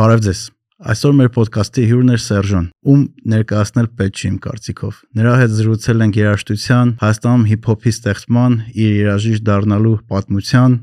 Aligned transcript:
Բարև 0.00 0.20
ձեզ։ 0.24 0.38
Այսօր 0.90 1.12
մեր 1.18 1.26
ոդկասթի 1.34 1.82
հյուրն 1.90 2.12
է 2.14 2.14
Սերժոն, 2.24 2.68
ում 2.88 3.00
ներկայացնել 3.32 3.88
պետք 4.00 4.14
չի 4.16 4.24
իմ 4.30 4.38
կարծիքով։ 4.46 5.00
Նրա 5.20 5.34
հետ 5.40 5.52
զրուցել 5.58 6.04
ենք 6.06 6.18
երաժշտության, 6.20 6.92
Հայաստանում 7.02 7.44
հիփ-հոփի 7.50 7.92
ստեղծման, 7.92 8.56
իր 8.80 8.94
երաժիշտ 8.96 9.44
դառնալու 9.50 9.92
պատմության 10.14 10.78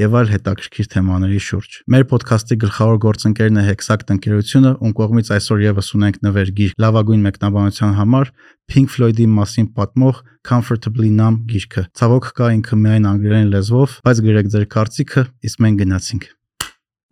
եւ 0.00 0.16
այլ 0.22 0.32
հետաքրքիր 0.32 0.88
թեմաների 0.96 1.42
շուրջ։ 1.52 1.76
Մեր 1.92 2.06
ոդկասթի 2.16 2.58
գլխավոր 2.64 2.98
գործընկերն 3.04 3.60
է 3.60 3.66
Hexact 3.68 4.12
ընկերությունը, 4.16 4.72
ում 4.80 4.96
կողմից 5.02 5.32
այսօր 5.36 5.64
եւս 5.68 5.92
ունենք 6.00 6.20
նվեր 6.32 6.52
գիր 6.62 6.76
լավագույն 6.80 7.24
մեկնաբանության 7.28 7.96
համար 8.00 8.32
Pink 8.72 8.94
Floyd-ի 8.96 9.28
մասին 9.36 9.68
պատմող 9.76 10.24
Comfortably 10.48 11.12
Numb 11.12 11.44
գիրքը։ 11.52 11.90
Ցավոք 11.92 12.32
կա 12.40 12.52
ինքը 12.56 12.84
միայն 12.88 13.10
անգլերեն 13.12 13.52
լեզվով, 13.52 13.98
բայց 14.08 14.28
գրեք 14.32 14.54
ձեր 14.56 14.70
կարծիքը, 14.72 15.26
իսկ 15.50 15.66
մենք 15.66 15.84
գնացինք։ 15.84 16.30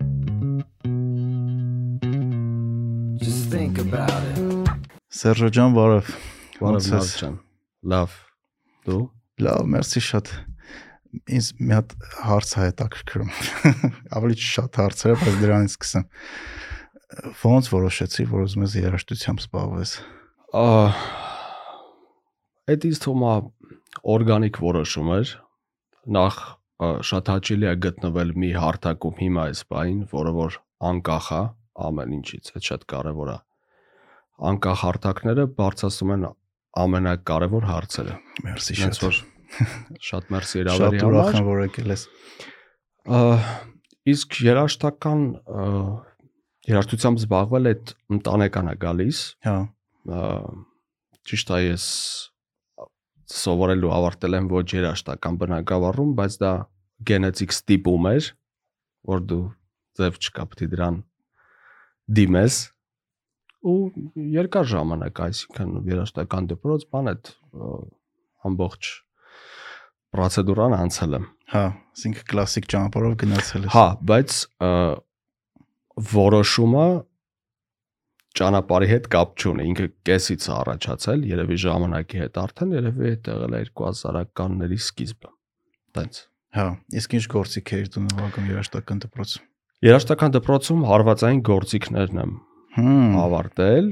Just 0.00 0.08
think 0.24 0.39
about 3.80 4.24
it. 4.30 4.40
Սերժո 5.10 5.48
ջան, 5.56 5.72
բարև։ 5.76 6.10
Բարև 6.60 6.88
լավ 6.92 7.08
ջան։ 7.20 7.38
Լավ։ 7.92 8.12
Դու։ 8.86 9.00
Լավ, 9.46 9.62
մերսի 9.74 10.02
շատ։ 10.06 10.30
Ինձ 11.36 11.48
մի 11.58 11.74
հատ 11.74 11.94
հարց 12.28 12.52
է 12.52 12.60
հետաքրքրում։ 12.66 13.32
Ավելի 14.20 14.38
շատ 14.46 14.78
հարցեր, 14.80 15.16
բայց 15.24 15.40
դրանից 15.40 15.74
սկսեմ։ 15.74 16.06
Ոնց 17.40 17.72
որոշեցի, 17.74 18.28
որ 18.30 18.46
ուզում 18.46 18.66
ես 18.68 18.78
երաժշտությամբ 18.84 19.44
զբաղվես։ 19.46 19.96
Ահ 20.60 21.02
Այդ 22.70 22.84
ինձ 22.86 22.98
թվում 23.02 23.22
է 23.26 23.34
օրգանիկ 24.14 24.58
որոշում 24.62 25.08
էր։ 25.16 25.30
Նախ 26.20 26.36
շատ 27.10 27.30
հաճելի 27.34 27.66
է 27.66 27.72
գտնվել 27.90 28.30
մի 28.40 28.50
հարթակում 28.62 29.16
հիմա 29.24 29.46
այս 29.50 29.62
բային, 29.74 30.00
որը 30.14 30.32
որ 30.38 30.58
անկախ 30.90 31.30
է 31.34 31.40
ամեն 31.90 32.14
ինչից, 32.20 32.52
այդ 32.54 32.68
շատ 32.70 32.86
կարևոր 32.94 33.32
է։ 33.34 33.38
Անկախ 34.40 34.84
հարթակները 34.84 35.44
բարձրացնում 35.58 36.12
են 36.16 36.28
ամենակարևոր 36.80 37.66
հարցերը։ 37.70 38.14
Մերսի 38.46 38.76
շատ։ 38.80 39.00
որ 39.04 39.18
շատ 40.10 40.30
մերսի 40.34 40.60
Շատ 40.60 40.70
հրավերի 40.70 41.04
ուրախ 41.10 41.26
համար։ 41.26 41.40
եմ, 41.40 41.50
որ 41.50 41.62
եկել 41.66 41.94
ես։ 41.94 42.04
իսկ 44.10 44.40
երաշտական 44.46 45.22
երաշտությամբ 46.70 47.20
զբաղվել 47.20 47.70
այդ 47.70 47.92
ընտանեկան 48.16 48.70
է 48.70 48.74
գալիս 48.84 49.20
Հա, 49.46 49.56
ճիշտ 51.30 51.52
է 51.56 51.60
ես 51.66 51.86
սովորելու 53.30 53.92
ավարտել 53.96 54.38
եմ 54.40 54.50
ոչ 54.50 54.66
երաշտական 54.74 55.38
բնակավարում 55.40 56.12
բայց 56.18 56.36
դա 56.42 56.52
գենետիկ 57.10 57.54
ստիպում 57.56 58.08
էր 58.10 58.30
որ 59.10 59.24
դու 59.30 59.44
ձև 60.00 60.18
չկա 60.20 60.46
պետք 60.50 60.64
է 60.66 60.70
դրան 60.74 60.98
դիմես 62.20 62.58
ու 63.60 63.76
երկար 64.40 64.66
ժամանակ 64.70 65.20
այսինքն 65.26 65.76
երաշտական 65.90 66.48
դպրոց 66.54 66.86
բան 66.94 67.10
այդ 67.12 67.30
ամբողջ 68.50 68.90
պրոցեդուրան 70.10 70.76
անցել 70.80 71.16
եմ 71.20 71.26
հա, 71.50 71.62
ասինքն 71.94 72.26
կլասիկ 72.30 72.66
ճանապարհով 72.72 73.14
գնացել 73.20 73.66
ես։ 73.66 73.74
Հա, 73.74 73.86
բայց 74.10 74.36
որոշումը 76.10 76.86
ճանապարհի 78.40 78.88
հետ 78.90 79.06
կապ 79.10 79.32
չունի։ 79.42 79.64
Ինքը 79.70 79.86
կեսից 80.06 80.46
առաջացել, 80.54 81.24
երևի 81.30 81.56
ժամանակի 81.64 82.20
հետ 82.22 82.40
արդեն, 82.44 82.74
երևի 82.78 83.08
այդտեղել 83.10 83.56
է 83.58 83.62
2000-ականների 83.70 84.78
սկիզբը։ 84.86 85.32
Տենց։ 85.98 86.20
Հա, 86.56 86.66
իսկ 87.00 87.16
ինչ 87.18 87.24
գործիք 87.34 87.72
էիր 87.76 87.90
դու 87.94 88.04
նվագում 88.06 88.46
երաժշտական 88.50 89.02
դպրոցում։ 89.06 89.48
Երաշտական 89.90 90.34
դպրոցում 90.36 90.86
հարվածային 90.90 91.42
գործիքներն 91.50 92.22
եմ 92.22 92.32
ավարտել, 92.78 93.88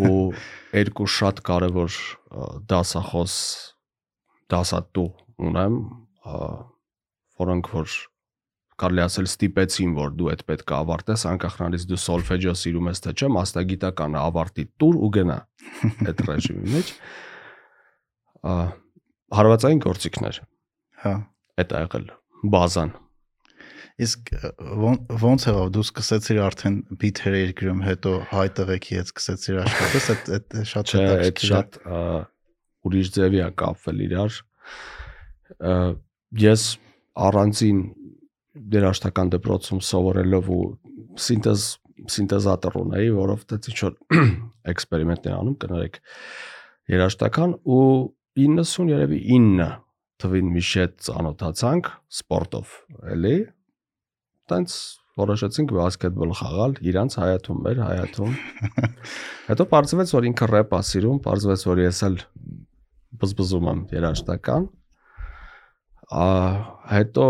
ու 0.00 0.20
երկու 0.80 1.08
շատ 1.16 1.42
կարևոր 1.46 1.98
դասախոս 2.70 3.34
դասատու 4.50 5.08
ունեմ, 5.50 5.76
որոնք 7.40 7.70
որ 7.74 7.98
կարելի 8.80 9.02
ասել 9.04 9.28
ստիպեցին, 9.28 9.90
որ 9.98 10.14
դու 10.16 10.30
այդ 10.32 10.44
պետք 10.48 10.72
է 10.72 10.76
ավարտես, 10.78 11.24
անկախ 11.30 11.56
նրանից 11.60 11.84
դու 11.90 11.98
սոլֆեջո 12.00 12.54
սիրում 12.60 12.88
ես 12.90 13.02
թե 13.04 13.12
չէ, 13.12 13.28
մասնագիտականը 13.36 14.20
ավարտի 14.20 14.64
տուր 14.80 15.00
ու 15.04 15.10
գնա 15.16 15.36
այդ 16.08 16.22
ռեժիմի 16.30 16.72
մեջ։ 16.76 16.94
Ա, 18.40 18.54
հարվածային 19.36 19.84
գործիքներ, 19.84 20.40
հա։ 21.04 21.14
այդ 21.60 21.76
ա 21.76 21.84
եղել 21.84 22.08
բազան։ 22.56 22.96
Իսկ 24.00 24.30
ոնց 25.20 25.46
եղավ 25.50 25.70
դու 25.74 25.84
սկսեցիր 25.84 26.38
արդեն 26.46 26.76
բիթեր 27.00 27.36
երկրում, 27.36 27.80
հետո 27.84 28.12
հայ 28.30 28.44
տղեկի 28.58 28.96
հետ 29.00 29.10
սկսեցիր 29.10 29.58
աշխատես, 29.64 30.06
այդ 30.14 30.30
այդ 30.36 30.54
շատ 30.70 30.92
Չէ, 30.92 31.02
այդ 31.10 31.42
է։ 31.42 31.50
շատ 31.50 31.78
ուրիշ 32.90 33.10
ձևի 33.16 33.42
է 33.44 33.48
կապվել 33.60 34.00
իրար։ 34.06 34.38
Ես 36.40 36.64
առանձին 37.28 37.82
երաշտական 38.80 39.34
դպրոցում 39.36 39.84
սովորելով 39.90 40.50
ու 40.54 40.64
սինտեզ 41.20 41.66
սինտեզատոր 42.10 42.76
ունեի, 42.80 43.10
որովհետեւ 43.12 43.68
ինչ 43.70 43.78
որ 43.84 43.94
էքսպերիմենտներ 44.72 45.34
անում 45.36 45.56
կներեք 45.60 45.98
երաշտական 46.94 47.54
ու 47.60 47.84
90 48.40 48.90
երևի 48.90 49.20
9 49.36 49.68
թվին 50.20 50.52
մի 50.54 50.62
շետ 50.70 50.96
ծանոթացանք 51.06 51.90
սպորտով, 52.20 52.72
էլի։ 53.14 53.36
Տենց 54.50 54.74
որոշեցինք 55.20 55.72
բասկետբոլ 55.76 56.34
խաղալ 56.40 56.74
իրանց 56.90 57.16
հայաթում, 57.20 57.62
մեր 57.66 57.80
հայաթում։ 57.84 58.34
Հետո 59.50 59.66
բարձվեց, 59.70 60.12
որ 60.16 60.28
ինքը 60.30 60.48
рэպ 60.50 60.74
է 60.76 60.82
սիրում, 60.90 61.18
բարձվեց, 61.26 61.64
որ 61.70 61.82
ես 61.84 62.02
էլ 62.08 62.18
բզբզում 63.20 63.70
եմ 63.70 63.80
երաշտական։ 63.94 64.68
Ա 66.10 66.28
հետո 66.90 67.26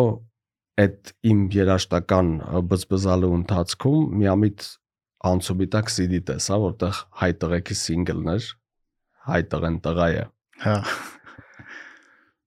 այդ 0.80 1.14
իմ 1.30 1.40
երաշտական 1.52 2.28
բզբզալու 2.70 3.32
ընթացքում 3.40 4.04
միամիտ 4.20 4.68
անցուբիտակ 5.30 5.90
CD 5.92 6.20
տեսա, 6.30 6.56
որտեղ 6.64 7.00
հայ 7.20 7.30
տղեկի 7.42 7.76
սինգլն 7.80 8.30
էր, 8.34 8.46
հայ 9.28 9.40
տղեն 9.52 9.76
տղա 9.84 10.06
է։ 10.16 10.22
Հա, 10.64 10.76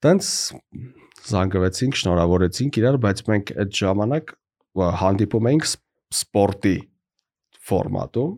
Տենց 0.03 0.29
զանգվեցինք, 1.29 1.97
շնորհավորեցինք 2.01 2.79
իրար, 2.81 2.97
բայց 3.03 3.22
մենք 3.29 3.51
այդ 3.63 3.78
ժամանակ 3.78 4.33
հանդիպում 5.03 5.50
էինք 5.51 5.67
սպորտի 5.69 6.75
ֆորմատում, 7.69 8.31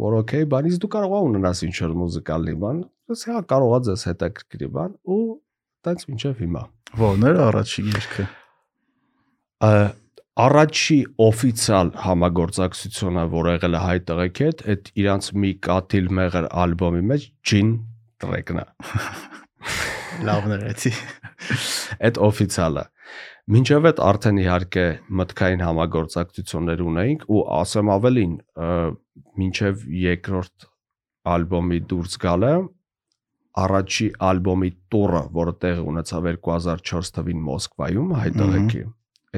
որ 0.00 0.18
օքեյ, 0.20 0.46
բանից 0.50 0.76
դու 0.82 0.90
կարող 0.96 1.14
ես 1.16 1.30
ունենաս 1.30 1.62
ինչ 1.68 1.76
որ 1.84 1.96
մուզիկալի 2.00 2.54
բան, 2.64 2.82
ես 3.10 3.24
հա 3.30 3.40
կարող 3.52 3.74
ես 3.76 3.90
ես 3.94 4.04
հետաքրքրի 4.10 4.68
բան 4.76 4.94
ու 5.14 5.22
տենց 5.86 6.06
մինչև 6.10 6.44
հիմա։ 6.44 6.62
ո՞րն 7.00 7.26
էր 7.30 7.42
առաջի 7.46 7.84
Ա, 9.60 9.70
Առաջի 10.40 10.96
օֆիցիալ 11.20 11.88
համագործակցությունը, 12.00 13.22
որ 13.32 13.48
եղել 13.50 13.74
է 13.76 13.80
հայ 13.82 13.96
տղեքի 14.08 14.44
հետ, 14.46 14.62
այդ 14.72 14.86
իրանց 15.02 15.26
մի 15.42 15.50
կաթիլ 15.66 16.06
մեղր 16.16 16.46
ալբոմի 16.62 17.02
մեջ 17.10 17.26
ջին 17.50 17.72
տրեկն 18.22 18.60
է։ 18.62 18.64
Լավն 20.28 20.54
էր 20.56 20.64
էցի։ 20.70 20.92
Այդ 22.08 22.20
օֆիցիալը։ 22.30 22.84
Մինչև 23.50 23.86
այդ 23.88 24.00
արդեն 24.06 24.36
իհարկե 24.44 24.82
մտքային 25.18 25.62
համագործակցություններ 25.66 26.82
ունեինք 26.86 27.22
ու 27.34 27.40
ասեմ 27.56 27.88
ավելին, 27.96 28.34
մինչև 29.40 29.80
երկրորդ 30.00 30.66
ալբոմի 31.34 31.80
դուրս 31.90 32.14
գալը 32.22 32.52
առաջի 33.64 34.06
ալբոմի 34.30 34.70
տուրը, 34.94 35.22
որը 35.40 35.54
տեղի 35.64 35.84
ունեցավ 35.90 36.28
2004 36.30 37.10
թվին 37.18 37.42
Մոսկվայում 37.50 38.14
հայ 38.20 38.30
Մհմ։ 38.30 38.40
տղեկի։ 38.40 38.84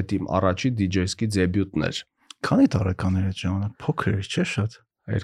Այդ 0.03 0.15
իմ 0.19 0.29
առաջի 0.41 0.73
DJ-սկի 0.83 1.31
դեբյուտն 1.39 1.89
էր 1.89 2.03
Քանի 2.43 2.69
տարեկան 2.75 3.19
էր 3.23 3.27
այդ 3.33 3.41
ժամանակ։ 3.47 3.75
Փոքր 3.83 4.15
էր, 4.19 4.29
չէ՞ 4.29 4.45
շատ։ 4.53 4.79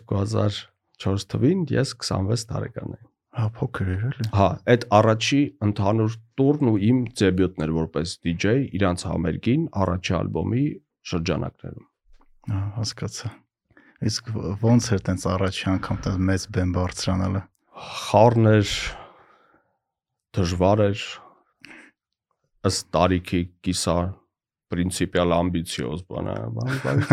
2004 0.09 1.25
թվին 1.35 1.65
ես 1.75 1.95
26 2.09 2.45
տարեկան 2.53 2.93
եմ։ 2.95 3.08
Հա, 3.39 3.47
փոքր 3.55 3.91
էր 3.95 4.05
էլի։ 4.09 4.25
Հա, 4.35 4.47
այդ 4.73 4.85
առաջի 4.99 5.41
ընդհանուր 5.69 6.15
տուրն 6.41 6.71
ու 6.73 6.79
իմ 6.89 7.03
դեբյուտն 7.21 7.65
էր 7.67 7.73
որպես 7.77 8.15
DJ 8.27 8.55
իրանց 8.79 9.05
համերգին 9.09 9.67
առաջի 9.83 10.15
ալբոմի 10.19 10.65
շրջանակներում։ 11.11 11.87
Հա, 12.49 12.63
հասկացա։ 12.79 13.31
Իսկ 14.09 14.33
ոնց 14.63 14.89
էր 14.95 15.05
տենց 15.07 15.27
առաջի 15.35 15.65
անգամ 15.75 16.01
տենց 16.07 16.19
մեծ 16.31 16.47
բեմ 16.57 16.75
բարձրանալը։ 16.79 17.43
Խառն 17.89 18.51
էր 18.53 18.75
դժվար 20.39 20.83
էր 20.89 21.05
ըստ 22.69 22.89
տարիքի 22.99 23.43
կիսա 23.69 23.99
պրինցիպիալ 24.73 25.35
ամբիցիոզ 25.39 26.03
բան, 26.11 26.31
բան, 26.59 27.05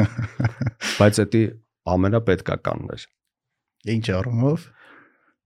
բայց 1.00 1.22
դա 1.36 1.44
ամենապետքականն 1.96 2.90
էր։ 2.96 3.06
Ինչ 3.96 4.06
առումով 4.18 4.66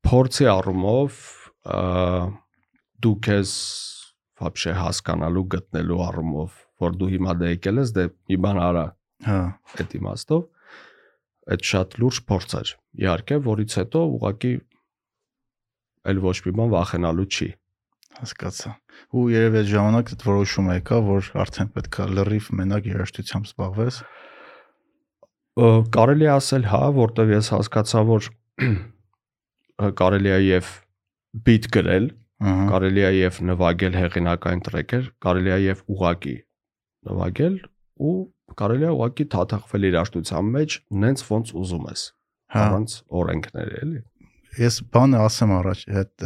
Փորձի 0.04 0.48
առումով 0.52 1.20
ը, 1.74 1.78
դու 3.04 3.14
քեզ 3.24 3.54
вообще 4.44 4.74
հասկանալու 4.76 5.46
գտնելու 5.54 6.02
առումով, 6.08 6.60
որ 6.84 6.98
դու 7.00 7.10
հիմա 7.14 7.34
դա 7.40 7.50
եկել 7.54 7.80
ես, 7.84 7.94
դե 7.96 8.06
մի 8.30 8.38
բան 8.44 8.60
արա, 8.68 8.84
Հա։ 9.24 9.40
այդ 9.80 9.92
իմաստով 9.96 10.42
այդ 11.54 11.66
շատ 11.70 11.94
լուրջ 12.00 12.18
փորձ 12.28 12.54
էր 12.60 12.70
իհարկե 13.04 13.36
որից 13.44 13.76
հետո 13.80 14.00
ուղղակի 14.14 14.52
այլ 16.10 16.20
ոչ 16.24 16.36
մի 16.44 16.52
բան 16.58 16.72
վախենալու 16.74 17.26
չի 17.34 17.48
հասկացա։ 18.14 18.72
Ու 19.14 19.24
երևի 19.34 19.58
այդ 19.60 19.68
ժամանակ 19.72 20.12
այդ 20.14 20.24
որոշումը 20.28 20.76
եկա, 20.78 20.98
որ 21.08 21.30
արդեն 21.44 21.70
պետքա 21.74 22.06
լրիվ 22.18 22.50
մենակ 22.60 22.88
երաժշտությամբ 22.90 23.48
զբաղվես։ 23.50 24.00
Ը, 25.64 25.70
կարելի 25.96 26.28
է 26.28 26.32
ասել 26.34 26.68
հա 26.70 26.82
որտեվ 26.98 27.32
ես 27.34 27.50
հասկացա 27.54 28.04
որ 28.10 28.28
կարելի 29.99 30.33
է 30.35 30.39
եւ 30.45 30.71
beat 31.47 31.69
գրել 31.75 32.09
կարելի 32.39 33.03
է 33.05 33.11
եւ 33.19 33.39
նվագել 33.49 33.97
հեղինակային 33.99 34.63
տրեքեր 34.67 35.09
կարելի 35.25 35.51
է 35.55 35.59
եւ 35.65 35.81
ուղակի 35.95 36.35
նվագել 37.09 37.57
ու 38.09 38.15
կարելի 38.59 38.87
է 38.89 38.93
ուղակի 38.95 39.25
թաթախվել 39.35 39.89
երաժշտության 39.89 40.53
մեջ 40.55 40.77
նենց 41.03 41.25
ոնց 41.29 41.51
ուզում 41.63 41.89
ես 41.89 42.05
Հա։ 42.49 42.61
առանց 42.65 42.95
օրենքների 43.19 43.75
էլի 43.83 43.99
Ես 44.57 44.79
բանը 44.89 45.19
ասեմ 45.21 45.51
առաջ, 45.59 45.81
այդ 45.99 46.23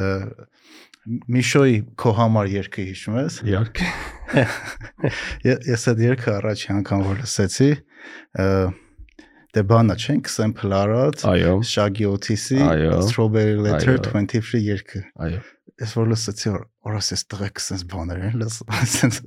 Միշոյի 1.03 1.79
քո 1.99 2.11
համար 2.15 2.49
երգը 2.53 2.83
հիշում 2.87 3.17
ես։ 3.19 3.39
իհարկե 3.51 3.87
Ես 5.73 5.83
այդ 5.91 6.03
երգը 6.05 6.31
առաջի 6.37 6.69
անգամ 6.77 7.03
որ 7.09 7.19
լսեցի, 7.25 7.67
դե 9.53 9.63
բանա 9.69 9.95
չենք 10.01 10.29
sample 10.33 10.73
արած 10.73 11.25
այո 11.29 11.55
Shaggy 11.69 12.07
Otis-ի 12.09 12.59
Այո։ 12.65 12.99
Strawberry 13.09 13.57
Letter 13.61 13.97
Այո։ 13.99 14.05
23 14.09 14.63
երգը։ 14.69 15.01
այո 15.27 15.41
Ես 15.83 15.95
որ 15.97 16.09
լսեցի, 16.13 16.53
որ 16.53 16.63
օրս 16.89 17.09
էս 17.15 17.23
տղեկը 17.33 17.63
sense 17.65 17.87
բաներ 17.89 18.23
են 18.29 18.37
լսում, 18.41 18.73
sense 18.93 19.21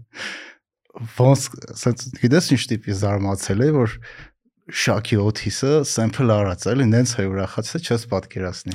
ոնց 1.19 1.46
sense 1.76 2.11
գիտես 2.23 2.50
ինչ 2.56 2.62
տիպի 2.73 2.96
զարմացել 3.02 3.64
է 3.67 3.70
որ 3.76 3.96
Shaggy 4.67 5.19
Otis-ը 5.23 5.84
sample 5.87 6.32
արած 6.34 6.64
էլի 6.73 6.87
նենց 6.90 7.11
է 7.23 7.26
ուրախացել, 7.31 7.82
չես 7.87 8.06
պատկերացնի։ 8.11 8.73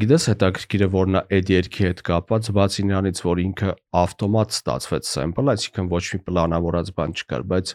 Գիտես 0.00 0.28
հետաքրքիրը 0.30 0.88
որ 0.94 1.10
նա 1.12 1.22
այդ 1.36 1.52
երկի 1.52 1.84
հետ 1.86 2.00
կապված 2.08 2.48
բացի 2.56 2.84
նրանից 2.88 3.20
որ 3.26 3.42
ինքը 3.42 3.74
ավտոմատ 4.00 4.56
ստացվեց 4.56 5.10
sample, 5.10 5.52
այսինքն 5.52 5.90
ոչ 5.92 6.02
մի 6.14 6.20
պլանավորած 6.30 6.94
բան 6.96 7.12
չկար, 7.20 7.44
բայց 7.52 7.74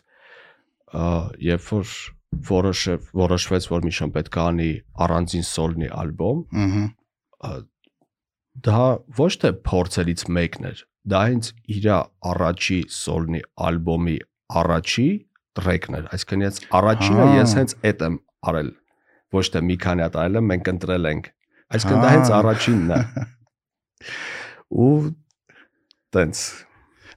երբ 1.51 1.69
որ 1.69 1.93
որոշև 2.47 3.09
որոշվեց 3.21 3.67
որ 3.71 3.85
Միշան 3.87 4.13
պետք 4.15 4.37
է 4.37 4.41
անի 4.41 4.69
առանձին 5.05 5.45
սոլնի 5.47 5.89
ալբոմ, 6.01 6.43
Ահա։ 6.61 7.57
դա 8.67 8.85
ոչ 9.19 9.31
թե 9.41 9.51
փորձերից 9.67 10.23
մեկն 10.37 10.69
էր, 10.71 10.83
դա 11.11 11.21
հենց 11.31 11.51
իր 11.75 11.87
առաջի 12.31 12.79
սոլնի 12.95 13.41
ալբոմի 13.67 14.17
առաջի 14.61 15.07
տրեքն 15.59 15.97
էր, 15.99 16.09
այսինքն 16.15 16.45
ես 16.45 16.59
առաջինը 16.79 17.27
ես 17.35 17.55
հենց 17.59 17.75
այդ 17.91 18.03
եմ 18.07 18.17
արել, 18.51 18.71
ոչ 19.35 19.45
թե 19.51 19.63
մի 19.67 19.77
քանի 19.85 20.05
հատ 20.05 20.17
արել 20.21 20.39
եմ, 20.41 20.49
մենք 20.51 20.71
ընտրել 20.71 21.09
ենք։ 21.11 21.31
Այսինքն 21.71 22.03
դա 22.03 22.11
հենց 22.11 22.31
առաջինն 22.37 22.93
է։ 22.95 23.01
Ու 24.85 24.95
տենց 26.15 26.43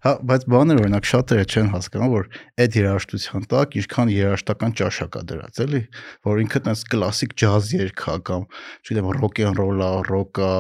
Հա, 0.05 0.11
բայց 0.21 0.43
բանը 0.53 0.75
օրինակ 0.83 1.07
շատերը 1.09 1.45
չեն 1.49 1.69
հասկանում, 1.73 2.11
որ 2.13 2.27
այդ 2.61 2.75
երաժշտության 2.77 3.45
տակ 3.49 3.77
ինչքան 3.81 4.11
երաժշտական 4.13 4.75
ճաշակ 4.81 5.17
է 5.17 5.23
դրած, 5.31 5.61
էլի, 5.65 5.81
որ 6.29 6.43
ինքը 6.45 6.61
տես 6.67 6.83
կլասիկ 6.93 7.33
ջազ 7.41 7.71
երգ 7.79 8.03
է 8.05 8.17
կամ, 8.29 8.45
չգիտեմ, 8.85 9.09
ռոք 9.17 9.41
են 9.45 9.57
ռոլա, 9.61 9.89
ռոկա, 10.11 10.51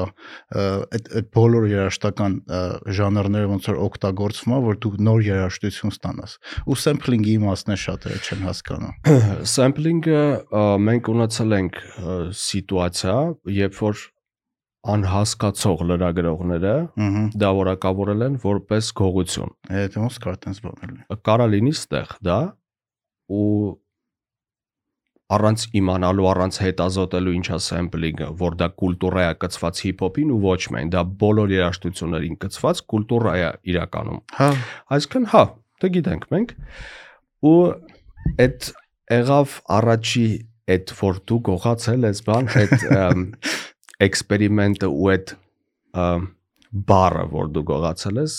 այդ 0.96 1.12
այդ 1.20 1.28
բոլոր 1.36 1.68
երաժշտական 1.74 2.38
ժանրները 2.96 3.52
ոնց 3.52 3.68
որ 3.68 3.82
օգտագործվում 3.84 4.56
է, 4.56 4.62
որ 4.64 4.80
դու 4.80 4.94
նոր 5.04 5.26
երաժշտություն 5.28 5.94
ստանաս։ 5.98 6.38
Ու 6.64 6.78
սեմփլինգի 6.84 7.36
իմաստն 7.36 7.76
է 7.76 7.78
շատերը 7.84 8.24
չեն 8.24 8.48
հասկանում։ 8.48 8.96
սեմպլինգը 9.54 10.24
ա, 10.24 10.64
մենք 10.88 11.14
ունեցել 11.14 11.56
ենք 11.60 11.80
սիտուացիա, 12.44 13.20
երբ 13.60 13.80
որ 13.84 14.04
անհասկացող 14.84 15.84
լրագրողները 15.90 16.74
Ահա։ 17.04 17.22
դա 17.40 17.50
որակավորել 17.58 18.24
են 18.26 18.34
որպես 18.42 18.90
գողություն։ 19.00 19.54
Այդ 19.80 19.96
ոնց 20.02 20.18
կար 20.24 20.36
տես 20.44 20.60
բանել։ 20.64 20.98
կարա 21.28 21.46
լինի 21.54 21.72
ստեղ 21.78 22.12
դա 22.28 22.38
ու 23.34 23.48
առանց 25.34 25.62
իմանալու 25.80 26.26
առանց 26.30 26.58
հետազոտելու 26.60 27.34
ինչա 27.38 27.58
սեմպլինգը 27.64 28.26
որ 28.40 28.56
դա 28.60 28.68
կուլտուրա 28.80 29.24
է 29.24 29.36
կցված 29.44 29.80
հիփ-հոփին 29.86 30.32
ու 30.34 30.40
ոչ 30.44 30.58
միայն 30.74 30.90
դա 30.92 31.02
բոլոր 31.22 31.54
երաժշտություններին 31.54 32.36
կցված 32.44 32.82
կուլտուրա 32.92 33.34
է 33.40 33.48
իրականում 33.72 34.20
Հա, 34.36 34.48
այսինքն 34.98 35.28
հա 35.32 35.44
դա 35.80 35.90
գիտենք 35.96 36.26
մենք 36.34 36.54
ու 37.50 37.56
այդ 38.44 38.68
եղավ 39.14 39.56
առաջի 39.78 40.26
այդ 40.74 40.94
որ 41.00 41.22
դու 41.28 41.40
գողացել 41.48 42.08
ես 42.10 42.20
բան 42.28 42.52
այդ 42.60 42.76
էքսպերիմենտը 44.02 44.88
ու 44.90 45.10
այդ 45.14 45.34
բառը 46.90 47.24
որ 47.34 47.50
դու 47.54 47.64
գողացել 47.70 48.20
ես 48.24 48.38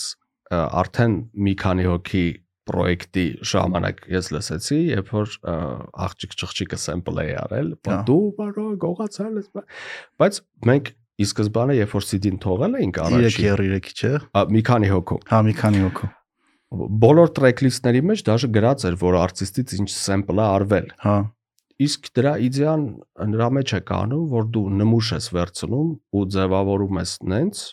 արդեն 0.56 1.14
մի 1.46 1.54
քանի 1.62 1.86
հոգի 1.90 2.24
պրոյեկտի 2.66 3.24
ժամանակ 3.46 4.00
ես 4.10 4.28
լսեցի, 4.34 4.78
երբ 4.90 5.10
որ 5.14 5.34
աղջիկ 6.06 6.32
ճղճիկը 6.42 6.78
sample 6.82 7.22
է 7.22 7.34
արել, 7.44 7.68
բա 7.86 7.98
դու 8.08 8.18
բարո 8.40 8.64
գողացել 8.82 9.36
ես, 9.38 9.48
բա- 9.54 9.64
բայց 10.22 10.40
մենք 10.70 10.90
ի 11.22 11.26
սկզբանե 11.30 11.76
երբ 11.78 11.94
որ 11.96 12.06
CD-ն 12.10 12.40
թողել 12.42 12.74
էինք 12.82 12.98
3 13.00 13.16
առաջի, 13.20 13.46
3 13.62 13.92
չէ։ 13.96 14.12
մի 14.56 14.62
քանի 14.66 14.90
հոգու 14.92 15.20
Հա, 15.30 15.38
մի 15.46 15.54
քանի 15.62 15.84
հոգու։ 15.86 16.10
բոլոր 17.06 17.30
տրեքլիստների 17.38 18.00
մեջ 18.10 18.22
դաժե 18.26 18.48
գրած 18.56 18.84
էր, 18.90 18.96
որ 19.06 19.16
արտիստից 19.22 19.74
ինչ 19.78 19.88
sample 19.94 20.42
է 20.42 20.46
արվել։ 20.56 20.88
Հա, 21.06 21.16
Իսկ 21.76 22.06
դրա 22.16 22.32
իդեան 22.46 22.84
նրա 23.36 23.48
մեջ 23.52 23.72
է 23.76 23.80
կանում, 23.90 24.28
որ 24.32 24.46
դու 24.54 24.62
նմուշ 24.80 25.10
ես 25.16 25.26
վերցնում 25.36 25.90
ու 26.16 26.22
ձևավորում 26.36 27.00
ես 27.02 27.12
նենց 27.32 27.64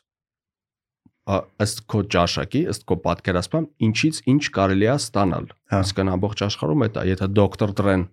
ըստ 1.64 1.84
քո 1.88 2.02
ճաշակի, 2.12 2.62
ըստ 2.74 2.84
քո 2.90 2.98
պատկերացման, 3.06 3.68
ինչից 3.88 4.20
ինչ 4.34 4.44
կարելի 4.58 4.90
է 4.90 4.96
ստանալ։ 4.98 5.46
Հա։ 5.72 5.80
Իսկն 5.88 6.12
ամբողջ 6.18 6.44
աշխարհում 6.50 6.84
է 6.84 6.90
դա, 6.98 7.06
եթե 7.14 7.30
դոկտոր 7.40 7.74
Դրեն 7.80 8.04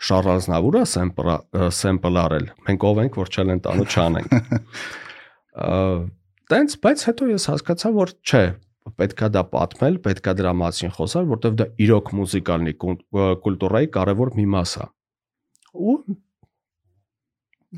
Շարլ 0.00 0.28
Ազնավուրը 0.32 0.82
sample 0.88 1.36
sample 1.76 2.20
արել, 2.20 2.46
մենք 2.68 2.84
ով 2.88 3.00
ենք, 3.04 3.16
որ 3.20 3.32
չեն 3.32 3.62
տանու 3.64 3.88
չանենք։ 3.88 4.30
Տենց, 6.50 6.76
բայց 6.84 7.04
հետո 7.08 7.28
ես 7.30 7.46
հասկացա, 7.50 7.90
որ 7.96 8.12
չէ, 8.24 8.44
պետքա 8.98 9.28
դա 9.34 9.42
պատմել, 9.52 9.98
պետքա 10.06 10.34
դրա 10.40 10.52
մասին 10.60 10.92
խոսալ, 10.96 11.28
որտեվ 11.30 11.56
դա 11.60 11.66
իրոք 11.86 12.10
մուզիկալնի 12.18 12.74
կուլտուրայի 12.80 13.90
կարևոր 13.96 14.32
մի 14.40 14.46
մաս 14.54 14.74
է։ 14.80 14.86
Ու 15.70 15.96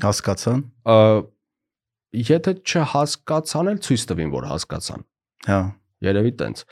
հասկացան։ 0.03 0.63
եթե 2.23 2.53
չհասկացան 2.63 3.71
էլ 3.73 3.81
ցույց 3.87 4.05
տվին, 4.09 4.31
որ 4.33 4.47
հասկացան։ 4.53 5.05
Հա, 5.49 5.59
Երևի 6.03 6.33
տենց։ 6.41 6.63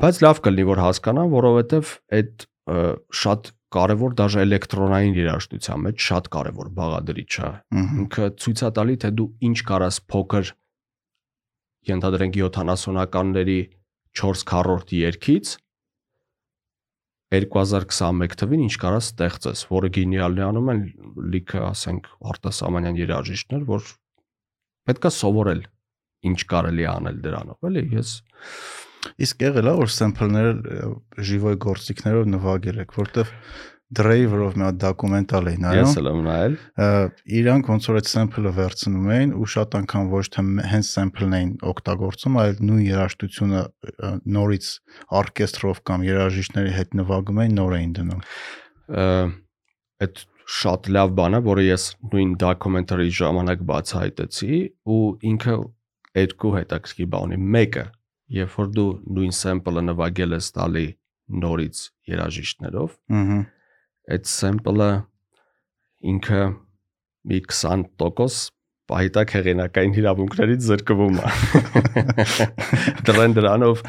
Բայց 0.00 0.20
լավ 0.24 0.40
կլինի, 0.46 0.66
որ 0.70 0.82
հասկանան, 0.84 1.32
որովհետև 1.34 1.94
այդ 2.20 2.46
շատ 3.20 3.50
կարևոր 3.74 4.14
դաժե 4.18 4.42
էլեկտրոնային 4.44 5.16
երաժշտության 5.18 5.82
մեջ 5.86 6.06
շատ 6.06 6.28
կարևոր 6.34 6.70
բաղադրիչ 6.78 7.32
է։ 7.40 7.50
ինքը 8.02 8.28
ցույց 8.42 8.62
է 8.66 8.70
տալի 8.78 8.96
թե 9.04 9.10
դու 9.18 9.26
ինչ 9.50 9.58
կարաս 9.70 9.98
փոքր 10.10 10.50
ենթադրենք 11.88 12.38
70-ականների 12.40 13.60
4/4 14.20 14.94
երկից 15.00 15.56
2021 17.30 18.36
թվին 18.40 18.62
ինչ 18.66 18.74
կարաս 18.82 19.08
ստեղծես, 19.12 19.60
որը 19.70 19.88
գենիալն 19.96 20.40
է 20.40 20.44
անում 20.48 20.70
են 20.72 20.80
լիքը, 21.30 21.60
ասենք, 21.70 22.08
արտասահմանյան 22.32 22.96
երաժիշտներ, 23.00 23.66
որ 23.70 23.90
պետքա 24.90 25.12
սովորել 25.14 25.62
ինչ 26.30 26.38
կարելի 26.50 26.86
անել 26.90 27.20
դրանով, 27.24 27.68
էլի 27.70 27.84
ես 27.94 28.14
Իսկ 29.00 29.42
եղել 29.46 29.68
է 29.70 29.72
որ 29.78 29.90
սեմփլները 29.94 30.88
ժիվոյ 31.28 31.56
գործիքներով 31.64 32.26
նվագել 32.34 32.80
եք, 32.82 32.90
որտեվ 32.98 33.30
Dre-ով 33.90 34.54
մի 34.54 34.62
հատ 34.62 34.76
դոկումենտալ 34.84 35.48
էին 35.50 35.64
նայում։ 35.64 35.80
ես 35.80 35.94
էլ 35.98 36.08
եմ 36.10 36.18
նայել 36.26 36.52
Իրանք 37.40 37.70
ոնց 37.72 37.88
որ 37.90 37.96
այդ 37.98 38.10
սեմփլը 38.10 38.52
վերցնում 38.58 39.08
էին 39.16 39.32
ու 39.34 39.48
շատ 39.50 39.76
անգամ 39.80 40.10
ոչ 40.12 40.22
թե 40.36 40.44
հենց 40.70 40.90
սեմփլն 40.90 41.34
էին 41.40 41.50
օգտագործում, 41.70 42.38
այլ 42.44 42.60
նույն 42.70 42.84
երաժշտությունը 42.86 43.62
նորից 44.36 44.68
օրկեստրով 45.20 45.82
կամ 45.90 46.06
երաժիշտների 46.06 46.74
հետ 46.78 46.96
նվագում 47.00 47.42
էին, 47.42 47.58
նոր 47.58 47.76
էին 47.80 47.92
դնում։ 47.98 48.22
այդ 50.06 50.24
շատ 50.50 50.90
լավ 50.94 51.12
բան 51.18 51.34
է, 51.34 51.44
որը 51.50 51.66
ես 51.66 51.82
նույն 52.14 52.32
դոկումենտարի 52.46 53.12
ժամանակ 53.18 53.60
բացահայտեցի 53.70 54.56
ու 54.90 55.04
ինքը 55.30 55.54
երկու 56.20 56.52
հետաքրքիր 56.56 57.10
բան 57.10 57.26
ունի։ 57.26 57.38
Մեկը, 57.54 57.84
երբ 58.38 58.56
որ 58.60 58.74
դու 58.78 58.90
նույն 59.18 59.34
sample-ը 59.40 59.84
նվագել 59.90 60.36
ես 60.38 60.50
տալի 60.56 60.86
նորից 61.30 61.82
երաժիշտներով, 62.10 62.96
Ահա 63.20 63.38
այդ 64.14 64.30
sample-ը 64.30 64.90
ինքը 66.10 66.42
մի 67.30 67.42
20% 67.50 68.48
պայտակ 68.90 69.34
հեղինակային 69.36 69.92
հիրավունքներից 69.96 70.64
զրկվում 70.66 71.18
է։ 71.20 71.28
Դրան 73.06 73.36
դրանով 73.36 73.84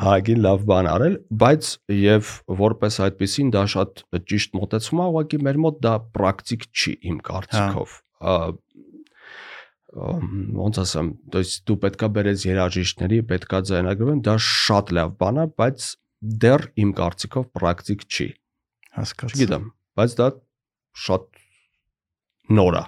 ահագին 0.00 0.42
լավ 0.46 0.64
բան 0.70 0.88
արել, 0.90 1.14
բայց 1.42 1.68
եւ 1.96 2.32
որպես 2.60 2.98
այդպեսին 3.06 3.52
դա 3.54 3.62
շատ 3.74 4.02
ճիշտ 4.30 4.58
մտածում 4.58 5.00
է, 5.02 5.06
ուղղակի 5.10 5.40
մեր 5.46 5.60
մոտ 5.66 5.80
դա 5.86 5.94
պրակտիկ 6.16 6.66
չի 6.70 6.92
իմ 7.10 7.22
կարծիքով։ 7.30 7.96
հա։ 8.26 8.36
Ոնց 10.60 10.78
ասեմ, 10.84 11.08
դες 11.34 11.54
դու 11.66 11.76
պետքա 11.82 12.08
բերես 12.14 12.44
երաժիշտների, 12.46 13.18
պետքա 13.30 13.60
ձայնագրվեն, 13.70 14.20
դա 14.28 14.36
շատ 14.46 14.92
լավ 14.98 15.16
բան 15.18 15.40
է, 15.42 15.46
բայց 15.58 15.88
դեռ 16.44 16.66
իմ 16.84 16.92
կարծիքով 17.00 17.48
պրակտիկ 17.58 18.06
չի։ 18.06 18.28
Հասկացա։ 18.98 19.36
Չգիտեմ, 19.36 19.64
բայց 20.00 20.14
դա 20.20 20.28
շատ 21.06 21.40
նոր 22.58 22.78
է, 22.80 22.84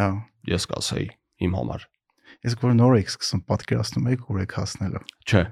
Հա։ 0.00 0.08
ես 0.52 0.66
կասեի 0.70 1.06
իմ 1.46 1.56
համար։ 1.58 1.86
Իսկ 2.46 2.66
որ 2.66 2.74
նոր 2.78 2.98
եք 3.00 3.12
սկսում 3.14 3.42
պատկերացնում 3.50 4.10
եք 4.12 4.26
ուր 4.30 4.42
եք 4.44 4.56
հասնելու։ 4.60 5.02
Չէ։ 5.26 5.42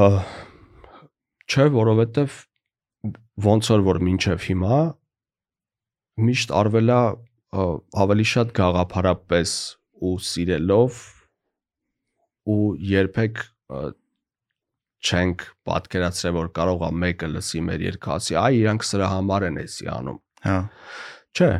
Ա 0.00 0.06
չէ, 1.50 1.66
որովհետև 1.74 2.34
ոնց 3.46 3.70
որ 3.72 3.84
որ 3.86 3.98
մինչև 4.06 4.44
հիմա 4.46 4.78
միշտ 6.26 6.52
արվելա 6.60 7.00
ավելի 8.04 8.26
շատ 8.30 8.52
գաղափարապես 8.58 9.54
ու 10.06 10.12
սիրելով 10.26 11.00
ու 12.54 12.60
երբեք 12.90 13.42
չենք 15.00 15.44
պատկերացրել 15.68 16.36
որ 16.36 16.50
կարող 16.56 16.84
է 16.86 16.90
մեկը 17.04 17.28
լսի 17.34 17.60
մեր 17.66 17.84
երկասի, 17.86 18.36
այ 18.40 18.58
իրանք 18.60 18.86
սրա 18.90 19.08
համար 19.14 19.46
են 19.48 19.60
էսի 19.64 19.88
անում։ 19.94 20.18
Հա։ 20.44 20.58
Չէ, 21.30 21.50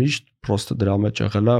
միշտ 0.00 0.26
պրոստը 0.46 0.76
դրա 0.80 0.96
մեջ 1.04 1.22
եղել 1.26 1.50
է 1.50 1.56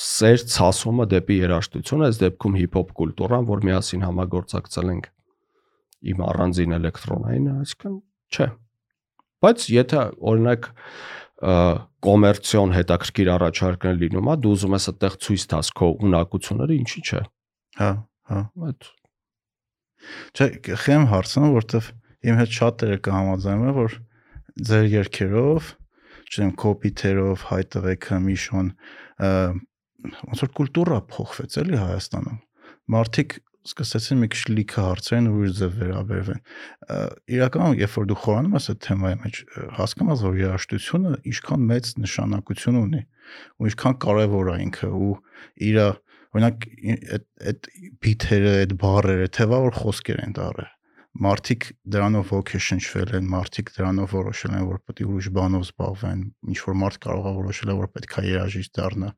սեր 0.00 0.44
ցասումը 0.54 1.06
դեպի 1.10 1.36
երաժշտություն, 1.40 2.04
այս 2.06 2.20
դեպքում 2.20 2.58
հիփ-հոփ 2.60 2.90
կուլտուրան, 3.00 3.46
որ 3.50 3.64
միասին 3.66 4.04
համագործակցել 4.06 4.92
ենք 4.94 5.08
իմ 6.10 6.22
առանձին 6.30 6.76
էլեկտրոնային, 6.78 7.48
այսինքն 7.60 7.96
չէ։ 8.30 8.46
Բայց 9.40 9.66
եթե 9.74 10.04
օրինակ 10.30 10.70
կոմերցիոն 12.06 12.74
հետաքրքիր 12.76 13.32
առաջարկներ 13.34 14.00
լինում 14.04 14.30
է, 14.30 14.38
դու 14.44 14.54
ուզում 14.54 14.76
ես 14.76 14.88
այդտեղ 14.92 15.14
ցույց 15.26 15.44
տաս 15.50 15.70
քո 15.80 15.90
ունակությունները, 16.06 16.78
ինչի՞ 16.84 17.02
չէ։ 17.10 17.22
Հա, 17.80 17.90
հա։ 18.30 18.40
Այդ 18.70 18.90
Չէ, 20.34 20.48
խեմ 20.84 21.06
հարցնում, 21.10 21.52
որովհետև 21.56 21.90
իմ 22.30 22.40
հետ 22.40 22.56
շատերը 22.56 22.98
կհամաձայնեն, 23.06 23.74
որ 23.80 23.96
ձեր 24.70 24.88
երկերով, 24.94 25.70
չեմ 26.30 26.50
կոպիթերով 26.62 27.44
հայտվեքը 27.50 28.18
միշոն 28.26 28.72
ը, 29.20 29.30
ոնց 30.30 30.42
որ 30.44 30.50
կուլտուրա 30.60 30.98
փոխվեց 31.10 31.56
էլի 31.60 31.80
Հայաստանում։ 31.80 32.38
Մարդիկ 32.94 33.38
սկսեցին 33.70 34.20
մի 34.22 34.28
քիչ 34.32 34.42
լիքը 34.56 34.82
հարցերն 34.86 35.26
ուրիշ 35.30 35.56
ձև 35.58 35.74
վերաբերվեն։ 35.80 36.38
Իրականում, 37.34 37.74
երբ 37.80 37.96
որ 37.98 38.06
դու 38.08 38.18
խորանում 38.20 38.54
ես 38.56 38.68
այդ 38.72 38.78
թեմայի 38.86 39.18
մեջ, 39.20 39.40
հասկանում 39.76 40.12
ես, 40.14 40.22
որ 40.24 40.38
երաժշտությունը 40.40 41.12
ինչքան 41.30 41.66
մեծ 41.70 41.90
նշանակություն 42.00 42.78
ունի 42.80 43.02
ու 43.60 43.68
ինչքան 43.70 43.98
կարևոր 44.06 44.50
է 44.50 44.56
ինքը 44.64 44.90
ու 44.96 45.12
իր 45.68 45.80
օրինակ 46.36 46.66
այդ 47.14 47.24
այդ 47.50 47.70
բիթերը, 48.04 48.52
այդ 48.64 48.74
բառերը, 48.82 49.30
թեվա 49.36 49.58
որ 49.66 49.76
խոսքեր 49.80 50.20
են 50.26 50.36
դարը։ 50.38 50.66
Մարդիկ 51.20 51.64
դրանով 51.90 52.28
ոգեշնչվել 52.30 53.12
են, 53.18 53.24
մարդիկ 53.32 53.70
դրանով 53.74 54.12
որոշել 54.14 54.52
են, 54.54 54.66
որ 54.70 54.78
պետք 54.86 55.00
է 55.02 55.06
ուրիշ 55.10 55.28
բանով 55.40 55.64
զբաղվեն, 55.66 56.20
ինչ 56.54 56.58
որ 56.68 56.76
մարդ 56.82 56.98
կարող 57.02 57.26
է 57.26 57.32
որոշել 57.40 57.72
որ 57.80 57.88
պետք 57.96 58.14
է 58.14 58.24
երաժիշտ 58.30 58.72
դառնա։ 58.78 59.10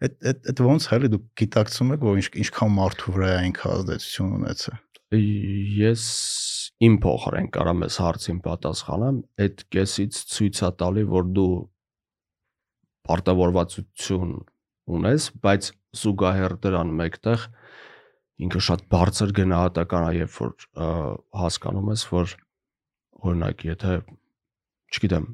Այդ 0.00 0.16
այդ 0.30 0.50
այդ 0.50 0.62
ոնց 0.66 0.88
է, 0.90 0.92
էլի 0.98 1.10
դուք 1.14 1.24
գիտակցում 1.40 1.94
եք, 1.94 2.06
որ 2.10 2.20
ինչ 2.20 2.28
ինչքան 2.42 2.74
մարդու 2.80 3.14
վրա 3.14 3.30
է 3.30 3.40
ինքը 3.50 3.70
ազդեցություն 3.70 4.34
ունեցել։ 4.40 4.78
ես 5.10 6.02
իմ 6.86 6.96
փոխարեն 7.02 7.48
կարամ 7.54 7.80
ես 7.86 7.96
հարցին 8.00 8.38
պատասխանեմ, 8.44 9.16
այդ 9.42 9.64
կեսից 9.74 10.20
ցույց 10.34 10.60
է 10.66 10.70
տալի, 10.82 11.02
որ 11.14 11.30
դու 11.38 11.54
պարտավորվածություն 13.10 14.34
ունես, 14.98 15.30
բայց 15.44 15.70
զուգահեռ 16.00 16.54
դրան 16.64 16.94
մեկտեղ 17.00 17.46
ինքը 18.40 18.62
շատ 18.66 18.86
բարձր 18.92 19.34
գնահատական 19.36 20.06
է, 20.06 20.12
երբ 20.20 20.36
որ 20.40 20.54
հասկանում 21.40 21.90
ես, 21.92 22.04
որ 22.10 22.34
օրինակ, 23.20 23.64
եթե 23.68 23.96
չգիտեմ, 24.90 25.26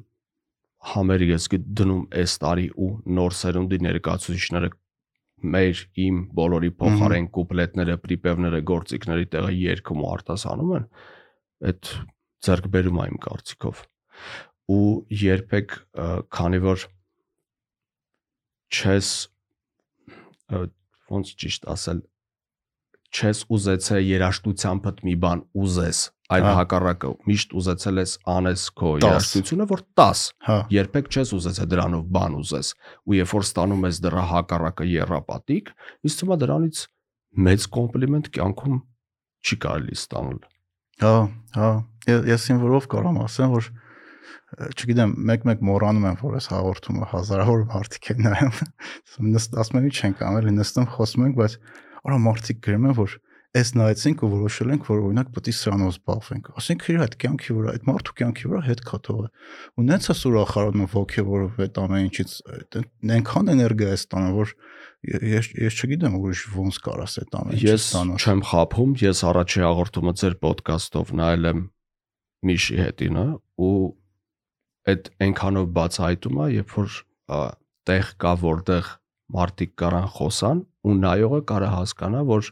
համերի 0.91 1.29
ես 1.31 1.47
դնում 1.77 2.03
այս 2.21 2.35
տարի 2.43 2.67
ու 2.77 2.89
նոր 3.17 3.37
սերունդի 3.37 3.79
ներկայացուցիչները 3.87 4.71
մեր 5.53 5.81
իմ 6.01 6.19
բոլորի 6.37 6.69
փոխարեն 6.81 7.27
կուպլետները, 7.37 7.95
պրիպևները, 8.03 8.61
գործիքների 8.71 9.27
տեղը 9.33 9.51
երգում 9.57 10.03
ու 10.03 10.11
արտասանում 10.17 10.71
են, 10.77 10.87
այդ 11.69 11.91
ձեռքբերում 12.47 12.97
է 12.97 13.07
իմ 13.11 13.19
կարծիքով։ 13.27 13.83
Ու 14.77 14.87
երբեք 15.21 15.75
քանի 16.37 16.61
որ 16.65 16.87
չես 18.73 19.11
ոնց 20.51 21.33
ճիշտ 21.41 21.67
ասել 21.73 22.03
չես 23.07 23.41
ուզեցել 23.55 24.01
երաշտությամբ 24.03 24.87
մի 25.07 25.13
բան 25.23 25.41
ուզես, 25.63 25.99
այլ 26.27 26.43
Հա։ 26.43 26.53
հակառակը 26.57 27.11
միշտ 27.29 27.53
ուզեցել 27.61 28.01
ես 28.01 28.13
անես 28.33 28.63
քո 28.77 28.91
երաշտությունը, 28.99 29.67
որ 29.71 29.83
10 30.01 30.23
Հա, 30.47 30.57
երբեք 30.75 31.07
չես 31.07 31.31
ուզեցել 31.37 31.69
դրանով 31.71 32.03
բան 32.17 32.35
ուզես 32.41 32.71
ու 33.07 33.17
երբ 33.17 33.33
որ 33.37 33.47
ստանում 33.47 33.87
ես 33.87 34.01
դրա 34.07 34.25
հակառակը 34.33 34.89
երապատիկ 34.91 35.71
ինձ 36.03 36.19
թվում 36.19 36.35
է 36.35 36.39
դրանից 36.43 36.83
մեծ 37.47 37.67
կոմպլիմենտ 37.77 38.29
կյանքում 38.37 38.77
չի 39.47 39.59
կարելի 39.67 39.97
ստանալ 39.97 40.39
հա, 41.03 41.15
հա։ 41.57 41.71
Ես 42.07 42.49
ինվորով 42.55 42.87
կարամ 42.91 43.21
ասեմ, 43.23 43.55
որ 43.55 43.71
չգիտեմ, 44.47 45.13
մեկ-մեկ 45.27 45.63
մոռանում 45.67 46.05
եմ, 46.07 46.17
որ 46.23 46.35
այս 46.39 46.45
հաղորդումը 46.53 47.07
հազարավոր 47.11 47.63
մարդիկ 47.73 48.09
են 48.13 48.21
նայում։ 48.27 48.59
Նստ 49.35 49.57
ասում 49.63 49.79
եմ, 49.79 49.87
ինչ 49.91 49.97
ենք 50.07 50.21
անել, 50.27 50.51
նստում 50.57 50.87
խոսում 50.93 51.25
ենք, 51.27 51.35
բայց 51.41 51.57
արա 52.07 52.19
մարդիկ 52.27 52.61
գրում 52.67 52.87
են, 52.87 52.95
որ 52.97 53.15
այս 53.57 53.69
նայեցինք 53.77 54.23
ու 54.23 54.29
որոշել 54.31 54.71
ենք, 54.75 54.87
որ 54.87 54.99
օրինակ 55.07 55.29
պետք 55.35 55.47
է 55.47 55.53
սրանով 55.57 55.91
զբաղվենք։ 55.93 56.49
Ասենք 56.61 56.83
իր 56.87 57.03
այդ 57.05 57.15
կյանքի 57.23 57.55
վրա, 57.57 57.73
այդ 57.77 57.85
մարդու 57.87 58.15
կյանքի 58.17 58.49
վրա 58.51 58.61
հետ 58.67 58.81
կաթողը։ 58.87 59.27
Ու 59.77 59.85
նենց 59.87 60.07
է 60.07 60.15
սուրախարանում 60.17 60.89
ոգևորով 60.93 61.61
այդ 61.67 61.79
ամեն 61.83 62.05
ինչից 62.07 62.35
այնքան 63.17 63.51
էներգիա 63.55 63.87
է 63.87 63.97
ստանում, 63.97 64.35
որ 64.37 64.53
ես 65.07 65.49
ես 65.57 65.79
չգիտեմ 65.87 66.17
ուրիշ 66.17 66.43
ոնց 66.57 66.79
կարաս 66.87 67.17
այդ 67.23 67.37
ամեն 67.39 67.57
ինչը 67.57 67.71
ես 67.71 67.87
ստանալ։ 67.87 68.27
չեմ 68.27 68.41
խափում 68.51 68.93
ես 69.07 69.23
առաջի 69.31 69.63
հաղորդումը 69.67 70.13
ձեր 70.21 70.37
ոդկասթով 70.47 71.13
նայել 71.17 71.49
եմ 71.51 71.63
Միշի 72.47 72.77
հետինը 72.77 73.25
ու 73.65 73.73
այդ 74.91 75.09
այնքանով 75.27 75.67
բացահայտում 75.77 76.39
է 76.43 76.47
երբ 76.57 76.77
որ 76.77 76.97
տեղ 77.87 78.13
կա 78.23 78.33
որտեղ 78.43 78.93
մարդիկ 79.37 79.73
կարան 79.81 80.07
խոսան 80.17 80.63
ու 80.87 80.95
նայողը 81.01 81.41
կարա 81.51 81.71
հասկանա 81.73 82.23
որ 82.27 82.51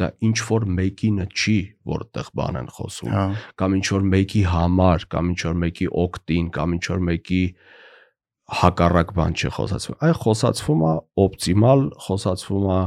դա 0.00 0.08
ինչ 0.28 0.38
որ 0.48 0.66
մեկինը 0.78 1.26
չի 1.30 1.56
որտեղ 1.90 2.30
բան 2.40 2.58
են 2.60 2.68
խոսում 2.76 3.12
Հա, 3.14 3.24
կամ 3.60 3.76
ինչ 3.80 3.86
որ 3.96 4.06
մեկի 4.14 4.42
համար, 4.52 5.06
կամ 5.12 5.30
ինչ 5.32 5.40
որ 5.48 5.58
մեկի 5.64 5.88
օկտին, 6.04 6.46
կամ 6.56 6.76
ինչ 6.76 6.84
որ 6.90 7.02
մեկի 7.10 7.42
հակառակ 8.60 9.12
բան 9.18 9.36
չի 9.40 9.52
խոսացվում։ 9.56 9.98
Այ 10.06 10.14
խոսացվում 10.20 10.80
է 10.90 10.94
օպտիմալ, 11.24 11.84
խոսացվում 12.06 12.70
է 12.76 12.80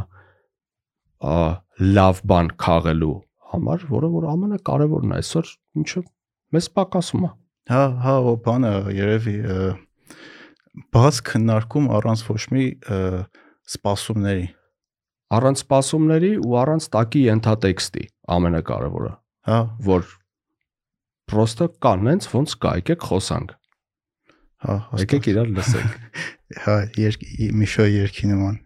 լավ 1.97 2.19
բան 2.33 2.49
քաղելու 2.63 3.15
համար, 3.53 3.85
որը 3.93 4.09
որ 4.17 4.27
ամենակարևորն 4.33 5.13
է 5.13 5.19
այսօր, 5.21 5.53
ինչը 5.83 6.03
մեզ 6.53 6.69
պակասում 6.77 7.23
է։ 7.23 7.31
Հա, 7.71 7.83
հա, 8.03 8.13
բանը 8.43 8.71
երևի 8.97 9.33
բաց 10.93 11.19
քննարկում 11.29 11.85
առանց 11.95 12.23
ոչ 12.27 12.41
մի 12.51 12.65
սպասումների։ 13.73 14.45
Առանց 15.37 15.63
սպասումների 15.63 16.31
ու 16.43 16.57
առանց 16.59 16.87
տակի 16.93 17.21
ենթատեքստի 17.29 18.03
ամենակարևորը, 18.35 19.11
Հա, 19.49 19.57
որ 19.87 20.05
պրոստը 21.31 21.67
կան, 21.83 22.03
նենց 22.07 22.27
ոնց 22.33 22.55
կա, 22.63 22.73
եկեք 22.83 23.05
խոսանք։ 23.09 23.55
հա, 24.63 24.75
Եկեք 25.03 25.29
իրար 25.33 25.49
լսենք։ 25.57 25.97
հա, 26.65 26.75
Միշո 27.63 27.87
երկի 27.93 28.29
նման։ 28.33 28.59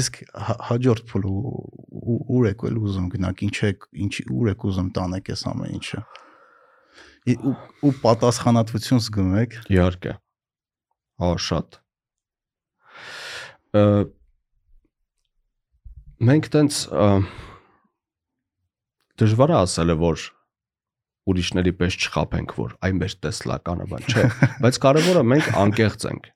Իսկ 0.00 0.18
հա- 0.46 0.58
հաջորդ 0.70 1.04
փուլը 1.10 1.30
ու- 1.36 1.64
ու- 2.16 2.22
ուր 2.36 2.48
եք 2.52 2.64
ուզում 2.70 3.08
գնաք, 3.12 3.42
ինչ 3.46 3.56
եք, 3.70 3.86
ինչ 4.06 4.14
ուր 4.36 4.50
եք 4.52 4.66
ուզում 4.70 4.90
տանեք 4.96 5.30
այս 5.36 5.42
ամեն 5.52 5.74
ինչը։ 5.76 6.02
Ու 7.26 7.54
ու 7.82 7.90
պատասխանատվություն 8.04 9.00
զգում 9.02 9.32
եք։ 9.42 9.56
Իհարկե։ 9.74 10.12
Հա, 11.22 11.30
շատ։ 11.46 11.78
Ը 13.76 13.82
մենք 16.26 16.48
տենց 16.54 16.78
դժվար 19.20 19.52
է 19.52 19.56
ասել, 19.58 19.94
որ 20.00 20.26
ուրիշների 21.26 21.72
պես 21.80 21.98
չխափենք, 22.06 22.54
որ 22.60 22.76
այ 22.86 22.92
մեր 23.00 23.16
տեսլականը 23.26 23.88
բան, 23.90 24.06
չէ, 24.06 24.24
բայց 24.62 24.78
կարևորը 24.86 25.24
մենք 25.32 25.50
անկեղծ 25.64 26.06
ենք։ 26.12 26.30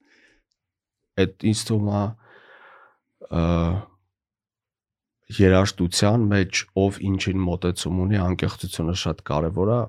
Այդ 1.23 1.47
ինձ 1.51 1.63
թվում 1.71 1.89
է 1.95 2.03
երաշտության 5.39 6.27
մեջ 6.35 6.61
ով 6.83 6.99
ինչին 7.07 7.43
մոտեցում 7.47 7.99
ունի, 8.05 8.19
անկեղծությունը 8.27 8.95
շատ 9.05 9.23
կարևոր 9.31 9.71
է, 9.71 9.81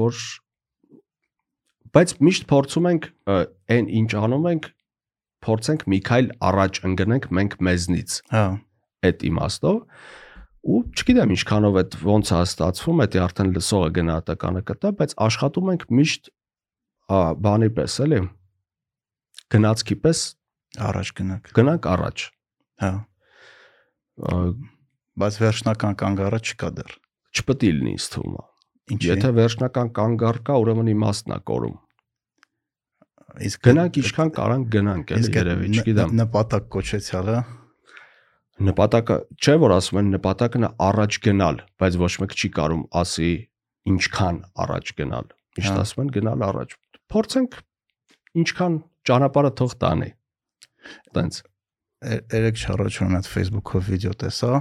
որ 0.00 0.22
բայց 1.94 2.14
միշտ 2.26 2.46
փորձում 2.50 2.88
ենք 2.90 3.06
այն 3.30 3.86
ինչ 4.00 4.10
անում 4.20 4.48
ենք, 4.50 4.66
փորձենք 5.44 5.86
մի 5.90 6.00
քայլ 6.06 6.26
առաջ 6.50 6.80
ընկնենք 6.90 7.28
մենք 7.38 7.56
մեզնից 7.66 8.16
Հա, 8.34 8.44
այդ 9.08 9.24
իմաստով 9.30 9.78
ու 10.60 10.80
չգիտեմ 10.92 11.30
ինչքանով 11.34 11.78
այդ 11.80 11.94
ոնց 12.04 12.30
է 12.36 12.40
ստացվում, 12.44 13.00
դա 13.10 13.22
արդեն 13.24 13.52
լսողը 13.56 13.90
գնահատականը 13.96 14.62
կտա, 14.70 14.90
բայց 15.00 15.14
աշխատում 15.24 15.70
ենք 15.72 15.86
միշտ 16.00 16.28
բանի 17.46 17.70
պես 17.80 17.96
էլի 18.04 18.20
գնացքի 19.50 19.96
պես 20.04 20.20
առաջ 20.90 21.12
գնանք։ 21.20 21.50
գնանք 21.56 21.88
առաջ 21.94 22.26
Հա, 22.80 22.92
բայց 25.20 25.40
վերջնական 25.40 25.98
կանգառը 26.04 26.40
չկա 26.44 26.70
դեռ։ 26.76 26.94
չպետք 27.40 27.66
է 27.66 27.72
լինի 27.80 27.96
ինձ 27.96 28.06
թվում 28.14 28.36
է 28.36 28.49
Ինչի։ 28.90 29.08
եթե 29.10 29.30
վերջնական 29.38 29.90
կանգառ 29.96 30.38
կա 30.46 30.58
ուրեմն 30.64 30.90
իմաստն 30.94 31.34
է 31.36 31.38
կորում 31.50 31.78
իսկ 33.46 33.66
գնանք 33.68 33.98
ինչքան 34.00 34.30
կարանք 34.36 34.70
գնանք 34.74 35.12
այդ 35.16 35.28
երևի 35.40 35.68
չգիտեմ 35.80 36.14
նպատակ 36.20 36.64
կոչեցյալը? 36.74 37.36
Նպատակը 38.70 39.16
չէ 39.40 39.54
որ 39.62 39.74
ասում 39.76 40.00
են 40.00 40.08
նպատակն 40.16 40.66
առաջ 40.90 41.18
գնալ 41.26 41.60
բայց 41.80 41.98
ոչ 42.02 42.12
մեկ 42.24 42.34
չի 42.36 42.50
կարում 42.58 42.82
ասի 43.00 43.30
ինչքան 43.90 44.40
առաջ 44.66 44.92
գնալ 45.00 45.30
միշտ 45.60 45.70
Հա։ 45.70 45.84
ասում 45.84 46.02
են 46.04 46.10
գնալ 46.18 46.44
առաջ 46.50 46.74
փորձենք 47.14 47.56
ինչքան 48.42 48.76
ճանապարհը 49.10 49.52
թող 49.60 49.76
տանի 49.84 50.10
տենց 51.16 51.40
երեք 52.00 52.60
շարոջում 52.60 53.16
այդ 53.18 53.26
Facebook-ով 53.28 53.88
վիդեո 53.90 54.12
տեսա, 54.20 54.52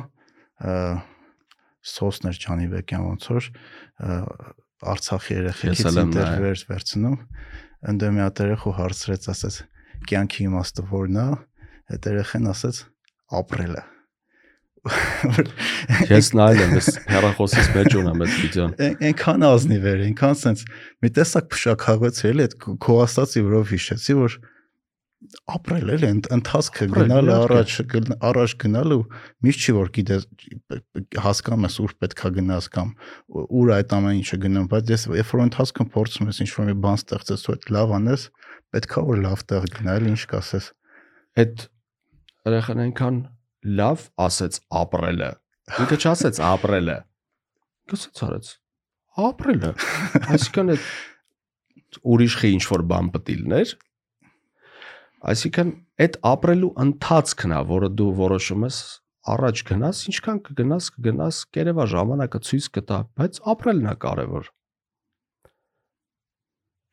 Սոսներ 1.90 2.40
Ջանիբեկյան 2.44 3.04
ոնց 3.10 3.28
որ 3.30 3.50
Արցախի 4.90 5.34
երեխեքից 5.40 5.84
ինտերվյուեր 6.00 6.64
վերցնում, 6.70 7.16
ընդդեմ 7.94 8.14
մի 8.20 8.22
հատ 8.26 8.42
երեխու 8.46 8.74
հարցրեց, 8.80 9.28
ասեց 9.34 9.56
կյանքի 10.10 10.44
իմաստը 10.50 10.86
որն 10.92 11.18
է, 11.20 11.26
այդ 11.96 12.08
երեխան 12.10 12.52
ասեց 12.54 12.82
ապրելը։ 13.40 13.84
ես 16.10 16.30
նայել 16.40 16.62
եմ 16.64 16.74
հեռախոսից 17.12 17.68
մեջ 17.76 17.96
ունեմ 18.00 18.22
այդ 18.24 18.36
վիդեոն 18.40 18.76
Այն- 18.86 19.02
այնքան 19.10 19.44
ազնիվ 19.50 19.88
էր, 19.92 20.04
այնքան 20.08 20.38
sense 20.40 20.64
մի 21.04 21.10
տեսակ 21.20 21.50
փշակաղեց 21.52 22.22
էլի 22.30 22.46
այդ 22.48 22.56
քո- 22.86 22.96
ասացի 23.04 23.44
որով 23.50 23.74
հիշեցի 23.76 24.16
որ 24.20 24.38
ապրել 25.54 25.92
էլի 25.94 26.08
ընդ- 26.10 26.28
ընթացքը 26.36 26.86
գնալը 26.94 27.34
առաջ 27.46 27.74
առաջ 28.30 28.54
գնալը 28.64 28.96
ու 29.00 29.04
միշտ 29.46 29.66
չի 29.66 29.74
որ 29.78 29.90
գիտես 29.98 30.24
հասկանում 31.26 31.68
ես 31.70 31.76
ուր 31.84 31.94
պետքա 32.04 32.30
գնաս 32.38 32.70
կամ 32.76 32.90
ուր 33.60 33.72
այդ 33.78 33.94
ամեն 34.00 34.18
ինչը 34.20 34.40
գնում 34.46 34.70
բայց 34.74 34.94
ես 34.94 35.04
երբ 35.20 35.34
որ 35.34 35.44
ընթացքում 35.46 35.92
փորձում 35.96 36.32
ես 36.34 36.42
ինչ 36.46 36.50
որ 36.60 36.70
մի 36.70 36.76
բան 36.86 36.98
ստեղծես 37.00 37.44
ու 37.46 37.54
այդ 37.56 37.68
լավ 37.78 37.94
անես 38.00 38.24
պետքա 38.74 39.04
որ 39.10 39.22
լավ 39.26 39.44
տեղ 39.50 39.68
գնա 39.78 39.98
էլի 40.00 40.10
ինչ 40.14 40.24
կասես 40.34 40.66
այդ 41.44 41.68
երեխան 42.50 42.82
այնքան 42.90 43.20
լավ 43.80 44.08
ասեց 44.30 44.60
ապրելը 44.82 45.30
ինքը 45.84 45.98
չասեց 46.00 46.42
ապրելը 46.50 46.98
գսած 47.90 48.24
արեց 48.30 48.52
ապրելը 49.30 49.72
այսինքն 50.34 50.74
այդ 50.74 50.90
ուրիշի 52.14 52.52
ինչ 52.56 52.64
որ 52.70 52.84
բան 52.90 53.10
պետք 53.14 53.30
է 53.34 53.38
լիներ 53.44 53.76
այսինքն 55.34 55.72
այդ 56.06 56.16
ապրելու 56.32 56.70
ընթացքն 56.86 57.56
է 57.56 57.62
որը 57.72 57.90
դու 58.00 58.12
որոշում 58.20 58.66
ես 58.70 58.78
առաջ 59.34 59.64
գնաս 59.70 60.04
ինչքան 60.14 60.38
կգնաս 60.48 60.86
կգնաս 60.96 61.40
կերևա 61.58 61.86
ժամանակը 61.94 62.40
ցույց 62.50 62.70
կտա 62.78 63.00
բայց 63.20 63.42
ապրելն 63.54 63.92
է 63.92 63.96
կարևոր 64.06 64.50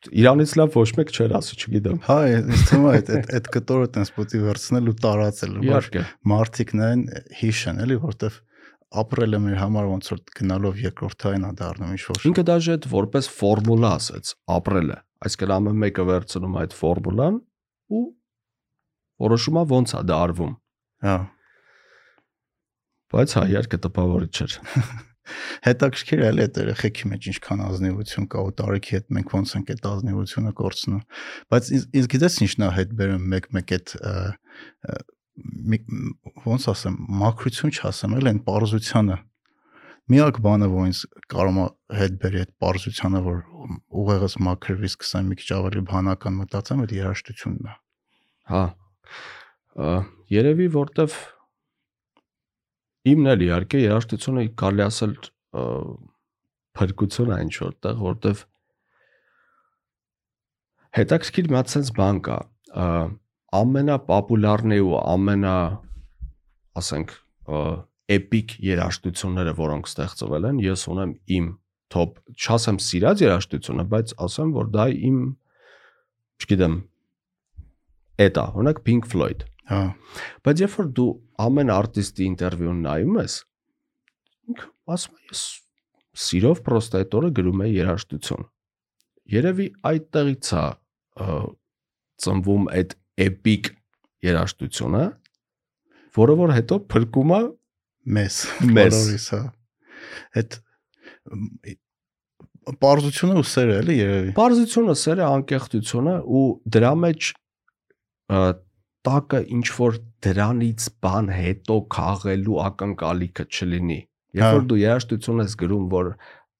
Իրանից 0.06 0.52
լավ 0.60 0.74
ոչ 0.76 0.88
մեկ 0.98 1.08
չէր 1.16 1.32
ասի, 1.34 1.56
չգիտեմ։ 1.56 1.96
հա 2.06 2.16
ես 2.30 2.60
թվում 2.68 2.84
է 2.86 2.90
այդ 2.96 3.08
այդ- 3.16 3.48
կտորը 3.56 3.86
տես 3.96 4.10
պիտի 4.16 4.40
վերցնել 4.44 4.90
ու 4.92 4.94
տարածել 5.02 5.54
որ 5.66 5.88
մարդիկ 6.32 6.74
նայեն 6.78 7.02
հիշեն 7.40 7.80
էլի 7.86 7.96
որտեվ 8.04 8.36
ապրելը 9.02 9.40
մեր 9.46 9.56
համար 9.62 9.88
ոնց 9.90 10.10
որ 10.12 10.20
գնալով 10.38 10.78
երկրորդային 10.84 11.46
է 11.48 11.50
դառնում 11.58 11.96
ինչ 11.96 12.02
որ 12.06 12.26
Ինքը 12.30 12.44
դաժե 12.50 12.76
այդ 12.76 12.86
որպես 12.92 13.30
ֆորմուլա 13.40 13.90
ասեց, 13.96 14.30
ապրելը։ 14.56 14.98
Այսինքն 15.26 15.54
ամեն 15.56 15.80
մեկը 15.82 16.06
վերցնում 16.12 16.56
այդ 16.62 16.76
ֆորմուլան 16.76 17.40
ու 17.92 18.04
որոշում 19.26 19.60
է 19.60 19.64
ոնց 19.72 19.96
է 19.96 20.04
դա 20.06 20.20
արվում։ 20.26 20.54
հա 21.06 21.18
Բայց 23.06 23.36
հա, 23.38 23.42
իհարկե 23.52 23.78
տպավորիչ 23.86 24.32
չէր։ 24.34 24.56
հետաքրքիր 25.66 26.22
է 26.22 26.28
այդ 26.30 26.58
երեխեքի 26.60 27.08
մեջ 27.10 27.28
ինչքան 27.32 27.62
ազնիվություն 27.66 28.26
կա 28.30 28.42
ու 28.46 28.52
տարիքի 28.60 28.96
հետ 28.96 29.06
մենք 29.16 29.32
ոնց 29.36 29.54
ենք 29.58 29.72
այդ 29.74 29.88
ազնիվությունը 29.90 30.52
կորցնում 30.60 31.00
բայց 31.54 31.70
ինձ 31.76 32.08
գիտես 32.14 32.38
ինչն 32.46 32.66
է 32.66 32.68
հետ 32.76 32.92
բերում 33.00 33.24
մեկ-մեկ 33.32 33.74
այդ 33.76 33.94
ոնց 36.46 36.68
ասեմ 36.72 37.00
մակրություն 37.22 37.74
չասեմ 37.76 38.16
էլ 38.20 38.30
այն 38.30 38.40
parzությանը 38.46 39.18
միակ 40.12 40.38
բանը 40.44 40.68
որ 40.70 40.86
ինձ 40.90 41.00
կարող 41.32 41.56
է 41.62 41.66
հետ 42.00 42.20
բերի 42.22 42.42
այդ 42.44 42.52
parzությանը 42.62 43.22
որ 43.26 43.40
ուղեղս 44.02 44.38
մաքրվի 44.46 44.92
սկսեմ 44.92 45.32
մի 45.32 45.38
քիչ 45.40 45.48
ավելի 45.56 45.82
բանական 45.90 46.38
մտածեմ 46.42 46.84
այդ 46.84 46.94
երաշտությունն 47.00 47.72
է 47.72 47.74
Հա։ 48.46 48.62
Երևի 50.30 50.66
որտեվ 50.74 51.14
իմն 53.10 53.30
էլ 53.32 53.42
իհարկե 53.46 53.80
երաշտությունը 53.82 54.44
կարելի 54.62 54.84
ասել 54.86 55.16
փրկություն 56.78 57.32
է 57.34 57.38
ինչ 57.46 57.54
որտեղ, 57.64 57.98
որտեվ 58.06 58.44
հետաքրքիր 61.00 61.50
մի 61.50 61.58
հատ 61.58 61.74
sense 61.74 61.92
բան 61.98 62.22
կա։ 62.28 62.38
ա, 62.70 62.86
Ամենապոպուլարն 63.56 64.76
է 64.76 64.80
ու 64.84 64.96
ամենա 65.00 65.56
ասենք 66.78 67.14
էպիկ 68.12 68.54
երաշտությունները, 68.62 69.54
որոնք 69.58 69.88
ստեղծվել 69.90 70.48
են, 70.50 70.60
ես 70.62 70.84
ունեմ 70.92 71.14
իմ 71.36 71.48
top, 71.92 72.20
չասեմ 72.36 72.78
սիրած 72.82 73.24
երաշտությունը, 73.26 73.84
բայց 73.92 74.14
ասեմ, 74.26 74.52
որ 74.56 74.70
դա 74.74 74.86
իմ 75.08 75.18
չգիտեմ, 76.42 76.76
էտա, 78.26 78.44
օրինակ 78.56 78.82
Pink 78.86 79.10
Floyd։ 79.10 79.44
հա 79.70 79.82
Բայց 80.46 80.62
երբ 80.62 80.74
որ 80.78 80.90
դու 80.96 81.10
ամեն 81.46 81.72
արտիստի 81.74 82.26
ինտերվյուն 82.30 82.82
նայում 82.86 83.16
ես, 83.18 83.36
ինքը 84.46 84.68
ասում 84.96 85.16
է 85.16 85.30
ես 85.32 85.42
սիրով 86.26 86.62
պրոստա 86.66 87.02
այդ 87.02 87.16
օրը 87.18 87.30
գրում 87.36 87.62
է 87.66 87.68
երաժշտություն։ 87.74 88.46
Երևի 89.36 89.66
այդտեղից 89.90 90.50
է 90.56 90.64
ծնվում 92.26 92.68
այդ 92.76 92.94
էպիկ 93.26 93.70
երաժշտությունը, 94.26 95.04
որը 96.16 96.36
որ 96.40 96.54
հետո 96.56 96.78
փրկում 96.94 97.34
է 97.36 97.40
մեզ 98.06 98.38
բոլորիս 98.76 99.26
հա 99.34 99.42
այդ 100.40 100.58
parzությունը 102.82 103.40
ու 103.40 103.46
սերը 103.46 103.74
էլի 103.80 103.96
երևի 103.96 104.32
Պարզությունը, 104.36 104.94
սերը, 105.02 105.26
անկեղծությունը 105.36 106.14
ու 106.38 106.46
դրա 106.76 106.92
մեջ 107.02 107.28
տակը 109.06 109.40
ինչ 109.56 109.66
որ 109.76 109.98
դրանից 110.26 110.86
բան 111.04 111.28
հետո 111.36 111.76
քաղելու 111.94 112.56
ակնկալիքը 112.66 113.44
չլինի։ 113.46 113.98
Հա։ 114.02 114.40
Երբ 114.40 114.56
որ 114.56 114.64
դու 114.72 114.78
երաշտություն 114.82 115.42
ես 115.44 115.54
գրում, 115.62 115.84
որ 115.92 116.10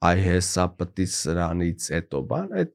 այ 0.07 0.21
հեսա 0.27 0.67
պտի 0.79 1.07
սրանից 1.17 1.89
հետո 1.97 2.21
բան, 2.31 2.53
այդ 2.61 2.73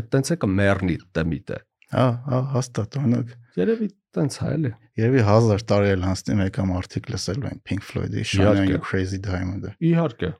այդ 0.00 0.08
տենց 0.14 0.32
է 0.32 0.38
կմեռնի 0.44 0.96
տմիտը։ 1.18 1.58
հա 1.92 2.06
հա 2.30 2.40
հաստատ 2.54 2.98
օրինակ 3.00 3.36
Երևի 3.60 3.88
տենց 4.16 4.36
է 4.40 4.52
էլի։ 4.56 4.70
երևի 5.00 5.24
1000 5.30 5.66
տարի 5.70 5.90
էլ 5.94 6.06
հանցնի 6.08 6.36
մեկամ 6.40 6.72
արդիկ 6.80 7.10
լսելու 7.14 7.50
են 7.50 7.60
Pink 7.70 7.86
Floyd-ի 7.86 8.24
Your 8.40 8.82
Crazy 8.84 9.20
Diamond-ը 9.22 9.74
Իհարկե։ 9.90 10.30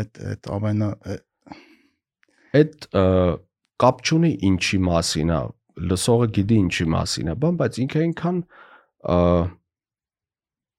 այդ 0.00 0.22
այդ 0.30 0.48
ամենա 0.56 0.90
ը, 1.00 1.18
Այդ 2.50 2.86
կապ 3.80 4.00
չունի 4.04 4.30
ինչի 4.48 4.78
մասին 4.86 5.30
է, 5.30 5.40
լսողը 5.90 6.28
գիտի 6.36 6.56
ինչի 6.64 6.86
մասին 6.94 7.30
է, 7.30 7.34
բան, 7.44 7.58
բայց 7.60 7.78
ինքը 7.84 8.00
այնքան 8.04 8.40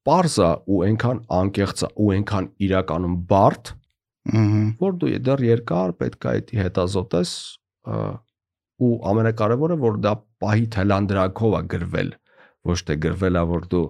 պարզա 0.10 0.50
ու 0.68 0.82
այնքան 0.88 1.22
անկեղծ 1.38 1.84
ու 1.88 2.10
այնքան 2.16 2.50
իրականում 2.68 3.16
բարդ, 3.32 3.72
որ 4.82 4.98
դու 5.02 5.12
դեռ 5.30 5.46
երկար 5.48 5.96
պետք 6.02 6.28
է 6.32 6.36
դա 6.52 6.60
հետազոտես 6.66 7.32
ու 8.82 8.92
ամենակարևորը 9.12 9.78
որ 9.82 9.98
դա 10.04 10.14
պահի 10.44 10.68
թելանդրակով 10.76 11.58
է 11.58 11.64
գրվել, 11.72 12.12
ոչ 12.68 12.80
թե 12.88 12.98
գրվել 13.06 13.40
է 13.42 13.44
որ 13.52 13.68
դու 13.72 13.88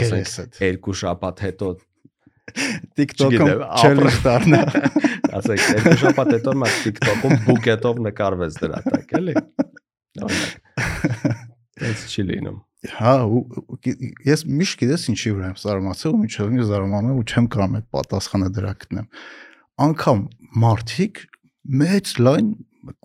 գերես 0.00 0.34
այդ 0.44 0.60
երկու 0.64 0.96
շաբաթ 1.00 1.42
հետո 1.46 1.68
TikTok-ում 2.98 3.62
challenge 3.78 4.18
դառնա 4.24 4.62
ասեք 5.38 5.60
երկու 5.66 5.98
շաբաթ 6.02 6.32
հետո 6.36 6.54
մա 6.62 6.70
TikTok-ում 6.86 7.36
բուկետով 7.46 8.00
նկարվեց 8.06 8.58
դրա 8.64 8.80
տակ, 8.86 9.14
էլի։ 9.20 9.34
Դից 11.80 12.02
չի 12.10 12.24
լինում։ 12.30 12.58
Հա, 12.96 13.14
ես 14.24 14.42
միշտ 14.48 14.80
գիտես 14.80 15.02
ինչի 15.12 15.32
վրա 15.36 15.50
եմ 15.50 15.58
զարմացել 15.60 16.14
ու 16.16 16.20
միջով 16.24 16.54
ինձ 16.56 16.70
զարմանում 16.70 17.18
ու 17.20 17.26
չեմ 17.28 17.48
կարող 17.54 17.74
այդ 17.78 17.88
պատասխանը 17.96 18.48
դրա 18.56 18.72
գտնեմ։ 18.80 19.08
Անկամ 19.84 20.22
մարդիկ 20.64 21.20
մեծ 21.80 22.12
լայն 22.24 22.48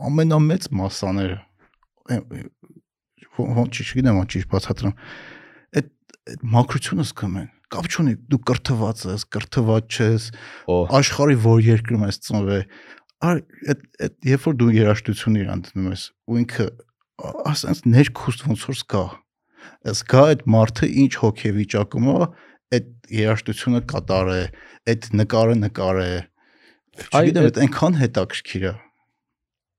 ամենամեծ 0.09 0.69
մասաները 0.79 1.37
ոնց 3.37 3.81
չգիտեմ 3.85 4.19
ոնց 4.21 4.35
ճիշտ 4.35 4.49
բացատրեմ։ 4.55 4.95
Այդ 5.75 5.89
այդ 6.31 6.45
մակրությունը 6.55 7.05
զգում 7.09 7.37
են։ 7.41 7.49
Կապ 7.75 7.87
չունի 7.89 8.13
դու 8.29 8.39
կրթված 8.45 9.01
ես, 9.09 9.23
կրթված 9.35 9.97
ես, 10.05 10.25
Օ, 10.69 10.75
աշխարհի 10.99 11.37
որ 11.45 11.63
երկրում 11.65 12.05
ես 12.05 12.19
ծնվել 12.25 12.65
այ 13.25 13.41
այդ 13.71 13.83
այդ 14.05 14.27
երբ 14.29 14.45
որ 14.45 14.55
դու 14.59 14.71
երաշտություն 14.75 15.37
իրան 15.41 15.61
դնում 15.65 15.87
ես 15.91 16.03
ու 16.29 16.39
ինքը 16.41 16.65
ասենց 17.51 17.81
ներքուստ 17.95 18.45
ոնց 18.49 18.65
որ 18.69 18.77
զգա 18.81 19.03
զգա 19.95 20.23
այդ 20.31 20.43
մարդը 20.55 20.89
ինչ 21.05 21.11
հոգեվիճակում 21.23 22.09
է 22.11 22.15
այդ 22.75 22.89
երաշտությունը 23.15 23.81
կատարե 23.91 24.41
այդ 24.93 25.09
նկարը 25.21 25.55
նկարե 25.63 26.09
չգիտեմ 27.05 27.47
այդ 27.49 27.61
այնքան 27.65 27.97
հետաքրքիր 28.03 28.67
է 28.69 28.73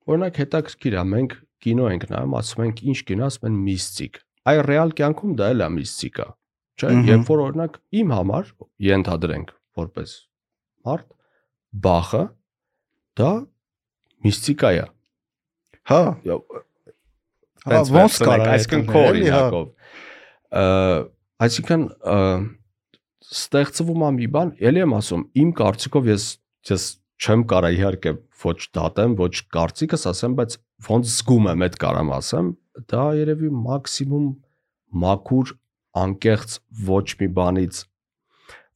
օրինակ 0.06 0.40
հետաքրքիր 0.42 0.96
է, 0.96 1.04
մենք 1.12 1.32
կինո 1.64 1.90
ենք 1.94 2.06
նայում, 2.12 2.34
ասում 2.40 2.64
ենք 2.66 2.82
ինչ 2.86 2.98
կինո, 3.08 3.28
ասում 3.30 3.48
են 3.50 3.56
միստիկ։ 3.66 4.18
Այ 4.46 4.56
ռեալ 4.66 4.92
կյանքում 5.00 5.36
դա 5.40 5.48
էլ 5.54 5.64
է 5.66 5.68
միստիկա։ 5.76 6.26
Չէ, 6.76 6.90
երբ 7.08 7.30
որ 7.32 7.42
օրինակ 7.46 7.78
իմ 7.96 8.10
համար 8.16 8.50
ենթադրենք 8.86 9.52
որպես 9.80 10.12
մարդ 10.86 11.06
բախը 11.86 12.22
դա 13.16 13.30
միստիկա 14.26 14.70
է։ 14.76 14.84
հա 15.90 16.00
հա 16.26 17.80
ոնց 17.96 18.20
կարա 18.26 18.50
այսինքն 18.56 18.84
քո 18.92 19.02
օրինակով։ 19.10 19.66
Այսինքն 21.46 21.86
ստեղծվում 23.36 24.04
է 24.06 24.10
մի 24.20 24.28
բան, 24.36 24.52
ելի 24.62 24.82
եմ 24.84 24.94
ասում, 25.00 25.24
իմ 25.42 25.50
կարծիքով 25.58 26.10
ես 26.12 26.26
ես 26.70 26.84
չեմ 27.16 27.42
կարա 27.50 27.70
իհարկե 27.76 28.12
ոչ 28.44 28.58
դատեմ, 28.76 29.16
ոչ 29.18 29.34
կարծիքս 29.56 30.06
ասեմ, 30.12 30.36
բայց 30.38 30.56
ոնց 30.86 31.12
զգում 31.12 31.48
եմ, 31.52 31.64
այդ 31.66 31.76
կարամ 31.82 32.12
ասեմ, 32.16 32.48
դա 32.92 33.04
երևի 33.16 33.50
մաքսիմում 33.66 34.26
մաքուր 35.06 35.52
անկեղծ 36.02 36.56
ոչ 36.86 37.06
մի 37.20 37.28
բանից 37.40 37.82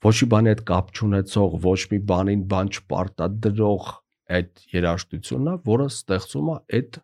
ոչ 0.01 0.15
մի 0.17 0.27
բանի 0.33 0.51
հետ 0.55 0.63
կապ 0.71 0.93
չունեցող, 0.97 1.57
ոչ 1.61 1.81
մի 1.91 1.99
բանին 2.09 2.45
բան 2.51 2.71
չպարտադրող 2.73 3.91
այդ 4.31 4.63
երաժշտությունն 4.73 5.51
է, 5.53 5.57
որը 5.67 5.89
ստեղծում 5.91 6.51
է 6.51 6.57
այդ 6.79 7.01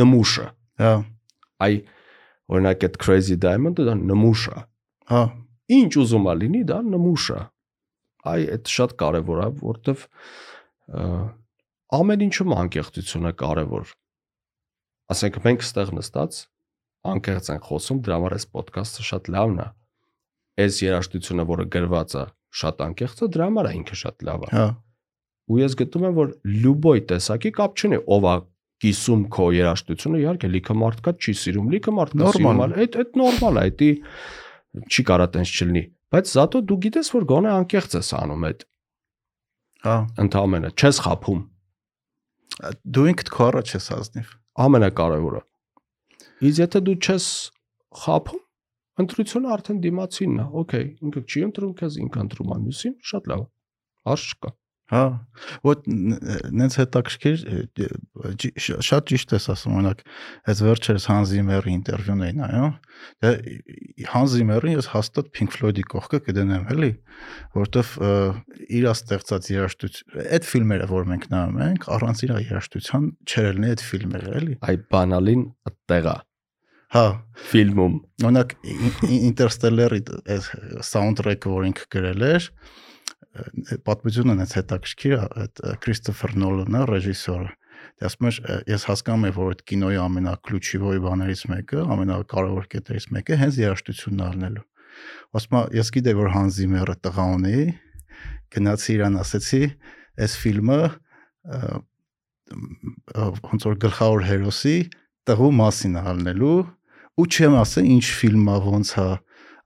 նմուշը 0.00 0.46
հա 0.82 0.92
այ 1.66 1.74
օրինակ 2.52 2.86
այդ 2.88 2.96
crazy 3.02 3.36
diamond-ը 3.42 3.86
դա 3.88 3.96
նմուշ 4.00 4.46
է 4.52 4.62
հա 5.12 5.22
ինչ 5.76 5.92
ուզում 6.02 6.28
է 6.32 6.34
լինի 6.42 6.62
դա 6.70 6.78
նմուշ 6.90 7.26
է 7.36 7.40
այ 8.32 8.46
այդ 8.56 8.72
շատ 8.76 8.96
կարևոր 9.02 9.42
է 9.44 9.48
որովհետև 9.60 10.06
ամեն 11.94 12.24
ինչում 12.26 12.54
անկեղծությունը 12.56 13.32
կարևոր 13.42 13.90
ասենք 15.14 15.36
մենք 15.44 15.66
ստեղ 15.66 15.92
նստած 15.96 16.40
անկեղծ 17.06 17.50
ենք 17.54 17.68
խոսում 17.70 18.00
դրա 18.06 18.16
համար 18.18 18.34
այս 18.36 18.46
ոդկասթը 18.56 19.06
շատ 19.10 19.30
լավն 19.36 19.60
է 19.62 19.68
այս 20.66 20.80
երաժշտությունը 20.82 21.46
որը 21.52 21.66
գրված 21.76 22.16
է 22.16 22.24
շատ 22.60 22.82
անկեղծ 22.86 23.22
է 23.22 23.30
դրա 23.36 23.48
համար 23.50 23.70
է 23.70 23.72
ինքը 23.76 23.98
շատ 24.02 24.26
լավ 24.26 24.46
է 24.46 24.50
հա 24.56 24.66
ու 25.46 25.58
ես 25.62 25.78
գտնում 25.78 26.06
եմ 26.10 26.14
որ 26.16 26.30
լյուբոյ 26.66 27.02
տեսակի 27.12 27.50
կապ 27.60 27.76
չունի 27.78 27.98
ով 28.16 28.26
է 28.26 28.36
կիսում 28.82 29.22
քո 29.32 29.44
երաժշտությունը 29.56 30.18
իհարկե 30.20 30.48
լիքը 30.52 30.74
մարդկա 30.82 31.12
չի 31.22 31.34
սիրում 31.42 31.68
լիքը 31.76 31.92
մարդկա 31.96 32.18
Նորմալ 32.22 32.56
սիրում 32.56 32.80
այդ 32.82 32.98
այդ 33.02 33.14
նորմալ 33.20 33.60
է 33.62 33.68
դա 33.80 33.90
չի 34.90 35.04
կարա 35.10 35.26
տենց 35.36 35.52
չլինի 35.56 35.82
բայց 36.16 36.32
զատո 36.36 36.62
դու 36.66 36.78
գիտես 36.86 37.12
որ 37.14 37.26
գոնե 37.30 37.52
անկեղծ 37.56 37.96
ես 37.96 38.10
անում 38.20 38.44
այդ 38.50 38.66
հա 39.86 39.96
ընդհանրապես 40.26 40.76
չես 40.82 41.00
խափում 41.06 41.40
դու 42.96 43.06
ինքդ 43.12 43.30
քո 43.36 43.46
առաջ 43.50 43.72
ես 43.76 43.86
ազնիվ 43.96 44.32
ամենակարևորը 44.66 45.42
իսկ 46.48 46.60
եթե 46.62 46.82
դու 46.86 46.96
չես 47.06 47.26
խափում 48.02 48.42
ընտրությունը 49.02 49.50
արդեն 49.56 49.80
դիմացինն 49.86 50.40
է 50.40 50.46
օքեյ 50.62 50.86
ինքը 51.06 51.22
չի 51.26 51.42
ընտրում 51.46 51.74
քեզ 51.80 51.98
ինքը 52.06 52.22
ընտրում 52.26 52.54
է 52.56 52.58
մյուսին 52.66 52.94
շատ 53.10 53.28
լավ 53.32 53.42
հարց 54.08 54.24
չկա 54.32 54.52
Հա, 54.86 55.02
ոտ 55.66 55.86
նենց 56.54 56.74
հետաքրքիր 56.78 57.40
շատ 58.86 59.08
ճիշտ 59.10 59.32
ես 59.34 59.48
ասում, 59.56 59.72
օրինակ, 59.80 60.04
այս 60.52 60.60
վերջերս 60.62 61.06
Hans 61.10 61.32
Zimmer-ի 61.32 61.74
ինտերվյուն 61.74 62.22
էին 62.26 62.38
նայում։ 62.42 62.76
Դե 63.26 63.32
Hans 64.12 64.36
Zimmer-ին 64.36 64.76
ես 64.76 64.90
հաստատ 64.92 65.32
Pink 65.34 65.56
Floyd-ի 65.56 65.84
կողքը 65.90 66.22
կդնեմ, 66.28 66.70
էլի, 66.76 66.92
որովհետև 67.58 67.90
իր 68.78 68.88
ստեղծած 68.92 69.50
երաժշտություն, 69.56 70.22
այդ 70.36 70.48
ֆիլմերը, 70.54 70.88
որ 70.94 71.10
մենք 71.10 71.28
նայում 71.34 71.60
ենք, 71.66 71.90
առանց 71.98 72.24
իր 72.26 72.36
երաժշտության 72.46 73.10
չէր 73.26 73.52
լինի 73.58 73.74
այդ 73.74 73.84
ֆիլմերը, 73.90 74.32
էլի։ 74.38 74.58
այ 74.70 74.80
բանալին 74.94 75.44
այդտեղ 75.66 76.10
է 76.14 76.16
Հա, 76.94 77.06
ֆիլմում 77.50 77.94
Օրինակ 78.26 78.52
Interstellar-ի 79.10 80.04
soundtrack-ը, 80.86 81.50
որ 81.50 81.66
ինքը 81.72 81.88
գրել 81.96 82.26
էր, 82.28 82.46
պատմությունը 83.86 84.34
նենց 84.40 84.52
հետաքրքիր 84.56 85.14
է, 85.16 85.20
այդ 85.42 85.62
Քրիստոֆեր 85.84 86.34
Նոլանը, 86.42 86.82
ռեժիսորը։ 86.90 87.50
Դե 87.96 88.06
ասում 88.08 88.28
ը, 88.28 88.56
ես 88.70 88.86
հասկանում 88.90 89.26
եմ, 89.26 89.34
որ 89.36 89.50
այդ 89.52 89.62
կինոյի 89.70 89.98
ամենակլուչիվոյ 90.06 91.00
բաներից 91.06 91.42
մեկը, 91.52 91.82
ամենակարևոր 91.96 92.68
կետերից 92.72 93.06
մեկը 93.16 93.38
հենց 93.42 93.58
երաժշտությունն 93.62 94.24
առնելու։ 94.26 94.64
Ասում 95.36 95.56
եմ, 95.56 95.68
ես 95.76 95.92
գիտեի, 95.96 96.16
որ 96.16 96.30
Hans 96.36 96.56
Zimmer-ը 96.56 96.96
տղա 97.06 97.26
ունի, 97.36 97.60
գնացի 98.56 98.92
իրան 98.96 99.18
ասեցի, 99.20 99.62
այս 100.16 100.36
ֆիլմը 100.40 100.80
ոնց 102.46 103.66
որ 103.66 103.76
գլխավոր 103.82 104.24
հերոսի 104.26 104.76
տղու 105.26 105.52
մասին 105.60 105.98
առնելու 106.02 106.58
ու 107.16 107.26
չեմ 107.26 107.56
ասել 107.60 107.88
ինչ 107.96 108.06
ֆիլմ 108.20 108.48
է 108.52 108.56
ոնց 108.66 108.92
է 109.02 109.06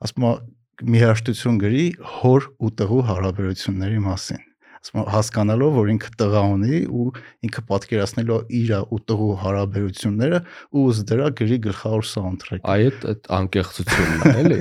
ասում 0.06 0.26
եմ 0.30 0.40
մի 0.86 1.02
հաշտություն 1.04 1.58
գրի 1.60 1.84
հոր 2.20 2.46
ու 2.60 2.70
տղու 2.80 3.02
հարաբերությունների 3.10 4.00
մասին 4.06 4.46
հասկանալով 4.80 5.74
որ 5.76 5.90
ինքը 5.92 6.10
տղա 6.16 6.42
ունի 6.54 6.78
ու 6.88 7.06
ինքը 7.44 7.62
պատկերացնելով 7.68 8.54
իր 8.60 8.70
ու 8.80 9.00
տղու 9.10 9.34
հարաբերությունները 9.42 10.38
ու 10.72 10.84
ըստ 10.92 11.04
դրա 11.10 11.26
գրի 11.40 11.58
գլխավոր 11.66 12.06
սաունդթրեք 12.10 12.64
այ 12.64 12.86
այդ 12.86 13.04
այդ 13.12 13.28
անկեղծությունն 13.40 14.24
է 14.24 14.32
էլի 14.40 14.58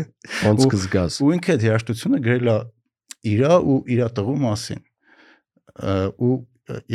ոնց 0.49 0.67
կզգաս 0.73 1.19
ու 1.23 1.31
ինքը 1.37 1.55
այդ 1.55 1.65
հաշտությունը 1.69 2.21
գրել 2.27 2.51
է 2.51 2.57
իրա 3.31 3.53
ու 3.63 3.79
իր 3.95 4.03
տղու 4.19 4.37
մասին 4.43 4.83
ու 6.19 6.35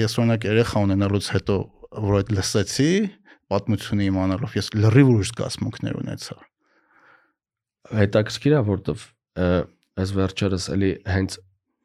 ես 0.04 0.18
օրինակ 0.20 0.48
երեխա 0.52 0.84
ունենալուց 0.84 1.32
հետո 1.34 1.56
որ 2.04 2.20
այդ 2.20 2.37
լսեցի 2.37 2.90
պատմությունը 3.54 4.06
իմանալով 4.10 4.56
ես 4.60 4.70
լրիվ 4.76 5.10
ուրիշ 5.14 5.32
զգացմունքներ 5.32 5.98
ունեցա 6.04 6.37
հետաքրքիր 8.04 8.54
է 8.54 8.62
որովհետև 8.68 9.13
այս 9.38 10.12
վերջերս 10.18 10.68
էլի 10.74 10.90
հենց 11.14 11.36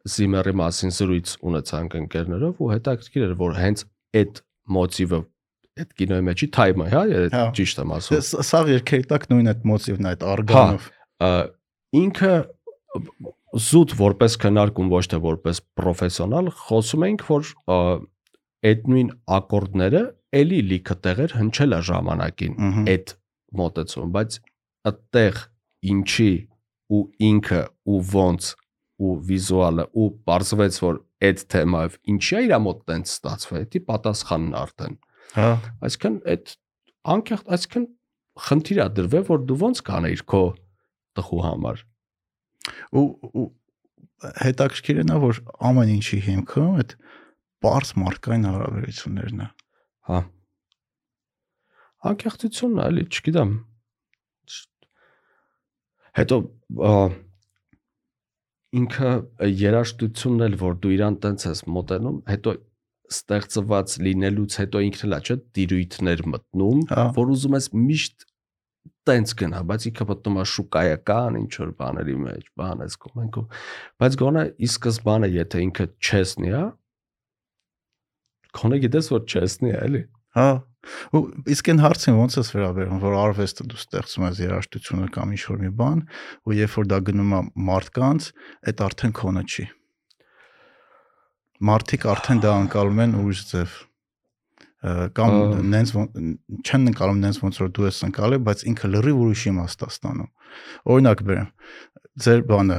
Zimmer-ի 0.09 0.53
մասին 0.59 0.93
զրույց 0.95 1.31
ունեցանք 1.49 1.95
ընկերներով 1.99 2.61
ու 2.63 2.69
հետաքրքիր 2.73 3.25
էր 3.29 3.33
որ 3.39 3.57
հենց 3.59 3.83
այդ 4.19 4.39
մոտիվը 4.79 5.19
այդ 5.79 5.91
կինոյի 5.99 6.23
մեջի 6.29 6.47
թայմը, 6.55 6.85
հա, 6.93 7.01
Հա։ 7.33 7.43
ճիշտ 7.59 7.81
եմ 7.83 7.91
ասում։ 7.95 8.23
սա 8.49 8.61
երկերի 8.69 9.05
տակ 9.09 9.27
նույն 9.31 9.49
այդ 9.53 9.61
մոտիվն 9.69 10.07
այդ 10.09 10.23
արգանով 10.33 10.87
Ա, 11.19 11.29
ինքը 11.99 12.33
զուտ 13.69 13.93
որպես 13.99 14.35
քննարկում 14.43 14.89
ոչ 14.93 15.03
թե 15.13 15.19
որպես 15.25 15.61
պրոֆեսիոնալ 15.79 16.49
խոսում 16.63 17.05
ենք 17.09 17.23
որ 17.29 17.51
այդ 18.69 18.89
նույն 18.93 19.09
ակորդները 19.39 20.01
էլի 20.39 20.59
լիքը 20.69 20.95
տեղեր 21.05 21.33
հնչել 21.39 21.75
է 21.75 21.79
ժամանակին 21.89 22.57
այդ 22.93 23.13
մոտեցում 23.59 24.11
բայց 24.19 24.37
այդտեղ 24.89 25.39
ինչի 25.93 26.29
ու 26.89 27.03
ինքը 27.29 27.61
ու 27.89 27.99
ոնց 28.13 28.49
ու 28.99 29.13
վիզուալը 29.29 29.85
ու 29.95 30.07
բարձվեց 30.29 30.79
որ 30.83 30.97
այդ 31.29 31.43
թեմայով 31.53 31.99
ինչի 32.13 32.35
է 32.39 32.41
իր 32.47 32.55
մոտ 32.65 32.81
տենց 32.89 33.13
ստացվել 33.13 33.67
դա 33.75 33.81
պատասխանն 33.89 34.57
արդեն 34.59 34.97
հա 35.35 35.51
այսինքն 35.87 36.17
այդ 36.33 36.53
անկեղծ 37.13 37.53
այսինքն 37.55 37.87
խնդիր 38.49 38.81
է 38.83 38.87
դրվել 38.99 39.25
որ 39.29 39.45
դու 39.49 39.59
ոնց 39.63 39.81
կանեիր 39.89 40.25
քո 40.33 40.41
տխու 41.19 41.41
համար 41.45 41.85
ու 42.99 43.05
ու 43.29 43.47
հետաքրքիրն 44.43 45.13
է 45.15 45.19
որ 45.23 45.41
ամեն 45.69 45.93
ինչի 45.95 46.19
հիմքը 46.27 46.65
այդ 46.81 46.95
པարս 47.63 47.93
մարդկային 48.03 48.47
հարաբերություններն 48.49 49.43
է 49.45 49.49
հա 50.09 50.19
անկեղծությունն 52.09 52.79
է 52.79 52.87
էլի 52.89 53.05
չգիտեմ 53.09 53.53
հետո 56.17 56.39
ինքը 58.79 59.11
երաշտությունն 59.59 60.47
էլ 60.47 60.57
որ 60.61 60.79
դու 60.83 60.95
իրան 60.95 61.19
տենց 61.25 61.45
ես 61.49 61.61
մոտենում 61.77 62.17
հետո 62.29 62.55
ստեղծված 63.09 63.95
լինելուց 64.05 64.57
հետո 64.61 64.81
ինքն 64.89 65.05
էլ 65.07 65.15
է 65.17 65.21
չէ 65.25 65.37
դիրույթներ 65.57 66.25
մտնում 66.33 66.83
Հա։ 66.91 67.05
որ 67.15 67.31
ուզում 67.33 67.57
ես 67.57 67.69
միշտ 67.73 68.27
տենց 69.09 69.33
գնա, 69.39 69.61
բայց 69.69 69.85
ինքը 69.89 70.05
մտնում 70.09 70.37
է 70.37 70.43
շուկայական 70.53 71.37
ինչ 71.39 71.51
որ 71.61 71.71
բաների 71.79 72.15
մեջ, 72.23 72.43
բան 72.59 72.83
էս 72.85 72.97
կոմենտում։ 73.05 73.47
Բայց 74.03 74.17
գոնե 74.21 74.43
ի 74.49 74.69
սկզբանը 74.69 75.29
եթե 75.33 75.63
ինքը 75.65 75.85
չեսնի 75.97 76.53
է, 76.59 76.63
քոնե 78.59 78.79
գիտես 78.85 79.09
որ 79.15 79.23
չեսնի 79.33 79.71
է, 79.71 79.79
էլի։ 79.89 80.03
Հա։ 80.37 80.49
Ու 81.13 81.21
իսկ 81.51 81.69
այն 81.73 81.81
հարցին 81.83 82.19
ո՞նց 82.23 82.35
ես 82.39 82.49
վերաբերում, 82.55 83.01
որ 83.03 83.15
արվեստը 83.19 83.65
դու 83.67 83.79
ստեղծում 83.79 84.25
ես 84.29 84.39
երաժշտությունը 84.45 85.09
կամ 85.15 85.33
ինչ 85.35 85.41
որ 85.49 85.59
մի 85.63 85.71
բան, 85.79 85.99
ու 86.47 86.55
երբ 86.55 86.77
որ 86.79 86.87
դա 86.89 86.99
գնում 87.09 87.35
է 87.35 87.41
մարդկանց, 87.69 88.29
այդ 88.69 88.83
արդեն 88.87 89.13
քոնը 89.19 89.43
չի։ 89.49 89.65
Մարդիկ 91.69 92.07
արդեն 92.13 92.43
դա 92.45 92.53
անցալում 92.63 93.01
են 93.03 93.15
ուրիշ 93.19 93.41
ձև 93.49 93.77
կամ 94.79 95.33
նենց 95.73 95.89
չեն 96.63 96.85
նկարում 96.87 97.17
նենց 97.19 97.39
ոնց 97.43 97.57
որ 97.59 97.71
դու 97.75 97.87
ես 97.89 97.97
ընկալել, 98.07 98.43
բայց 98.47 98.63
ինքը 98.71 98.91
լրիվ 98.93 99.19
ուրիշ 99.25 99.43
իմաստ 99.51 99.83
է 99.83 99.89
ստանում։ 99.91 100.29
Օրինակ 100.95 101.23
բերեմ, 101.27 101.49
ձեր 102.23 102.45
բանը 102.47 102.77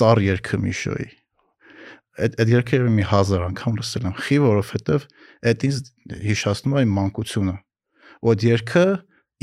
ծառ 0.00 0.24
երկը 0.24 0.62
Միշոյի 0.64 1.10
այդ 2.14 2.36
այդ 2.44 2.50
երկերը 2.54 2.90
մի 2.94 3.04
1000 3.10 3.44
անգամ 3.48 3.78
լսել 3.80 4.06
եմ, 4.08 4.16
խի, 4.24 4.38
որովհետև 4.44 5.06
այդ 5.50 5.64
ինձ 5.68 5.78
հիշացնում 6.24 6.74
է 6.74 6.84
իմ 6.84 6.92
մանկությունը։ 6.98 7.54
Ու 8.24 8.32
այդ 8.34 8.44
երկը 8.48 8.84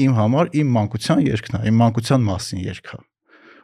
իմ 0.02 0.14
համար 0.18 0.52
իմ 0.62 0.76
մանկության 0.78 1.24
երկն 1.28 1.58
է, 1.58 1.62
իմ 1.72 1.82
մանկության 1.82 2.26
մասին 2.32 2.62
երգ 2.72 2.92
է։ 2.96 3.02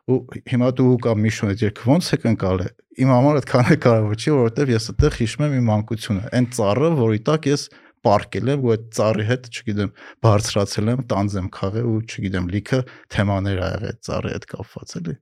Ու 0.08 0.18
հիմա 0.48 0.68
դու 0.78 0.92
կամ 1.04 1.24
Միշոն 1.26 1.50
այդ 1.52 1.64
երկը 1.66 1.88
ո՞նց 1.92 2.10
է 2.16 2.18
կնկալել։ 2.24 2.70
Իմ 2.98 3.10
համար 3.12 3.40
այդքան 3.42 3.72
է 3.74 3.78
կարևոր 3.84 4.22
չի, 4.22 4.32
որովհետև 4.38 4.72
ես 4.72 4.86
այդտեղ 4.94 5.18
հիշում 5.18 5.44
եմ 5.48 5.56
իմ 5.58 5.66
մանկությունը։ 5.68 6.22
Այն 6.38 6.48
ծառը, 6.58 6.92
որի 7.02 7.20
տակ 7.28 7.50
ես 7.52 7.66
պարկել 8.08 8.52
եմ 8.54 8.64
ու 8.64 8.72
այդ 8.78 8.86
ծառի 8.98 9.26
հետ, 9.28 9.50
չգիտեմ, 9.52 9.92
բարձրացել 10.24 10.92
եմ, 10.94 11.04
տանձ 11.12 11.36
եմ 11.42 11.50
խաղել 11.58 11.90
ու 11.92 12.00
չգիտեմ, 12.08 12.48
լիքը 12.56 12.80
թեմաներ 13.18 13.60
ա 13.60 13.70
եղել 13.74 14.00
ծառի 14.08 14.34
հետ 14.38 14.48
կապված 14.54 14.96
էլի։ 15.02 15.18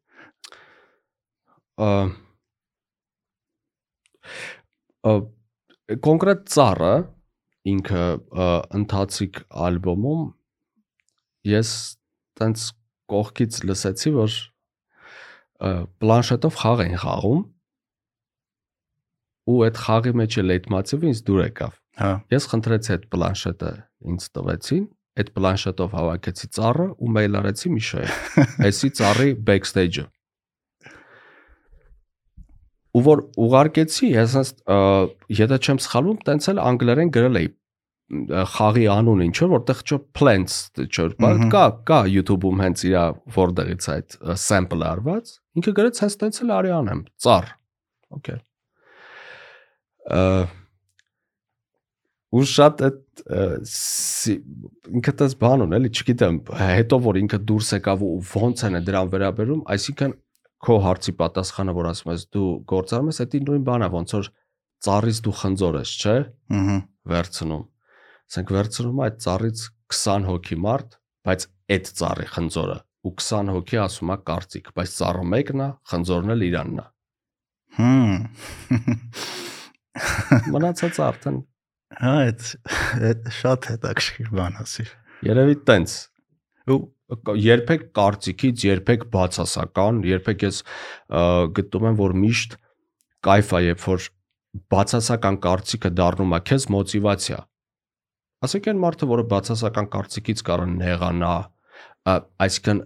կոնկրետ 6.05 6.47
ծառը 6.55 6.95
ինքը 7.75 8.05
ընթացիկ 8.79 9.39
ալբոմում 9.67 10.25
ես 11.49 11.71
տենց 12.39 12.65
կողքից 13.13 13.59
լսեցի 13.69 14.13
որ 14.15 14.37
պլանշետով 16.01 16.59
խաղ 16.61 16.83
են 16.85 16.97
խաղում 17.03 17.43
ու 19.45 19.57
այդ 19.67 19.79
խաղի 19.85 20.13
մեջ 20.21 20.37
էլ 20.41 20.53
այդ 20.55 20.69
մացիվը 20.73 21.09
ինձ 21.11 21.21
դուր 21.29 21.41
եկավ 21.45 21.73
Հա։ 21.95 22.11
ես 22.33 22.47
խնդրեցի 22.51 22.91
այդ 22.95 23.03
պլանշետը 23.13 23.71
ինձ 24.11 24.25
տվեցին 24.35 24.85
այդ 25.15 25.29
պլանշետով 25.37 25.93
հավաքեցի 25.95 26.49
ծառը 26.57 26.87
ու 27.05 27.11
մեյլ 27.15 27.37
արեցի 27.39 27.71
Միշայի 27.75 28.09
էսի 28.69 28.89
ծառի 28.99 29.29
backstage-ը 29.49 30.05
ու 32.95 33.03
որ 33.05 33.21
ուղարկեցի, 33.45 34.09
ես 34.15 34.55
եթե 35.35 35.57
չեմ 35.59 35.79
սխալվում, 35.85 36.19
տենց 36.29 36.49
էլ 36.53 36.61
անգլերեն 36.65 37.13
գրել 37.15 37.39
էի 37.41 37.49
խաղի 38.05 38.83
անուն 38.93 39.21
ինչ 39.25 39.35
որ 39.39 39.51
որտեղ 39.55 39.79
չէ 39.81 39.97
plants 40.13 40.57
չէ 40.77 41.05
բան 41.17 41.47
կա 41.53 41.63
կա 41.89 42.01
YouTube-ում 42.13 42.59
հենց 42.61 42.83
իրա 42.85 43.05
որտեղից 43.33 43.87
այդ 43.95 44.17
sample 44.37 44.85
արված 44.85 45.31
ինքը 45.57 45.73
գրեց 45.79 46.01
հենց 46.03 46.17
տենց 46.21 46.41
էլ 46.45 46.53
արի 46.59 46.73
անեմ 46.75 47.01
ծառ 47.25 47.49
okay 48.13 48.37
ու 52.35 52.45
շատ 52.51 52.85
այդ 52.85 53.25
ինքը 54.99 55.15
դες 55.23 55.35
բան 55.41 55.65
ունել 55.65 55.79
էլի 55.81 55.91
չգիտեմ 55.97 56.39
հետո 56.61 57.01
որ 57.09 57.19
ինքը 57.23 57.39
դուրս 57.49 57.73
եկավ 57.79 58.05
ու 58.05 58.13
ոնց 58.35 58.63
են 58.69 58.79
դրան 58.85 59.11
վերաբերում 59.15 59.65
այսինքն 59.75 60.15
քո 60.65 60.75
հարցի 60.85 61.13
պատասխանը, 61.21 61.75
որ 61.77 61.89
ասում 61.91 62.11
ես 62.15 62.25
դու 62.35 62.49
գործարում 62.71 63.11
ես, 63.11 63.21
դա 63.33 63.41
նույն 63.45 63.63
բանա, 63.69 63.89
ոնց 63.95 64.15
որ 64.15 64.29
ծառից 64.85 65.21
դու 65.25 65.35
խնձոր 65.41 65.79
ես, 65.81 65.93
չէ՞։ 66.01 66.17
Ահա։ 66.59 66.77
Վերցնում։ 67.15 67.63
Ասենք 68.25 68.53
վերցնում 68.55 69.01
այդ 69.05 69.17
ծառից 69.25 69.65
20 69.95 70.29
հոգի 70.31 70.57
մարդ, 70.65 70.99
բայց 71.25 71.47
այդ 71.75 71.89
ծառի 72.01 72.27
խնձորը 72.35 72.77
ու 73.05 73.13
20 73.21 73.51
հոգի 73.53 73.81
ասում 73.85 74.11
է 74.15 74.17
կարծիք, 74.25 74.69
բայց 74.75 74.93
ծառը 74.99 75.25
մեկն 75.35 75.61
է, 75.61 75.67
խնձորն 75.91 76.33
էլ 76.35 76.45
իրանն 76.49 76.79
է։ 76.81 76.85
Հմ։ 77.75 78.15
Մնացած 80.55 80.97
արդեն 81.05 81.37
Հա, 81.95 82.13
այդ 82.25 83.27
շատ 83.31 83.67
հետաքրքիր 83.71 84.31
բան 84.35 84.57
ասիր։ 84.63 84.89
երևի 85.27 85.55
տենց։ 85.69 85.93
Ու 86.73 86.79
երբեք 87.13 87.83
կարծիքից, 87.95 88.65
երբեք 88.65 89.07
բացասական, 89.13 90.01
երբեք 90.09 90.45
ես 90.45 90.61
գտնում 91.57 91.89
եմ, 91.91 91.97
որ 91.99 92.15
միշտ 92.23 92.55
кайֆ 93.25 93.51
է, 93.51 93.61
երբ 93.65 93.83
որ 93.85 94.07
բացասական 94.73 95.37
կարծիքը 95.45 95.91
դառնում 95.99 96.35
է 96.35 96.39
քեզ 96.49 96.67
մոտիվացիա։ 96.75 97.39
Ասենք 98.45 98.69
այն 98.71 98.81
մարդը, 98.83 99.09
որը 99.09 99.25
բացասական 99.31 99.89
կարծիքից 99.95 100.43
կարող 100.49 100.71
նեղանա, 100.75 101.33
այսինքն 102.45 102.81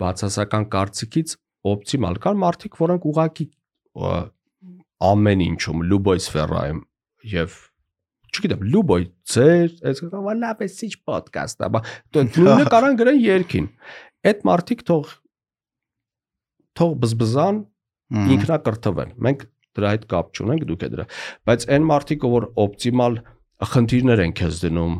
բացասական 0.00 0.66
կարծիքից 0.74 1.34
օպտիմալ 1.70 2.20
կան 2.24 2.40
մարդիկ, 2.40 2.78
որոնք 2.80 3.08
ուղակի 3.10 3.46
ամեն 5.10 5.42
ինչում, 5.46 5.84
լուբոյ 5.90 6.22
սֆերայում 6.24 6.80
եւ 7.30 7.56
չգիտեմ, 8.30 8.62
լուբոյ 8.74 9.06
ծեր, 9.30 9.72
այս 9.90 10.02
լավ 10.40 10.64
էս 10.66 10.78
ինչ 10.86 10.94
ոդկաստ, 11.10 11.64
ապա 11.66 11.82
նույնը 12.16 12.66
կարան 12.74 12.98
գրեն 13.00 13.20
երկին։ 13.24 13.68
Այդ 14.30 14.44
մարդիկ 14.50 14.84
թող 14.90 15.12
թող 16.80 16.94
բզբզան 17.02 17.60
ինքնակրթվեն։ 18.10 19.14
Մենք 19.26 19.44
դրա 19.78 19.92
հետ 19.94 20.06
կապ 20.10 20.32
չունենք, 20.34 20.66
դուք 20.70 20.82
է 20.86 20.90
դրա։ 20.94 21.06
Բայց 21.50 21.66
այն 21.76 21.86
մարդիկը, 21.90 22.30
որ 22.34 22.46
օպտիմալ 22.64 23.18
խնդիրներ 23.70 24.22
են 24.24 24.34
քեզ 24.40 24.60
դնում, 24.64 24.96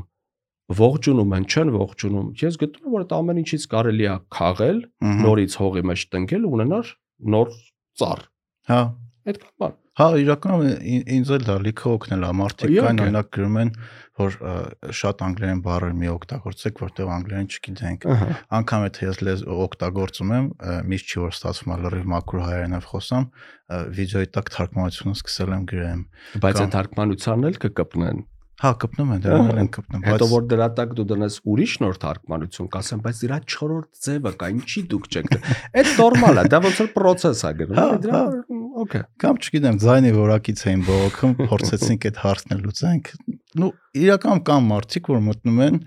ողջունում 0.81 1.35
են, 1.37 1.47
չեն 1.51 1.73
ողջունում։ 1.75 2.29
Ես 2.41 2.59
գտնում 2.63 2.87
եմ, 2.87 2.95
որ 2.95 3.05
այդ 3.07 3.15
ամեն 3.19 3.41
ինչից 3.43 3.67
կարելի 3.75 4.07
է 4.07 4.17
քաղել, 4.37 4.83
նորից 5.25 5.57
հողի 5.61 5.85
մեջ 5.91 6.05
տնկել 6.15 6.47
ու 6.47 6.53
ունենալ 6.61 6.93
նոր 7.35 7.55
ծառ։ 8.01 8.27
Հա։ 8.71 8.83
Այդ 9.31 9.47
բան։ 9.61 9.80
Հա, 9.99 10.07
իրականում 10.23 10.69
ինձ 11.17 11.31
էլ 11.35 11.45
դա 11.49 11.55
լիքը 11.67 11.89
օգնել 11.91 12.23
է։ 12.23 12.29
Մարդիկ 12.39 12.75
կան 12.77 13.01
օրինակ 13.05 13.31
գրում 13.35 13.57
են, 13.61 13.73
որ 14.21 14.37
շատ 15.01 15.25
անգլերեն 15.27 15.63
բառեր 15.67 15.97
մի 15.99 16.11
օգտագործեք, 16.15 16.83
որտեղ 16.85 17.11
անգլերեն 17.17 17.51
չգիտենք։ 17.51 18.07
Անկամ 18.61 18.87
եթե 18.87 19.09
ես 19.11 19.21
լեզ 19.27 19.45
օգտագործում 19.67 20.35
եմ, 20.39 20.49
միշտ 20.95 21.11
չի 21.11 21.23
որ 21.27 21.37
ստացվում 21.37 21.75
լրիվ 21.91 22.11
մաքուր 22.15 22.45
հայերենով 22.47 22.91
խոսամ, 22.95 23.31
վիդեոյի 23.99 24.31
տակ 24.39 24.53
թարգմանությունը 24.57 25.17
սկսել 25.21 25.55
եմ 25.59 25.65
գրեմ։ 25.75 26.05
Բայց 26.47 26.61
այդ 26.61 26.77
թարգմանությանն 26.79 27.51
էլ 27.51 27.65
կկպնեն։ 27.67 28.29
Հա, 28.61 28.75
կպնում 28.77 29.13
են, 29.15 29.21
դրանով 29.25 29.59
են 29.61 29.69
կպնում, 29.73 30.01
բայց 30.05 30.13
հետո 30.13 30.27
որ 30.29 30.43
դրա 30.51 30.67
տակ 30.77 30.91
դու 30.99 31.05
դնես 31.09 31.37
ուրիշ 31.49 31.77
նոր 31.81 31.95
թարգմանություն, 32.03 32.69
կասեմ, 32.75 33.01
բայց 33.07 33.23
դրա 33.25 33.39
4-րդ 33.55 34.03
ձևը 34.05 34.33
կա, 34.43 34.51
ինչի 34.59 34.83
դուք 34.91 35.09
չեք։ 35.17 35.33
Այդ 35.81 35.93
նորմալ 35.97 36.43
է, 36.43 36.45
դա 36.53 36.61
ոնց 36.67 36.83
որ 36.85 36.91
process 36.99 37.41
է 37.41 37.55
գնում, 37.57 37.81
հա, 37.81 37.87
դրա 38.05 38.21
հա։ 38.21 38.60
okay։ 38.85 39.03
Կամ 39.21 39.39
չգիտեմ, 39.41 39.77
ձայնի 39.83 40.11
որակից 40.17 40.63
էին 40.71 40.83
բողոքում, 40.87 41.35
փորձեցինք 41.51 42.07
այդ 42.11 42.19
հարցն 42.25 42.63
լուծենք։ 42.65 43.13
Ну, 43.61 43.69
իրական 43.99 44.43
կան 44.47 44.67
մարդիկ, 44.71 45.09
որ 45.11 45.23
մտնում 45.27 45.63
են 45.67 45.79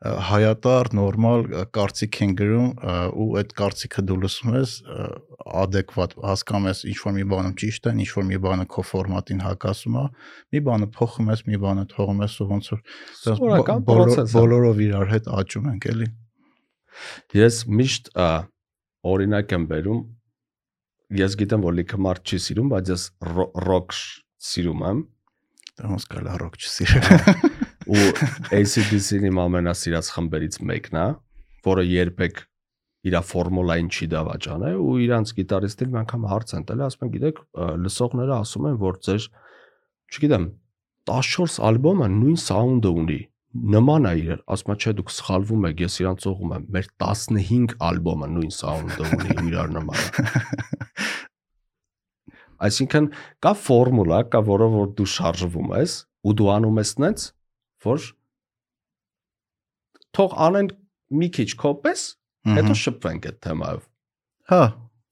հայատար 0.00 0.88
նորմալ 0.96 1.42
կարծիք 1.76 2.18
են 2.24 2.30
գրում 2.38 2.68
ու 3.20 3.26
այդ 3.40 3.50
կարծիքը 3.60 4.04
դու 4.08 4.16
լսում 4.22 4.54
ես 4.56 4.72
adekvat 5.60 6.14
հասկանում 6.24 6.68
ես 6.70 6.80
ինչ 6.88 6.96
որ 7.04 7.14
մի 7.18 7.26
բանը 7.32 7.50
ճիշտ 7.60 7.90
է, 7.90 7.92
ինչ 8.00 8.08
որ 8.16 8.26
մի 8.30 8.38
բանը 8.46 8.66
քո 8.72 8.84
ֆորմատին 8.90 9.42
հակասում 9.44 9.98
է, 10.00 10.04
մի 10.56 10.62
բանը 10.70 10.88
փոխում 10.96 11.30
ես, 11.34 11.44
մի 11.50 11.60
բանը 11.66 11.84
թողում 11.92 12.24
ես 12.24 12.38
ու 12.40 12.48
ոնց 12.54 12.70
որ 12.72 12.80
բոլորով 14.40 14.80
իրար 14.88 15.12
հետ 15.12 15.30
աճում 15.40 15.68
ենք, 15.74 15.90
էլի։ 15.92 16.08
Ես 17.36 17.60
միշտ 17.68 18.10
օրինակ 19.10 19.54
եմ 19.56 19.68
բերում 19.70 20.00
ես 21.18 21.34
գիտեմ 21.40 21.64
որ 21.64 21.74
լիքը 21.80 21.98
մարդ 22.06 22.30
չի 22.30 22.38
սիրում, 22.44 22.68
բայց 22.70 22.90
ես 22.92 23.06
ռոք 23.70 23.96
սիրում 24.50 24.84
եմ։ 24.90 25.00
ոնց 25.90 26.06
կարելի 26.10 26.30
է 26.30 26.36
ռոք 26.42 26.58
չսիրել 26.60 27.60
ու 27.90 28.04
ACDC-ն 28.60 29.26
իմ 29.30 29.40
ամենասիրած 29.42 30.10
խմբերից 30.14 30.58
մեկն 30.70 30.98
է, 31.00 31.06
որը 31.66 31.84
երբեք 31.90 32.42
իր 33.10 33.16
ֆորմուլային 33.30 33.88
չի 33.90 34.06
դավաճանել 34.12 34.80
ու 34.84 34.94
իրանց 35.06 35.32
գիտարիստին 35.38 35.92
մի 35.94 36.00
անգամ 36.02 36.26
հարց 36.30 36.52
են 36.58 36.66
տալի, 36.68 36.84
ասում 36.84 37.06
են, 37.06 37.12
գիտեք, 37.14 37.38
լսողները 37.80 38.34
ասում 38.36 38.66
են, 38.70 38.76
որ 38.82 38.98
ձեր, 39.06 39.28
չգիտեմ, 40.10 40.46
14 41.10 41.56
ալբոմը 41.70 42.10
նույն 42.20 42.38
սաունդը 42.44 42.92
ունի, 43.00 43.20
նման 43.72 44.10
է 44.10 44.12
իրար, 44.20 44.42
ասում 44.52 44.74
է, 44.74 44.78
չէ, 44.84 44.94
դուք 45.00 45.14
սխալվում 45.16 45.66
եք, 45.70 45.80
ես 45.86 45.96
իրանց 46.04 46.28
ուղում 46.30 46.54
եմ, 46.58 46.68
մեր 46.76 46.90
15 47.00 47.74
ալբոմը 47.88 48.30
նույն 48.36 48.54
սաունդը 48.60 49.08
ունի, 49.16 49.38
իրար 49.48 49.74
նման 49.80 50.04
է։ 50.04 50.84
Այսինքն 52.66 53.08
կա 53.44 53.52
ֆորմուլա, 53.64 54.20
կա 54.32 54.40
որը 54.50 54.68
որ 54.74 54.90
դու 54.98 55.08
շարժվում 55.14 55.72
ես 55.80 55.96
ու 56.26 56.34
դու 56.40 56.50
անում 56.56 56.80
ես 56.80 56.92
նենց 57.04 57.26
որ 57.86 58.06
թող 60.16 60.36
անեն 60.46 60.70
մի 61.20 61.28
քիչ 61.36 61.48
կոպես, 61.60 62.04
հետո 62.58 62.76
շփվենք 62.82 63.26
այդ 63.30 63.40
թեմայով։ 63.46 63.82
Հա, 64.50 64.62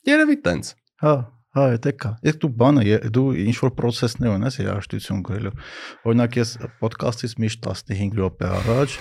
Երևի 0.09 0.37
տենց։ 0.47 0.71
հա, 1.03 1.15
հա, 1.59 1.65
դա 1.85 1.93
կա։ 2.03 2.11
Իսկ 2.29 2.39
դու 2.43 2.51
բանը 2.63 2.99
դու 3.15 3.27
ինչ 3.45 3.57
որ 3.63 3.73
process-ներ 3.79 4.35
ունես 4.35 4.59
երաժշտություն 4.61 5.23
գրելու։ 5.29 5.53
Օրինակ 6.09 6.39
ես 6.39 6.53
ոդկասթից 6.83 7.35
միշտ 7.45 7.69
15 7.69 8.19
րոպե 8.19 8.51
առաջ 8.59 8.97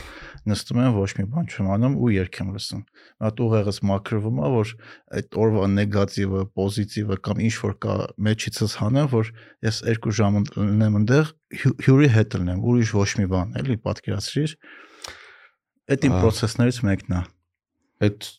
նստում 0.47 0.79
եմ 0.83 0.95
ոչ 0.97 1.09
մի 1.17 1.25
բան 1.33 1.47
չեմ 1.51 1.67
անում 1.75 1.95
ու 2.01 2.09
երգ 2.15 2.39
եմ 2.41 2.49
լսում։ 2.55 2.81
Այդ 3.27 3.41
ուղեղս 3.45 3.79
մաքրվում 3.89 4.37
է, 4.37 4.49
որ 4.53 4.71
այդ 5.17 5.37
օրվա 5.43 5.65
նեգատիվը, 5.73 6.41
պոզիտիվը 6.57 7.17
կամ 7.27 7.41
ինչ 7.47 7.53
որ 7.63 7.73
կա 7.83 7.95
մեջիցս 8.27 8.75
հանեմ, 8.81 9.09
որ 9.13 9.31
ես 9.67 9.81
2 9.87 10.15
ժամ 10.17 10.39
ունեմ 10.63 10.97
այնտեղ 11.01 11.31
հյու- 11.61 11.77
հյուրի 11.87 12.09
հետ 12.17 12.37
լինեմ, 12.37 12.63
ուրիշ 12.67 12.91
ոչ 12.97 13.09
մի 13.21 13.27
բան, 13.33 13.53
էլի 13.61 13.77
պատկերացրիր։ 13.87 14.55
Այդ 15.87 16.07
իմ 16.07 16.17
process-ներից 16.23 16.79
մեկն 16.87 17.11
է։ 17.17 17.21
Այդ 18.07 18.31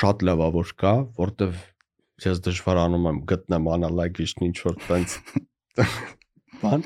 շատ 0.00 0.24
լավ 0.26 0.40
է 0.40 0.48
որ 0.60 0.72
կա, 0.80 0.94
որտեվ 1.20 1.60
ես 2.20 2.40
դժվարանում 2.44 3.06
եմ 3.10 3.18
գտնեմ 3.30 3.68
անալոգիչն 3.74 4.46
ինչ 4.50 4.56
որ 4.66 4.76
տենց 4.88 5.14
բան 6.60 6.84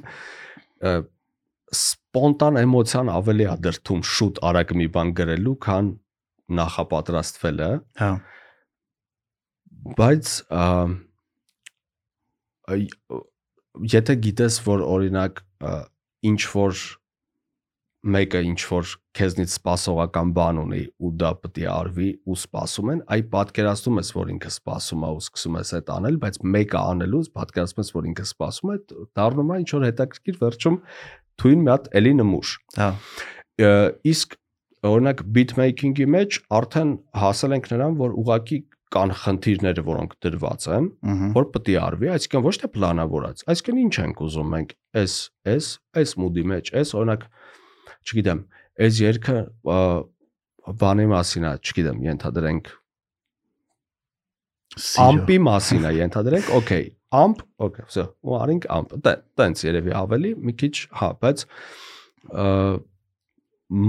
սպոնտան 1.74 2.60
էմոցիան 2.62 3.10
ավելի 3.14 3.46
է 3.50 3.56
դրթում 3.66 4.02
շուտ 4.14 4.40
արագ 4.50 4.74
մի 4.80 4.88
բան 4.94 5.12
գրելու, 5.20 5.54
քան 5.66 5.90
նախապատրաստվելը։ 6.60 7.70
Հա։ 8.00 8.10
Բայց 10.00 10.34
եթե 13.94 14.18
գիտես, 14.26 14.60
որ 14.64 14.84
օրինակ 14.86 15.40
ինչ 16.30 16.40
որ 16.54 16.84
մեկը 18.04 18.40
ինչ 18.44 18.60
որ 18.68 18.90
քեզնից 19.16 19.52
սпасողական 19.54 20.32
բան 20.36 20.58
ունի 20.60 20.80
ու 21.00 21.10
դա 21.20 21.30
պետք 21.40 21.60
է 21.62 21.68
արվի 21.72 22.08
ու 22.28 22.36
սпасում 22.36 22.90
են, 22.94 23.00
այ 23.16 23.20
պատկերացնում 23.32 24.00
ես, 24.02 24.10
որ 24.18 24.32
ինքը 24.34 24.52
սпасում 24.54 25.06
է 25.08 25.12
ու 25.14 25.22
սկսում 25.24 25.56
ես 25.60 25.72
այդ 25.78 25.92
անել, 25.94 26.18
բայց 26.24 26.38
մեկը 26.56 26.82
անելուց 26.92 27.30
պատկերացնում 27.38 27.84
ես, 27.84 27.92
որ 27.96 28.08
ինքը 28.10 28.26
սпасում 28.28 28.74
է, 28.74 28.76
դառնում 29.20 29.54
է 29.54 29.58
ինչ 29.64 29.70
որ 29.72 29.86
հետաքրքիր 29.88 30.40
վերջում 30.44 30.78
թույն 31.40 31.64
մի 31.64 31.72
հատ 31.74 31.90
էլի 32.00 32.12
նմուշ։ 32.20 32.54
Հա։ 32.78 32.88
իսկ 34.14 34.38
օրինակ 34.84 35.24
beatmaking-ի 35.34 36.06
մեջ 36.14 36.38
արդեն 36.58 36.94
հասել 37.22 37.56
ենք 37.56 37.68
նրան, 37.72 37.98
որ 38.00 38.16
ուղակի 38.20 38.58
կան 38.94 39.12
խնդիրները, 39.18 39.82
որոնք 39.88 40.12
դրված 40.22 40.66
են, 40.76 40.88
որ 41.34 41.46
պետք 41.54 41.70
է 41.72 41.76
արվի, 41.82 42.10
այսինքն 42.14 42.44
ոչ 42.44 42.54
թե 42.62 42.70
պլանավորած, 42.74 43.42
այսինքն 43.50 43.80
ինչ 43.84 43.94
ենք 44.04 44.22
ուզում 44.26 44.52
մենք, 44.54 44.74
այս, 45.02 45.14
այս, 45.54 45.70
այս 45.98 46.14
մուդի 46.22 46.44
մեջ, 46.52 46.70
այս 46.78 46.94
օրինակ, 47.00 47.26
չգիտեմ, 48.04 48.42
այս 48.84 49.00
երգը 49.04 49.38
բանի 50.84 51.06
մասին 51.14 51.48
է, 51.48 51.54
չգիտեմ, 51.64 52.04
ենթադրենք 52.04 52.70
ամպի 55.04 55.38
մասին 55.48 55.84
է 55.86 55.92
ենթադրենք, 55.98 56.52
օքեյ, 56.58 56.86
ամպ, 57.14 57.44
օքեյ, 57.66 57.86
վсё, 57.90 58.04
ու 58.24 58.36
արինք 58.40 58.68
դե, 59.04 59.14
տենց 59.40 59.64
երևի 59.68 59.94
ավելի 60.00 60.34
մի 60.44 60.54
քիչ, 60.60 60.74
հա, 61.00 61.08
բայց 61.24 61.46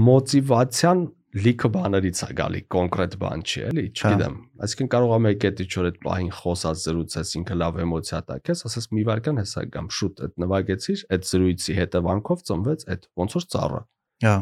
մոտիվացիան 0.06 1.04
լիքը 1.36 1.68
բաներից 1.74 2.20
է 2.24 2.28
գալի, 2.36 2.60
կոնկրետ 2.72 3.14
բան 3.20 3.42
չի, 3.44 3.62
էլի, 3.68 3.84
չգիտեմ։ 3.92 4.36
Այսինքն 4.66 4.88
կարող 4.94 5.10
է 5.12 5.18
մեկ 5.26 5.46
էտի 5.48 5.66
չոր 5.66 5.88
այդ 5.88 5.98
պահին 6.06 6.30
խոսած 6.36 6.84
զրուցես, 6.86 7.32
ինքը 7.40 7.56
լավ 7.60 7.80
էմոցիա 7.84 8.20
տակես, 8.30 8.62
ասես 8.70 8.88
մի 8.96 9.04
վարքան 9.10 9.40
հեսա 9.42 9.64
գամ, 9.74 9.90
շուտ 9.96 10.22
այդ 10.26 10.40
նվագեցիր, 10.46 11.02
այդ 11.16 11.28
զրույցի 11.28 11.76
հետևանքով 11.76 12.44
ծնվեց 12.46 12.86
այդ 12.96 13.04
ոնց 13.20 13.36
որ 13.36 13.46
ծառը։ 13.52 13.82
Հա։ 14.26 14.36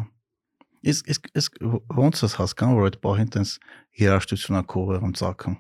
Իսկ 0.85 1.11
իսկ 1.14 1.29
իսկ 1.40 1.59
ոնց 1.99 2.23
ես 2.25 2.37
հասկանում, 2.44 2.79
որ 2.79 2.88
այդ 2.90 2.99
պահին 3.05 3.31
տես 3.35 3.51
երաշտությունա 4.05 4.62
քողերում 4.75 5.14
ցակում։ 5.18 5.55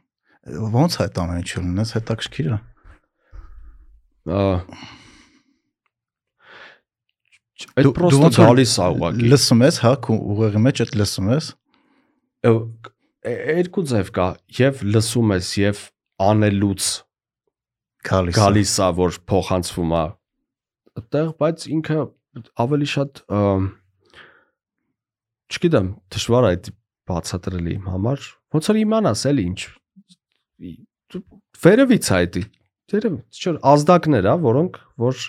Ոնց 0.74 0.94
է 0.94 1.02
այդ 1.04 1.20
ամեն 1.24 1.40
ինչը 1.40 1.62
լինես 1.64 1.94
հետաքրքիր 1.96 2.50
է։ 2.52 2.58
Ա, 2.60 2.73
Այդ 7.74 7.90
պրոստը 7.96 8.30
գալիս 8.38 8.74
է 8.74 8.88
ուղղակի։ 8.94 9.30
Լսում 9.32 9.64
ես, 9.64 9.78
հա, 9.84 9.92
քո 10.04 10.16
ուղեղի 10.34 10.60
մեջ 10.64 10.82
այդ 10.84 10.92
լսում 11.00 11.30
ես։ 11.34 11.48
երկու 13.24 13.84
ձև 13.90 14.10
կա, 14.14 14.28
եւ 14.58 14.82
լսում 14.94 15.34
ես 15.34 15.50
եւ 15.60 15.82
անելուց 16.24 16.88
Գալիս։ 18.04 18.34
է։ 18.34 18.38
գալիս 18.38 18.74
է 18.84 18.88
որ 19.00 19.18
փոխանցվում 19.32 19.94
է 19.94 20.04
այդտեղ, 20.94 21.30
բայց 21.40 21.66
ինքը 21.74 21.98
ավելի 22.64 22.88
շատ 22.94 23.22
չգիտեմ, 25.54 25.88
դժվար 26.14 26.44
է 26.44 26.50
այդ 26.54 26.68
բացատրել 27.10 27.70
իմ 27.74 27.88
համար։ 27.94 28.28
Ոնց 28.54 28.68
որ 28.70 28.78
իմանաս 28.84 29.24
էլի 29.30 29.46
ինչ 29.50 29.60
վերևից 31.64 32.10
է 32.14 32.22
դա։ 32.34 32.44
Դերև 32.92 33.16
չէ 33.32 33.52
ազդակներ 33.64 34.28
է, 34.28 34.34
որոնք 34.44 34.78
որ 35.00 35.20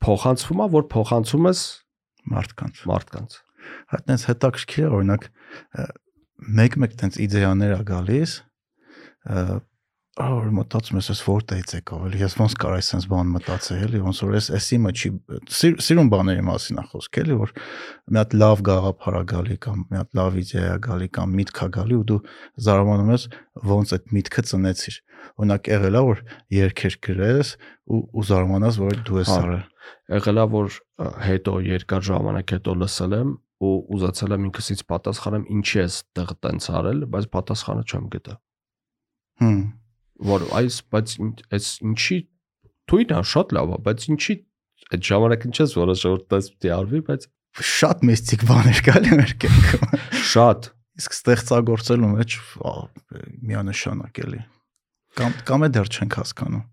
փոխանցվում 0.00 0.62
է, 0.64 0.66
որ 0.74 0.86
փոխանցում 0.94 1.48
ես 1.50 1.62
մարդկանց։ 2.34 2.82
մարդկանց։ 2.90 3.36
Հա 3.90 4.00
տենց 4.08 4.24
հետաքրքիր 4.30 4.86
է 4.86 4.90
օրինակ 4.98 5.26
մեկ-մեկ 6.60 6.96
տենց 7.00 7.18
իդեաներ 7.26 7.74
է 7.76 7.80
գալիս 7.90 8.36
որ 10.18 10.48
մտածում 10.56 10.98
ես 10.98 11.08
ես 11.12 11.20
որտեղից 11.22 11.72
եկավ 11.76 12.00
էլի 12.08 12.18
ես 12.20 12.34
ոնց 12.40 12.54
կարա 12.60 12.78
այսպես 12.80 13.04
բան 13.10 13.28
մտածել 13.36 13.82
էլի 13.86 14.00
ոնց 14.04 14.20
որ 14.26 14.32
ես 14.36 14.48
էսի 14.58 14.78
մը 14.84 14.90
չի 15.00 15.10
սիր- 15.54 15.78
սիրուն 15.86 16.10
բաների 16.10 16.42
մասին 16.50 16.80
է 16.82 16.84
խոսք 16.90 17.18
էլի 17.22 17.36
որ 17.40 17.52
մի 18.10 18.18
հատ 18.20 18.34
լավ 18.42 18.62
գաղափար 18.68 19.16
է 19.20 19.22
գալի 19.30 19.56
կամ 19.64 19.78
մի 19.86 20.00
հատ 20.00 20.10
լավ 20.20 20.38
իդեա 20.42 20.64
է 20.74 20.80
գալի 20.86 21.08
կամ 21.14 21.34
միտք 21.40 21.60
է 21.62 21.68
գալի 21.78 21.96
ու 22.00 22.04
դու 22.10 22.18
զարմանում 22.66 23.12
ես 23.14 23.26
ոնց 23.70 23.94
այդ 23.96 24.10
միտքը 24.18 24.44
ծնեցիր 24.50 24.96
օրինակ 25.40 25.70
եղել 25.70 25.94
է 26.00 26.02
որ 26.10 26.22
երկեր 26.58 26.94
գրես 27.06 27.48
ու 27.90 28.02
ու 28.10 28.24
զարմանաս 28.30 28.80
որ 28.82 29.00
դու 29.06 29.20
ես 29.20 29.30
Հա։ 29.30 29.38
արել 29.40 29.64
եղելա 30.10 30.44
որ 30.50 30.78
հետո 31.30 31.54
երկար 31.70 32.02
ժամանակ 32.10 32.54
հետո 32.58 32.74
լսել 32.82 33.14
եմ 33.20 33.30
ու 33.60 33.72
ուզացել 33.94 34.34
եմ 34.36 34.44
ինքսից 34.50 34.82
պատասխանեմ 34.90 35.42
ինչի 35.54 35.78
ես 35.80 35.96
տեղ 36.16 36.30
տենց 36.44 36.68
արել, 36.80 37.02
բայց 37.12 37.26
պատասխանը 37.36 37.82
չեմ 37.90 38.06
գտա։ 38.14 38.34
հմ 39.44 39.60
Որ 40.20 40.46
այս 40.60 40.80
բայց 40.92 41.14
այս 41.56 41.68
ինչի 41.90 42.18
թույն 42.90 43.14
է 43.16 43.22
շատ 43.30 43.54
լավ 43.56 43.70
է, 43.76 43.78
բայց 43.86 44.08
ինչի 44.14 44.36
այդ 44.90 45.06
ժամանակին 45.10 45.54
չես 45.56 45.76
որոշել 45.80 46.12
որ 46.16 46.26
տես 46.34 46.50
պիտի 46.54 46.74
արվի, 46.76 47.00
բայց 47.08 47.26
շատ 47.70 48.04
միստիկ 48.10 48.44
բաներ 48.50 48.82
գալի 48.90 49.16
մեր 49.20 49.32
կյանքում 49.44 50.04
շատ 50.30 50.70
Իսկ 51.00 51.14
ստեղծագործելու 51.16 52.08
մեջ 52.12 52.34
միանշանակ 53.48 54.18
էլի։ 54.24 54.40
Կամ 55.16 55.36
կամ 55.48 55.64
է 55.64 55.68
դեռ 55.76 55.88
չենք 55.90 56.16
հասկանում։ 56.20 56.64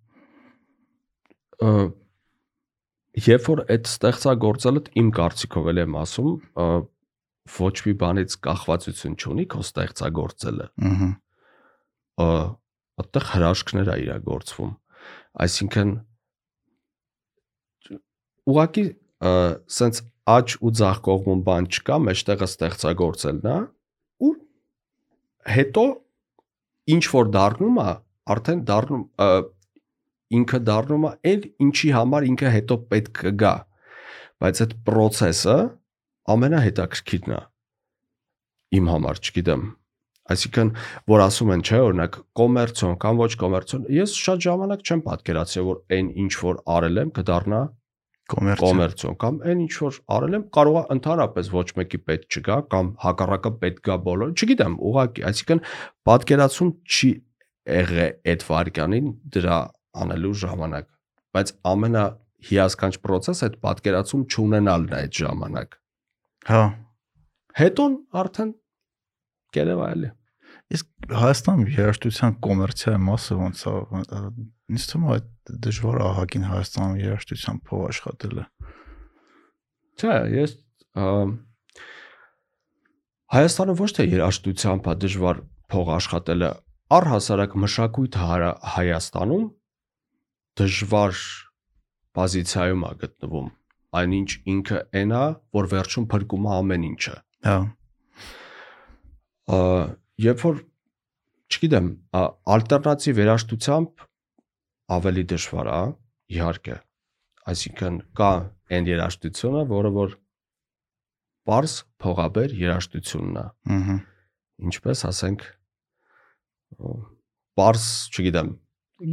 երբ 3.27 3.47
որ 3.47 3.61
այդ 3.75 3.87
ստեղծագործելը 3.91 4.81
իմ 5.01 5.11
կարծիքով 5.19 5.69
էլ 5.71 5.81
եմ 5.83 5.95
ասում, 6.01 6.33
ոչ 7.57 7.75
մի 7.87 7.93
բանից 8.03 8.35
կախվածություն 8.47 9.15
չունի 9.17 9.45
քո 9.53 9.63
ստեղծագործելը։ 9.63 10.67
Ահա։ 10.91 11.09
ը, 12.27 12.27
այդտեղ 13.01 13.25
հրաշքներ 13.31 13.89
է 13.93 13.97
իրագործվում 14.03 14.71
այսինքն 15.45 15.91
ուղակի 18.53 18.85
սենց 19.77 20.01
աճ 20.37 20.55
ու 20.59 20.71
ձախ 20.79 21.01
կողմում 21.07 21.43
բան 21.47 21.67
չկա 21.71 21.97
մեջտեղը 22.07 22.47
ստեղծագործելն 22.51 23.47
է 23.53 23.57
ու 24.27 24.31
հետո 25.57 25.85
ինչ 26.95 27.03
որ 27.13 27.31
դառնում 27.37 27.79
է 27.83 27.87
արդեն 28.35 28.63
դառնում 28.67 29.03
ինքը 30.37 30.59
դառնում 30.67 31.07
է 31.07 31.11
այն 31.31 31.45
ինչի 31.67 31.91
համար 31.95 32.27
ինքը 32.31 32.53
հետո 32.57 32.77
պետք 32.91 33.21
կգա 33.23 33.53
բայց 34.43 34.61
այդ 34.65 34.73
process-ը 34.89 35.57
ամենահետաքրքիրն 36.33 37.35
է 37.37 37.41
իմ 38.77 38.89
համար 38.91 39.21
չգիտեմ 39.23 39.63
Այսինքն, 40.27 40.69
որ 41.07 41.23
ասում 41.23 41.51
են, 41.55 41.61
չէ, 41.63 41.81
օրինակ, 41.87 42.15
կոմերցիոն 42.37 42.95
կամ 43.03 43.19
ոչ 43.23 43.31
կոմերցիոն, 43.43 43.83
ես 43.97 44.15
շատ 44.27 44.41
ժամանակ 44.47 44.81
չեմ 44.87 45.03
պատկերացրել, 45.07 45.67
որ 45.67 45.77
այն 45.97 46.09
ինչ 46.23 46.33
որ 46.43 46.59
արել 46.77 47.01
եմ 47.03 47.11
կդառնա 47.17 47.61
կոմերցիոն 48.27 49.15
կամ 49.23 49.37
այն 49.47 49.61
ինչ 49.63 49.75
որ 49.79 49.99
արել 50.17 50.35
եմ 50.37 50.43
կարող 50.57 50.77
է 50.77 50.83
ընդհանրապես 50.97 51.51
ոչ 51.53 51.67
մեկի 51.79 51.99
պետք 52.09 52.37
չգա 52.37 52.57
կամ 52.73 52.89
հակառակը 53.03 53.51
պետք 53.61 53.79
գա 53.87 53.95
բոլոր, 54.07 54.33
չգիտեմ, 54.35 54.75
ուղղակի, 54.89 55.23
այսինքն 55.31 55.61
պատկերացում 56.09 56.71
չի 56.91 57.11
եղե 57.77 58.07
այդ 58.33 58.45
վարքյանին 58.47 59.09
դրա 59.37 59.59
անելու 60.03 60.33
ժամանակ, 60.43 60.89
բայց 61.37 61.53
ամենա 61.71 62.05
հիասքանչ 62.47 62.95
process 63.07 63.43
այդ 63.47 63.57
պատկերացում 63.63 64.27
չունենալն 64.27 64.91
է 64.91 64.99
այդ 64.99 65.19
ժամանակ։ 65.23 65.79
Հա։ 66.51 66.63
Հետո 67.57 67.85
արդեն 68.21 68.53
կերևա 69.55 69.89
էլի։ 69.95 70.16
Իսկ 70.75 71.11
Հայաստանում 71.17 71.67
երաշտության 71.71 72.33
կոմերցիայի 72.43 72.99
մասը 73.07 73.35
ոնց 73.39 73.59
է։ 73.67 73.73
Ինձ 74.75 74.85
թվում 74.91 75.05
է 75.07 75.11
այդ 75.15 75.27
դժվար 75.67 75.97
է 75.97 76.03
ահագին 76.07 76.47
Հայաստանում 76.47 76.97
երաշտության 77.03 77.61
փող 77.69 77.83
աշխատելը։ 77.87 78.43
Չէ, 79.97 80.15
ես 80.35 80.55
Հայաստանը 83.37 83.75
ոչ 83.79 83.89
թե 83.95 84.07
երաշտությամբ 84.07 84.89
է 84.91 84.95
դժվար 85.03 85.39
փող 85.71 85.89
աշխատելը, 85.97 86.49
առհասարակ 86.97 87.55
մշակույթ 87.63 88.17
Հայաստանում 88.77 89.47
դժվար 90.57 91.23
պոզիցիայում 92.17 92.85
է 92.87 92.91
գտնվում։ 93.03 93.49
Այնինչ 93.97 94.29
ինքը 94.53 94.79
այնա, 95.01 95.23
որ 95.57 95.67
վերջում 95.73 96.07
փրկում 96.11 96.47
է 96.47 96.53
ամեն 96.57 96.85
ինչը։ 96.87 97.15
Հա։ 97.47 97.57
Ա, 99.47 99.59
երբ 100.23 100.43
որ 100.47 100.61
չգիտեմ, 101.47 101.87
ալտերնատիվ 102.57 103.19
երաշտությամբ 103.23 104.05
ավելի 104.97 105.23
դժվար 105.31 105.69
է, 105.71 105.81
իհարկե։ 106.37 106.77
Այսինքն 107.47 107.99
կա 108.19 108.31
այն 108.77 108.89
երաշտությունը, 108.91 109.61
որը 109.71 109.91
որ 109.97 110.15
པարս 111.47 111.75
փողաբեր 112.03 112.55
երաշտությունն 112.59 113.37
է։ 113.39 113.45
Ահա։ 113.77 113.97
Ինչպես 114.67 115.03
ասենք 115.07 115.45
པարս, 116.77 117.85
չգիտեմ, 118.11 118.49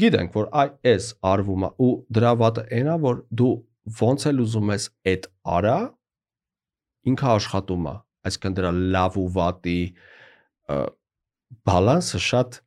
գիտենք, 0.01 0.35
որ 0.35 0.49
այ 0.63 0.71
էս 0.95 1.11
արվում 1.31 1.67
է 1.69 1.71
ու 1.85 1.93
դրա 2.17 2.33
վատը 2.41 2.65
այնա, 2.79 2.97
որ 3.05 3.21
դու 3.41 3.53
ոնց 4.01 4.27
էլ 4.31 4.43
ուզում 4.45 4.73
ես 4.75 4.89
այդ 5.13 5.29
արա, 5.55 5.79
ինքը 7.13 7.31
աշխատում 7.35 7.89
է։ 7.93 7.95
Այսինքն 8.25 8.57
դրա 8.59 8.71
լավ 8.97 9.19
ու 9.21 9.29
վատի 9.35 9.79
բալանսը 11.70 12.22
շատ 12.30 12.62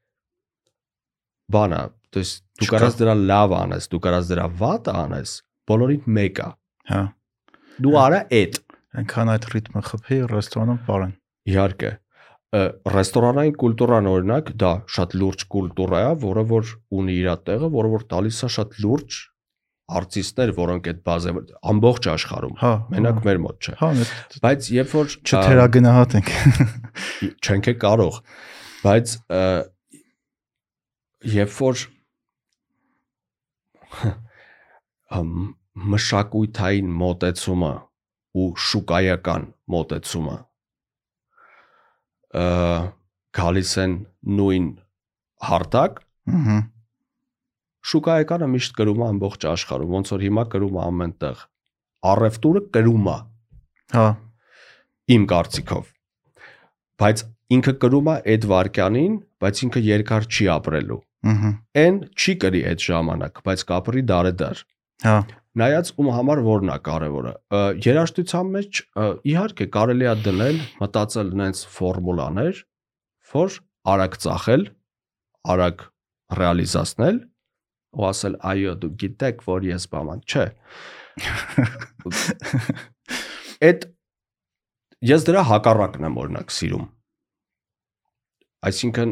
բան 1.53 1.77
է, 1.77 1.83
то 2.13 2.23
есть 2.23 2.45
դու 2.61 2.67
Չկա։ 2.67 2.77
կարաս 2.77 2.99
դրա 3.01 3.15
լավ 3.33 3.57
անես, 3.59 3.89
դու 3.93 4.03
կարաս 4.07 4.31
դրա 4.33 4.47
վատը 4.63 4.95
անես, 5.03 5.35
բոլորին 5.71 6.07
մեկ 6.19 6.43
է։ 6.43 6.49
Հա։ 6.93 7.03
Դու 7.83 7.97
արա 8.03 8.21
այդ 8.43 8.63
Այնքան 8.93 9.29
այդ 9.33 9.45
ռիթմը 9.53 9.81
խփի 9.89 10.17
ռեստորանում 10.29 10.81
պարեն։ 10.85 11.13
Իհարկե, 11.49 11.91
ը, 12.53 12.61
ռեստորանային 12.93 13.55
կուլտուրան 13.63 14.09
օրինակ 14.11 14.51
դա 14.63 14.73
շատ 14.97 15.15
լուրջ 15.23 15.45
կուլտուրա 15.55 16.01
է, 16.03 16.11
որը 16.25 16.45
որ 16.51 16.73
ունի 17.01 17.15
իր 17.23 17.31
տեղը, 17.47 17.71
որը 17.77 17.93
որ 17.95 18.05
տալիս 18.13 18.41
է 18.45 18.51
շատ 18.57 18.77
լուրջ 18.85 19.21
արտիստներ, 19.88 20.52
որոնք 20.58 20.88
այդ 20.92 20.98
բազը 21.08 21.34
ամբողջ 21.72 22.08
աշխարհում, 22.12 22.56
Հա։ 22.60 22.72
մենակ 22.92 23.20
մեր 23.28 23.38
մոտ 23.44 23.68
չէ։ 23.68 23.76
Հա, 23.80 23.90
Բայց 24.44 24.70
երբ 24.76 24.96
որ 24.98 25.14
չթերագնահատենք։ 25.24 26.32
չենք 27.48 27.70
է 27.72 27.76
կարող, 27.84 28.20
բայց 28.84 29.14
երբ 31.38 31.56
որ 31.58 31.86
մշակույթային 35.96 36.90
մոտեցումը 37.04 37.74
ու 38.38 38.48
շուկայական 38.68 39.46
մոտեցումը 39.72 40.38
գալիս 43.38 43.72
են 43.86 43.94
նույն 44.38 44.68
հարթակ 45.48 46.04
Ահա։ 46.28 46.58
շուկայականը 47.92 48.48
միշտ 48.54 48.76
կրում 48.78 49.02
է 49.04 49.08
ամբողջ 49.08 49.46
աշխարհում 49.52 49.94
ոնց 49.98 50.12
որ 50.14 50.24
հիմա 50.28 50.44
կրում 50.54 50.78
է 50.78 50.82
ամենտեղ 50.88 51.44
առևտուրը 52.12 52.62
կրում 52.78 53.08
է 53.14 53.18
Հա։ 53.98 54.08
իմ 55.16 55.26
կարծիքով 55.32 55.92
բայց 57.02 57.24
ինքը 57.58 57.74
կրում 57.84 58.08
է 58.12 58.16
այդ 58.34 58.48
վարքյանին 58.52 59.14
բայց 59.44 59.62
ինքը 59.68 59.84
երկար 59.88 60.28
չի 60.28 60.48
ապրելու 60.58 61.00
Ահա։ 61.28 61.52
այն 61.82 61.96
չի 62.18 62.34
կրի 62.44 62.62
այդ 62.72 62.84
ժամանակ 62.88 63.40
բայց 63.48 63.64
կապրի 63.72 64.04
դարեդար 64.12 64.64
Հա։ 65.08 65.16
նայած 65.58 65.88
ում 65.98 66.10
համար 66.18 66.42
որն 66.48 66.70
է 66.74 66.78
կարևորը 66.88 67.32
Ը, 67.58 67.62
երաժշտության 67.88 68.52
մեջ 68.58 68.82
իհարկե 69.32 69.68
կարելի 69.78 70.08
է 70.12 70.14
դնել 70.28 70.60
մտածել 70.84 71.32
նենց 71.42 71.64
ֆորմուլաներ 71.78 72.62
որ 73.32 73.58
արագ 73.94 74.18
ծախել 74.28 74.64
արագ 75.56 75.84
ռեալիզացնել 76.38 77.18
ու 77.98 78.08
ասել 78.10 78.36
այո 78.52 78.74
դու 78.82 78.92
գիտեք 79.04 79.46
որ 79.48 79.68
ես 79.68 79.88
բաման 79.94 80.22
չէ 80.28 80.46
այդ 83.68 83.88
ես 85.12 85.26
դրա 85.30 85.46
հակառակն 85.52 86.08
եմ 86.10 86.20
օրինակ 86.24 86.54
սիրում 86.58 86.86
այսինքն 88.68 89.12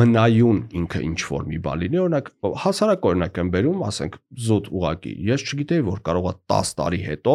մնայուն 0.00 0.60
ինքը 0.80 1.00
ինչ 1.06 1.20
որ 1.28 1.48
մի 1.48 1.58
բան 1.64 1.80
լինի 1.84 1.98
օրինակ 2.04 2.30
հասարակ 2.64 3.08
օրինակ 3.10 3.40
եմ 3.42 3.50
բերում 3.54 3.82
ասենք 3.88 4.20
զուտ 4.46 4.70
ուղակի 4.80 5.12
ես 5.28 5.44
չգիտեի 5.48 5.84
որ 5.88 6.00
կարող 6.08 6.28
է 6.30 6.34
10 6.54 6.72
տարի 6.80 7.00
հետո 7.08 7.34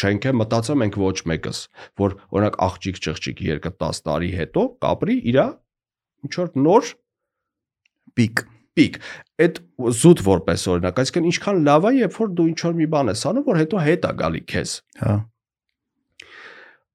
չենք 0.00 0.26
է 0.30 0.32
մտածում 0.40 0.82
մենք 0.82 0.98
ոչ 1.02 1.16
մեկս 1.30 1.62
որ 2.02 2.16
օրինակ 2.30 2.58
աղջիկ 2.66 3.00
ճղճիկ 3.06 3.44
երկը 3.50 3.72
10 3.84 4.02
տարի 4.08 4.32
հետո 4.40 4.66
կապրի 4.86 5.16
իրա 5.30 5.46
ինչ 6.26 6.32
որ 6.40 6.52
նոր 6.66 6.90
Պիկ։ 8.18 8.42
պիկ 8.78 9.00
այդ 9.44 9.60
զուտ 10.00 10.22
որպես 10.30 10.66
օրինակ 10.74 11.02
այսինքն 11.02 11.28
ինչքան 11.30 11.60
լավ 11.70 11.88
է 11.90 11.92
երբ 12.00 12.20
որ 12.20 12.32
դու 12.38 12.48
ինչ 12.50 12.60
որ 12.66 12.78
մի 12.80 12.88
բան 12.94 13.12
ես 13.14 13.26
անում 13.30 13.46
որ 13.50 13.60
հետո 13.60 13.82
հետ 13.86 14.06
է 14.10 14.12
գալի 14.20 14.42
քեզ 14.52 14.74
Հա։ 15.00 15.16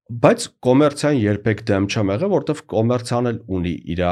բայց 0.06 0.44
կոմերցիան 0.62 1.16
երբեք 1.18 1.62
դեմ 1.66 1.86
չեմ 1.90 2.10
եղել, 2.14 2.30
որովհետև 2.30 2.60
կոմերցիան 2.72 3.28
էլ 3.30 3.38
ունի 3.56 3.72
իր 3.94 4.02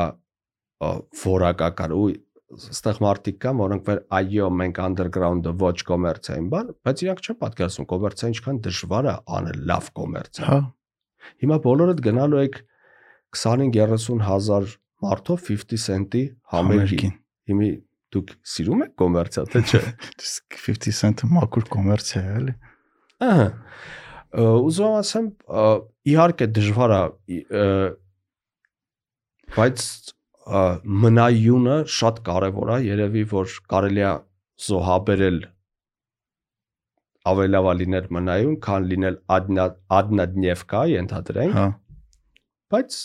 որակական 1.25 1.95
ու 1.95 2.07
ստեղ 2.55 3.01
մարդիկ 3.05 3.39
կան, 3.43 3.61
որոնք 3.63 3.87
վեր 3.89 4.01
այո, 4.19 4.49
մենք 4.59 4.81
underground-ը 4.85 5.55
ոչ 5.63 5.77
կոմերցիային 5.91 6.49
բան, 6.53 6.71
բայց 6.87 7.03
իրանք 7.05 7.23
չեն 7.25 7.39
պատկերացնում 7.45 7.89
կոմերցիա 7.95 8.31
ինչքան 8.35 8.61
դժվար 8.67 9.09
է 9.11 9.15
անել 9.39 9.65
լավ 9.71 9.91
կոմերցիա։ 9.99 10.51
Հա։ 10.51 10.61
Հիմա 11.45 11.59
բոլորդ 11.65 12.05
գնալու 12.05 12.45
եք 12.45 12.61
25-30 13.39 14.25
հազար 14.29 14.71
մարդով 15.05 15.45
50 15.51 15.85
cent-ի 15.89 16.25
համերգի։ 16.55 16.99
Համերգին։ 17.01 17.21
Հիմի 17.51 17.71
դուք 18.15 18.33
սիրում 18.55 18.83
եք 18.85 18.93
կոմերցիա, 19.01 19.45
թե 19.53 19.63
չէ։ 19.65 19.81
Իսկ 20.25 20.59
50 20.65 20.99
cent-ը 21.01 21.29
մաքուր 21.35 21.69
կոմերցիա 21.75 22.23
է, 22.25 22.35
էլի։ 22.41 22.55
Ահա։ 23.29 23.47
Ուզում 24.35 24.87
եմ 24.91 24.99
ասեմ, 25.01 25.27
իհարկե 26.11 26.49
դժվար 26.59 26.95
է, 26.95 27.03
բայց 29.55 29.89
մնայունը 31.05 31.77
շատ 31.97 32.23
կարևոր 32.29 32.73
է, 32.75 32.79
երևի 32.89 33.27
որ 33.31 33.53
կարելի 33.75 34.05
է 34.05 34.13
զոհաբերել 34.65 35.39
ավելի 37.25 37.53
լավ 37.55 37.69
է 37.71 37.75
լինել 37.81 38.09
մնայուն, 38.15 38.57
քան 38.65 38.89
լինել 38.91 39.15
ադնա 39.37 39.65
ադնադնևկա 39.99 40.83
ենթադրենք, 40.93 41.55
Հա։ 41.57 41.69
բայց 42.75 42.99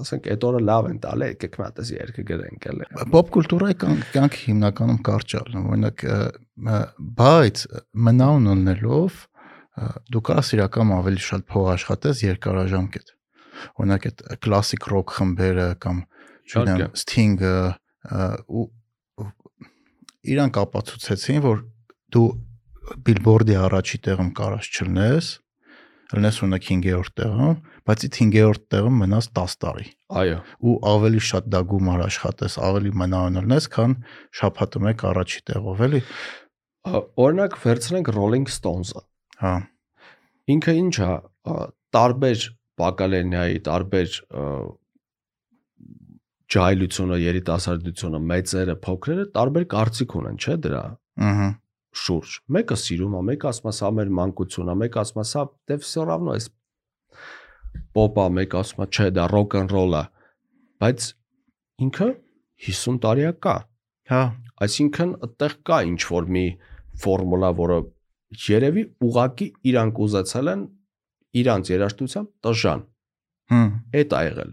ասենք 0.00 0.28
այդ 0.32 0.44
օրը 0.48 0.60
լավ 0.64 0.86
են 0.88 0.98
տալի, 1.02 1.26
եկեք 1.32 1.56
մի 1.58 1.64
հատ 1.66 1.80
էս 1.82 1.90
երկը 1.92 2.22
գրենք 2.30 2.68
էլի։ 2.72 2.86
Պոպ 3.12 3.32
կուլտուրայի 3.36 3.76
կյանք 3.82 4.06
կյանքը 4.14 4.40
հիմնականում 4.42 5.00
կարճ 5.08 5.34
է, 5.36 5.42
օրինակ 5.62 6.04
բայց 7.20 7.64
մնաուն 8.08 8.48
ունելով 8.52 9.18
ը, 9.22 9.90
դու 10.12 10.22
կարաս 10.28 10.52
իրական 10.56 10.94
ավելի 10.96 11.22
շատ 11.26 11.44
փող 11.52 11.68
աշխատես 11.72 12.22
երկարաժամկետ։ 12.28 13.12
Օրինակ 13.82 14.08
այդ 14.08 14.24
կլասիկ 14.46 14.88
ռոք 14.92 15.14
խմբերը 15.18 15.68
կամ 15.82 16.00
չգիտեմ 16.52 16.96
Sting-ը 17.02 17.54
ու 18.48 18.66
իրանք 20.32 20.58
ապացուցեցին, 20.62 21.40
որ 21.44 21.62
դու 22.14 22.26
Billboard-ի 23.06 23.56
առաջի 23.62 23.98
տեղում 24.06 24.30
կարաս 24.38 24.68
չլնես, 24.72 25.28
լնես 26.12 26.38
ունեք 26.46 26.66
5-րդ 26.68 27.14
տեղում, 27.22 27.54
բայց 27.87 28.05
այդ 28.07 28.17
5-րդ 28.17 28.65
տեղում 28.73 28.99
մնաս 29.03 29.29
10 29.39 29.55
տարի 29.63 29.87
Այո։ 30.21 30.37
ու 30.67 30.75
ավելի 30.91 31.21
շատ 31.27 31.47
դա 31.53 31.61
գումար 31.71 32.03
աշխատես, 32.07 32.57
ավելի 32.67 32.91
մնաուն 33.03 33.39
լնես, 33.43 33.69
քան 33.77 33.95
շփաթում 34.41 34.89
եք 34.91 35.05
առաջի 35.11 35.41
տեղով, 35.51 35.83
էլի։ 35.87 36.01
Ա, 36.87 37.01
Օրինակ 37.27 37.57
վերցնենք 37.63 38.11
Rolling 38.15 38.47
Stones-ը։ 38.51 39.03
Հա, 39.43 39.53
Ինքը 40.47 40.73
ինչ 40.79 40.95
է, 41.03 41.07
ա, 41.51 41.55
տարբեր 41.97 42.43
բակալենիայի, 42.79 43.57
տարբեր 43.67 44.19
ա, 44.31 44.43
ջահելությունը, 46.47 47.17
երիտասարդությունը, 47.19 48.19
մեծերը, 48.31 48.75
փոքրերը 48.85 49.25
տարբեր 49.35 49.65
կարծիք 49.73 50.13
ունեն, 50.21 50.37
չէ՞ 50.39 50.55
դրա 50.63 50.83
ըհը, 51.27 51.47
շուրջ։ 52.03 52.35
Մեկը 52.55 52.77
սիրում 52.83 53.17
է, 53.17 53.23
մեկը 53.31 53.49
ասում 53.51 53.67
է 53.67 53.73
սա 53.77 53.89
մեր 53.97 54.13
մանկությունն 54.19 54.71
է, 54.71 54.75
մեկը 54.83 55.01
ասում 55.03 55.21
է 55.23 55.25
սա 55.27 55.43
դե 55.67 55.77
всё 55.83 56.05
равно 56.07 56.37
էս 56.37 56.47
պոպա, 57.96 58.26
մեկը 58.38 58.60
ասում 58.62 58.84
է 58.84 58.86
չէ, 58.92 59.08
դա 59.16 59.26
rock 59.32 59.58
and 59.60 59.74
roll 59.74 59.96
է։ 59.98 60.04
Բայց 60.82 61.08
ինքը 61.86 62.08
50 62.68 63.02
տարի 63.02 63.26
է 63.28 63.34
կա։ 63.46 63.56
հա, 64.12 64.22
Այսինքն 64.62 65.12
այդտեղ 65.26 65.54
կա 65.68 65.78
ինչ 65.90 66.00
որ 66.12 66.26
մի 66.36 66.46
ֆորմուլա, 67.02 67.50
որը 67.58 67.78
երևի 68.46 68.82
ուղակի 69.08 69.46
իրանք 69.72 70.02
ուզեցել 70.06 70.50
են 70.52 70.66
իրանց 71.42 71.70
երաշտությամբ 71.72 72.28
տժան։ 72.46 72.84
հմ, 73.52 73.72
Այդ 74.02 74.14
ա 74.18 74.20
եղել։ 74.28 74.52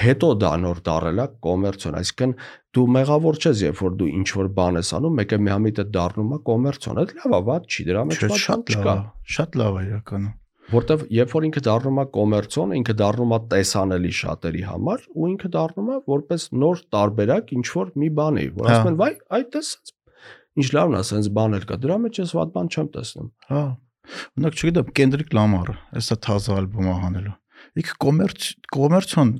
հետո 0.00 0.28
դա 0.38 0.50
նոր 0.62 0.80
դարելա 0.86 1.24
կոմերցիոն, 1.44 1.94
այսինքն 2.00 2.34
դու 2.76 2.84
մեղավոր 2.94 3.38
չես, 3.40 3.62
երբ 3.66 3.80
որ 3.82 3.96
դու 4.00 4.10
ինչ 4.20 4.28
որ 4.38 4.50
բան 4.58 4.78
ես 4.78 4.90
անում, 4.98 5.16
մեկը 5.20 5.38
միամիտ 5.46 5.80
է 5.82 5.84
դառնում 5.96 6.30
է 6.36 6.38
կոմերցիոն, 6.46 7.00
դա 7.00 7.30
լավ 7.32 7.40
է, 7.40 7.48
վատ 7.50 7.66
չի, 7.74 7.86
դրա 7.90 8.04
մեջ 8.10 8.22
շատ 8.44 8.70
չկա, 8.70 8.94
շատ 9.34 9.58
լավ 9.60 9.80
է 9.80 9.82
իրականում։ 9.90 10.34
որտեվ 10.70 11.04
երբ 11.16 11.32
որ 11.34 11.46
ինքը 11.48 11.62
դառնում 11.66 12.00
է 12.00 12.04
կոմերցիոն, 12.16 12.74
ինքը 12.80 12.94
դառնում 13.00 13.34
է 13.34 13.38
տեսանելի 13.54 14.12
շատերի 14.20 14.64
համար 14.70 15.04
ու 15.10 15.30
ինքը 15.30 15.50
դառնում 15.56 15.90
է 15.90 15.98
որպես 16.14 16.46
նոր 16.62 16.82
տարբերակ 16.96 17.52
ինչ 17.58 17.66
որ 17.74 17.92
մի 18.02 18.10
բանի, 18.20 18.46
որ 18.60 18.70
ասում 18.70 18.90
են, 18.90 18.98
վայ, 19.00 19.10
այդ 19.40 19.52
տես 19.56 19.72
ինչ 20.60 20.68
լավն 20.76 20.98
է, 21.00 21.02
սենց 21.10 21.30
բաներ 21.40 21.68
կա, 21.70 21.80
դրա 21.84 21.98
մեջ 22.06 22.22
ես 22.24 22.34
վատ 22.38 22.56
բան 22.56 22.70
չեմ 22.70 22.90
տեսնում։ 22.96 23.28
Հա։ 23.50 23.64
Ունակ 24.40 24.58
չգիտեմ, 24.60 24.90
Կենդրիկ 25.00 25.36
Լամարը, 25.38 25.76
հեսա 25.94 26.18
թազա 26.26 26.58
ալբոմը 26.60 26.96
հանելու։ 27.04 27.39
Իք 27.80 27.90
կոմերց 28.04 28.46
կոմերցիոն 28.74 29.30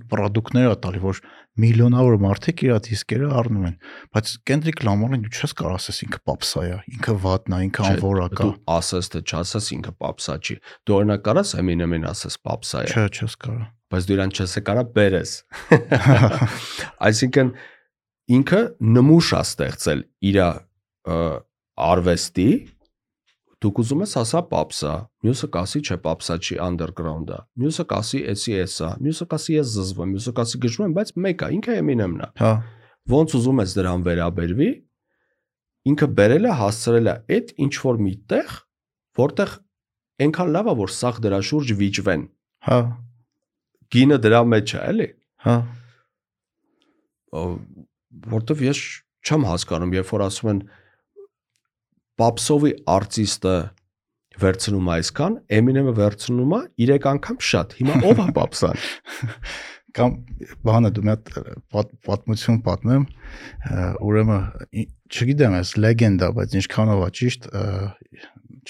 է 0.60 0.64
տալի, 0.84 1.00
որ 1.04 1.20
միլիոնավոր 1.60 2.16
մարդիկ 2.24 2.62
իր 2.66 2.78
դիսկերը 2.86 3.28
առնում 3.40 3.64
են, 3.68 3.74
բայց 4.14 4.30
Կենդրիկ 4.50 4.82
Լամարն 4.86 5.24
դու 5.24 5.32
չես 5.34 5.54
կարող 5.60 5.74
ասես 5.76 5.98
ինքը 6.06 6.20
պապսա 6.30 6.62
է, 6.62 6.78
ինքը 6.94 7.16
վատն 7.24 7.56
է, 7.56 7.60
ինքը 7.66 7.84
անվորակա։ 7.90 8.46
Դու 8.46 8.54
ասես 8.76 9.10
թե 9.14 9.22
չասես 9.30 9.68
ինքը 9.76 9.94
պապսա 10.00 10.36
չի։ 10.40 10.56
Դու 10.86 10.96
օրինակ 11.00 11.24
կարաս 11.26 11.52
Eminem-ին 11.60 12.08
ասես 12.10 12.38
պապսա 12.46 12.80
է, 12.80 12.90
Չէ, 12.94 13.04
չես 13.10 13.36
կարող։ 13.44 13.68
բայց 13.90 14.06
դու 14.06 14.16
իրան 14.16 14.34
չես 14.38 14.56
կարա 14.70 14.84
բերես։ 14.94 15.32
Այսինքն 17.10 17.54
ինքը 18.38 18.60
նմուշ 18.96 19.30
է 19.34 19.40
ստեղծել 19.50 20.04
իր 20.30 20.38
արվեստի 21.90 22.50
դուք 23.60 23.80
ուզում 23.82 24.02
ես 24.04 24.12
ասա 24.20 24.40
պապսա, 24.50 24.92
մյուսը 25.26 25.48
կասի 25.54 25.80
չէ 25.84 25.96
պապսա 26.04 26.36
չի 26.40 26.56
underground-ա, 26.64 27.38
մյուսը 27.60 27.84
կասի 27.90 28.20
էսի 28.32 28.54
էսա, 28.64 28.88
մյուսը 29.04 29.26
կասի 29.32 29.56
ես 29.58 29.72
զզվում, 29.74 30.14
մյուսը 30.16 30.32
կասի 30.38 30.60
գժվում 30.64 30.86
եմ, 30.86 30.94
բայց 30.96 31.12
մեկը 31.26 31.50
ինքը 31.56 31.74
Eminem-ն 31.80 32.22
է։ 32.24 32.28
Հա, 32.40 32.52
ոնց 33.12 33.34
ուզում 33.36 33.60
ես 33.60 33.74
դրան 33.76 34.06
վերաբերվի, 34.08 34.70
ինքը 35.90 36.08
բերել 36.20 36.48
է 36.48 36.54
հասցրել 36.60 37.10
է 37.10 37.14
այդ 37.36 37.52
ինչ 37.66 37.74
որ 37.84 38.00
մի 38.00 38.14
տեղ, 38.32 38.56
որտեղ 39.20 39.54
այնքան 40.24 40.50
լավ 40.56 40.70
է, 40.70 40.74
որ 40.80 40.92
սաղ 40.96 41.20
դրա 41.24 41.40
շուրջ 41.50 41.74
վիճվեն։ 41.80 42.24
հա, 42.70 42.80
Գինը 43.90 44.18
դրա 44.24 44.40
մեջ 44.50 44.72
է, 44.76 44.80
էլի։ 44.90 45.08
հա, 45.44 45.54
Որտեվ 48.30 48.62
ես 48.66 48.80
չեմ 49.26 49.46
հասկանում, 49.50 49.94
երբ 50.00 50.12
որ 50.14 50.24
ասում 50.26 50.50
են 50.50 50.60
Պապսովի 52.20 52.72
արտիստը 52.94 53.56
վերցնում 54.40 54.88
է 54.88 54.92
այսքան, 55.00 55.36
Eminem-ը 55.58 55.92
վերցնում 55.98 56.54
է 56.56 56.60
3 56.86 57.08
անգամ 57.10 57.38
շատ։ 57.50 57.76
Հիմա 57.80 57.96
ով 58.10 58.22
է 58.22 58.26
Պապսան։ 58.38 58.82
կամ 59.96 60.14
բանը 60.66 60.90
դու 60.94 61.04
մի 61.06 61.12
հատ 61.12 61.30
պատ, 61.74 61.92
պատմություն 62.06 62.60
պատմեմ, 62.66 63.06
ուրեմն 64.06 64.44
չգիտեմ, 65.10 65.56
էս 65.60 65.72
լեգենդա, 65.82 66.30
բայց 66.36 66.56
ինչքանով 66.60 67.02
է 67.06 67.10
ճիշտ, 67.20 67.48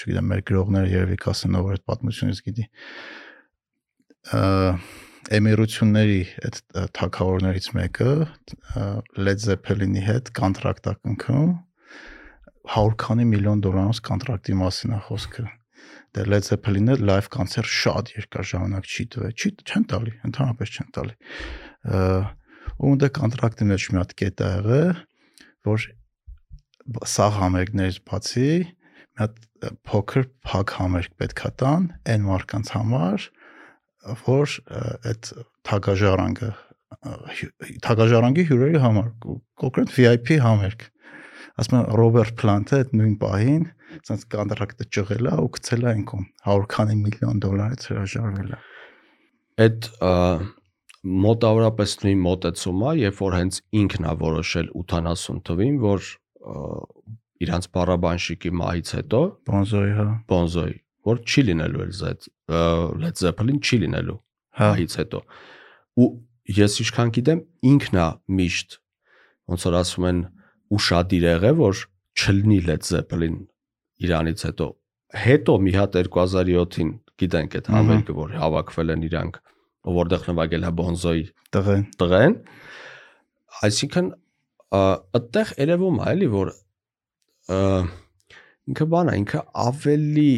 չգիտեմ, 0.01 0.29
մեր 0.31 0.43
գրողները 0.49 0.91
երևի 0.95 1.19
կասեն 1.21 1.59
ով 1.61 1.71
այդ 1.75 1.85
պատմությունից 1.91 2.43
գիտի։ 2.47 2.67
Էմիրությունների 5.31 6.21
այդ 6.47 6.57
ը, 6.61 6.85
թագավորներից 6.97 7.67
մեկը 7.77 8.13
Led 9.21 9.43
Zeppelin-ի 9.43 10.01
հետ 10.07 10.31
կոնտրակտ 10.37 10.89
է 10.91 10.93
կնքում 10.97 11.51
100 12.67 12.97
քանի 13.01 13.25
միլիոն 13.31 13.63
դոլարանոց 13.65 14.01
կոնտրակտի 14.07 14.57
մասին 14.61 14.93
է 14.97 14.99
խոսքը։ 15.07 15.45
Դե 16.11 16.25
Led 16.27 16.45
Zeppelin-ը 16.45 16.97
live 17.01 17.29
կոնցերտ 17.33 17.71
շատ 17.71 18.11
երկար 18.17 18.47
ժամանակ 18.51 18.89
չի 18.91 19.05
տվել, 19.15 19.33
չի 19.33 19.51
չեն 19.65 19.85
տալի, 19.91 20.13
ընդհանրապես 20.27 20.73
չեն 20.75 20.91
տալի։ 20.97 21.15
Ու 22.81 22.93
դա 23.01 23.09
կոնտրակտի 23.17 23.67
մեջ 23.71 23.87
մի 23.91 24.01
հատ 24.01 24.13
կետ 24.21 24.43
ա 24.43 24.49
եղել, 24.51 25.01
որ 25.71 25.87
սաղ 27.11 27.37
համերգներից 27.41 27.99
բացի 28.11 28.49
մի 28.51 29.21
հատ 29.21 29.39
փոքր 29.87 30.27
փակ 30.47 30.73
համերգ 30.77 31.15
պետքա 31.21 31.49
տան 31.61 31.87
այն 32.11 32.27
մարկանց 32.27 32.71
համար, 32.75 33.25
որ 34.25 34.55
այդ 35.11 35.31
թագաժառանգը 35.69 36.51
թագաժառանգի 37.85 38.45
հյուրերի 38.49 38.81
համար 38.83 39.11
կոնկրետ 39.61 39.93
VIP 39.97 40.33
համերգ 40.43 40.87
ասում 41.59 41.77
եմ 41.81 41.87
Ռոբերտ 41.99 42.33
Պլանտը 42.41 42.79
այդ 42.81 42.93
նույն 43.01 43.15
պահին 43.21 43.63
ցած 44.07 44.25
կոնտրակտը 44.31 44.87
ճղել 44.97 45.29
է 45.31 45.35
ու 45.41 45.49
գցել 45.57 45.81
է 45.81 45.89
այնքան 45.91 46.25
100 46.47 46.67
քանի 46.71 46.97
միլիոն 47.01 47.41
դոլարից 47.45 47.87
հրաժարվել 47.91 48.51
է։ 48.51 48.59
Այդ 49.65 49.89
մոտավորապես 51.01 51.95
նույն 52.05 52.21
մոտեցումը, 52.21 52.91
երբ 53.01 53.21
որ 53.21 53.37
հենց 53.41 53.59
ինքն 53.81 54.07
է 54.07 54.15
որոշել 54.21 54.67
80 54.81 55.41
թվին, 55.49 55.79
որ 55.81 56.09
իրանց 57.41 57.67
բարաբանշիկի 57.75 58.51
մահից 58.61 58.91
հետո 58.97 59.21
Բոնզոյի 59.49 59.93
հա։ 59.97 60.05
Bonzoy, 60.29 60.73
որ 61.09 61.21
չի 61.25 61.43
լինելու 61.49 61.83
էլ 61.85 61.93
Z 61.97 62.29
Led 63.01 63.21
Zeppelin 63.21 63.57
չի 63.61 63.79
լինելու 63.85 64.17
Հա։ 64.59 64.69
մահից 64.71 64.95
հետո։ 65.01 65.21
Ու 66.01 66.09
ես 66.61 66.77
ինչքան 66.83 67.13
գիտեմ, 67.17 67.41
ինքն 67.71 67.99
է 68.01 68.05
միշտ 68.41 68.77
ոնց 69.51 69.65
որ 69.67 69.77
ասում 69.81 70.07
են 70.11 70.21
ուշադիր 70.77 71.27
եղել, 71.27 71.55
որ 71.61 71.83
չլինի 72.21 72.59
Led 72.67 72.87
Zeppelin 72.87 73.37
իրանից 74.01 74.45
հետո։ 74.47 74.67
Հետո 75.21 75.55
մի 75.65 75.71
հատ 75.75 75.97
2007-ին 76.07 76.91
գիտենք 77.21 77.57
այդ 77.59 77.71
համերգը, 77.75 78.13
որ 78.17 78.35
հավաքվել 78.41 78.93
են 78.95 79.07
իրանք, 79.11 79.39
որտեղ 80.01 80.27
նվագել 80.31 80.67
է 80.67 80.71
Bonzoy 80.79 81.23
Տղեն։ 81.51 81.83
տղեն 81.99 82.35
այսինքն 83.67 84.07
այդտեղ 84.71 85.51
երևում 85.61 85.99
է 85.99 86.05
էլի 86.11 86.29
որ 86.31 86.53
ինքը 88.71 88.87
բան 88.93 89.11
է 89.11 89.17
ինքը 89.21 89.41
ավելի 89.65 90.31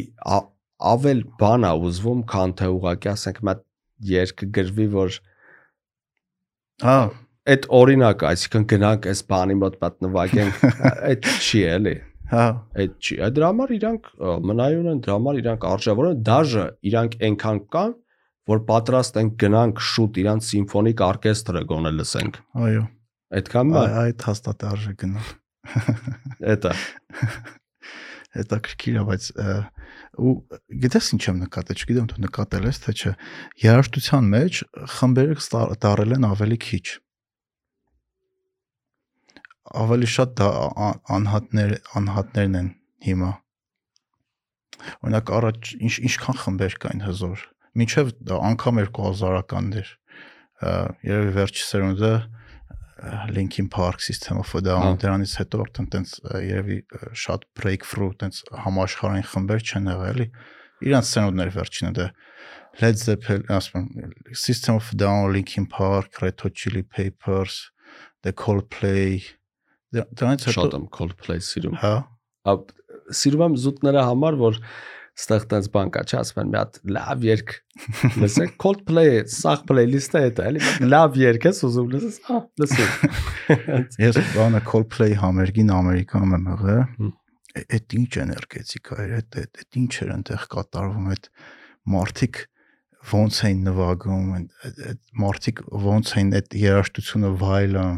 ավել 0.94 1.22
բան 1.44 1.68
է 1.70 1.74
ուզվում 1.88 2.24
քան 2.34 2.56
թե 2.60 2.70
ուղակի 2.78 3.12
ասենք 3.14 3.44
հատ 3.50 3.62
երկ 4.14 4.46
գրվի 4.58 4.88
որ 4.96 5.20
Հա, 6.84 6.98
այդ 7.52 7.66
օրինակը 7.80 8.28
այսինքն 8.30 8.66
գնանք 8.74 9.08
այս 9.14 9.22
բանի 9.34 9.56
մոտ 9.64 9.78
մատ 9.84 9.96
նվագենք 10.06 10.62
այդ 11.10 11.28
չի 11.44 11.62
էլի 11.74 11.96
հա, 12.34 12.46
այդ 12.84 12.94
չի 13.04 13.18
այդ 13.28 13.36
դրա 13.38 13.50
համար 13.52 13.74
իրանք 13.78 14.08
մնայուն 14.50 14.88
են 14.94 15.02
դրա 15.06 15.18
համար 15.18 15.39
իրանք 15.44 15.66
արժևոր 15.74 16.08
են 16.14 16.22
դաժե 16.30 16.64
իրանք 16.94 17.18
այնքան 17.30 17.60
կան 17.76 17.91
որ 18.54 18.62
պատրաստ 18.70 19.20
են 19.24 19.32
գնանք 19.44 19.84
շուտ 19.89 20.18
իրանք 20.24 20.46
սիմֆոնիկ 20.48 21.04
օրկեստրը 21.08 21.62
գոնե 21.74 21.91
լսենք 22.00 22.39
այո։ 22.68 22.82
այդքան 23.39 23.70
մա 23.74 23.84
Այ- 23.84 23.94
Այդ 24.04 24.26
հաստատ 24.30 24.66
արժե 24.72 24.94
գնալ։ 25.04 25.30
Էտա։ 26.54 26.74
հետաքրքիր 28.34 28.96
է, 28.98 29.04
բայց 29.10 29.26
ու 30.24 30.34
գիտես 30.84 31.08
ինչ 31.16 31.22
եմ 31.30 31.39
նկատել, 31.44 31.80
չգիտեմ 31.84 32.08
դու 32.12 32.22
նկատել 32.24 32.68
ես 32.70 32.80
թե 32.84 32.94
չէ։ 32.98 33.12
Երաժշտության 33.64 34.30
մեջ 34.34 34.60
խմբերը 34.98 35.76
դարել 35.86 36.16
են 36.18 36.28
ավելի 36.34 36.58
քիչ։ 36.66 36.84
Ավելի 39.64 40.09
շատ 40.11 40.36
դա 40.39 40.47
անհատներ 41.16 41.74
անհատներն 41.99 42.59
են 42.59 42.70
հիմա։ 43.07 43.32
Օրինակ 45.03 45.30
առաջ 45.38 45.74
ինչ 45.80 45.93
ինչքան 46.09 46.39
խմբեր 46.43 46.74
կային 46.84 47.03
հզոր։ 47.07 47.43
Մինչև 47.80 48.11
անգամ 48.38 48.80
2000-ականներ։ 48.84 49.91
ը, 50.64 50.74
Երևի 51.07 51.32
վերջի 51.38 51.64
սերունդը 51.70 52.14
Linkin 53.36 53.70
Park 53.70 54.01
System 54.01 54.39
of 54.43 54.51
a 54.55 54.61
Down 54.64 54.84
Հա։ 54.84 54.97
դրանից 55.01 55.36
հետո 55.41 55.61
արդեն 55.64 55.88
տենց 55.95 56.11
երևի 56.43 56.78
շատ 57.24 57.47
breakthrough 57.59 58.14
տենց 58.22 58.43
համաշխարհային 58.66 59.28
խմբեր 59.32 59.64
չեն 59.64 59.89
եղել, 59.91 60.11
էլի։ 60.14 60.28
Իրանց 60.88 61.09
սերունդներ 61.09 61.51
վերջինը 61.57 61.91
դա 61.97 62.07
Led 62.82 62.97
Zeppelin, 62.97 63.43
ասում 63.53 63.88
System 64.34 64.80
of 64.80 64.89
a 64.93 64.97
Down, 64.97 65.34
Linkin 65.34 65.68
Park, 65.68 66.22
Red 66.22 66.39
Hot 66.41 66.55
Chili 66.55 66.84
Peppers, 66.84 67.72
The 68.24 68.34
Coldplay 68.34 69.22
դրանից 69.94 70.48
հետո 70.50 70.56
Շատ 70.58 70.76
եմ 70.80 70.88
Coldplay 70.98 71.44
սիրում։ 71.50 71.78
հա 71.84 71.94
Ա 72.44 72.56
սիրում 73.20 73.44
եմ 73.48 73.56
զուտները 73.64 74.04
համար, 74.10 74.38
որ 74.44 74.60
ստեղ 75.14 75.44
տես 75.52 75.68
բան 75.74 75.89
կա, 75.94 76.02
չէ, 76.10 76.16
ասում 76.24 76.39
են 76.44 76.48
մի 76.54 76.58
հատ 76.58 76.78
լավ 76.96 77.26
երգ։ 77.28 77.52
Լսեք 78.24 78.54
Coldplay, 78.64 79.10
սաղ 79.30 79.60
playlist-ը 79.70 80.22
է 80.26 80.32
դա, 80.39 80.46
էլի 80.50 80.88
լավ 80.89 81.20
երգ 81.22 81.46
ես 81.50 81.60
ուզում 81.68 81.91
լսես, 81.94 82.18
հա, 82.30 82.39
լսեք։ 82.64 83.04
Ես 84.08 84.18
բանը 84.34 84.62
Coldplay 84.72 85.14
համերգին 85.22 85.70
Ամերիկայում 85.78 86.34
եմ 86.39 86.48
եղել։ 86.54 86.82
Հմ։ 86.98 87.12
Է- 87.54 87.66
Այդ 87.78 87.96
ինչ 88.00 88.10
էներգետիկա 88.24 88.96
էր, 89.04 89.12
այդ 89.20 89.38
այդ 89.44 89.78
ինչ 89.84 89.91
էր 90.04 90.14
այնտեղ 90.18 90.46
կատարվում, 90.56 91.10
այդ 91.14 91.28
մարդիկ 91.94 92.39
ոնց 93.14 93.38
էին 93.46 93.62
նվագում, 93.68 94.28
այդ 94.64 95.00
մարդիկ 95.22 95.62
ոնց 95.84 96.14
էին 96.18 96.30
այդ 96.39 96.58
երաժշտությունը 96.64 97.32
վայելում։ 97.44 97.98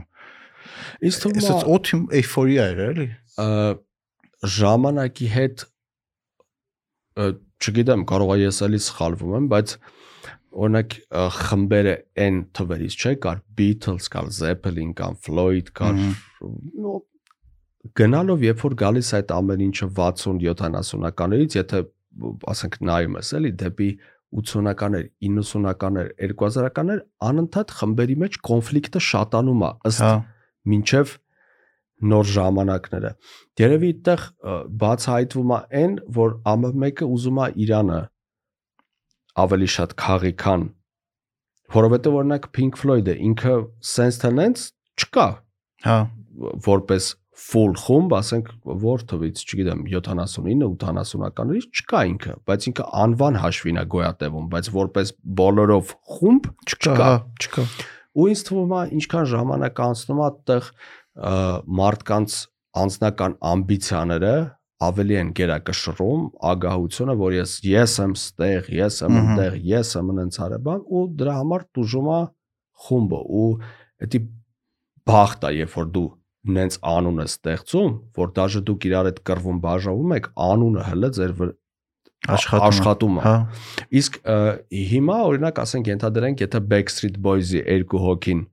Իսկ 1.09 1.25
թվում 1.25 1.39
է 1.41 1.49
այդ 1.55 1.67
օթիմ 1.75 2.03
էйֆորիա 2.19 2.67
էր, 2.71 2.81
էլի։ 2.85 3.07
ժամանակի 4.55 5.27
հետ 5.35 5.65
ը, 7.15 7.27
չգիտեմ, 7.65 8.05
կարող 8.09 8.33
է 8.35 8.39
ես 8.43 8.61
էլի 8.67 8.81
սխալվում 8.85 9.35
եմ, 9.39 9.49
բայց 9.53 9.75
օրինակ 10.55 10.95
խմբերը 11.35 11.95
այն 12.25 12.37
թվերից 12.55 12.95
չէ, 12.95 13.13
կար 13.25 13.41
Beatles, 13.59 14.07
կար 14.11 14.29
Zeppelin, 14.35 14.93
կար 14.95 15.17
Floyd, 15.25 15.71
կար 15.75 15.99
նո 15.99 16.95
գնալով 17.99 18.45
երբ 18.45 18.63
որ 18.65 18.75
գալիս 18.81 19.11
այդ 19.19 19.33
ամեն 19.35 19.63
ինչը 19.67 19.87
60-70-ականներից, 19.99 21.57
եթե 21.59 21.81
ասենք 22.51 22.77
նայում 22.89 23.17
ես 23.19 23.31
էլի 23.39 23.51
դեպի 23.61 23.89
80-ականներ, 24.35 25.03
90-ականներ, 25.25 26.07
2000-ականներ 26.31 27.03
անընդհատ 27.29 27.73
խմբերի 27.79 28.15
մեջ 28.23 28.39
կոնֆլիկտը 28.49 29.01
շատանում 29.09 29.65
է 29.65 29.69
ըստ 29.91 30.03
Հա, 30.05 30.13
մինչև 30.71 31.15
նոր 32.11 32.31
ժամանակները։ 32.35 33.11
Երևի 33.61 33.91
այդտեղ 33.95 34.23
բացահայտվում 34.85 35.53
է 35.55 35.59
այն, 35.81 35.93
որ 36.17 36.33
ամը-մեկը 36.53 37.11
ուզում 37.15 37.39
է 37.45 37.47
Իրանը 37.65 37.99
ավելի 39.45 39.69
շատ 39.75 39.95
քաղի 40.05 40.33
քան 40.41 40.65
որովհետև 41.75 42.17
օրինակ 42.21 42.47
Pink 42.55 42.79
Floyd-ը 42.79 43.15
ինքը 43.29 43.55
sense 43.81 44.21
tenants 44.21 44.71
չկա 45.01 45.27
հա, 45.85 45.97
որպես 46.65 47.13
full 47.35 47.73
խումբ, 47.75 48.13
ասենք 48.15 48.51
թվից, 49.11 49.41
չգիտեմ, 49.43 49.81
79-80-ականներից 49.91 51.81
չկա 51.81 52.03
ինքը, 52.11 52.35
բայց 52.47 52.67
ինքը 52.71 52.85
անվան 53.01 53.39
հաշվին 53.43 53.81
է 53.81 53.83
գոյատևում, 53.91 54.45
բայց 54.53 54.69
որպես 54.75 55.11
բոլորով 55.41 55.91
խումբ 56.15 56.47
չկա, 56.69 56.95
չկա։ 56.95 57.09
հա, 57.09 57.17
չկա։ 57.43 57.65
ու 58.15 58.27
ինձ 58.31 58.43
թվում 58.49 58.75
է 58.75 58.81
ինչքան 58.97 59.25
ժամանակ 59.31 59.81
անցնում 59.85 60.19
է 60.21 60.25
այդտեղ 60.25 60.69
մարդկանց 61.79 62.37
անձնական 62.85 63.35
ամբիցիաները 63.51 64.35
ավելի 64.85 65.17
են 65.21 65.29
գերակշռում 65.39 66.23
ագահությունը 66.51 67.15
որ 67.21 67.35
ես 67.37 67.53
ես 67.69 67.93
եմ 68.03 68.15
ստեղ 68.19 68.69
ես 68.75 68.97
եմ 69.05 69.19
այնտեղ 69.21 69.55
ես 69.69 69.91
եմ 70.01 70.11
այնց 70.15 70.39
հարաբան 70.43 70.81
ու 70.99 71.03
դրա 71.21 71.35
համար 71.39 71.65
դժում 71.79 72.09
է 72.15 72.19
խումբը 72.85 73.21
ու 73.39 73.49
դա 74.11 74.21
բախտ 75.11 75.47
է 75.47 75.51
երբ 75.55 75.77
որ 75.79 75.91
դու 75.95 76.07
նենց 76.55 76.77
անուն 76.91 77.21
ես 77.23 77.35
ստեղծում 77.35 77.93
որ 78.19 78.33
դաժե 78.35 78.61
դուք 78.69 78.87
իրար 78.89 79.07
հետ 79.09 79.21
կռվում 79.29 79.61
բաժավում 79.65 80.13
եք 80.15 80.27
անունը 80.45 80.83
հələ 80.89 81.09
ձեր 81.17 81.33
Աշխատում 82.25 82.65
աշխատում 82.65 83.17
Հա, 83.25 83.35
Իսկ 84.01 84.19
հիմա 84.91 85.17
օրինակ 85.29 85.61
ասենք 85.65 85.89
ենթադրենք, 85.91 86.43
եթե 86.45 86.61
Backstreet 86.71 87.17
Boys-ի 87.25 87.61
երկու 87.61 88.01
հոգին 88.05 88.43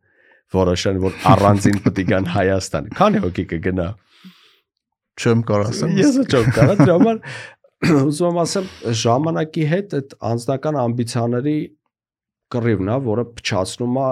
որոշեն, 0.52 0.98
որ 1.02 1.18
առանձին 1.32 1.78
պետք 1.86 2.02
է 2.02 2.06
գան 2.12 2.28
Հայաստան, 2.32 2.90
քանի 2.98 3.22
հոգի 3.24 3.44
կգնա։ 3.52 3.88
չեմ 5.22 5.44
կարող 5.48 5.70
ասեմ։ 5.72 5.94
Ես 6.00 6.18
չեմ 6.28 6.50
կարա 6.56 6.74
դրա 6.82 6.96
համար 6.98 7.18
ուզում 7.82 8.28
եմ 8.28 8.40
ասեմ 8.42 8.68
ժամանակի 9.02 9.64
հետ 9.72 9.94
այդ 9.98 10.14
անձնական 10.32 10.78
ամբիցիաների 10.82 11.56
կռիվն 12.52 12.92
է, 12.92 12.96
որը 13.08 13.24
փչացնում 13.40 13.98
է 14.02 14.10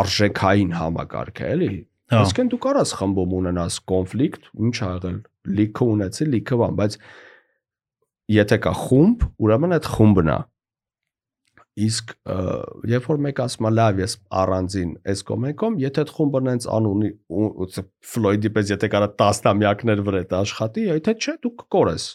արժեքային 0.00 0.72
համակարգը, 0.76 1.50
էլի։ 1.56 1.70
Հա, 2.06 2.22
Այսինքն 2.22 2.50
դու 2.52 2.60
կարաս 2.66 2.94
խմբում 3.00 3.34
ունենաս 3.40 3.76
կոնֆլիկտ, 3.90 4.48
ինչ 4.66 4.76
ա 4.78 4.90
եղել, 4.96 5.18
լիքը 5.60 5.88
ունեցի, 5.94 6.28
լիքը 6.34 6.58
բան, 6.62 6.76
բայց 6.80 6.98
եթե 8.36 8.58
կա 8.66 8.74
խումբ, 8.82 9.24
ուրեմն 9.46 9.76
այդ 9.76 9.88
խումբն 9.96 10.30
է։ 10.34 10.38
Իսկ 11.86 12.12
երբ 12.88 13.08
որ 13.10 13.18
մեկ 13.26 13.40
ասում 13.44 13.66
է 13.68 13.72
լավ, 13.76 13.98
ես 14.00 14.12
առանձին 14.42 14.92
այս 15.12 15.22
կոմեկում, 15.28 15.74
եթե 15.82 16.04
այդ 16.06 16.12
խումբը 16.16 16.40
նենց 16.46 16.68
անունի 16.76 17.10
Ֆլոյդի 18.12 18.52
պես 18.56 18.72
եթե 18.72 18.90
կարա 18.94 19.10
10 19.20 19.42
տամյակներ 19.44 20.00
վրա 20.06 20.22
այդ 20.24 20.32
աշխատի, 20.40 20.86
եթե 20.88 21.14
չէ, 21.20 21.34
դու 21.44 21.52
կկորես։ 21.60 22.06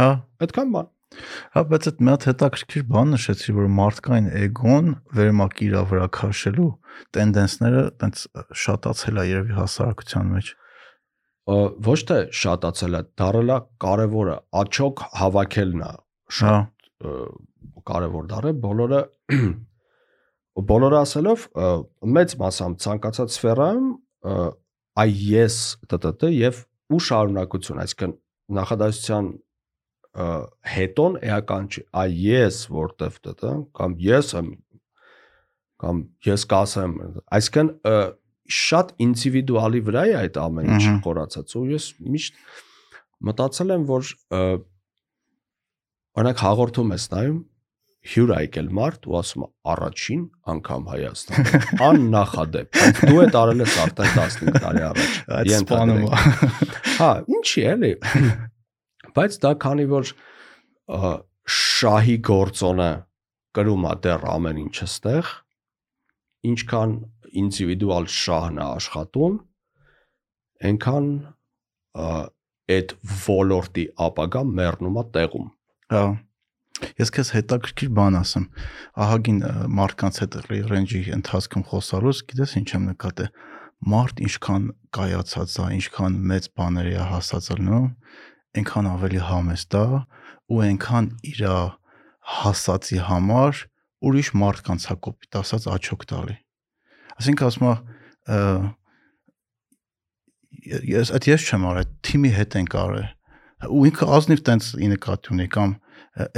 հա, 0.00 0.08
Այդքան 0.40 0.72
բան։ 0.78 0.90
հա, 1.10 1.62
բայց 1.70 1.86
այդ 1.90 2.02
մի 2.06 2.10
հատ 2.14 2.24
հետաքրքիր 2.30 2.82
բան 2.90 3.08
նշեցի, 3.16 3.54
որ 3.56 3.70
մարդկային 3.76 4.28
էգոն 4.40 4.90
վերմակի 5.18 5.66
իր 5.66 5.76
վրա 5.90 6.06
քաշելու 6.16 6.68
տենդենսները 7.16 7.82
տենց 8.02 8.22
շատացել 8.64 9.20
է 9.20 9.24
երևի 9.30 9.56
հասարակության 9.58 10.30
մեջ։ 10.34 10.52
Ոչ 11.86 11.98
թե 12.10 12.18
շատացել 12.40 12.96
է, 12.98 13.00
դարելա 13.18 13.56
կարևորը, 13.82 14.36
աչոք 14.60 15.04
հավաքելն 15.20 15.84
է 15.86 15.92
Հա, 16.40 16.56
ը, 17.02 17.14
կարևոր 17.90 18.28
դառը 18.30 18.52
բոլորը 18.64 19.00
բոլորը 20.70 20.98
ասելով 21.00 21.44
մեծ 22.16 22.34
մասամբ 22.42 22.80
ցանկացած 22.84 23.36
սֆերայում 23.36 23.90
այ 25.00 25.12
ես 25.30 25.58
տտ 25.90 26.26
եւ 26.36 26.64
ու 26.90 27.00
շարունակություն 27.06 27.82
այսինքն 27.84 28.16
նախադասության 28.60 29.30
հետոն 30.74 31.18
էական 31.30 31.68
չի 31.70 31.84
այ 32.02 32.10
ես 32.26 32.64
որտեվ 32.74 33.20
տտ 33.26 33.46
կամ 33.78 33.94
ես 34.06 34.32
եմ 34.40 34.50
կամ 35.80 36.02
ես 36.26 36.46
կասեմ 36.50 36.96
այսինքն 37.38 37.70
շատ 38.50 38.92
ինդիվիդուալի 39.04 39.80
վրա 39.86 40.02
է 40.10 40.16
այդ 40.20 40.40
ամեն 40.40 40.72
ինչը 40.74 40.90
Ահա։ 40.90 41.02
խորացած 41.06 41.54
ու 41.60 41.64
ես 41.70 41.86
միշտ 42.14 42.42
մտածել 43.30 43.74
եմ 43.76 43.86
որ 43.90 44.10
օրինակ 46.20 46.42
հաղորդում 46.44 46.94
ես 46.96 47.06
նայում 47.14 47.38
հյուր 48.10 48.30
եկել 48.32 48.68
մարդ 48.78 49.06
ու 49.10 49.16
ասում 49.18 49.42
առաջին 49.70 50.22
անգամ 50.50 50.86
Հայաստան 50.90 51.50
աննախադեպ 51.88 52.78
դու 53.10 53.18
այդ 53.24 53.36
արել 53.40 53.60
ես 53.60 53.74
արդեն 53.82 54.14
15 54.14 54.62
տարի 54.64 54.84
առաջ 54.88 55.18
այդ 55.36 55.52
սպանում 55.58 56.06
հա 56.96 57.10
ինչի 57.36 57.66
էլի 57.74 57.92
բայց 59.20 59.38
դա 59.44 59.52
քանի 59.66 59.86
որ 59.92 60.14
շահի 61.60 62.16
գործոնը 62.30 62.90
կրում 63.60 63.86
է 63.90 63.94
դեռ 64.06 64.26
ամեն 64.32 64.64
ինչը 64.64 64.88
ստեղ 64.90 65.30
ինչքան 66.50 66.96
ինդիվիդուալ 67.44 68.10
շահն 68.16 68.60
է 68.60 68.66
աշխատում 68.66 69.38
այնքան 70.70 71.08
այդ 72.70 72.92
ոլորտի 73.26 73.86
ապագա 74.10 74.44
մեռնում 74.60 75.00
է 75.00 75.04
տեղում 75.16 75.48
Հա։ 75.90 76.02
Ես 77.00 77.10
քեզ 77.16 77.30
հետաքրքիր 77.34 77.88
բան 77.96 78.16
ասեմ։ 78.20 78.44
Ահագին 79.04 79.38
մարդկանց 79.74 80.20
հետ 80.22 80.36
ռեյնջի 80.70 81.00
ընթացքում 81.16 81.64
խոսալուց, 81.70 82.20
գիտես 82.30 82.52
ինչ 82.60 82.68
եմ 82.76 82.84
նկատել։ 82.90 83.32
Մարդ 83.90 84.22
ինչքան 84.28 84.68
կայացած 84.96 85.56
է, 85.56 85.66
ինչքան 85.80 86.18
մեծ 86.30 86.46
բաների 86.60 86.94
է 86.94 87.08
հասած 87.10 87.50
ելնում, 87.50 87.88
այնքան 88.60 88.88
ավելի 88.90 89.20
համեստ 89.30 89.76
է 89.80 89.84
ու 90.50 90.62
այնքան 90.68 91.10
իր 91.30 91.42
հասածի 92.38 93.02
համար 93.10 93.64
ուրիշ 94.10 94.30
մարդկանց 94.40 94.86
հա 94.90 94.96
կոպիտ 95.10 95.40
ասած 95.40 95.68
աչոք 95.74 96.06
տալի։ 96.12 96.36
Այսինքն 97.20 97.48
ասում 97.50 97.70
ը, 97.70 97.76
ես 100.90 101.12
այդ 101.16 101.28
ես 101.30 101.46
չեմ 101.50 101.66
արել, 101.70 101.90
թիմի 102.06 102.32
հետ 102.36 102.56
ենք 102.60 102.76
արել 102.80 103.08
ու 103.68 103.84
ինքը 103.90 104.08
ազնիվ 104.16 104.42
տենց 104.48 104.68
ի 104.80 104.88
նկատի 104.94 105.32
ունի 105.34 105.46
կամ 105.52 105.74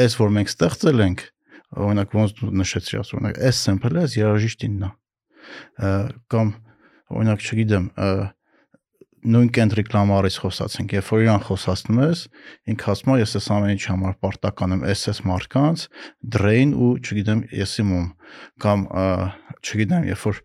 այս 0.03 0.17
որ 0.19 0.33
մենք 0.37 0.53
ստեղծել 0.53 1.03
ենք 1.07 1.25
օրինակ 1.83 2.15
ոնց 2.19 2.35
դու 2.39 2.51
նշեցի 2.61 2.99
ասում 3.01 3.21
օրինակ 3.21 3.41
այս 3.49 3.61
sample-ը 3.69 4.03
այս 4.03 4.17
երաժիշտինն 4.19 4.87
է 4.89 4.91
կամ 6.35 6.53
օրինակ 7.13 7.47
չգիտեմ 7.47 7.87
նույն 9.23 9.51
կենտրիկ 9.55 9.93
լամարից 9.95 10.37
խոսացենք 10.43 10.93
երբ 10.97 11.11
որ 11.13 11.21
իրան 11.23 11.43
խոսացնում 11.47 11.99
ես 12.03 12.23
ինքը 12.73 12.89
ասում 12.93 13.13
է 13.13 13.17
ես 13.21 13.35
այս 13.39 13.47
ամեն 13.55 13.73
ինչ 13.77 13.83
համար 13.87 14.17
պարտական 14.25 14.75
եմ 14.75 14.83
SS 14.91 15.21
մարդկանց 15.31 15.85
drain 16.37 16.73
ու 16.75 16.91
չգիտեմ 16.99 17.45
ես 17.55 17.75
իմում 17.85 18.09
կամ 18.67 18.83
չգիտեմ 19.63 20.09
երբ 20.11 20.27
որ 20.27 20.43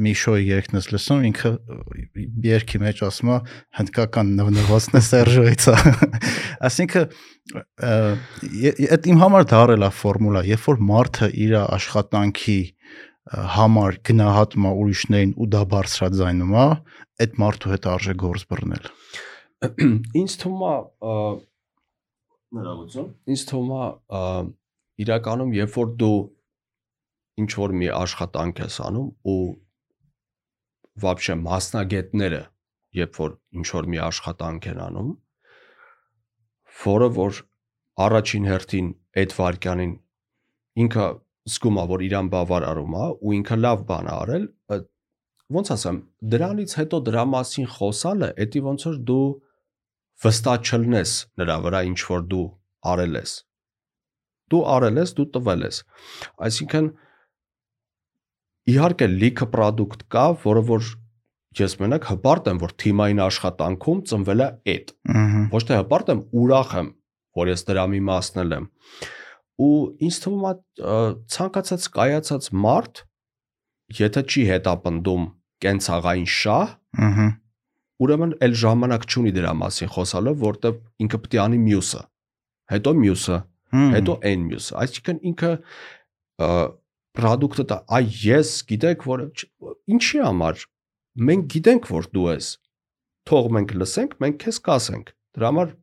մի 0.00 0.12
շոյ 0.20 0.44
երգն 0.46 0.78
ես 0.78 0.86
լսում 0.94 1.22
ինքը 1.30 1.50
երգի 2.46 2.80
մեջ 2.84 3.00
ասում 3.08 3.30
է 3.34 3.38
հնդկական 3.80 4.28
նվնվոցն 4.38 4.98
է 5.00 5.02
Սերժոյից 5.06 5.64
ե- 8.70 8.74
այդ 8.94 9.08
իմ 9.10 9.18
համար 9.24 9.46
դարել 9.50 9.86
է 9.88 9.90
ֆորմուլա 10.00 10.42
երբ 10.50 10.66
որ 10.70 10.82
մարդը 10.90 11.30
իր 11.46 11.54
աշխատանքի 11.64 12.58
համար 13.56 13.98
գնահատում 14.10 14.66
է 14.70 14.72
ուրիշներին 14.82 15.32
ու 15.40 15.48
դա 15.54 15.62
բարձրաձայնում 15.74 16.54
է 16.60 16.66
այդ 17.24 17.36
մարդու 17.42 17.72
հետ 17.74 17.88
արժե 17.94 18.14
գործ 18.22 18.46
բռնել 18.50 18.88
ինձ 20.20 20.36
թվում 20.40 20.62
է 20.70 20.74
ա, 21.10 21.14
ներողություն 22.60 23.10
ինձ 23.34 23.42
թվում 23.50 23.74
է 23.80 23.84
իրականում 25.04 25.52
երբ 25.58 25.76
որ 25.80 25.92
դու 26.00 26.14
ինչ 27.41 27.51
որ 27.59 27.73
մի 27.79 27.89
աշխատանք 27.99 28.61
ես 28.63 28.77
անում 28.87 29.07
ու 29.31 29.39
вообще 31.03 31.35
մասնագետները 31.41 32.41
երբ 32.99 33.19
որ 33.21 33.35
ինչ 33.59 33.67
որ 33.75 33.89
մի 33.93 34.01
աշխատանք 34.07 34.67
են 34.71 34.81
անում 34.87 35.11
որը 36.81 37.09
որ 37.19 37.39
առաջին 38.05 38.49
հերթին 38.51 38.91
այդ 39.21 39.35
վարքյանին 39.39 39.95
ինքը 40.85 41.07
զգում 41.55 41.79
է 41.81 41.85
որ 41.93 42.05
իրան 42.09 42.29
բավարարում 42.35 42.95
է 42.99 43.07
ու 43.15 43.33
ինքը 43.39 43.57
լավ 43.63 43.83
բան 43.89 44.07
է 44.11 44.13
արել 44.15 44.45
ը, 44.75 44.77
ոնց 45.55 45.73
ասեմ 45.75 45.97
դրանից 46.35 46.77
հետո 46.79 47.01
դրա 47.09 47.25
մասին 47.35 47.67
խոսալը 47.75 48.29
էդի 48.45 48.63
ոնց 48.69 48.87
որ 48.89 49.01
դու 49.11 49.25
վստահ 50.25 50.71
չլնես 50.71 51.17
նրա 51.41 51.57
վրա 51.67 51.83
ինչ 51.91 51.99
որ 52.11 52.25
դու 52.31 52.45
արել 52.95 53.19
ես 53.21 53.35
Դու 54.53 54.61
արել 54.69 55.01
ես, 55.01 55.11
դու 55.17 55.25
տվել 55.35 55.65
ես։ 55.65 55.77
Այսինքն 56.47 56.89
իհարկե 58.70 59.08
լիքը 59.10 59.46
product 59.52 60.06
կա, 60.12 60.26
որը 60.44 60.62
որ 60.70 60.88
ես 61.58 61.76
մենակ 61.80 62.06
հպարտ 62.10 62.50
եմ, 62.50 62.58
որ 62.62 62.74
թիմային 62.80 63.22
աշխատանքում 63.24 64.02
ծնվել 64.10 64.42
է 64.44 64.48
այդ։ 64.70 64.92
Ոչ 65.50 65.62
թե 65.66 65.78
հպարտ 65.80 66.12
եմ, 66.14 66.20
ուրախ 66.40 66.74
եմ, 66.80 66.90
որ 67.40 67.50
ես 67.50 67.64
դրա 67.70 67.84
մի 67.90 68.00
մասն 68.10 68.54
եմ։ 68.60 68.68
Ու 69.60 69.72
ինձ 70.06 70.18
թվում 70.24 70.44
է 70.46 70.52
ցանկացած 71.34 71.86
կայացած 71.96 72.48
մարդ, 72.64 73.02
եթե 74.00 74.22
չի 74.30 74.44
հետապնդում 74.50 75.26
կենցաղային 75.60 76.30
շահ, 76.30 76.70
Ահա։ 77.06 77.26
ուրեմն 78.00 78.32
էլ 78.46 78.54
ժամանակ 78.60 79.06
չունի 79.10 79.32
դրա 79.36 79.52
մասին 79.60 79.90
խոսալով, 79.94 80.38
որտեվ 80.40 80.78
ինքը 81.04 81.20
պետք 81.20 81.36
է 81.36 81.40
անի 81.44 81.58
մյուսը։ 81.66 82.02
Հետո 82.70 82.94
մյուսը, 83.00 83.38
հետո 83.94 84.16
այն 84.30 84.46
մյուսը։ 84.50 84.76
Այսինքն 84.80 85.20
ինքը 85.30 85.50
product-ը 87.20 87.66
դա 87.70 87.78
այ 87.98 88.08
ես 88.24 88.50
գիտեք 88.70 89.06
որ 89.10 89.24
ինչի 89.94 90.20
համար 90.24 90.64
մենք 91.30 91.48
գիտենք 91.54 91.88
որ 91.94 92.08
դու 92.16 92.26
ես 92.30 92.50
թող 93.30 93.50
մենք 93.56 93.74
լսենք 93.80 94.14
մենք 94.24 94.38
քեզ 94.44 94.60
կասենք 94.68 95.12
դրա 95.36 95.50
համար 95.50 95.74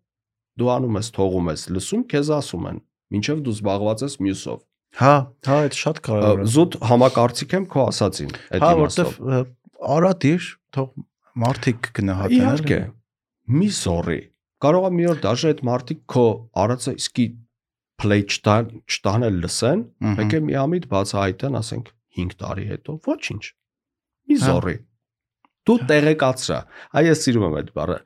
դու 0.57 0.71
անում 0.77 0.97
ես 1.01 1.11
թողում 1.17 1.51
ես 1.53 1.65
լսում 1.77 2.05
քեզ 2.13 2.31
ասում 2.37 2.69
են 2.71 2.79
ինչեվ 3.17 3.43
դու 3.47 3.55
զբաղված 3.57 4.03
ես 4.07 4.17
մյուսով 4.27 4.63
Հա, 4.97 5.13
հա, 5.45 5.55
այդ 5.67 5.75
շատ 5.77 5.97
կարևոր 6.07 6.39
է։ 6.41 6.45
զուտ 6.53 6.75
համակարծիք 6.89 7.53
եմ 7.57 7.65
քո 7.73 7.81
ասածին 7.91 8.31
այդ 8.57 8.63
Հա, 8.63 8.69
իմաստով 8.77 9.09
որտեվ 9.17 9.35
ը, 9.37 9.41
արա 9.97 10.11
դիր, 10.23 10.47
թող 10.77 10.87
մարդիկ 11.43 11.89
գնահատեն։ 11.97 12.37
իհարկե 12.37 12.79
մի 13.57 13.67
զորի 13.77 14.17
կարող 14.65 14.87
է 14.87 14.91
մի 14.97 15.05
օր 15.11 15.19
դաժե 15.27 15.51
այդ 15.51 15.61
մարտիկ 15.69 15.99
քո 16.15 16.25
արածը 16.63 16.93
իսկի 16.97 17.25
play 18.01 18.25
չտան 18.27 18.69
չտանել 18.85 19.39
լսեն 19.43 19.81
Եկե 20.21 20.41
մի 20.47 20.57
ամիտ 20.63 20.85
բացահայտեն, 20.91 21.57
ասենք 21.61 21.89
5 22.17 22.35
տարի 22.41 22.65
հետո, 22.71 22.95
ոչինչ։ 23.07 23.43
Մի 24.27 24.37
Հա։ 24.37 24.47
զորի։ 24.47 24.75
Դու 25.67 25.77
տեղեկացրա։ 25.91 26.59
Այ 26.97 27.07
ես 27.07 27.23
սիրում 27.25 27.45
եմ 27.47 27.57
այդ 27.61 27.71
բառը։ 27.77 27.97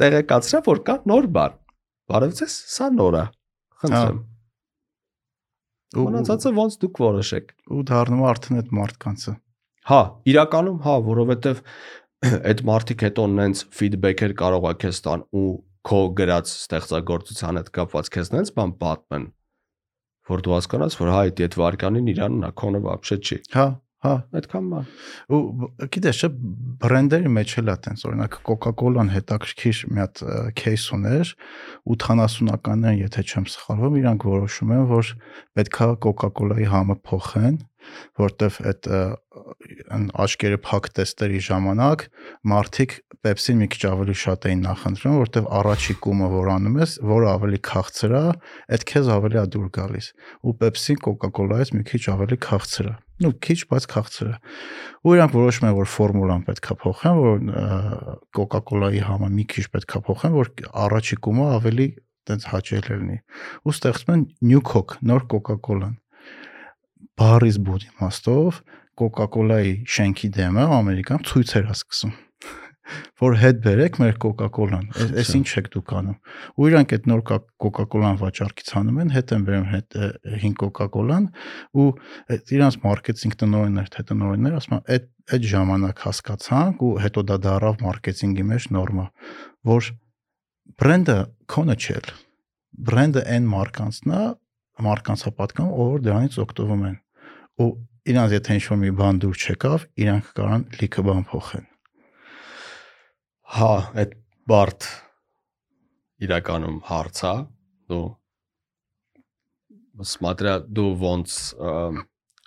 Տեղեկացրա, 0.00 0.60
որ 0.66 0.80
կա 0.86 0.96
նոր 1.10 1.28
բան։ 1.36 1.58
Բարև 2.06 2.34
ձեզ, 2.40 2.56
սա 2.76 2.88
նոր 2.96 3.16
է։ 3.16 3.24
Խնդրեմ։ 3.82 4.18
ու 5.96 6.06
Մնացածը 6.06 6.50
ոնց 6.56 6.76
դուք 6.82 6.98
որոշեք։ 7.02 7.52
ու 7.76 7.82
դառնում 7.90 8.24
արդեն 8.30 8.58
այդ 8.60 8.72
մարդկանցը։ 8.76 9.32
Հա, 9.86 10.00
իրականում 10.32 10.78
հա, 10.86 10.94
որովհետև 11.06 11.60
այդ 12.50 12.62
մարդիկ 12.70 13.04
հետո 13.06 13.26
նենց 13.36 13.62
feedback-եր 13.76 14.34
կարող 14.40 14.66
է 14.66 14.74
քեզ 14.82 15.00
տան 15.06 15.24
ու 15.40 15.46
քո 15.86 16.02
գրած 16.18 16.52
ստեղծագործության 16.52 17.60
հետ 17.60 17.72
կապված 17.78 18.12
քեզ 18.16 18.30
նենց 18.34 18.52
բան 18.58 18.76
պատմեն 18.82 19.26
որ 20.26 20.42
դու 20.46 20.54
հասկանաս 20.56 21.00
որ 21.00 21.10
հա 21.14 21.18
այդ 21.26 21.42
այդ 21.46 21.58
վարկանին 21.62 22.12
իրանն 22.12 22.46
է 22.46 22.54
քոնը 22.60 22.80
բաբշե 22.86 23.18
չի 23.22 23.38
հա 23.54 23.66
հա 24.06 24.14
այդքան 24.38 24.66
բան 24.72 24.88
ու 25.36 25.40
գիտես 25.94 26.18
չէ 26.20 26.30
բրենդերի 26.82 27.30
մեջ 27.36 27.54
էլ 27.62 27.70
է 27.72 27.76
տենց 27.86 28.04
օրինակ 28.10 28.36
Coca-Cola-ն 28.48 29.12
հետաքրքիր 29.14 29.80
մի 29.92 30.02
հատ 30.02 30.22
кейս 30.60 30.84
ուներ 30.96 31.32
80-ականներին 31.94 33.00
եթե 33.06 33.24
չեմ 33.30 33.48
սխալվում 33.54 33.98
իրանք 34.02 34.26
որոշում 34.30 34.74
են 34.76 34.84
որ 34.92 35.12
պետքա 35.58 35.88
Coca-Cola-ի 36.06 36.68
համը 36.74 36.98
փոխեն 37.08 37.58
որտեվ 38.20 38.58
այդ 38.70 38.88
ը, 38.88 39.00
այն 39.96 40.04
աչքերը 40.24 40.58
փակ 40.66 40.88
տեստերի 40.96 41.40
ժամանակ 41.46 42.04
մարդիկ 42.52 42.94
Pepsi-ն 43.26 43.58
մի 43.62 43.68
քիչ 43.74 43.82
ավելի 43.90 44.14
շատ 44.22 44.46
էին 44.46 44.60
նախընտրում, 44.66 45.16
որտեվ 45.22 45.48
առաջի 45.60 45.94
կումը, 46.04 46.28
որ 46.30 46.50
անում 46.56 46.76
ես, 46.82 46.92
որը 47.10 47.28
ավելի 47.32 47.60
քաղցր 47.66 48.14
է, 48.16 48.22
այդ 48.76 48.86
քեզ 48.90 49.10
ավելի 49.16 49.40
է 49.40 49.44
դուր 49.56 49.68
գալիս։ 49.76 50.08
Ու 50.46 50.54
Pepsi-ն 50.62 51.00
Coca-Cola-ից 51.06 51.72
մի 51.74 51.84
քիչ 51.90 52.02
ավելի 52.14 52.38
քաղցր 52.46 52.86
է։ 52.86 52.94
Ну, 53.24 53.32
քիչ, 53.46 53.58
բայց 53.72 53.84
քաղցր 53.96 54.30
է։ 54.30 54.34
Ու 55.06 55.14
իրանք 55.16 55.36
որոշում 55.36 55.66
են, 55.66 55.76
որ 55.76 55.90
ֆորմուլան 55.96 56.42
պետքա 56.46 56.74
փոխեն, 56.82 57.20
որ 57.26 57.38
Coca-Cola-ի 58.36 59.02
համը 59.06 59.30
մի 59.36 59.46
քիչ 59.56 59.64
պետքա 59.74 60.02
փոխեն, 60.06 60.36
որ 60.36 60.50
առաջի 60.86 61.18
կումը 61.26 61.46
ավելի 61.56 61.88
տենց 62.26 62.48
հաճելի 62.50 62.98
լինի։ 63.00 63.18
Ու 63.66 63.74
ստեղծում 63.76 64.12
են 64.16 64.24
New 64.50 64.62
Coke, 64.66 64.98
նոր 65.06 65.26
Coca-Cola-ն։ 65.32 65.96
Բարիս 67.16 67.56
բուդի 67.64 67.90
մաստով 67.96 68.60
Coca-Cola-ի 69.00 69.74
շենքի 69.88 70.28
դեմը 70.36 70.64
Ամերիկան 70.76 71.22
ցույցեր 71.30 71.68
է 71.72 71.76
սկսում 71.76 72.14
որ 73.20 73.36
հետ 73.40 73.60
բերեք 73.64 73.96
մեր 74.02 74.18
Coca-Cola-ն։ 74.22 74.84
Էս 75.20 75.30
ինչ 75.38 75.46
եք 75.58 75.70
դուք 75.74 75.92
անում։ 76.00 76.18
Ու 76.60 76.68
իրանք 76.70 76.92
այդ 76.96 77.08
նոր 77.10 77.22
Coca-Cola-ն 77.64 78.20
վաճառքից 78.20 78.70
անում 78.80 79.00
են, 79.02 79.12
հետ 79.16 79.32
են 79.36 79.46
բերում 79.48 79.66
հետ 79.72 79.96
ը, 79.96 80.10
հին 80.42 80.54
Coca-Cola-ն 80.60 81.26
ու 81.82 81.88
այդ 82.36 82.52
իրանց 82.56 82.78
մարքեթինգ 82.84 83.38
տնօրեններ, 83.42 83.90
թե 83.96 84.04
տնօրեններ 84.12 84.58
ասում 84.60 84.76
են, 84.76 84.84
այդ 84.96 85.08
այդ 85.36 85.48
ժամանակ 85.56 86.04
հասկացանք 86.06 86.84
ու 86.86 86.92
հետո 87.06 87.26
դա 87.32 87.38
դարավ 87.46 87.82
մարքեթինգի 87.86 88.46
մեջ 88.52 88.68
նորմա, 88.76 89.06
որ 89.72 89.90
բրենդը 90.76 91.18
քոնը 91.56 91.76
չէ։ 91.80 91.98
Բրենդը 92.86 93.26
այն 93.34 93.50
մարկանցն 93.56 94.14
է, 94.14 94.22
մարկանցա 94.86 95.32
պատկան, 95.40 95.72
ով 95.72 95.92
որ 95.96 96.06
դրանից 96.06 96.38
օգտվում 96.44 96.86
են։ 96.90 96.96
Ու 97.56 97.70
իրանց 98.12 98.36
եթե 98.36 98.56
ինչ-որ 98.58 98.78
մի 98.82 98.92
բան 99.00 99.18
դուր 99.22 99.40
չեկավ, 99.46 99.84
իրանք 100.02 100.30
կարան 100.36 100.64
լիքը 100.80 101.04
բան 101.06 101.24
փոխեն։ 101.30 101.66
Հա, 103.56 103.72
այդ 104.02 104.14
բարդ 104.50 104.88
իրականում 106.26 106.78
հարց 106.90 107.22
է, 107.30 107.34
դու 107.90 108.04
սմատրա 110.12 110.54
դու 110.76 110.88
ոնց 111.02 111.36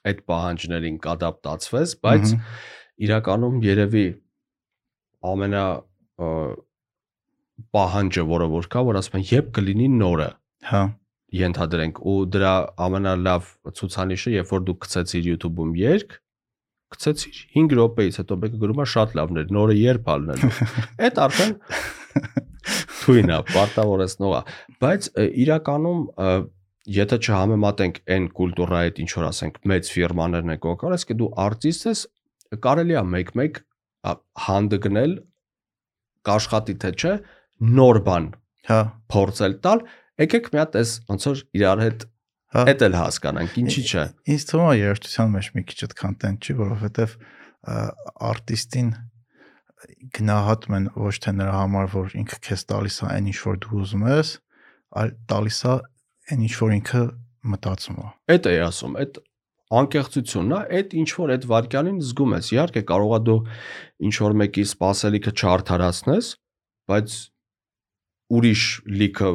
այդ 0.10 0.24
պահանջներին 0.30 0.98
կադապտացվես, 1.06 1.96
բայց 2.06 2.34
իրականում 3.10 3.60
երևի 3.66 4.06
ամենա 5.30 5.66
պահանջը, 7.76 8.26
որը 8.30 8.48
որ 8.54 8.70
կա, 8.72 8.84
որ 8.90 9.00
ասում 9.02 9.20
են, 9.20 9.26
երբ 9.34 9.50
կլինի 9.58 9.90
նորը, 10.00 10.30
հա, 10.70 10.84
ենթադրենք 11.36 12.02
ու 12.10 12.18
դրա 12.34 12.54
ամենալավ 12.86 13.50
ցուցանիշը, 13.80 14.34
երբ 14.40 14.54
որ 14.56 14.66
դու 14.70 14.76
գցեցիր 14.86 15.30
YouTube-ում 15.30 15.74
երգ, 15.80 16.16
գցեցիր 16.90 17.42
5 17.56 17.76
րոպեից 17.80 18.20
հետո 18.20 18.38
մեկը 18.44 18.62
գրում 18.64 18.80
է 18.82 18.88
շատ 18.94 19.16
լավներ, 19.20 19.52
նորը 19.54 19.76
երբ 19.80 20.10
ալնելու։ 20.14 20.52
Այդ 21.06 21.20
արդեն 21.26 21.54
թույնա, 23.00 23.38
պարտավորեցնող 23.50 24.34
է, 24.40 24.42
բայց 24.82 25.10
իրականում 25.46 26.02
եթե 26.90 27.18
չհամեմատենք 27.20 28.00
այն 28.16 28.28
կուլտուրայի 28.40 28.90
հետ 28.90 29.00
ինչ 29.04 29.10
որ 29.20 29.26
ասենք 29.30 29.58
մեծ 29.70 29.90
ֆիրմաներն 29.94 30.54
են 30.56 30.62
կոկալ, 30.64 30.96
այսինքն 30.96 31.20
դու 31.20 31.30
արտիստ 31.46 31.88
ես, 31.90 32.04
կարելի 32.66 32.96
է 32.98 33.04
մեկ-մեկ 33.14 33.60
ա, 34.10 34.14
հանդգնել 34.48 35.14
կաշխատի 36.30 36.76
թե 36.84 36.92
չէ 36.98 37.14
նոր 37.80 38.00
բան 38.10 38.30
հա, 38.70 38.80
փորձել 39.14 39.56
տալ, 39.66 39.84
Եկեք 40.20 40.50
մի 40.52 40.60
հատ 40.60 40.74
էս 40.80 40.90
ոնց 41.10 41.28
որ 41.30 41.42
իրար 41.60 41.82
հետ 41.86 42.02
հա։ 42.56 42.64
հետ 42.70 42.82
էլ 42.88 42.96
հասկանանք, 43.00 43.54
ինչի՞ 43.62 43.84
չէ։ 43.88 44.04
Ինձ 44.34 44.46
թվում 44.50 44.66
է 44.70 44.74
երաժշտության 44.80 45.32
մեջ 45.36 45.50
մի 45.56 45.64
քիչ 45.70 45.78
այդ 45.86 45.94
content 46.00 46.50
չի, 46.50 46.56
որովհետև 46.60 47.14
արտիստին 48.30 48.90
գնահատում 50.18 50.76
են 50.80 50.90
ոչ 51.00 51.16
թե 51.24 51.34
նրա 51.40 51.56
համար, 51.56 51.90
որ 51.94 52.16
ինքը 52.20 52.40
քեզ 52.50 52.66
տալիս 52.68 53.00
է 53.00 53.08
այն 53.10 53.30
ինչ 53.32 53.40
որ 53.46 53.60
դու 53.64 53.80
ուզում 53.80 54.06
ես, 54.10 54.32
այլ 55.00 55.14
տալիս 55.32 55.60
է 55.70 55.74
այն 56.30 56.46
ինչ 56.50 56.54
որ 56.60 56.74
ինքը 56.80 57.04
մտածում 57.54 58.00
է։ 58.00 58.08
Էդ 58.36 58.50
է 58.50 58.56
ասում, 58.66 58.98
այդ 59.00 59.20
անկեղծությունն 59.80 60.56
է, 60.56 60.62
այդ 60.80 60.96
ինչ 61.00 61.10
որ 61.20 61.34
այդ 61.36 61.48
վարքյանին 61.50 62.00
զգում 62.10 62.36
ես։ 62.36 62.48
Իհարկե 62.56 62.82
կարողա 62.90 63.20
դու 63.30 63.38
ինչ 64.10 64.16
որ 64.26 64.36
մեկի 64.42 64.64
սпасելիքը 64.66 65.34
չարթարացնես, 65.40 66.30
բայց 66.90 67.18
ուրիշ 68.40 68.64
լիքը 69.00 69.30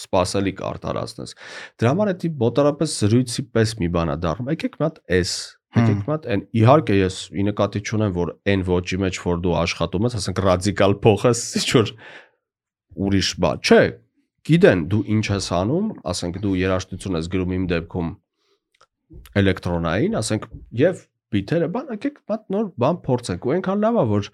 սпасելիք 0.00 0.62
արտարածնես։ 0.68 1.34
Դրա 1.80 1.92
համար 1.92 2.10
է 2.12 2.14
դի 2.22 2.30
մոտարապես 2.42 2.94
զրույցի 3.02 3.44
պես 3.52 3.74
մի 3.82 3.88
բանա 3.96 4.16
դառնում։ 4.22 4.50
Եկեք 4.52 4.78
մի 4.80 4.86
հատ 4.86 5.00
էս, 5.18 5.32
եկեք 5.76 6.00
մի 6.02 6.12
հատ 6.12 6.28
այն։ 6.32 6.44
Իհարկե 6.62 6.96
ես 6.98 7.18
ի 7.32 7.46
նկատի 7.48 7.82
չունեմ, 7.82 8.14
որ 8.16 8.32
այն 8.52 8.64
ոչի 8.72 8.98
մեջ 9.02 9.20
որ 9.26 9.42
դու 9.44 9.54
աշխատում 9.62 10.08
ես, 10.08 10.16
ասենք 10.22 10.42
ռադիկալ 10.46 10.96
փոխես, 11.04 11.44
ինչ-որ 11.60 11.94
ուրիշ 13.02 13.30
բան։ 13.42 13.62
Չէ, 13.62 13.82
գիտեն 14.48 14.84
դու 14.92 15.02
ինչ 15.12 15.24
ես 15.32 15.48
անում, 15.60 15.88
ասենք 16.12 16.40
դու 16.42 16.56
երաժշտություն 16.62 17.18
ես 17.20 17.30
գրում 17.32 17.56
իմ 17.56 17.66
դեպքում 17.72 18.12
էլեկտրոնային, 19.42 20.16
ասենք 20.18 20.48
եւ 20.82 21.04
բիթերը, 21.32 21.68
բան, 21.72 21.92
եկեք 21.96 22.18
մատ 22.32 22.42
նոր 22.52 22.70
բան 22.82 22.98
փորձենք։ 23.06 23.46
Ու 23.48 23.54
այնքան 23.56 23.82
լավ 23.82 23.98
է, 24.02 24.04
որ 24.12 24.28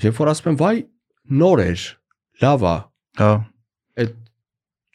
երբ 0.00 0.20
որ 0.20 0.30
ասում 0.30 0.50
եմ, 0.50 0.58
վայ, 0.60 0.74
նոր 1.40 1.62
էր, 1.64 1.86
լավ 2.40 2.64
է, 2.70 2.76
Հա։ 3.20 3.30
այդ 4.00 4.14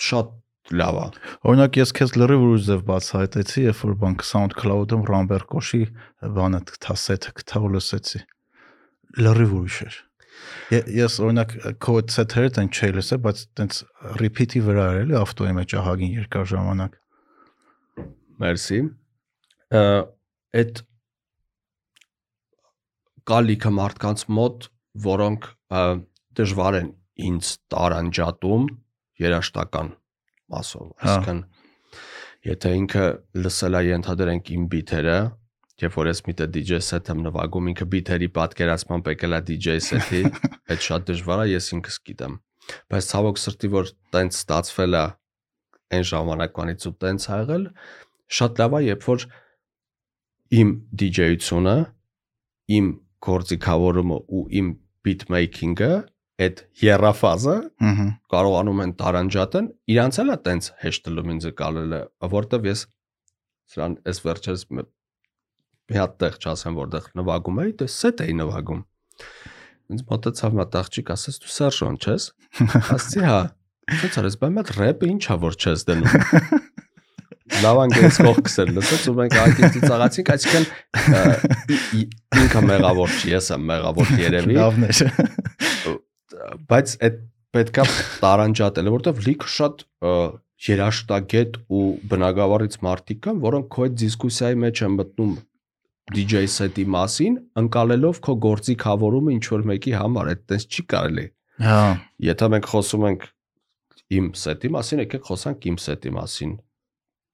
շատ 0.05 0.31
լավ 0.79 0.95
է։ 0.97 1.05
Օրինակ 1.45 1.77
ես 1.77 1.91
քեզ 1.99 2.15
լրիվ 2.17 2.45
ուրիշ 2.45 2.63
ձև 2.69 2.81
բացահայտեցի, 2.89 3.61
երբ 3.65 3.81
որ 3.85 3.93
բանկ 4.01 4.25
SoundCloud-ում 4.29 5.03
Ռամբեր 5.09 5.45
Կոշի 5.51 5.81
բանը 6.37 6.61
գտա 6.71 6.95
սեթը 7.03 7.33
գտա 7.39 7.61
ու 7.61 7.71
լսեցի։ 7.75 8.21
Լրիվ 9.25 9.53
ուրիշ 9.59 9.77
էր։ 9.85 9.99
Ես 10.95 11.19
օրինակ 11.25 11.53
քո 11.85 11.95
set-ը 12.15 12.47
տեն 12.57 12.71
չի 12.73 12.89
լսել, 12.97 13.21
բայց 13.25 13.43
տենց 13.59 13.79
repeat-ի 14.23 14.61
վրա 14.65 14.87
էր 14.95 14.99
էլի 15.05 15.17
ավտոյի 15.21 15.55
մեջ 15.59 15.75
ահագին 15.79 16.15
երկար 16.15 16.49
ժամանակ։ 16.51 16.97
Մերսի։ 18.41 18.79
Այդ 19.75 20.83
կալիքը 23.31 23.71
մարդկանց 23.79 24.25
մոտ, 24.39 24.69
որոնք 25.05 25.49
դժվար 26.35 26.79
են 26.81 26.91
ինձ 27.15 27.51
տարանջատում 27.71 28.65
երաշտական 29.25 29.91
մասով, 30.51 30.87
Հա։ 31.01 31.13
այսինքն 31.15 31.43
եթե 32.45 32.71
ինքը 32.79 33.05
լսել 33.41 33.77
է 33.79 33.81
ենթադրենք 33.89 34.49
իմ 34.55 34.65
բիթերը, 34.73 35.19
երբ 35.81 35.95
որ 35.99 36.09
ես 36.11 36.21
միտը 36.27 36.47
DJ 36.55 36.79
set 36.85 37.09
եմ 37.11 37.23
նվագում, 37.25 37.69
ինքը 37.71 37.87
բիթերի 37.93 38.29
պատկերացմամբ 38.35 39.09
եկել 39.11 39.35
է 39.35 39.39
DJ 39.49 39.77
set-ի, 39.85 40.21
այդ 40.71 40.85
շատ 40.85 41.07
դժվար 41.09 41.41
է, 41.45 41.47
ես 41.55 41.69
ինքս 41.75 41.97
գիտեմ։ 42.09 42.37
Բայց 42.91 43.09
ցավոք 43.11 43.41
սրտի 43.41 43.71
որ 43.75 43.89
տենց 44.15 44.37
ստացվել 44.39 44.99
է 44.99 45.03
այն 45.95 46.05
ժամանակվանից 46.11 46.85
ու 46.89 46.93
տենց 47.05 47.25
ա 47.25 47.39
եղել, 47.41 47.65
շատ 48.35 48.61
լավ 48.61 48.75
է, 48.75 48.81
երբ 48.85 49.05
որ 49.09 49.25
իմ 50.55 50.71
DJ-ությունը, 51.01 51.75
իմ 52.75 52.87
գործիքավորումը 53.25 54.17
ու 54.37 54.43
իմ 54.59 54.71
beat 55.05 55.25
making-ը 55.33 55.91
այդ 56.35 56.61
երաֆազը 56.81 57.55
Ահա։ 57.89 58.05
կարողանում 58.33 58.81
են 58.85 58.93
տարանջատեն, 58.99 59.67
իրանց 59.93 60.19
էլ 60.23 60.31
է 60.33 60.37
տենց 60.47 60.67
հեշտլում 60.81 61.31
ինձ 61.35 61.47
կալել 61.61 61.95
է, 61.95 62.01
որտեվ 62.35 62.67
ես 62.69 62.81
սրան 63.75 63.95
այս 64.11 64.21
վերջերս 64.25 64.65
մի 64.75 64.85
հատ 65.95 66.15
տեղ 66.21 66.37
չասեմ 66.41 66.79
որտեղ 66.81 67.09
նվագում 67.21 67.61
էի, 67.63 67.73
դե 67.79 67.87
սետ 67.95 68.23
էի 68.25 68.35
նվագում։ 68.41 68.81
Ինձ 69.95 70.05
մոտեցավ 70.11 70.55
մի 70.55 70.63
հատ 70.65 70.77
աղջիկ, 70.81 71.11
ասաց 71.15 71.39
դու 71.45 71.51
Սերժոն 71.55 71.97
չես։ 72.01 72.23
Ասացի 72.81 73.25
հա։ 73.25 73.41
Ոնց 73.85 74.15
արես, 74.21 74.37
բայց 74.41 74.55
մատ 74.55 74.71
рэպը 74.75 75.09
ինչա 75.13 75.35
որ 75.45 75.57
չես 75.61 75.85
դնում։ 75.85 76.15
Լավ 77.61 77.79
անգլիզ 77.83 78.17
կողքս 78.25 78.55
էր 78.63 78.69
լսած 78.73 79.03
ու 79.05 79.13
մենք 79.19 79.35
ագիտի 79.43 79.81
ծաղացինք, 79.85 80.29
այսինքն 80.33 80.63
ինքը 82.41 82.63
մեղավոր 82.65 83.13
չի, 83.13 83.27
ես 83.35 83.49
եմ 83.53 83.67
մեղավոր 83.69 84.13
երևի 84.23 84.57
Լավն 84.57 84.87
էր։ 84.89 85.01
բայց 86.69 86.95
այդ 87.07 87.19
պետքա 87.55 87.85
տարանջատել, 88.23 88.89
որովհետև 88.95 89.21
լիքը 89.25 89.51
շատ 89.55 89.83
երաշտագետ 90.65 91.57
ու 91.75 91.83
բնակավարից 92.11 92.77
մարդիկ 92.85 93.21
կան, 93.25 93.39
որոնք 93.45 93.69
քո 93.75 93.85
այդ 93.85 93.95
դիսկուսիայի 94.01 94.59
մեջ 94.65 94.81
են 94.85 94.97
մտնում 94.99 95.33
DJ 96.15 96.43
set-ի 96.51 96.85
մասին, 96.95 97.37
ընկալելով 97.61 98.19
քո 98.25 98.35
գործի 98.45 98.75
խավորումը 98.83 99.35
ինչ 99.35 99.45
որ 99.55 99.63
մեկի 99.71 99.93
համար, 99.99 100.29
այդտենց 100.35 100.65
չի 100.69 100.83
կարելի։ 100.93 101.25
Հա։ 101.65 101.79
Եթե 102.27 102.49
մենք 102.53 102.69
խոսում 102.71 103.05
ենք 103.09 103.25
իմ 104.15 104.27
set-ի 104.37 104.71
մասին, 104.75 105.01
եկեք 105.05 105.29
խոսանք 105.29 105.67
իմ 105.71 105.77
set-ի 105.85 106.11
մասին։ 106.15 106.51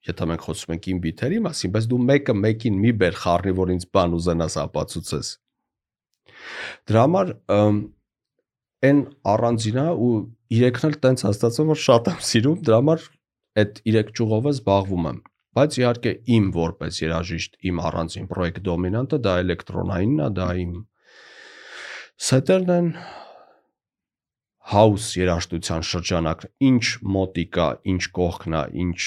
Եթե 0.02 0.28
մենք 0.32 0.46
խոսում 0.48 0.72
ենք 0.76 0.88
իմ 0.92 1.00
բիթերի 1.02 1.40
մասին, 1.46 1.74
բայց 1.76 1.88
դու 1.92 2.00
մեկը 2.10 2.36
մեկին 2.42 2.78
մի 2.82 2.92
բեր 3.02 3.18
խառնի, 3.22 3.52
որ 3.60 3.74
ինձ 3.76 3.84
բան 3.92 4.16
ուզենաս 4.18 4.56
ապացուցես։ 4.62 5.28
Դրա 6.90 7.04
համար 7.06 7.34
այն 8.88 9.02
առանձինա 9.32 9.88
ու 10.06 10.14
իրեքն 10.58 10.88
էլ 10.90 10.96
տենց 11.06 11.24
հաստատում 11.28 11.72
որ 11.72 11.82
շատ 11.86 12.08
եմ 12.12 12.22
սիրում, 12.28 12.62
դրա 12.68 12.80
համար 12.82 13.04
այդ 13.62 13.82
իրեք 13.92 14.14
ճյուղով 14.18 14.48
է 14.48 14.54
զբաղվում 14.56 15.08
եմ։ 15.12 15.20
Բայց 15.52 15.78
իհարկե 15.82 16.12
իմ 16.32 16.46
որպես 16.56 17.00
երաժիշտ, 17.02 17.58
իմ 17.68 17.82
առանձին 17.92 18.28
պրոյեկտ 18.32 18.62
դոմինանտը 18.68 19.20
դա 19.26 19.34
էլեկտրոնայինն 19.42 20.22
է, 20.26 20.30
դա 20.38 20.48
իմ 20.62 20.74
սետերն 22.32 22.72
են 22.78 22.90
house 24.72 25.18
երաժշտության 25.20 25.86
շրջանակ 25.92 26.46
ինչ 26.72 26.84
մոտիկա, 27.16 27.68
ինչ 27.92 28.04
կողքնա, 28.18 28.62
ինչ 28.86 29.00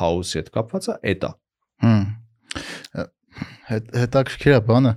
house-ի 0.00 0.40
հետ 0.40 0.52
կապված 0.54 0.88
է, 0.88 0.98
էտա։ 1.12 1.30
Հմ։ 1.84 2.04
հետաքրքիր 3.68 4.54
է 4.54 4.60
բանը 4.68 4.92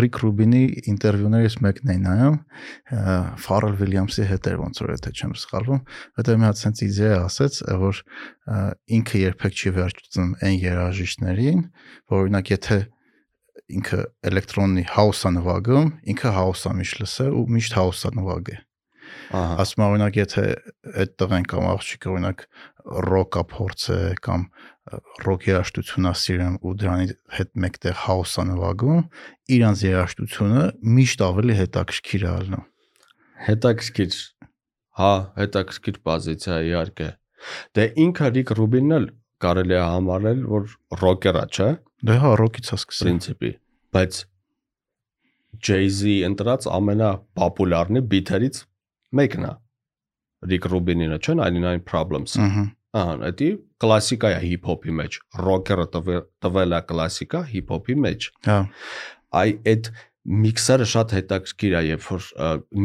Ռիկ 0.00 0.18
Ռուբինի 0.22 0.62
ինտերվյուներից 0.92 1.56
մեկն 1.66 1.92
էի 1.94 2.00
նայում 2.06 2.36
Ֆարել 3.46 3.76
Վիլյամսի 3.80 4.26
հետ 4.32 4.50
էր 4.50 4.58
ոնց 4.62 4.82
որ 4.82 4.92
եթե 4.96 5.14
չեմ 5.16 5.36
սխալվում 5.42 5.80
հետո 6.20 6.36
մի 6.36 6.48
հատ 6.48 6.60
sense 6.62 6.84
իդեա 6.86 7.22
ասեց 7.26 7.60
որ 7.86 8.02
ինքը 8.98 9.22
երբեք 9.22 9.56
չի 9.62 9.74
վերջում 9.78 10.36
այն 10.46 10.60
երաժիշտներին 10.66 11.64
որ 12.12 12.22
օրինակ 12.26 12.54
եթե 12.56 12.78
ինքը 13.76 14.04
էլեկտրոնի 14.30 14.86
house-ը 14.94 15.34
նվագում 15.40 15.90
ինքը 16.14 16.36
house-ը 16.36 16.76
միշտ 16.82 17.02
լսե 17.02 17.28
ու 17.34 17.46
միշտ 17.56 17.78
house-ը 17.80 18.14
նվագե 18.20 18.56
Ահա։ 18.56 18.65
ասում 19.34 19.82
եմ 19.82 19.90
օրինակ 19.96 20.18
եթե 20.20 20.44
այդ 21.02 21.16
տղեն 21.22 21.46
կամ 21.50 21.66
աղջիկը 21.72 22.12
օրինակ 22.12 22.46
ռոկա 23.10 23.42
փորձե 23.56 23.98
կամ 24.26 24.46
ռոք 25.26 25.48
երաժշտությունա 25.50 26.12
սիրում 26.22 26.56
ու 26.62 26.74
դրանի 26.82 27.08
հետ 27.40 27.50
մեկտեղ 27.66 27.96
house-ը 28.06 28.46
նվագում 28.52 29.02
իրանց 29.56 29.84
երաժշտությունը 29.88 30.64
միշտ 30.96 31.24
ավելի 31.26 31.58
հետաքրքիր 31.64 32.26
է 32.26 32.30
ալնում 32.36 32.66
Հետաքրքիր։ 33.44 34.14
Հա, 34.96 35.10
հետաքրքիր 35.36 35.98
պոզիցիա 36.08 36.54
է, 36.56 36.68
իհարկե։ 36.70 37.08
Դե 37.76 37.84
ինքը 38.04 38.30
Ռիկ 38.36 38.52
Ռուբինն 38.58 38.96
էլ 38.96 39.08
կարելի 39.44 39.76
է 39.76 39.82
համարել, 39.82 40.40
որ 40.52 40.70
ռոկերա, 41.02 41.42
չէ, 41.52 41.68
դե 42.08 42.16
հա 42.22 42.30
ռոքից 42.40 42.70
է 42.70 42.78
սկսել 42.78 43.06
պրինցիպի, 43.10 43.50
բայց 43.96 44.20
Jay-Z 45.66 46.16
ընտրած 46.30 46.68
ամենապոպուլյարնի 46.78 48.02
բիթերից 48.14 48.62
մեկն 49.20 49.46
է։ 49.46 49.52
Ռիկ 50.46 50.66
Ռուբինինը, 50.72 51.18
չէ, 51.22 51.36
99 51.40 51.84
Problems։ 51.88 52.36
Ահա, 52.96 53.30
դա 53.36 53.48
կլասիկա 53.82 54.28
է 54.32 54.36
հիփ-հոփի 54.46 54.92
մեջ։ 55.00 55.16
Ռոկերը 55.46 55.86
տվել 55.92 56.76
է 56.76 56.80
կլասիկա 56.90 57.40
հիփ-հոփի 57.52 57.96
մեջ։ 58.06 58.28
հա 58.46 58.58
այ 59.36 59.50
այդ 59.72 59.90
միքսերը 60.26 60.86
շատ 60.90 61.12
հետաքրքիր 61.16 61.74
է, 61.76 61.80
երբ 61.86 62.06
որ 62.06 62.28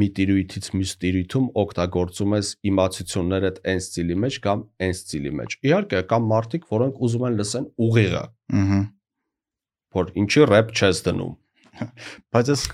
մի 0.02 0.08
տիրույթից 0.18 0.68
մյուս 0.78 0.92
տիրույթում 1.02 1.48
օգտագործում 1.62 2.36
ես 2.38 2.50
իմացություններդ 2.72 3.62
այն 3.72 3.82
ստիլի 3.82 4.18
մեջ 4.26 4.38
կամ 4.46 4.64
այն 4.86 4.94
ստիլի 4.98 5.32
մեջ։ 5.40 5.56
Իհարկե, 5.72 6.02
կան 6.12 6.28
մարդիկ, 6.32 6.68
որոնք 6.76 7.02
ուզում 7.08 7.26
են 7.32 7.40
լսեն 7.42 7.66
ուղիղը, 7.88 8.24
ըհը 8.62 8.82
որ 9.92 10.12
ինչի 10.22 10.46
рэփ 10.52 10.70
չես 10.78 11.02
դնում։ 11.08 11.34
բայց 12.36 12.52
ես 12.52 12.66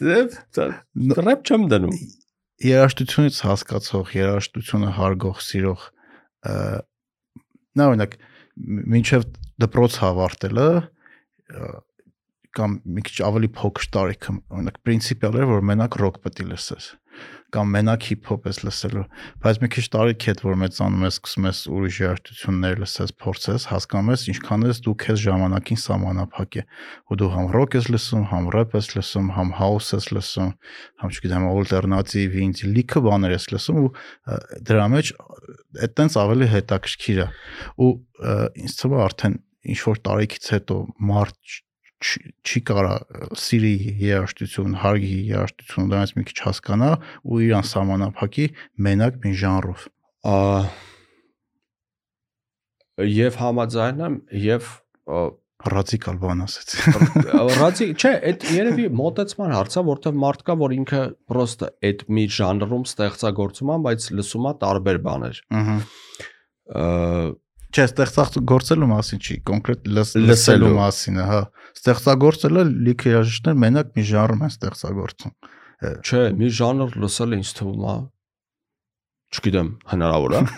Դե 0.00 0.16
рэփ 1.26 1.42
չեմ 1.44 1.66
դնում։ 1.70 1.96
երաժշտությունից 2.64 3.40
հասկացող, 3.46 4.14
երաժշտությունը 4.16 4.90
հարգող, 4.96 5.42
սիրող 5.44 5.84
նա 7.76 7.86
օրինակ 7.90 8.16
մինչև 8.94 9.26
դպրոց 9.60 9.98
հավարտելը 10.02 10.68
կամ 12.56 12.76
մի 12.96 13.04
քիչ 13.06 13.16
ավելի 13.28 13.50
փոքր 13.60 13.88
տարիքում 13.94 14.40
օրինակ 14.56 14.80
պրինցիպիալ 14.86 15.38
էր 15.40 15.46
որ 15.50 15.66
մենակ 15.70 15.98
ռոք 16.00 16.18
պետք 16.24 16.42
է 16.42 16.46
լսես 16.50 16.88
կամ 17.54 17.70
մենակ 17.74 18.06
հիփ-հոփ 18.10 18.46
ես 18.50 18.58
լսելու 18.66 19.04
բայց 19.44 19.58
մի 19.62 19.68
քիչ 19.74 19.84
տարիք 19.94 20.26
հետ 20.30 20.42
որ 20.46 20.56
մեծանում 20.60 21.04
ես 21.06 21.16
սկսում 21.20 21.46
ես 21.50 21.60
ուրիշ 21.70 21.98
երաժշտություններ 22.00 22.80
լսես 22.82 23.12
փորձես 23.24 23.66
հասկանում 23.70 24.12
ես 24.14 24.24
ինչքան 24.30 24.66
ես 24.70 24.80
դու 24.86 24.94
քեզ 25.04 25.22
ժամանակին 25.24 25.80
սահմանափակ 25.84 26.58
է 26.60 26.64
ու 27.10 27.18
դու 27.20 27.30
համ 27.34 27.50
ռոք 27.56 27.76
ես 27.80 27.90
լսում 27.94 28.24
համ 28.30 28.50
рэփ 28.56 28.76
ես 28.80 28.90
լսում 28.96 29.28
համ 29.36 29.52
house 29.60 29.90
ես 29.96 30.06
լսում 30.16 30.52
համ 31.00 31.14
չգիտեմ 31.16 31.48
ալտերնատիվ 31.50 32.38
ինձ 32.44 32.64
լիքը 32.76 33.04
բաներ 33.06 33.34
ես 33.36 33.46
լսում 33.54 33.80
ու 33.80 33.90
դրա 34.70 34.86
մեջ 34.94 35.12
այդտենց 35.86 36.18
ավելի 36.20 36.50
հետաքրքիր 36.54 37.24
է 37.24 37.28
ու 37.80 37.92
ինձ 38.60 38.78
թվում 38.80 38.96
է 39.00 39.02
արդեն 39.06 39.36
ինչ 39.70 39.80
որ 39.90 40.00
տարիքից 40.08 40.46
հետո 40.54 40.76
մարդ 41.10 41.60
չի- 42.00 42.62
կարա 42.70 42.94
սիրի 43.36 43.72
երաժշտություն, 44.00 44.76
հարգի 44.84 45.18
երաժշտություն, 45.30 45.90
դրանից 45.92 46.14
մի 46.16 46.24
քիչ 46.30 46.38
հասկանա 46.46 46.90
ու 47.28 47.42
իրան 47.46 47.66
սահմանափակի 47.70 48.46
մենակ 48.86 49.20
մի 49.24 49.34
ժանրով։ 49.42 49.84
Ա 50.30 50.38
եւ 53.00 53.36
համաձայն 53.40 54.02
եմ 54.06 54.16
եւ 54.44 54.72
Ռադիկալ 55.60 56.16
բան 56.22 56.40
ասեց։ 56.46 56.70
Ռադի, 57.60 57.86
չէ, 58.00 58.10
այդ 58.30 58.44
երևի 58.56 58.84
մոտեցման 58.96 59.50
հարց 59.52 59.74
է, 59.76 59.82
որտեղ 59.90 60.14
մարդ 60.22 60.44
կա, 60.46 60.54
որ 60.62 60.74
ինքը 60.78 61.00
պրոստը 61.28 61.68
այդ 61.90 62.04
մի 62.16 62.24
ժանրում 62.36 62.86
ստեղծագործում 62.88 63.72
է, 63.74 63.76
բայց 63.86 64.06
լսում 64.20 64.48
է 64.48 64.52
տարբեր 64.64 65.00
բաներ։ 65.04 65.42
Ահա։ 65.60 65.76
Չէ, 67.70 67.84
ստեղծագործելու 67.86 68.88
մասին 68.90 69.20
չի, 69.22 69.34
կոնկրետ 69.46 69.84
լս, 69.94 70.12
Լսելու։ 70.26 70.70
մասին 70.74 71.20
է, 71.20 71.26
հա։ 71.30 71.40
Ստեղծագործելը 71.78 72.64
լիքը 72.86 73.12
երաժիշտներ 73.14 73.60
մենակ 73.64 73.92
մի 73.94 74.02
ժանրում 74.10 74.42
են 74.46 74.50
ստեղծագործում։ 74.54 75.34
Չէ, 75.80 76.22
մի 76.40 76.48
ժանր 76.58 76.96
լսել 77.04 77.36
ինձ 77.38 77.52
թվում 77.60 77.84
է։ 77.90 77.94
Չգիտեմ, 79.30 79.68
հնարավոր 79.92 80.32
է։ 80.34 80.40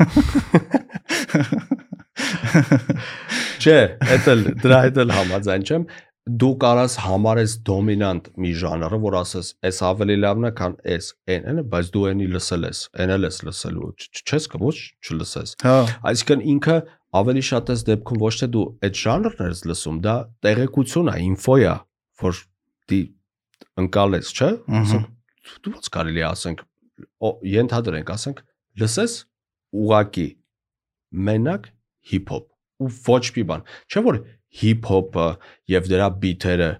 Չէ, 3.62 3.76
դա 4.00 4.16
էլ 4.32 4.40
դրա 4.62 4.78
հետ 4.86 4.96
էլ 5.04 5.12
համաձայն 5.18 5.68
չեմ։ 5.68 5.84
դու 6.22 6.52
կարաս 6.62 6.94
համարես 7.02 7.52
դոմինանտ 7.66 8.28
մի 8.42 8.50
ժանրը, 8.60 8.98
որ 9.02 9.14
ասես, 9.20 9.48
այս 9.66 9.78
ավելի 9.88 10.16
լավն 10.22 10.46
է, 10.46 10.50
քան 10.60 10.76
այս, 10.94 11.08
այն, 11.34 11.46
այնը, 11.50 11.64
բայց 11.72 11.88
դու 11.96 12.04
այնի 12.12 12.28
լսել 12.36 12.66
ես, 12.68 12.82
այն 13.02 13.14
էլ 13.16 13.26
ես 13.26 13.38
լսելու, 13.48 13.88
չես 14.22 14.46
կոչ 14.52 14.76
չլսես։ 15.02 15.54
Հա, 15.66 15.74
Այսինքն 16.12 16.44
ինքը 16.52 16.76
ավելի 17.20 17.42
շատ 17.48 17.72
էս 17.74 17.82
դեպքում 17.88 18.22
ոչ 18.22 18.34
թե 18.40 18.48
դու 18.54 18.64
այդ 18.86 19.00
ժանրն 19.02 19.50
ես 19.52 19.64
լսում, 19.68 19.98
դա 20.06 20.14
տեղեկություն 20.46 21.10
է, 21.12 21.16
ինֆո 21.28 21.56
է, 21.62 21.74
որ 22.22 22.38
դի 22.92 23.00
ընկալես, 23.82 24.30
չէ՞։ 24.32 24.50
Ահա։ 24.52 24.82
Ասենք 24.82 25.10
դու 25.62 25.72
ո՞նց 25.72 25.90
կարելի 25.96 26.22
ասենք, 26.28 26.62
ենթադրենք, 27.52 28.12
ասենք, 28.14 28.42
լսես 28.82 29.14
ուղակի 29.82 30.28
մենակ 31.28 31.68
հիփ-հոփ 32.12 32.46
ու 32.82 32.90
ոչ 33.08 33.24
մի 33.36 33.44
բան։ 33.50 33.64
Չէ՞ 33.92 34.02
որ 34.06 34.18
հիփ-հոփը 34.62 35.26
եւ 35.72 35.88
դրա 35.92 36.08
բիթերը 36.22 36.70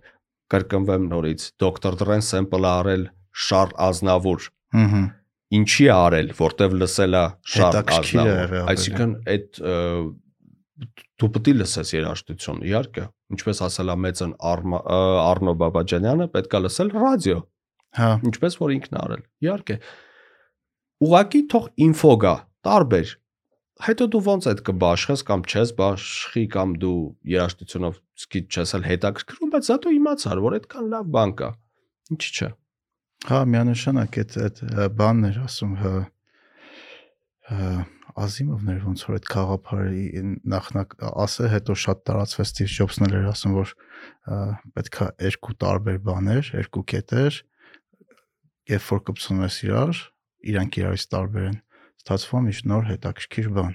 կրկնվեմ 0.52 1.04
նորից, 1.12 1.44
Dr. 1.62 1.96
Dre-ն 2.00 2.24
sample-ը 2.26 2.70
արել 2.72 3.04
Շարլ 3.32 3.70
Ազնավուր 3.86 4.48
ըհը։ 4.82 5.02
ինչի 5.56 5.86
արել, 5.94 6.32
որտեվ 6.36 6.74
լսել 6.82 7.16
է 7.16 7.22
Շարլ 7.52 7.78
Հետաքրքիր 7.78 8.18
է 8.18 8.24
Ազնավուր։ 8.24 8.42
եղել 8.42 8.62
ավելի։ 8.62 8.72
Այսինքն 8.72 9.14
այդ 9.32 9.60
դու 11.20 11.30
պետք 11.36 11.48
է 11.52 11.54
լսես 11.60 11.94
երաժշտություն, 11.96 12.60
իհարկե։ 12.68 13.06
Ինչպես 13.36 13.62
ասել 13.68 13.92
է 13.92 13.96
մեծն 14.06 14.36
Արնո 14.52 15.54
Բաբաջանյանը, 15.62 16.28
պետքա 16.36 16.60
լսել 16.66 16.92
ռադիո, 17.02 17.38
Հա, 17.92 18.12
ինչպես 18.24 18.54
որ 18.56 18.72
ինքն 18.78 18.98
արել։ 19.02 19.24
Իհարկե։ 19.44 19.74
Ուղակի 21.04 21.40
թող 21.52 21.66
ինֆո 21.86 22.12
գա, 22.22 22.32
տարբեր։ 22.64 23.12
Հետո 23.82 24.06
դու 24.14 24.22
ոնց 24.28 24.48
այդ 24.52 24.62
կբաշխես 24.68 25.24
կամ 25.28 25.44
չես 25.52 25.72
բաշխի 25.80 26.44
կամ 26.54 26.74
դու 26.82 26.96
երաժշտությունով 27.32 27.98
սկիթ 28.22 28.56
չես 28.56 28.74
էլ 28.78 28.86
հետաքրքրում, 28.88 29.52
բայց 29.52 29.68
զատո 29.72 29.92
իմացար, 29.96 30.42
որ 30.46 30.56
այդքան 30.58 30.90
լավ 30.92 31.10
բան 31.16 31.34
կա։ 31.42 31.48
Ինչի՞ 32.12 32.32
չէ։ 32.32 32.48
հա, 33.32 33.40
միանշանակ 33.52 34.18
այդ 34.22 34.36
այդ 34.42 34.62
ը, 34.62 34.86
բանն 35.02 35.28
էր 35.32 35.40
ասում, 35.42 35.74
հա, 35.82 35.92
Ազիմովն 38.12 38.72
էր 38.72 38.82
ոնց 38.84 39.02
որ 39.08 39.16
այդ 39.16 39.28
խաղապարի 39.32 40.22
նախնակ 40.52 40.94
ասե, 41.08 41.46
հետո 41.52 41.76
շատ 41.82 42.00
տարածվեց 42.08 42.50
Steve 42.52 42.72
Jobs-ն 42.72 43.06
էլ 43.06 43.14
էր 43.18 43.28
ասում, 43.32 43.54
որ 43.56 43.72
պետքա 44.76 45.06
երկու 45.26 45.54
տարբեր 45.64 46.00
բաներ, 46.08 46.50
երկու 46.60 46.84
կետեր, 46.92 47.38
երբ 48.72 48.88
որ 48.92 49.00
կպցնում 49.08 49.44
ես 49.46 49.56
իրար, 49.68 50.02
իրանք 50.52 50.78
իրարից 50.82 51.06
տարբեր 51.12 51.46
են, 51.52 51.56
ստացվում 52.02 52.50
է 52.52 52.56
նոր 52.72 52.84
հետաքրքիր 52.92 53.48
բան։ 53.56 53.72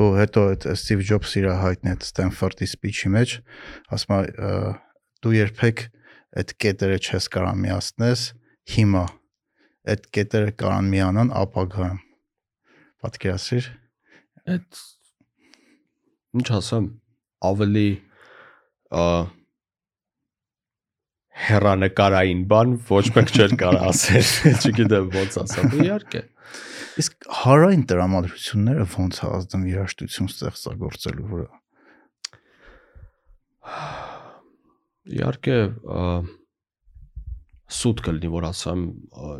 Ու 0.00 0.08
հետո 0.18 0.46
այդ 0.54 0.66
Steve 0.80 1.04
Jobs-ը 1.04 1.42
իր 1.42 1.50
հայտնի 1.60 1.92
այդ 1.94 2.06
Stanford-ի 2.08 2.68
speech-ի 2.70 3.12
մեջ 3.14 3.34
ասում 3.94 4.14
է 4.16 4.22
դու 5.20 5.34
երբեք 5.36 5.84
այդ 6.40 6.56
կետերը 6.64 6.98
չես 7.04 7.28
կարող 7.36 7.60
միացնես 7.60 8.24
հիմա 8.74 9.04
այդ 9.94 10.08
կետերը 10.16 10.56
կարան 10.64 10.90
միանան 10.94 11.32
ապագայում 11.44 12.00
պատկերացրիր 13.04 13.72
Այդ 14.44 14.80
ինչ 16.36 16.48
ասեմ, 16.52 16.88
ավելի 17.48 17.88
հերանեկարային 21.44 22.42
բան 22.50 22.74
ոչ 22.90 23.04
մեկ 23.16 23.32
չէր 23.32 23.56
կարող 23.62 23.86
ասել, 23.88 24.28
չգիտեմ 24.68 25.08
ոնց 25.16 25.38
ասեմ, 25.44 25.72
իհարկե։ 25.86 26.22
իսկ 27.00 27.28
հարային 27.40 27.86
տրամադրությունները 27.90 28.86
ոնց 28.92 29.20
է 29.24 29.30
ազդում 29.40 29.66
երաշտություն 29.72 30.30
ստեղծագործելու 30.34 31.28
վրա? 31.32 31.48
Իհարկե 35.14 35.58
սուտ 37.74 38.04
կլինի 38.04 38.30
որ 38.34 38.46
ասեմ 38.52 38.84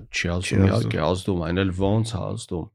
չի 0.09 0.33
ազդում, 0.39 0.65
իհարկե 0.71 1.05
ազդում, 1.13 1.45
այն 1.51 1.63
էլ 1.65 1.75
ոնց 1.85 2.15
է 2.15 2.23
ազդում։ 2.25 2.71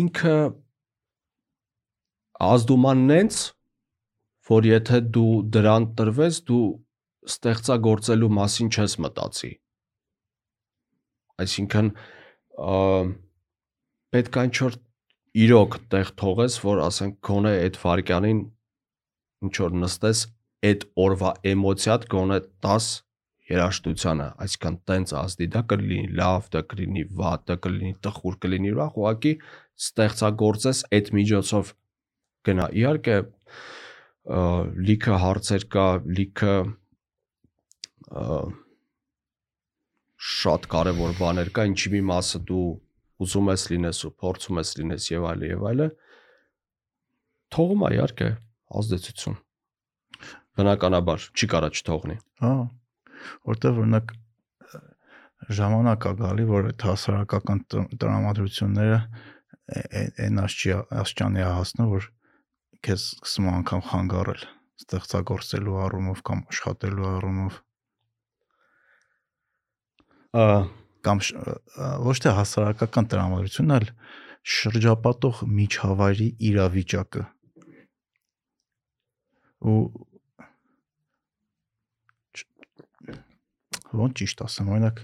ինքը 0.00 0.36
ազդուման 2.50 3.06
նենց 3.10 3.40
որ 4.50 4.68
եթե 4.70 5.00
դու 5.16 5.32
դրան 5.56 5.88
տրվես 5.96 6.38
դու 6.50 6.66
ստեղծագործելու 7.30 8.30
մասին 8.36 8.70
չես 8.76 8.96
մտածի 9.04 9.52
այսինքն 11.44 11.90
պետք 14.14 14.40
է 14.40 14.46
ինչ-որ 14.50 14.78
իրոք 15.40 15.76
տեղ 15.92 16.08
թողես, 16.20 16.56
որ 16.64 16.80
ասենք 16.88 17.18
գոնե 17.26 17.52
այդ 17.64 17.76
վարքյանին 17.80 18.40
ինչ 19.46 19.54
որ 19.62 19.76
նստես 19.84 20.22
այդ 20.70 20.86
օրվա 21.04 21.30
էմոցիատ 21.52 22.06
գոնե 22.14 22.38
10 22.66 22.88
երաշտությանը, 23.50 24.26
այսինքն 24.44 24.76
տենց 24.90 25.14
ազդի, 25.20 25.48
դա 25.54 25.62
կլինի 25.70 26.00
լավ, 26.20 26.48
դա 26.54 26.62
կլինի 26.70 27.04
վատ, 27.20 27.44
դա 27.50 27.56
կլինի 27.66 27.94
տխուր, 28.06 28.36
կլինի 28.44 28.72
ուրախ, 28.74 28.98
ուղղակի 29.00 29.32
ստեղծագործես 29.80 30.82
այդ 30.98 31.10
միջոցով 31.20 31.72
գնա։ 32.50 32.68
Իհարկե 32.80 33.16
լիքը 34.90 35.18
հարցեր 35.24 35.66
կա, 35.74 35.86
լիքը 36.20 36.54
շատ 40.30 40.70
կարևոր 40.74 41.18
բաներ 41.20 41.50
կա, 41.56 41.66
ինչի 41.70 41.92
մի 41.96 42.00
մասը 42.10 42.40
դու 42.50 42.68
ուզում 43.20 43.50
ես 43.52 43.64
լինես 43.72 44.00
ու 44.08 44.10
փորձում 44.20 44.60
ես 44.60 44.72
լինես 44.80 45.06
եւ 45.10 45.26
այլը 45.30 45.48
եւ 45.50 45.64
այլը 45.70 45.88
թողում 47.54 47.84
է 47.84 47.90
իհարկե 47.96 48.28
ազդեցություն 48.80 49.38
բնականաբար 50.60 51.26
չի 51.34 51.48
կարա 51.54 51.70
չթողնի 51.76 52.16
հա 52.44 52.52
որտեղ 53.50 53.80
օրինակ 53.82 54.14
ժամանակ 55.60 56.06
է 56.10 56.14
գալի 56.20 56.46
որ 56.50 56.70
այդ 56.70 56.86
հասարակական 56.90 57.62
տրամադրությունները 57.70 58.98
այն 60.26 60.42
աշճանի 60.44 61.46
հասնում 61.46 61.92
որ 61.94 62.10
քեզ 62.86 63.06
սկսում 63.20 63.48
անգամ 63.54 63.86
խանգարել 63.90 64.44
ստեղծագործելու 64.80 65.80
առումով 65.86 66.22
կամ 66.30 66.44
աշխատելու 66.50 67.08
առումով 67.14 67.58
ա 70.40 70.46
կամ 71.06 71.20
ոչ 72.04 72.16
թե 72.24 72.32
հասարակական 72.36 73.08
տրամադրությունն, 73.12 73.74
այլ 73.76 73.86
շրջապատող 74.54 75.42
միջավայրի 75.58 76.28
իրավիճակը։ 76.50 77.22
Ու 79.70 79.80
ոնց 83.98 84.12
ճիշտ 84.20 84.42
ասեմ, 84.46 84.70
օրինակ 84.74 85.00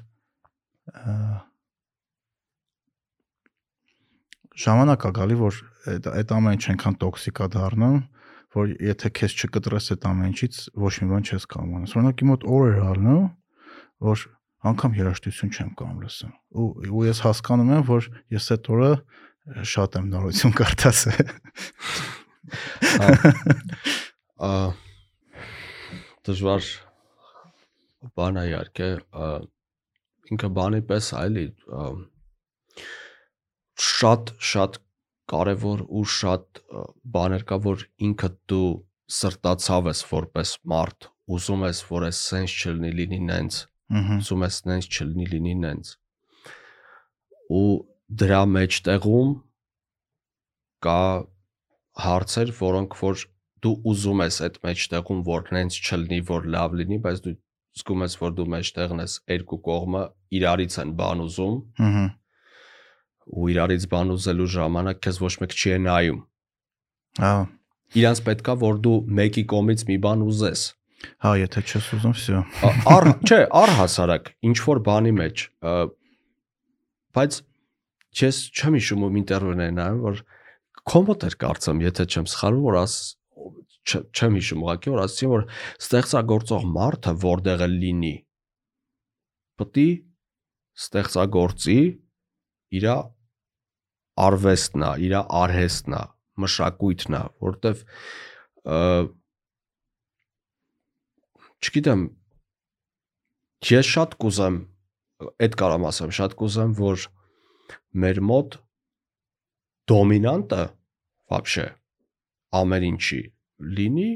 ժամանակ 4.57 5.07
է 5.07 5.11
գալի, 5.17 5.37
որ 5.41 5.59
այդ 6.17 6.33
ամեն 6.37 6.57
ինչ 6.57 6.65
այնքան 6.73 6.97
տոքսիկ 7.03 7.41
է 7.45 7.49
դառնում, 7.57 7.99
որ 8.57 8.71
եթե 8.87 9.11
քեզ 9.19 9.35
չկտրես 9.37 9.91
այդ 9.97 10.07
ամեն 10.11 10.31
ինչից, 10.33 10.61
ոչ 10.81 10.93
մի 11.03 11.09
բան 11.13 11.27
չես 11.27 11.45
կարող 11.53 11.75
անես։ 11.77 11.95
Օրինակ 11.97 12.23
իմ 12.25 12.31
մոտ 12.33 12.47
օր 12.57 12.65
էր 12.71 12.81
ալնում, 12.87 13.27
որ 14.07 14.25
անգամ 14.71 14.97
երաշտություն 14.97 15.53
չեմ 15.53 15.71
կարող 15.77 15.99
լսում։ 16.07 16.33
Ու 16.57 16.69
ու 16.97 17.05
ես 17.07 17.21
հասկանում 17.27 17.73
եմ, 17.77 17.85
որ 17.91 18.09
ես 18.33 18.49
այդ 18.57 18.71
օրը 18.77 18.91
շատ 19.77 20.01
եմ 20.01 20.09
նորություն 20.15 20.57
կարդացել։ 20.57 21.29
ա 24.47 24.53
դժվար 26.27 26.86
բան 28.19 28.41
է 28.41 28.45
իհարկե 28.51 28.89
ինքը 30.35 30.51
բանի 30.59 30.81
պես 30.91 31.11
այլի 31.21 31.47
շատ 33.87 34.33
շատ 34.51 34.79
կարևոր 35.33 35.85
ու 36.01 36.05
շատ 36.17 36.63
բաներ 37.17 37.47
կա 37.51 37.61
որ 37.67 37.85
ինքը 38.09 38.31
դու 38.53 38.71
սրտացավ 39.17 39.91
ես 39.93 40.03
որպես 40.11 40.53
մարդ 40.73 41.09
ուզում 41.37 41.65
ես 41.67 41.83
որ 41.91 42.09
այս 42.11 42.23
sense 42.31 42.57
չլինի 42.63 42.93
լինի 43.01 43.21
նենց 43.31 43.61
ուզում 44.19 44.45
ես 44.47 44.61
նենց 44.71 44.91
չլինի 44.97 45.27
լինի 45.35 45.55
նենց 45.63 45.95
ու 47.61 47.67
դրա 48.23 48.43
մեջտեղում 48.57 49.33
կա 50.87 51.01
հարցեր, 52.07 52.53
որոնք 52.61 52.97
որ 53.01 53.25
դու 53.65 53.75
ուզում 53.91 54.23
ես 54.27 54.39
այդ 54.47 54.59
մեջտեղում 54.67 55.23
որ 55.27 55.51
նենց 55.57 55.79
չլինի, 55.81 56.21
որ 56.31 56.49
լավ 56.55 56.77
լինի, 56.81 56.99
բայց 57.07 57.23
դու 57.25 57.35
զգում 57.82 58.02
ես, 58.06 58.16
որ 58.22 58.32
դու 58.38 58.46
մեջտեղն 58.52 59.02
ես 59.06 59.14
երկու 59.32 59.60
կողմը 59.68 60.02
իրարից 60.42 60.74
են 60.82 60.90
բան 61.02 61.22
ուզում 61.26 61.56
Ահա։ 61.88 62.04
ու 63.32 63.48
իրարից 63.54 63.84
բան 63.92 64.12
ուզելու 64.18 64.50
ժամանակ 64.56 65.00
քեզ 65.06 65.18
ոչ 65.24 65.34
մեկ 65.44 65.56
չի 65.56 65.70
է 65.72 65.78
նայում։ 65.86 66.20
Հա, 67.22 67.34
Իրանց 68.02 68.20
պետքա 68.28 68.54
որ 68.62 68.78
դու 68.88 68.98
մեկի 69.20 69.44
կողմից 69.52 69.82
մի 69.92 69.98
բան 70.06 70.22
ուզես։ 70.32 70.62
հա, 71.26 71.32
եթե 71.42 71.62
չես 71.72 71.88
ուզում, 71.98 72.14
всё։ 72.16 72.42
Ա- 72.68 72.76
Առ 72.96 73.08
չէ, 73.28 73.40
առհասարակ 73.62 74.30
ինչ 74.48 74.58
որ 74.68 74.80
բանի 74.86 75.12
մեջ, 75.18 75.44
ը, 75.66 75.74
բայց 77.18 77.40
ես 78.22 78.38
չեմ 78.56 78.78
հիշում 78.80 79.06
ում 79.08 79.18
ինտերվյուներն 79.22 79.82
այն 79.86 79.98
որ 80.06 80.22
կոմոտ 80.92 81.26
էր 81.30 81.36
կարծեմ, 81.42 81.82
եթե 81.88 82.04
չեմ 82.12 82.26
սխալվում, 82.32 82.66
որ 82.72 82.78
աս 82.82 82.94
չ- 83.02 83.25
չեմ 83.92 84.38
հիշում 84.40 84.64
ուղղակի 84.66 84.94
որ 84.94 85.02
ասացին 85.06 85.32
որ 85.32 85.46
ստեղծագործող 85.82 86.68
մարդը 86.78 87.14
որտեղ 87.26 87.66
էլ 87.68 87.76
լինի 87.82 88.16
պետք 89.62 89.82
է 89.82 89.90
ստեղծագործի 90.82 91.80
իր 92.78 92.88
արվեստն 94.22 94.86
է, 94.88 94.92
իր 95.08 95.16
արհեստն 95.22 95.96
է, 95.98 96.02
մշակույթն 96.42 97.18
է, 97.18 97.22
որտեվ 97.46 97.84
չգիտեմ 101.62 102.06
ես 103.72 103.92
շատ 103.92 104.16
կուզեմ 104.24 104.60
այդ 105.46 105.58
կարամ 105.62 105.88
ասեմ, 105.92 106.14
շատ 106.18 106.38
կուզեմ 106.40 106.72
որ 106.80 107.06
մեր 108.02 108.22
մոտ 108.32 108.58
դոմինանտը 109.92 110.64
вообще 111.32 111.68
ամեն 112.58 112.88
ինչի 112.92 113.22
լինի 113.77 114.11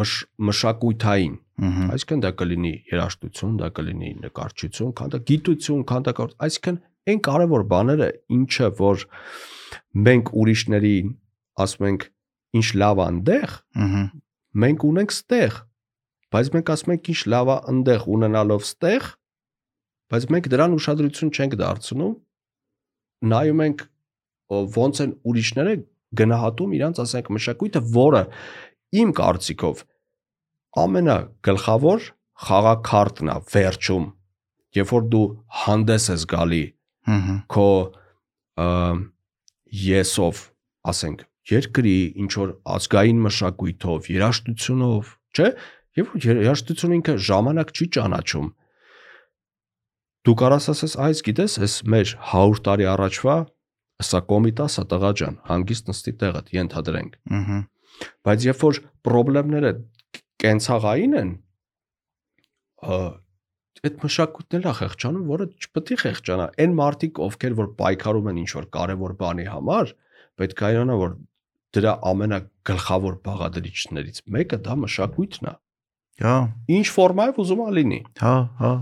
մշ, 0.00 0.12
մշակույթային 0.48 1.36
Այսինքն 1.60 2.20
դա 2.24 2.30
կլինի 2.40 2.70
երաժշտություն, 2.90 3.56
դա 3.60 3.66
կլինի 3.76 4.10
նկարչություն, 4.24 4.92
քան 4.96 5.10
դա 5.12 5.18
գիտություն, 5.28 5.82
քան 5.90 6.06
դա 6.06 6.12
կար- 6.20 6.36
այսինքն 6.46 6.78
այն 7.10 7.20
կարևոր 7.26 7.64
բաները, 7.72 8.08
ինչը 8.36 8.68
որ 8.80 9.04
մենք 10.08 10.32
ուրիշներին 10.40 11.10
ասում 11.64 11.86
ենք 11.90 12.06
ինչ 12.60 12.66
լավ 12.80 12.96
է 13.00 13.04
այնտեղ, 13.10 13.50
Ահա։ 13.84 14.02
մենք 14.64 14.80
ունենք 14.90 15.10
ստեղ, 15.20 15.52
բայց 16.32 16.46
մենք 16.56 16.72
ասում 16.74 16.92
ենք 16.96 17.10
ինչ 17.12 17.20
լավ 17.34 17.46
է 17.50 17.56
այնտեղ 17.70 18.00
ունենալով 18.16 18.60
ստեղ, 18.70 19.02
բայց 20.10 20.24
մենք 20.32 20.46
դրան 20.50 20.76
ուշադրություն 20.80 21.30
չենք 21.36 21.52
դարձնում, 21.60 22.14
նայում 23.30 23.60
ենք 23.68 23.80
ոնց 24.80 24.96
են 25.04 25.12
ուրիշները 25.28 25.74
գնահատում 26.18 26.74
իրանց 26.80 27.00
ասենք 27.04 27.28
մշակույթը, 27.36 27.82
որը 27.94 28.22
իմ 29.00 29.12
կարծիքով 29.20 29.84
ամենագլխավոր 30.80 32.06
խաղակարտն 32.46 33.30
է 33.30 33.36
վերջում 33.52 34.06
երբ 34.78 34.92
որ 34.94 35.08
դու 35.12 35.24
հանդես 35.64 36.06
ես 36.12 36.26
գալի 36.30 36.62
քո 37.50 37.66
եսով 39.80 40.42
ասենք 40.92 41.26
երկրի 41.50 41.96
ինչ 42.22 42.30
որ 42.38 42.54
ազգային 42.76 43.20
մշակույթով 43.26 44.08
երաժշտությունով 44.14 45.12
չէ 45.34 45.48
երբ 46.00 46.14
որ 46.14 46.26
երաժշտությունը 46.30 46.98
ինքը 47.00 47.16
ժամանակ 47.30 47.72
չի 47.74 47.88
ճանաչում 47.96 48.50
դու 50.28 50.36
կարաս 50.42 50.70
ասես 50.74 50.96
այս 51.06 51.22
գիտես 51.26 51.58
այս 51.66 51.74
մեր 51.90 52.14
100 52.30 52.62
տարի 52.66 52.86
առաջվա 52.94 53.36
սա 54.06 54.20
կոմիտաս 54.30 54.78
է 54.80 54.84
տղա 54.90 55.10
ջան 55.20 55.38
հանգիստ 55.50 55.90
նստի 55.90 56.12
տեղդ 56.20 56.52
ենթադրենք 56.56 57.16
Ահա։ 57.40 57.58
բայց 58.26 58.46
երբ 58.50 58.62
որ 58.66 58.80
խնդիրները 59.10 59.72
կենցաղային 60.40 61.16
են 61.20 61.32
այդ 63.80 63.96
մշակույթն 64.04 64.56
էլ 64.58 64.68
է 64.70 64.72
խեղճանում, 64.76 65.26
որը 65.30 65.46
չպետք 65.56 65.92
է 65.94 65.98
խեղճանա։ 66.00 66.46
Այն 66.60 66.74
մարդիկ, 66.80 67.20
ովքեր 67.26 67.54
որ 67.60 67.68
պայքարում 67.80 68.30
են 68.30 68.40
ինչ 68.40 68.50
որ 68.56 68.66
կարևոր 68.76 69.14
բանի 69.20 69.46
համար, 69.50 69.92
պետք 70.40 70.60
է 70.60 70.70
իրանա 70.74 70.96
որ 71.00 71.14
դրա 71.76 71.92
ամենագլխավոր 72.10 73.16
բաղադրիչներից 73.24 74.22
մեկը 74.36 74.58
դա 74.66 74.76
մշակույթն 74.84 75.50
է։ 75.50 75.54
Հա։ 76.20 76.36
Ինչ 76.76 76.86
ֆորմայով 76.96 77.40
ուզում 77.40 77.60
ա 77.64 77.68
լինի։ 77.80 78.00
Հա, 78.20 78.36
հա։ 78.60 78.72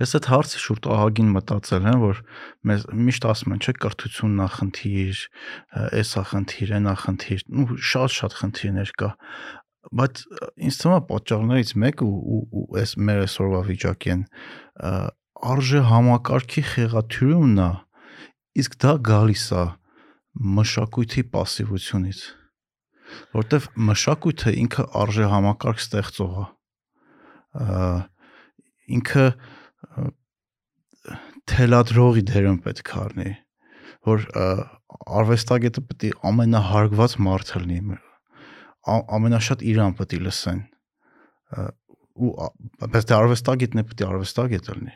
Ես 0.00 0.14
այդ 0.16 0.26
հարցի 0.30 0.60
շուրջ 0.64 0.86
ահագին 0.90 1.32
մտածել 1.36 1.88
եմ, 1.90 2.00
որ 2.02 2.20
մեզ 2.66 2.86
միշտ 3.06 3.26
ասում 3.30 3.54
են, 3.54 3.60
չէ, 3.60 3.74
կրթությունն 3.84 4.40
ա 4.40 4.48
խնդիր, 4.56 5.20
էսա 6.00 6.22
խնդիր, 6.30 6.72
այնա 6.80 6.94
խնդիր, 7.04 7.44
ու 7.60 7.66
շատ-շատ 7.90 8.36
խնդիրներ 8.40 8.94
կա 9.00 9.10
բայց 9.96 10.22
ինձ 10.68 10.78
թվում 10.80 10.96
է 10.96 11.04
պատճառներից 11.08 11.70
մեկը 11.82 12.08
ու 12.08 12.64
այս 12.80 12.90
մեր 13.08 13.20
այսօրվա 13.24 13.60
վիճակի 13.70 14.12
են 14.14 14.24
արժե 15.50 15.80
համակարգի 15.88 16.64
խեղաթյուրումն 16.70 17.62
է 17.64 17.70
իսկ 18.60 18.76
դա 18.84 18.92
գալիս 19.08 19.46
է 19.56 19.64
մշակույթի 20.60 21.24
пассивությունից 21.34 22.22
որտեվ 23.40 23.68
մշակույթը 23.88 24.54
ինքը 24.64 24.86
արժե 25.00 25.30
համակարգ 25.34 25.84
ստեղծող 25.86 26.36
է 26.44 26.46
ինքը 28.96 29.24
թելադրողի 31.50 32.22
դերում 32.30 32.58
պետք 32.66 32.92
առնի 33.00 33.30
որ 34.06 34.26
արվեստագետը 35.20 35.82
պետք 35.90 36.06
է 36.08 36.12
ամենահարգված 36.30 37.16
մարդը 37.26 37.62
լինի 37.64 37.98
ամենաշատ 39.18 39.64
իրան 39.72 39.96
պետք 39.98 40.16
է 40.16 40.20
լսեն 40.26 40.60
ու 42.20 42.30
բայց 42.94 43.08
դե 43.10 43.16
արվեստագետն 43.18 43.82
է 43.82 43.86
պետք 43.90 44.04
է 44.04 44.08
արվեստագետ 44.10 44.70
լինի 44.76 44.94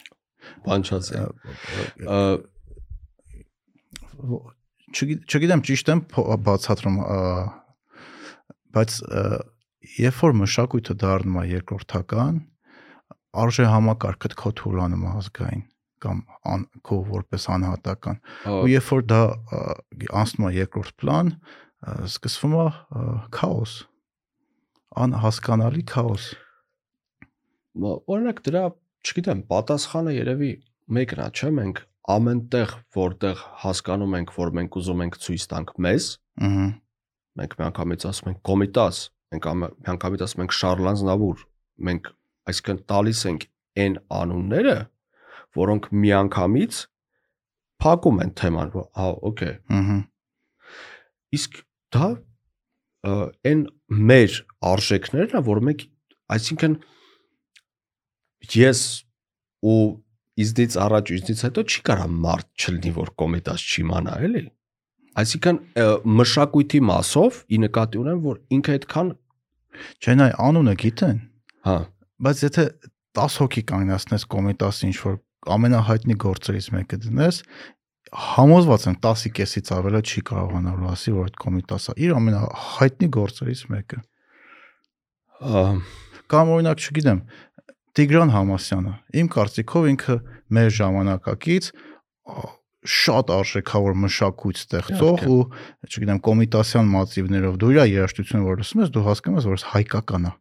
չգի- 4.94 5.20
չգիտեմ 5.26 5.64
ճիշտ 5.68 5.90
եմ 5.94 6.00
բացատրում 6.48 6.98
բայց 8.74 8.98
երբ 9.98 10.20
որ 10.24 10.36
մշակույթը 10.40 10.96
դառնում 11.02 11.38
է 11.40 11.44
երկրորդական 11.52 12.40
արժե 13.44 13.66
համակարգը 13.70 14.30
քո 14.40 14.52
թուլանում 14.60 15.04
է 15.04 15.12
ազգային 15.20 15.64
կամ 16.04 16.20
ան, 16.54 16.64
քո 16.84 17.00
որպես 17.08 17.48
անհատական 17.54 18.20
ու 18.52 18.70
երբ 18.70 18.88
որ 18.92 19.04
դա 19.12 19.20
անցնում 20.22 20.48
է 20.50 20.52
երկրորդ 20.58 20.96
պլան 21.00 21.34
սկսվում 22.10 22.56
է 22.60 22.66
քաոս 23.38 23.76
անհասկանալի 25.04 25.84
քաոս 25.90 26.30
Օրինակ 27.74 28.40
դրա, 28.46 28.62
չգիտեմ, 29.02 29.40
պատասխանը 29.50 30.12
երևի 30.14 30.50
մեկն 30.94 31.22
է, 31.24 31.26
չէ՞, 31.34 31.48
մենք 31.56 31.80
ամենտեղ, 32.14 32.74
որտեղ 32.94 33.40
հասկանում 33.64 34.14
ենք, 34.20 34.34
որ 34.36 34.52
մենք 34.58 34.78
ուզում 34.78 35.02
ենք 35.04 35.18
ցույց 35.24 35.46
տանք 35.50 35.72
մեզ, 35.86 36.06
ըհը 36.46 36.66
մենք 37.40 37.56
միանգամից 37.58 38.06
ասում 38.10 38.30
ենք 38.30 38.40
կոմիտաս, 38.46 39.00
մենք 39.34 39.48
միանգամից 39.84 40.24
ասում 40.24 40.44
ենք 40.44 40.56
շարլանզնավուր, 40.60 41.44
մենք 41.88 42.10
այսինքն 42.50 42.80
տալիս 42.94 43.22
ենք 43.30 43.46
այն 43.84 43.96
անունները, 44.22 44.76
որոնք 45.58 45.88
միանգամից 46.04 46.80
փակում 47.84 48.20
են 48.24 48.34
թեման, 48.40 48.74
որ 48.74 48.86
հա, 48.94 49.08
օքեյ, 49.30 49.54
ըհը 49.74 49.98
իսկ 51.34 51.60
դա 51.94 52.08
այն 53.04 53.64
մեր 54.10 54.38
արժեքներն 54.70 55.38
է, 55.38 55.42
որ 55.48 55.60
մենք 55.68 55.84
այսինքն 56.34 56.76
ես 58.54 58.80
ու 59.64 59.80
իզդից 60.44 60.76
առաջ 60.84 61.12
իզդից 61.16 61.42
հետո 61.46 61.64
չի 61.70 61.82
կարա 61.88 62.06
մարդ 62.24 62.48
չլինի 62.64 62.92
որ 62.98 63.10
կոմետաս 63.22 63.66
չի 63.74 63.84
մանա 63.90 64.14
էլի 64.28 64.42
այսինքն 65.22 65.60
մշակույթի 66.20 66.80
մասով 66.90 67.38
ի 67.54 67.60
նկատի 67.64 68.00
ունեմ 68.02 68.22
որ 68.24 68.40
ինքը 68.56 68.74
այդքան 68.78 69.12
Չէ, 70.00 70.16
նայ 70.20 70.30
անունը 70.44 70.74
գիտեն, 70.84 71.18
հա 71.68 71.76
բայց 72.24 72.42
եթե 72.44 72.64
10 73.18 73.38
հոգի 73.42 73.62
կանգնացնես 73.70 74.26
կոմիտասի 74.34 74.86
ինչ 74.88 74.98
որ 75.04 75.16
ամենահայտնի 75.54 76.16
գործերից 76.24 76.68
մեկը 76.74 76.98
դնես, 77.04 77.40
համոզված 78.14 78.86
եմ 78.90 78.96
10-ի 79.04 79.30
կեսից 79.38 79.70
ավելը 79.74 80.00
չի 80.04 80.22
կարողանալու 80.30 80.90
ասի, 80.94 81.14
որ 81.14 81.28
այդ 81.28 81.38
կոմիտասը 81.44 81.94
իր 82.04 82.14
ամենահայտնի 82.18 83.08
գործերից 83.18 83.62
մեկը։ 83.74 84.00
Կամ 86.34 86.52
օրինակ, 86.54 86.84
չգիտեմ, 86.84 87.20
Տիգրան 87.94 88.30
Համասյանը, 88.34 88.92
իմ 89.20 89.26
կարծիքով 89.34 89.88
ինքը 89.92 90.14
մեր 90.54 90.70
ժամանակակից 90.78 91.68
շատ 92.84 93.30
արժեքավոր 93.34 93.94
մշակույթ 94.04 94.58
ստեղծող 94.60 95.22
ու 95.34 95.38
չգիտեմ 95.88 96.18
կոմիտասյան 96.26 96.90
մատիվներով 96.94 97.54
դու 97.62 97.70
իր 97.74 97.80
երաժշտությունը 97.94 98.44
որ 98.44 98.60
լսում 98.60 98.82
ես 98.84 98.90
դու 98.94 99.04
հասկանում 99.08 99.38
ես 99.40 99.48
որ 99.48 99.62
սա 99.62 99.70
հայկական 99.74 100.28
է 100.28 100.32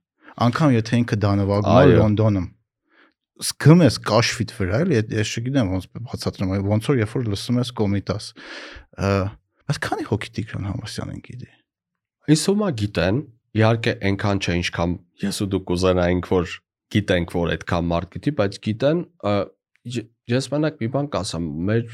անկամ 0.43 0.73
եթե 0.73 0.99
ինքը 1.03 1.17
դա 1.23 1.31
նվագում 1.39 1.79
է 1.79 1.95
Լոնդոնում 2.03 2.47
սկում 3.43 3.83
ես 3.83 3.95
կաշվիտ 4.07 4.51
վրա 4.59 4.81
էլի 4.83 4.99
ես 5.13 5.31
չգիտեմ 5.39 5.71
ոնց 5.73 5.87
բացատրեմ 6.09 6.51
ոնց 6.67 6.89
որ 6.89 6.99
երբ 6.99 7.13
որ 7.13 7.29
լսում 7.33 7.59
ես 7.63 7.71
կոմիտաս 7.79 8.27
բայց 9.63 9.79
քանի 9.87 10.05
հոգի 10.09 10.29
Տիգրան 10.37 10.67
Համասյանն 10.69 11.23
գիտի 11.27 11.49
թվում 12.43 12.63
է 12.63 12.71
գիտեն 12.83 13.19
իհարկե 13.53 13.93
այնքան 14.09 14.43
չէ 14.43 14.55
ինչքան 14.59 14.93
ես 15.23 15.41
ու 15.43 15.49
դու 15.53 15.61
կուզենայինք 15.69 16.29
որ 16.33 16.53
գիտենք 16.93 17.33
որ 17.33 17.51
այդքան 17.53 17.89
մարդ 17.89 18.13
գիտի 18.13 18.33
բայց 18.39 18.59
գիտեն 18.67 19.01
ես 20.33 20.49
մենակ 20.53 20.79
մի 20.83 20.89
բան 20.93 21.09
կասեմ 21.13 21.47
մեր 21.69 21.85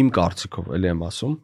իմ 0.00 0.10
կարծիքով 0.18 0.70
էլի 0.76 0.90
եմ 0.92 1.04
ասում 1.08 1.36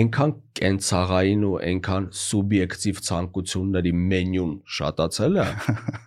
այնքան 0.00 0.34
կենցաղային 0.60 1.46
ու 1.48 1.54
այնքան 1.70 2.08
սուբյեկտիվ 2.20 3.00
ցանկությունների 3.08 3.92
մենյուն 4.10 4.52
շատացել 4.76 5.40
է 5.40 5.46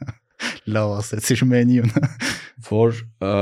լավ 0.76 0.94
ասեցիր 1.00 1.44
մենյուն 1.54 1.92
որ 2.70 3.02
ը, 3.28 3.34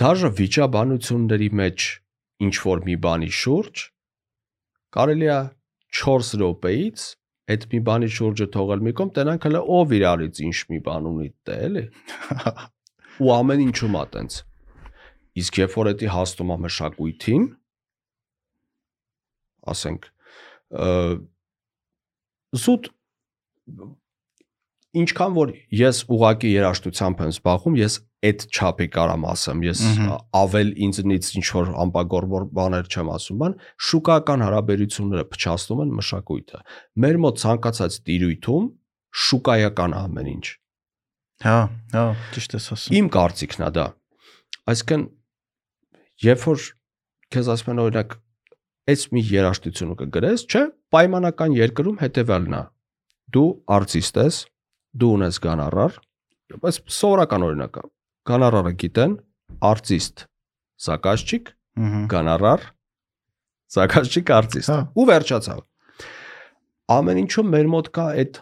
դաժե 0.00 0.32
վիճաբանությունների 0.40 1.48
մեջ 1.62 1.88
ինչ 2.48 2.54
որ 2.66 2.84
մի 2.90 2.98
բանի 3.06 3.32
շուրջ 3.40 3.86
կարելի 4.96 5.32
է 5.32 5.40
4 6.00 6.36
րոպեից 6.40 7.08
այդ 7.50 7.66
մի 7.72 7.80
բանի 7.86 8.08
շուրջը 8.14 8.46
թողել 8.54 8.82
մի 8.86 8.92
կողմ, 8.98 9.10
տենանք 9.16 9.46
հələ 9.48 9.60
ով 9.76 9.94
իրարից 9.96 10.40
ինչ 10.46 10.56
մի 10.70 10.78
բան 10.86 11.08
ունի 11.10 11.28
դե 11.48 11.56
էլի։ 11.66 11.84
Ու 13.24 13.32
ամեն 13.36 13.62
ինչում 13.66 13.96
է 14.00 14.04
տենց։ 14.14 14.36
Իսկ 15.40 15.60
երբ 15.62 15.76
որ 15.80 15.92
դա 16.00 16.10
հաստում 16.14 16.52
է 16.54 16.58
մշակույթին, 16.66 17.46
ասենք, 19.74 20.10
զուտ 22.60 22.90
ինչքան 25.00 25.34
որ 25.36 25.52
ես 25.80 25.98
ուղակի 26.10 26.50
երաշտությամբ 26.50 27.20
եմ 27.24 27.34
զբաղվում, 27.34 27.76
ես 27.78 27.96
այդ 28.26 28.44
չափի 28.50 28.86
կարամ 28.96 29.26
ասեմ, 29.30 29.60
ես 29.64 29.82
ավել 30.40 30.72
ինձնից 30.86 31.28
ինչ 31.40 31.46
որ 31.56 31.70
ամպագորբոր 31.84 32.46
բաներ 32.58 32.90
չեմ 32.90 33.12
ասում, 33.14 33.38
բան 33.40 33.54
շուկական 33.86 34.44
հարաբերությունները 34.44 35.28
փչացնում 35.30 35.82
են 35.84 35.94
մշակույթը։ 36.00 36.60
Մեր 37.04 37.20
մոտ 37.24 37.40
ցանկացած 37.44 38.00
տիրույթում 38.10 38.66
շուկայական 39.30 39.96
ամեն 40.00 40.28
ինչ։ 40.34 40.46
Հա, 41.40 41.56
հա, 41.94 42.04
ճիշտ 42.34 42.58
ես 42.58 42.68
ասում։ 42.74 42.98
Իմ 43.00 43.10
կարծիքն 43.14 43.64
է 43.64 43.70
դա։ 43.78 43.86
Այսինքն 44.70 45.06
երբ 46.24 46.44
որ 46.50 46.66
քեզ 47.34 47.48
ասում 47.54 47.72
են 47.74 47.82
օրինակ 47.84 48.16
այս 48.90 49.04
մի 49.14 49.22
երաշտությունը 49.30 49.96
կգրես, 50.00 50.44
չէ, 50.50 50.62
պայմանական 50.94 51.54
երկրում 51.56 52.00
հետևյալն 52.00 52.56
է։ 52.58 52.62
Դու 53.30 53.48
արտիստ 53.76 54.20
ես, 54.20 54.38
դու 55.00 55.10
ունես 55.16 55.38
գանարար, 55.44 55.98
բայց 56.64 56.80
սովորական 56.96 57.46
օրինակ 57.46 57.80
է։ 57.80 57.84
Գանարարը 58.30 58.72
գիտեն, 58.82 59.16
արտիստ, 59.70 60.24
զակազչիկ, 60.86 61.52
գանարար, 62.10 62.64
զակազչիկ 63.76 64.32
արտիստ։ 64.36 64.70
Հա։ 64.70 64.78
Ու 64.98 65.06
վերջացավ։ 65.10 65.60
Ամեն 66.90 67.20
ինչում 67.22 67.52
մեր 67.54 67.68
մոտ 67.70 67.90
կա 67.94 68.06
այդ 68.20 68.40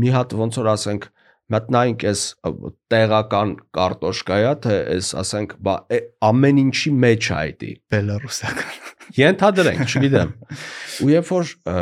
մի 0.00 0.12
հատ 0.16 0.34
ոնց 0.40 0.58
որ 0.60 0.70
ասենք 0.72 1.08
մտնայինք 1.53 2.03
էս 2.09 2.21
տեղական 2.93 3.49
կարտոշկայա 3.77 4.53
թե 4.65 4.75
էս 4.95 5.09
ասենք 5.21 5.55
բա 5.67 5.75
է- 5.93 6.01
ամեն 6.29 6.61
ինչի 6.65 6.91
մեջ 7.05 7.29
է 7.29 7.35
այդի 7.37 7.71
Բելարուսական։ 7.95 8.79
Ենթադրենք, 9.19 9.81
չգիտեմ։ 9.85 10.31
Ու 11.05 11.09
երբ 11.13 11.27
որ 11.35 11.51
ը, 11.69 11.75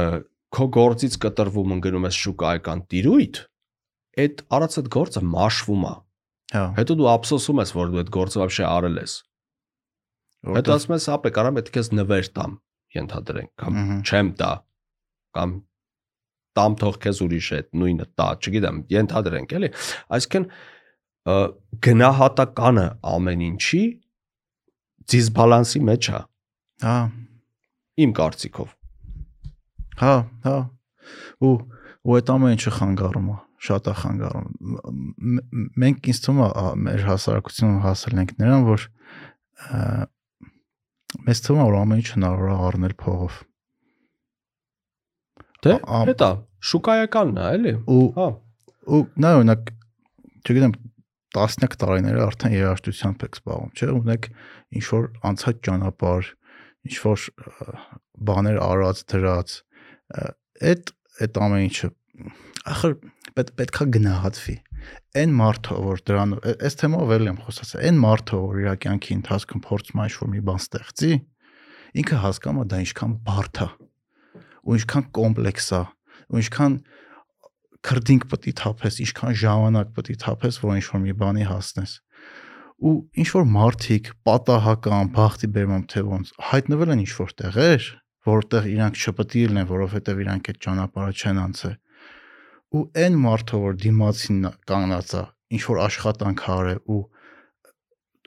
քո 0.53 0.65
գործից 0.77 1.15
կտրվում 1.23 1.75
ընկնում 1.77 2.07
ես 2.09 2.17
շուկայական 2.23 2.81
տիրույթ, 2.93 3.39
այդ 4.23 4.43
արած 4.57 4.75
այդ 4.83 4.89
գործը 4.97 5.21
մաշվում 5.33 5.85
է։ 5.87 5.93
Հա։ 6.53 6.63
Հետո 6.77 6.97
դու 6.99 7.07
ափսոսում 7.13 7.61
ես, 7.63 7.71
որ 7.79 7.87
դու 7.93 8.01
այդ 8.03 8.11
գործը 8.13 8.41
вообще 8.43 8.65
արել 8.69 8.97
ես։ 9.01 9.13
Հետո 10.43 10.73
ասում 10.75 10.93
ես, 10.93 11.05
ապե 11.15 11.29
կարամ 11.39 11.57
այդ 11.63 11.69
քեզ 11.73 11.89
նվեր 11.97 12.27
տամ, 12.35 12.51
ենթադրենք, 12.99 13.49
կամ 13.63 13.77
Մհմ։ 13.79 14.01
չեմ 14.03 14.29
տա, 14.43 14.51
կամ 15.39 15.53
տամ 16.58 16.78
թող 16.82 16.98
քեզ 17.04 17.22
ուրիշ 17.28 17.48
այդ 17.58 17.68
նույնը 17.82 18.06
տա, 18.18 18.28
չգիտեմ, 18.42 18.80
ենթադրենք, 18.94 19.54
էլի։ 19.58 19.70
Այսինքն 20.18 20.48
գնահատականը 21.84 22.86
ամեն 23.14 23.44
ինչի 23.48 23.82
դիսբալանսի 25.12 25.80
մեջ 25.88 26.10
է, 26.18 26.20
Հա, 26.78 26.94
իմ 27.98 28.12
կարծիքով։ 28.14 28.74
հա, 29.98 30.14
հա։ 30.44 30.58
Ու 31.42 31.56
ու 32.08 32.14
այդ 32.18 32.30
ամեն 32.34 32.54
ինչը 32.54 32.72
խանգարում 32.76 33.30
է, 33.32 33.36
շատ 33.66 33.88
է 33.90 33.94
խանգարում։ 33.98 35.40
Մենք 35.82 36.06
ինձ 36.12 36.20
թվում 36.24 36.42
է 36.44 36.48
մեր 36.84 37.02
հասարակությունը 37.08 37.80
հասել 37.82 38.20
ենք 38.22 38.34
նրան, 38.38 38.66
որ 38.68 38.86
մեզ 41.26 41.42
թվում 41.48 41.58
է 41.58 41.66
որ 41.66 41.78
ամեն 41.82 42.02
ինչ 42.04 42.08
հնարավոր 42.14 42.52
է 42.54 42.56
առնել 42.68 42.94
փողով։ 43.02 43.40
Դե, 45.66 45.74
հետա 46.12 46.30
շուկայականն 46.68 47.38
է, 47.38 47.48
էլի։ 47.58 47.72
Ու 47.88 48.04
Հա, 48.18 48.28
ու 48.88 49.02
նա 49.22 49.32
օրինակ 49.38 49.72
չգիտեմ 50.48 50.74
տասնյակ 51.36 51.74
տարիներ 51.82 52.20
արդեն 52.24 52.54
երաժշտությամբ 52.56 53.24
եք 53.28 53.38
զբաղվում, 53.38 53.72
չէ՞, 53.76 53.88
ունեք 53.98 54.28
ինչ 54.78 54.84
որ 54.88 55.08
անցած 55.28 55.60
ճանապարհ, 55.68 56.30
ինչ 56.88 56.96
որ 57.04 57.26
բաներ 58.28 58.60
արած, 58.64 59.02
դրած, 59.12 59.56
այդ 60.72 60.92
այդ 61.18 61.40
ամեն 61.44 61.64
ինչը 61.68 61.90
ախր 62.68 62.94
պետ, 63.36 63.52
պետքա 63.58 63.86
գնահատվի։ 63.96 64.56
Այն 65.18 65.32
մարդը, 65.38 65.76
որ 65.84 66.02
դրան 66.08 66.34
այս 66.54 66.78
թեմով 66.78 67.12
էլ 67.16 67.28
եմ 67.28 67.38
խոսացել, 67.44 67.82
այն 67.88 68.00
մարդը, 68.04 68.40
որ 68.44 68.60
իր 68.62 68.68
կյանքի 68.84 69.16
ընթացքում 69.18 69.62
փորձում 69.66 70.00
է 70.02 70.06
ինչ 70.08 70.14
որ 70.18 70.30
մի 70.34 70.42
բան 70.48 70.60
ստեղծի, 70.62 71.12
ինքը 71.98 72.18
հասկանում 72.24 72.62
է 72.62 72.66
դա 72.72 72.80
ինչքան 72.84 73.14
բարդ 73.28 73.62
է 73.64 73.68
ու 74.68 74.78
ինչքան 74.78 75.06
կոմպլեքս 75.18 75.68
է 75.78 75.82
ու 76.28 76.42
ինչքան 76.42 76.74
քրդինք 77.88 78.26
պետք 78.32 78.48
է 78.48 78.54
թափես, 78.58 78.98
ինչքան 79.04 79.38
ժամանակ 79.42 79.92
պետք 79.96 80.12
է 80.12 80.16
թափես, 80.24 80.60
որ 80.64 80.78
ինչ 80.78 80.86
որ 80.88 81.02
մի 81.04 81.14
բանի 81.22 81.48
հասնես։ 81.48 81.92
Ու 82.78 82.94
ինչ 83.22 83.28
որ 83.34 83.46
մարդիկ 83.58 84.10
պատահական, 84.28 85.12
բախտի 85.18 85.48
բերմամբ 85.54 85.86
թե 85.92 86.02
ոնց 86.08 86.32
հայտնվել 86.48 86.92
են 86.94 87.02
ինչ 87.04 87.12
որ 87.18 87.32
տեղեր, 87.42 87.86
որտեղ 88.28 88.68
իրանք 88.74 88.98
չպետք 88.98 89.34
է 89.38 89.44
լինեն, 89.48 89.68
որովհետև 89.72 90.22
իրանք 90.24 90.50
այդ 90.52 90.60
ճանապարհը 90.68 91.14
չեն 91.18 91.40
անցել։ 91.48 91.76
Ու 92.68 92.82
այն 93.02 93.14
մարդը, 93.24 93.58
որ 93.64 93.78
դիմացին 93.82 94.40
կանգնած 94.68 95.14
է, 95.18 95.22
ինչ 95.58 95.62
որ 95.68 95.78
աշխատանք 95.88 96.42
արել 96.58 96.80
ու 96.92 97.02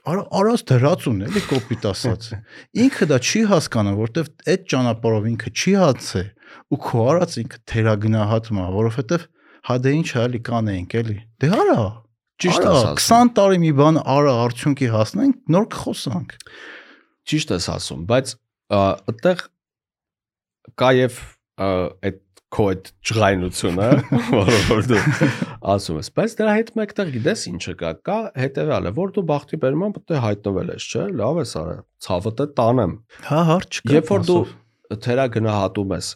արա 0.01 0.23
արած 0.39 0.63
դրածուն 0.71 1.19
էլի 1.27 1.41
կոպիտ 1.45 1.83
ասած 1.91 2.27
ինքը 2.83 3.07
դա 3.11 3.17
չի 3.21 3.41
հասկանում 3.51 3.97
որովհետև 3.99 4.31
այդ 4.53 4.63
ճանապարհով 4.73 5.27
ինքը 5.31 5.51
չի 5.61 5.73
հացե 5.81 6.23
ու 6.71 6.79
քո 6.85 7.05
արած 7.11 7.37
ինքը 7.41 7.59
թերագնահատում 7.71 8.61
է 8.61 8.67
որովհետև 8.77 9.27
հա 9.69 9.77
դե 9.85 9.93
ինչ 10.01 10.07
է 10.11 10.21
էլի 10.25 10.41
կանեինք 10.51 10.95
էլի 11.01 11.17
դե 11.41 11.51
արա 11.61 11.81
Ճիշտ 12.41 12.63
ասում։ 12.71 12.95
20 12.97 13.31
տարի 13.37 13.59
մի 13.61 13.71
բան 13.77 13.97
արա 14.01 14.31
արդյունքի 14.47 14.87
հասնենք 14.95 15.35
նոր 15.53 15.65
կխոսանք 15.75 16.31
ճիշտ 17.31 17.53
ես 17.53 17.67
ասում, 17.75 18.01
բայց 18.09 18.33
այդտեղ 18.81 19.43
կա 20.81 20.89
եւ 20.97 21.19
այդ 21.61 22.19
քո 22.51 22.65
այդ 22.71 22.89
ջղայնությունը, 23.07 23.85
որը 24.41 24.57
որ 24.67 24.87
դու 24.89 25.01
ասում 25.71 25.99
ես, 26.01 26.09
բայց 26.17 26.33
դրա 26.41 26.55
հետ 26.57 26.71
մեկտեղ 26.81 27.11
գիտես 27.13 27.43
ինչը 27.51 27.75
կա, 27.79 27.91
կա 28.07 28.17
հետեւյալը, 28.41 28.91
որ 28.97 29.13
դու 29.15 29.23
բախտի 29.29 29.59
բերման 29.61 29.95
պետք 29.95 30.11
է 30.11 30.23
հայտնվել 30.25 30.73
ես, 30.73 30.87
չէ՞, 30.91 31.05
լավ 31.21 31.39
ես 31.41 31.53
արա, 31.61 31.77
ցավը 32.07 32.33
դե 32.41 32.47
տանեմ։ 32.59 32.97
հա 33.29 33.39
հարց 33.51 33.79
չկա 33.79 33.95
Երբ 33.95 34.11
որ 34.11 34.27
դու 34.31 34.41
թերա 35.05 35.27
գնահատում 35.37 35.95
ես 35.95 36.11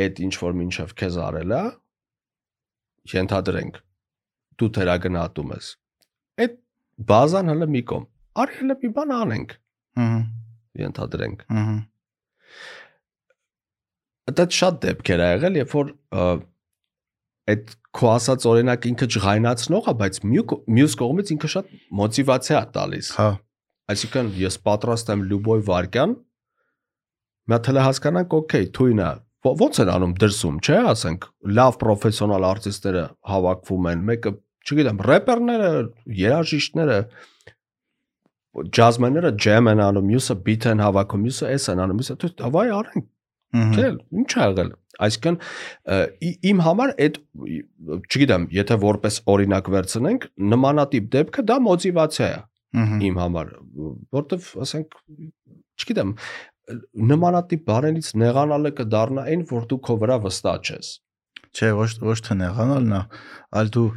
այդ 0.00 0.20
ինչ 0.26 0.34
որ 0.42 0.56
մինչև 0.60 0.94
քեզ 1.00 1.18
արել 1.24 1.54
է, 1.54 1.62
ենթադրենք 3.14 3.80
դու 4.60 4.70
թերա 4.78 4.96
գնահատում 5.04 5.52
ես։ 5.54 5.68
Այդ 6.44 6.56
բազան 7.10 7.52
հələ 7.52 7.68
մի 7.74 7.82
կողմ։ 7.90 8.08
Արի 8.44 8.58
հələ 8.60 8.76
մի 8.82 8.90
բան 8.98 9.14
անենք, 9.18 9.54
Ահա 10.04 10.20
ենթադրենք։ 10.84 11.44
ահա 11.54 11.76
Դա 14.34 14.44
շատ 14.56 14.76
դեպքեր 14.84 15.20
ա 15.20 15.26
եղել, 15.34 15.56
երբ 15.60 15.72
որ 15.76 15.88
այդ 17.52 17.72
քո 17.94 18.06
ասած 18.14 18.46
օրինակ 18.48 18.86
ինքը 18.90 19.08
ջղայնացնող 19.14 19.90
է, 19.90 19.94
բայց 20.00 20.20
մյուս 20.24 20.94
կողմից 21.02 21.32
ինքը 21.34 21.50
շատ 21.54 21.74
մոտիվացիա 22.00 22.60
է 22.62 22.68
տալիս։ 22.74 23.10
հա 23.18 23.26
Այսինքն 23.92 24.30
ես 24.40 24.56
պատրաստ 24.64 25.12
եմ 25.12 25.24
լուբոյ 25.28 25.64
վարկյան 25.68 26.14
մա 27.52 27.58
թելը 27.66 27.82
հասկանանք, 27.84 28.36
օքեյ, 28.38 28.68
թույնա 28.78 29.08
ո՞նց 29.44 29.80
են 29.84 29.92
անում 29.94 30.14
դրսում, 30.22 30.58
չէ, 30.64 30.78
ասենք, 30.94 31.28
լավ 31.58 31.78
պրոֆեսիոնալ 31.82 32.46
արտիստները 32.48 33.04
հավաքվում 33.34 33.88
են, 33.92 34.04
մեկը, 34.10 34.32
չգիտեմ, 34.64 35.00
рэպերները, 35.10 35.70
երաժիշտները, 36.24 36.98
ջազմենները 38.78 39.32
ջեմ 39.44 39.70
են 39.74 39.82
անում, 39.84 40.08
մյուսը 40.14 40.38
բիթ 40.46 40.68
են 40.70 40.84
հավաքում, 40.84 41.24
մյուսը 41.28 41.50
էս 41.54 41.68
են 41.74 41.84
անում, 41.84 42.00
մյուսը, 42.00 42.16
դու 42.24 42.32
ավայ 42.48 42.66
արենք 42.78 43.10
Չէ, 43.54 43.90
ինչ 44.18 44.32
ա 44.34 44.46
եղել։ 44.50 44.70
Այսինքն 45.04 45.36
իմ 46.50 46.62
համար 46.64 46.92
այդ 47.04 47.18
չգիտեմ, 48.10 48.46
եթե 48.54 48.78
որպես 48.82 49.18
օրինակ 49.34 49.70
վերցնենք, 49.74 50.26
նմանատիպ 50.54 51.06
դեպքը 51.14 51.44
դա 51.50 51.58
մոտիվացիա 51.66 52.28
է 52.30 52.84
իմ 53.08 53.20
համար, 53.22 53.52
որտեվ 54.18 54.48
ասենք, 54.66 54.98
չգիտեմ, 55.82 56.14
նմանատիպ 57.12 57.64
բաներից 57.68 58.10
նեղանալը 58.20 58.70
կդառնա 58.78 59.24
այն, 59.34 59.42
որ 59.50 59.66
դու 59.70 59.80
քո 59.84 59.96
վրա 60.00 60.16
վստահ 60.24 60.70
ես։ 60.70 60.92
Չէ, 61.54 61.70
ոչ 61.78 61.90
ոչ 62.02 62.18
թե 62.24 62.36
նեղանալն 62.40 62.94
է, 62.94 63.02
այլ 63.60 63.72
դու 63.74 63.88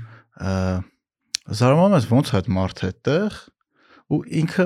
զարմանում 1.57 1.95
ես 1.97 2.09
ոնց 2.11 2.31
է 2.33 2.35
այդ 2.37 2.49
մարդը 2.57 2.87
այդտեղ 2.87 3.39
ու 4.07 4.19
ինքը 4.41 4.65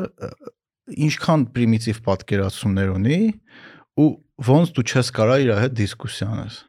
ինչքան 1.07 1.45
պրիմիտիվ 1.55 2.01
պատկերացումներ 2.07 2.91
ունի 2.97 3.21
ու 4.01 4.09
ոնց 4.49 4.73
դու 4.75 4.85
չես 4.91 5.11
կարա 5.15 5.37
իր 5.45 5.51
հետ 5.61 5.75
դիսկուսիա 5.81 6.27
անես։ 6.35 6.59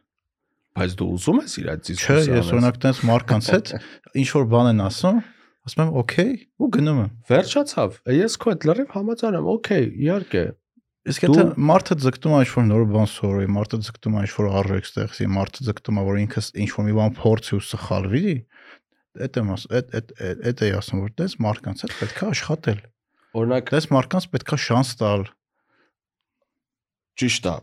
Բայց 0.73 0.97
դու 1.01 1.09
ուզում 1.17 1.41
ես 1.43 1.55
իր 1.63 1.71
այդ 1.73 1.83
Չէ, 1.83 1.93
դիսկուսիա 1.93 2.37
ես 2.39 2.51
օրինակ 2.53 2.79
տես 2.83 3.01
մարդկանց 3.09 3.49
հետ 3.53 3.73
ինչ 4.23 4.29
որ 4.37 4.47
բան 4.53 4.71
են 4.73 4.83
ասում, 4.87 5.19
ասում 5.69 5.83
եմ 5.83 5.93
օքեյ 6.03 6.33
ու 6.63 6.71
գնում 6.77 7.01
եմ 7.03 7.11
Վերջացավ։ 7.33 7.99
Ես 8.17 8.37
քո 8.43 8.53
հետ 8.53 8.67
լրիվ 8.69 8.95
համաձայն 8.97 9.39
եմ։ 9.41 9.51
Okay, 9.53 9.85
իհարկե։ 10.03 10.45
Իսկ 11.03 11.25
եթե 11.27 11.45
մարդը 11.59 11.97
ձգտում 11.99 12.33
է 12.37 12.41
ինչ-որ 12.45 12.67
նոր 12.69 12.83
բան 12.93 13.09
սովորի, 13.11 13.47
մարդը 13.51 13.79
ձգտում 13.83 14.15
է 14.15 14.21
ինչ-որ 14.23 14.49
արժեք 14.61 14.87
ստեղծի, 14.87 15.27
մարդը 15.35 15.65
ձգտում 15.67 15.99
է 15.99 16.05
որ 16.07 16.19
ինքս 16.23 16.51
ինչ-որ 16.63 16.87
մի 16.87 16.95
բան 16.99 17.17
փորձի 17.19 17.57
ու 17.57 17.65
սխալվի, 17.67 18.35
այդ 19.27 19.39
եմ 19.43 19.51
ասում, 19.57 19.75
այդ 19.79 19.97
այդ 19.99 20.13
այդ 20.23 20.63
էի 20.63 20.77
ասում, 20.79 21.03
որ 21.03 21.15
դες 21.19 21.35
մարդկանց 21.43 21.83
հետ 21.83 21.97
պետք 21.99 22.23
է 22.23 22.29
աշխատել։ 22.31 22.79
Օրինակ, 23.43 23.73
դες 23.75 23.89
մարդկանց 23.97 24.29
պետք 24.31 24.55
է 24.55 24.61
շանս 24.63 24.93
տալ։ 25.03 25.27
Ճիշտ 27.19 27.51
է։ 27.51 27.57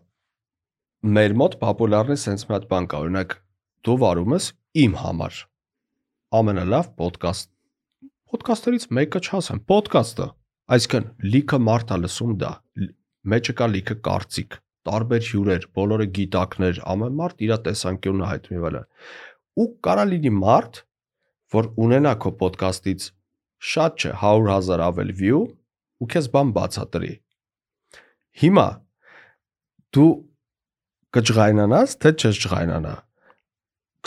Մեր 1.16 1.38
մոտ 1.40 1.58
պոպուլարն 1.64 2.12
է 2.12 2.20
սենց 2.20 2.44
մի 2.50 2.54
հատ 2.60 2.68
բան 2.70 2.90
կա, 2.92 3.00
օրինակ, 3.08 3.38
դու 3.88 3.98
վարում 4.04 4.36
ես 4.36 4.52
իմ 4.84 5.00
համար 5.00 5.40
ամենալավ 6.40 6.92
ոդկաստ։ 7.00 7.48
Ոդկաստերից 8.30 8.84
մեկը 8.94 9.20
չասեմ, 9.26 9.62
ոդկաստը, 9.72 10.28
այսինքն 10.76 11.08
լիքը 11.34 11.60
մարդ 11.66 11.94
է 11.96 11.98
լսում 12.04 12.34
դա 12.44 12.52
Մեջը 13.30 13.56
կա 13.60 13.68
լիքը 13.74 13.96
կարծիք, 14.08 14.58
տարբեր 14.90 15.24
հյուրեր, 15.30 15.66
բոլորը 15.80 16.08
գիտակներ, 16.18 16.82
ամեն 16.94 17.18
մարդ 17.20 17.44
իր 17.46 17.56
տեսանկյունը 17.68 18.30
հայտնի 18.30 18.62
վրա։ 18.64 18.84
Ու 19.60 19.68
կարա 19.86 20.06
լինի 20.10 20.32
մարդ, 20.40 20.80
որ 21.56 21.70
ունենա 21.86 22.14
քո 22.24 22.32
ոդկաստից 22.40 23.10
շատ 23.60 24.00
չէ 24.00 24.12
100.000 24.24 24.86
ավել 24.88 25.12
view 25.20 25.42
ու 26.00 26.08
քեզ 26.14 26.30
բան 26.34 26.54
բացատրի։ 26.56 27.12
Հիմա 28.40 28.68
դու 29.98 30.10
կջղայնանաս, 31.18 31.96
թե 32.00 32.10
չես 32.16 32.42
ջղայնանա։ 32.46 32.96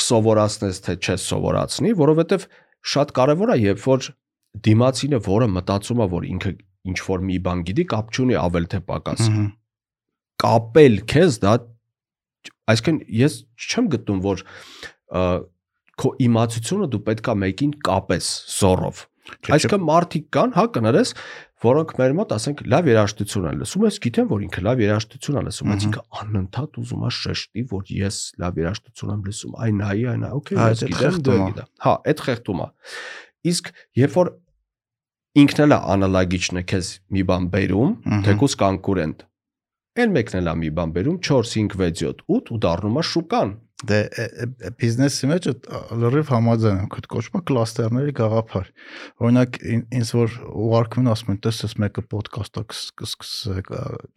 Կսովորացնես, 0.00 0.78
թե 0.86 0.94
չես 1.02 1.24
սովորացնի, 1.32 1.94
որովհետև 2.00 2.46
շատ 2.92 3.12
կարևոր 3.18 3.52
է, 3.52 3.56
երբ 3.66 3.82
որ 3.84 4.06
դիմացինը, 4.68 5.18
որը 5.26 5.48
մտածում 5.56 6.00
է, 6.00 6.06
որ 6.12 6.28
ինքը 6.32 6.52
ինչ 6.88 6.98
որ 7.06 7.22
մի 7.28 7.36
բան 7.46 7.62
գիտի, 7.68 7.84
կապ 7.92 8.12
չունի 8.16 8.38
ավել 8.42 8.66
թե 8.72 8.80
պակաս։ 8.88 9.22
Կապել 10.42 10.98
քեզ 11.12 11.38
դա 11.42 11.54
այսինքն 12.72 12.98
ես 13.22 13.38
չեմ 13.62 13.88
գտնում, 13.92 14.20
որ 14.26 14.44
քո 16.02 16.10
իմացությունը 16.26 16.90
դու 16.92 17.02
պետքա 17.06 17.34
մեկին 17.42 17.72
կապես 17.86 18.28
զորով։ 18.58 19.06
Այսինքն 19.54 19.82
մարդիկ 19.86 20.24
կան, 20.34 20.52
հա, 20.56 20.62
կներես, 20.74 21.10
որոնք 21.62 21.92
մեր 22.00 22.14
մոտ 22.18 22.32
ասենք 22.34 22.62
լավ 22.72 22.88
երաժշտություն 22.90 23.44
են 23.52 23.60
լսում, 23.62 23.84
ես 23.86 23.98
գիտեմ, 24.02 24.30
որ 24.32 24.40
ինքը 24.48 24.62
լավ 24.66 24.82
երաժշտություն 24.82 25.38
է 25.38 25.42
լսում, 25.46 25.70
բայց 25.72 25.84
ինքը 25.86 26.02
անընդհատ 26.22 26.78
ուզում 26.82 27.04
է 27.06 27.10
շեշտի, 27.18 27.64
որ 27.70 27.92
ես 28.02 28.18
լավ 28.42 28.58
երաժշտություն 28.62 29.12
եմ 29.14 29.22
լսում, 29.30 29.54
այն 29.62 29.78
նայի, 29.82 30.06
այն 30.12 30.24
նայի, 30.26 30.40
օքեյ, 30.42 30.58
Հա, 30.58 30.66
ես 30.72 30.82
գիտեմ, 30.90 31.20
դու 31.22 31.38
գիտեմ։ 31.42 31.70
Հա, 31.86 31.94
այդ 32.12 32.24
խեղդում 32.26 32.62
է։ 32.62 32.68
Իսկ 33.52 33.70
երբ 34.02 34.18
որ 34.18 34.32
ինքն 35.32 35.62
էլ 35.64 35.72
է 35.72 35.76
անալոգիչն 35.92 36.58
է 36.60 36.62
քեզ 36.68 36.88
մի 37.16 37.22
բան 37.28 37.44
բերում, 37.52 37.92
թեկուս 38.26 38.54
կոնկուրենտ։ 38.62 39.22
Էլ 40.02 40.10
մեկն 40.12 40.38
էլ 40.42 40.50
է 40.52 40.54
մի 40.60 40.70
բան 40.76 40.92
բերում 40.92 41.16
4, 41.28 41.48
5, 41.52 41.76
6, 41.76 42.02
7, 42.02 42.20
8 42.36 42.52
ու 42.52 42.58
դառնում 42.64 42.98
է 43.00 43.04
շուկան։ 43.12 43.54
Դե 43.82 43.98
բիզնեսի 44.78 45.28
մեջ 45.32 45.46
լրիվ 46.02 46.28
համաձայն 46.32 46.76
եմ, 46.82 46.88
քդ 46.94 47.06
կոչվում 47.12 47.38
է 47.40 47.42
կլաստերների 47.50 48.12
գաղափար։ 48.18 48.68
Օրինակ 49.26 49.58
ին- 49.72 49.84
ինձ 49.98 50.12
որ 50.18 50.36
ուղարկում 50.62 51.02
են 51.02 51.10
ասում 51.12 51.32
են, 51.34 51.40
տես 51.46 51.58
ես 51.66 51.74
մեկը 51.82 52.04
ոդկաստ 52.12 52.60
է, 52.62 52.64
սկսեք, 53.08 53.72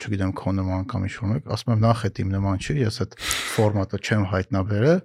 չգիտեմ, 0.05 0.33
քո 0.37 0.53
նման 0.59 0.85
կամ 0.93 1.07
ինչ-որ 1.09 1.31
մեկ, 1.33 1.49
ասում 1.55 1.73
եմ 1.75 1.81
նախ 1.85 2.03
այդ 2.05 2.21
իմ 2.25 2.29
նման 2.35 2.61
չի, 2.61 2.77
ես 2.85 2.99
այդ 3.05 3.17
ֆորմատը 3.55 4.01
չեմ 4.05 4.23
հայտնաբերել։ 4.35 4.99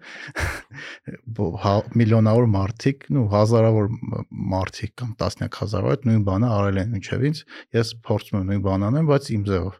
հա- 1.65 1.87
Միլիոնավոր 2.01 2.47
մարդիկ, 2.55 3.09
նու 3.17 3.27
հազարավոր 3.33 3.91
մարդիկ 4.55 4.93
կամ 5.01 5.11
տասնյակ 5.21 5.59
հազարավոր 5.61 6.05
նույն 6.11 6.25
բանը 6.29 6.51
արել 6.61 6.81
են 6.85 6.93
մինչև 6.97 7.25
ինձ, 7.31 7.43
ես 7.81 7.93
փորձում 8.07 8.41
եմ 8.41 8.47
նույն 8.51 8.65
բանն 8.67 8.87
անեմ, 8.91 9.09
բայց 9.11 9.31
իմ 9.37 9.45
ձևով 9.51 9.79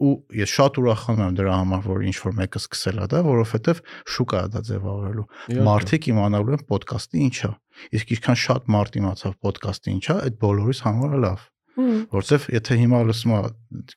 ու 0.00 0.12
ես 0.32 0.52
շատ 0.56 0.78
ուրախանում 0.80 1.22
եմ 1.26 1.34
դրա 1.36 1.54
համար, 1.60 1.80
որ 1.84 2.04
ինչ 2.08 2.14
որ 2.24 2.34
մեկը 2.38 2.60
սկսել 2.60 3.00
է 3.04 3.06
դա, 3.12 3.18
որովհետև 3.26 3.80
շուկա 4.14 4.40
է 4.40 4.50
դա 4.54 4.60
ձևավորելու։ 4.68 5.24
Մարդիկ 5.66 6.08
իմանալու 6.10 6.54
են 6.56 6.64
ոդկասթը 6.70 7.20
ինչ 7.26 7.36
է։ 7.46 7.50
Իսկ 7.96 8.12
ինչքան 8.16 8.38
շատ 8.44 8.68
մարդ 8.74 8.98
իմացավ 9.00 9.34
ոդկասթը 9.46 9.92
ինչ 9.94 10.04
է, 10.04 10.16
այդ 10.26 10.38
բոլորիս 10.44 10.82
համար 10.86 11.10
է 11.10 11.20
լավ։ 11.24 11.48
Որովհետև 11.80 12.46
եթե 12.50 12.76
հիմա 12.80 13.00
լսում 13.08 13.32
է, 13.32 13.40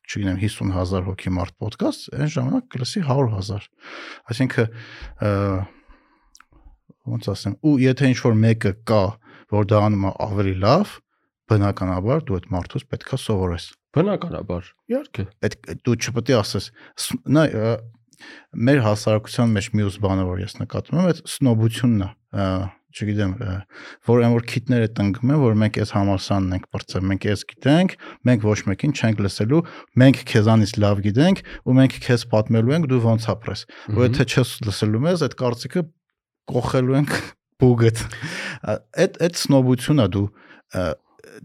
չգիտեմ, 0.07 0.37
50000 0.43 1.07
հոգի 1.09 1.31
մարդ 1.37 1.55
ոդկաստ, 1.63 2.09
այն 2.15 2.29
ժամանակ 2.33 2.67
կլսի 2.73 3.01
100000։ 3.09 3.65
Այսինքն 4.33 4.65
ոնց 7.13 7.29
ասեմ, 7.33 7.57
ու 7.67 7.73
եթե 7.83 8.11
ինչ 8.13 8.19
որ 8.23 8.37
մեկը 8.43 8.73
կա, 8.87 9.03
որ 9.53 9.67
դա 9.73 9.81
անում 9.89 10.05
է 10.07 10.11
ավելի 10.23 10.55
լավ, 10.63 10.93
բնականաբար 11.51 12.23
դու 12.29 12.37
այդ 12.39 12.47
մարդուց 12.53 12.85
պետքա 12.93 13.19
սովորես 13.19 13.65
Բնականաբար։ 13.93 14.69
Իհարկե։ 14.89 15.23
պետք 15.43 15.67
դու 15.85 15.95
չպետք 16.01 16.29
է 16.33 16.37
ասես 16.39 16.69
նա 17.35 17.43
մեր 18.53 18.79
հասարակության 18.87 19.53
մեջ 19.57 19.67
մյուս 19.79 19.99
բանը 20.03 20.25
որ 20.29 20.41
ես 20.43 20.57
նկատում 20.61 20.99
եմ 20.99 21.09
այդ 21.11 21.21
սնոբությունն 21.33 22.03
է 22.03 22.09
չգիտեմ 22.93 23.33
որ 24.07 24.23
այն 24.23 24.35
որ 24.35 24.45
քիտները 24.51 24.89
տնկում 24.97 25.33
են 25.33 25.39
որ 25.41 25.55
մենք 25.63 25.79
այս 25.81 25.93
համալսանն 25.97 26.55
ենք 26.57 26.67
բրծել 26.75 27.05
մենք 27.09 27.27
այս 27.33 27.43
գիտենք 27.49 27.95
մենք 28.29 28.45
ոչ 28.45 28.57
մեկին 28.69 28.93
չենք 28.93 29.23
լսելու 29.25 29.61
մենք 30.03 30.21
քեզանից 30.29 30.73
լավ 30.83 31.01
գիտենք 31.07 31.41
ու 31.63 31.77
մենք 31.79 31.97
քեզ 32.05 32.25
պատմելու 32.33 32.75
ենք 32.77 32.89
դու 32.93 33.01
ոնց 33.07 33.27
ապրես 33.33 33.65
ու 33.93 34.05
եթե 34.05 34.27
չես 34.29 34.53
լսելու 34.69 35.03
մեզ 35.07 35.25
այդ 35.27 35.37
կարծիքը 35.41 35.85
կողելու 36.53 36.97
ենք 37.01 37.15
բուգդ 37.63 38.03
այդ 38.73 39.21
այդ 39.25 39.41
սնոբությունն 39.41 40.03
է 40.03 40.09
դու 40.13 40.27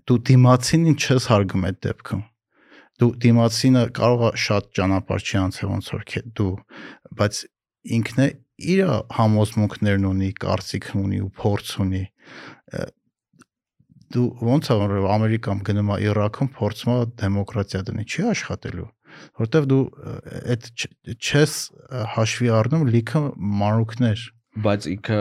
դու 0.09 0.19
դիմացինին 0.29 0.99
չես 0.99 1.29
հարգում 1.33 1.69
այդ 1.69 1.81
դեպքում 1.89 2.25
դու 2.99 3.11
դիմացինը 3.23 3.83
կարող 3.99 4.23
է 4.29 4.31
շատ 4.45 4.71
ճանապարհ 4.79 5.25
չի 5.29 5.39
անցել 5.45 5.73
ոնց 5.73 5.91
որ 5.95 6.05
դու 6.39 6.53
բայց 7.19 7.41
ինքն 7.99 8.23
է 8.25 8.29
իր 8.59 8.81
համոզմունքներն 9.15 10.07
ունի, 10.09 10.31
կարծիքն 10.43 11.03
ունի 11.05 11.21
ու 11.23 11.33
փորձ 11.39 11.75
ունի 11.85 12.03
դու 14.09 14.27
ոնց 14.49 14.71
է 14.73 14.77
որ 14.83 14.95
Ամերիկայում 15.15 15.63
գնում 15.69 15.93
է 15.95 15.99
Իրաքում 16.09 16.51
փորձում 16.59 16.93
է 16.95 16.99
դեմոկրատիա 17.23 17.81
դնի, 17.89 18.05
չի 18.09 18.25
աշխատելու 18.33 18.89
որտեվ 19.39 19.69
դու 19.69 19.83
այդ 20.55 20.69
չես 21.15 21.55
հաշվի 22.17 22.51
առնում 22.59 22.85
լիքը 22.95 23.23
մանրուքներ 23.63 24.25
բայց 24.65 24.89
ինքը 24.95 25.21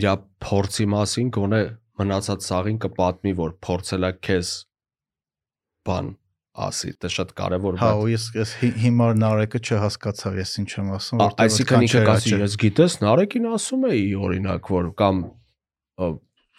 իր 0.00 0.06
փորձի 0.44 0.86
մասին 0.94 1.30
գոնե 1.36 1.62
մնացած 2.00 2.46
սաղին 2.46 2.78
կպատմի, 2.84 3.32
որ 3.40 3.54
փորձել 3.66 4.06
է 4.08 4.12
քեզ 4.26 4.52
բան 5.90 6.08
ասի, 6.60 6.90
դա 7.00 7.08
շատ 7.14 7.30
կարևոր 7.40 7.76
հա 7.80 7.90
բան։ 7.90 8.00
ու 8.04 8.08
ես 8.10 8.24
ես 8.36 8.50
հի- 8.60 8.72
հիմար 8.84 9.12
նարեկը 9.20 9.58
չհասկացավ 9.66 10.34
ես 10.40 10.50
ինչ 10.60 10.70
եմ 10.80 10.88
ասում 10.96 11.20
Ա, 11.20 11.26
որտեվ 11.30 11.44
Այսինքն 11.46 11.76
այդքան 11.80 12.08
կասի, 12.10 12.32
ես 12.44 12.56
գիտես, 12.64 12.96
Նարեկին 13.04 13.46
ասում 13.54 13.86
էի 13.90 14.02
օրինակ, 14.26 14.72
որ 14.76 14.90
կամ 15.00 15.22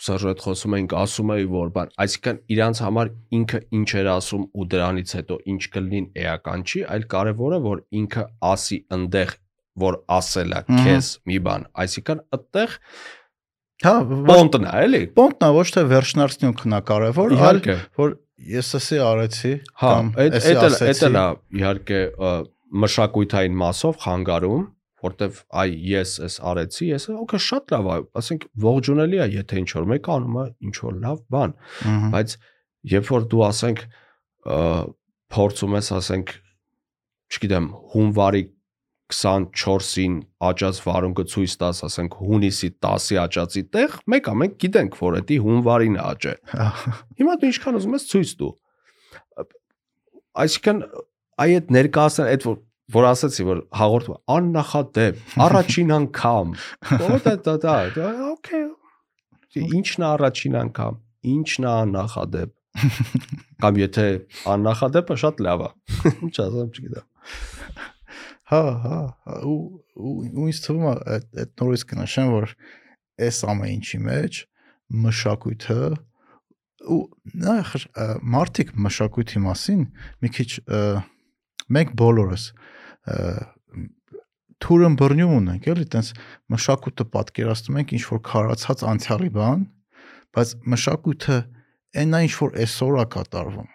Սերժ 0.02 0.24
հետ 0.32 0.40
խոսում 0.42 0.74
էինք, 0.78 0.94
ասում 0.98 1.32
էի, 1.36 1.44
որ 1.52 1.68
բան, 1.76 1.90
այսինքն 2.02 2.38
իրանց 2.56 2.80
համար 2.82 3.10
ինքը 3.38 3.60
ինչ 3.78 3.90
էր 4.02 4.08
ասում 4.16 4.46
ու 4.58 4.66
դրանից 4.72 5.12
հետո 5.18 5.36
ինչ 5.54 5.62
կլինին 5.76 6.08
էական 6.24 6.64
չի, 6.72 6.80
այլ 6.96 7.04
կարևորը 7.12 7.60
որ 7.68 7.84
ինքը 8.02 8.24
ասի 8.52 8.80
ընդեղ 8.98 9.34
որ 9.86 9.98
ասել 10.18 10.56
է 10.58 10.62
քեզ 10.72 11.12
մի 11.30 11.38
բան, 11.46 11.68
այսինքն 11.86 12.24
այդտեղ 12.38 12.74
հա 13.86 13.94
պոնտն 14.32 14.66
է, 14.66 14.74
էլի։ 14.88 15.04
Պոնտն 15.22 15.46
է 15.46 15.52
ոչ 15.62 15.68
թե 15.78 15.84
վերջնարցնյունքն 15.94 16.76
է 16.78 16.82
կարևոր, 16.90 17.38
այլ 17.52 17.62
որ 18.02 18.18
ես 18.52 18.70
էսի 18.80 19.00
արեցի 19.06 19.54
Հա, 19.82 19.92
այդ 20.24 20.38
էսի 20.40 20.52
այդ 20.52 20.62
էլ 20.68 20.76
այդ 20.88 21.02
էլ 21.08 21.18
իհարկե 21.62 22.00
մշակույթային 22.82 23.58
մասով 23.62 24.00
խանգարում, 24.06 24.64
որտեվ 25.02 25.40
այ 25.62 25.72
ես 25.92 26.14
էս 26.28 26.38
արեցի, 26.52 26.88
ես 26.92 27.08
օքե 27.16 27.40
շատ 27.48 27.74
լավ 27.74 27.90
է, 27.92 27.98
ասենք 28.22 28.46
ողջունելի 28.66 29.20
է, 29.22 29.28
եթե 29.42 29.62
ինչ 29.62 29.70
որ 29.78 29.88
մեկը 29.92 30.14
անում 30.16 30.38
է 30.42 30.46
ինչ 30.70 30.76
որ 30.86 30.98
լավ 31.06 31.22
բան, 31.36 31.56
բայց 32.16 32.36
երբ 32.92 33.12
որ 33.12 33.28
դու 33.32 33.44
ասենք 33.48 33.84
փորձում 35.32 35.78
ես 35.80 35.92
ասենք 35.98 36.34
չգիտեմ 37.32 37.68
հունվարի 37.94 38.44
24-ին 39.16 40.16
աճած 40.50 40.82
վարունգը 40.86 41.26
ցույց 41.32 41.54
տաս, 41.62 41.84
ասենք 41.88 42.18
հունիսի 42.22 42.70
10-ի 42.86 43.20
աճածի 43.22 43.64
տեղ, 43.76 43.96
մեկը 44.14 44.34
մենք 44.42 44.58
գիտենք, 44.64 44.98
որ 45.02 45.20
դա 45.30 45.40
հունվարին 45.46 45.96
է 45.98 46.04
աճե։ 46.08 46.34
Հա, 46.52 46.68
Հիմա 47.22 47.38
դու 47.42 47.52
ինչքան 47.52 47.80
ուզում 47.82 47.96
ես 47.98 48.08
ցույց 48.12 48.34
տու։ 48.42 48.52
Այսինքն 50.42 50.84
այ 51.42 51.56
այդ 51.58 51.74
ներկայացան 51.76 52.30
այդ 52.32 52.46
որ 52.48 52.60
որ 52.92 53.08
ասացի 53.08 53.46
որ 53.48 53.60
հաղորդում 53.80 54.16
է, 54.16 54.20
աննախադեպ 54.36 55.20
առաջին 55.46 55.94
անգամ 55.96 56.50
դա 57.26 57.36
դա 57.46 57.54
դա, 57.64 58.08
օքեյ 58.32 58.66
ինչն 59.80 60.04
է 60.04 60.08
առաջին 60.12 60.58
անգամ 60.62 61.00
ինչն 61.36 61.68
է 61.68 61.72
աննախադեպ 61.72 62.52
կամ 63.64 63.80
եթե 63.82 64.06
աննախադեպը 64.56 65.18
շատ 65.24 65.42
լավ 65.48 65.64
է 65.68 65.72
ինչ 66.28 66.36
ասեմ 66.46 66.70
չգիտեմ 66.76 67.08
հա, 68.52 68.62
հա, 68.84 69.00
հա, 69.26 69.36
ու 69.48 69.60
ու 69.96 70.48
ինձ 70.52 70.62
թվում 70.66 70.88
է 70.90 70.94
այդ 71.16 71.42
այդ 71.44 71.52
նորից 71.62 71.84
կնշեմ, 71.92 72.32
որ 72.36 72.54
այս 73.28 73.40
ամեն 73.52 73.74
ինչի 73.78 74.00
մեջ 74.08 74.40
մշակույթը 75.06 75.80
ու 76.92 77.02
նախ 77.46 77.72
ը, 77.78 78.08
մարդիկ 78.36 78.74
մշակույթի 78.86 79.42
մասին 79.46 79.82
մի 80.24 80.32
քիչ 80.36 80.50
մենք 81.78 81.96
բոլորս 82.02 82.46
ը, 82.52 83.18
թուրն 84.62 84.96
բռնյուն 85.00 85.36
ունենք, 85.38 85.68
էլի, 85.72 85.86
տենց 85.96 86.10
մշակույթը 86.54 87.06
պատկերացնում 87.16 87.80
ենք 87.82 87.94
ինչ 87.98 88.04
որ 88.12 88.22
քարացած 88.28 88.84
անցյալի 88.92 89.32
բան, 89.38 89.64
բայց 90.36 90.54
մշակույթը 90.74 91.38
այն 92.02 92.18
այն 92.20 92.28
ինչ 92.28 92.34
որ 92.42 92.58
այսօր 92.66 93.00
է 93.02 93.06
կատարվում։ 93.16 93.70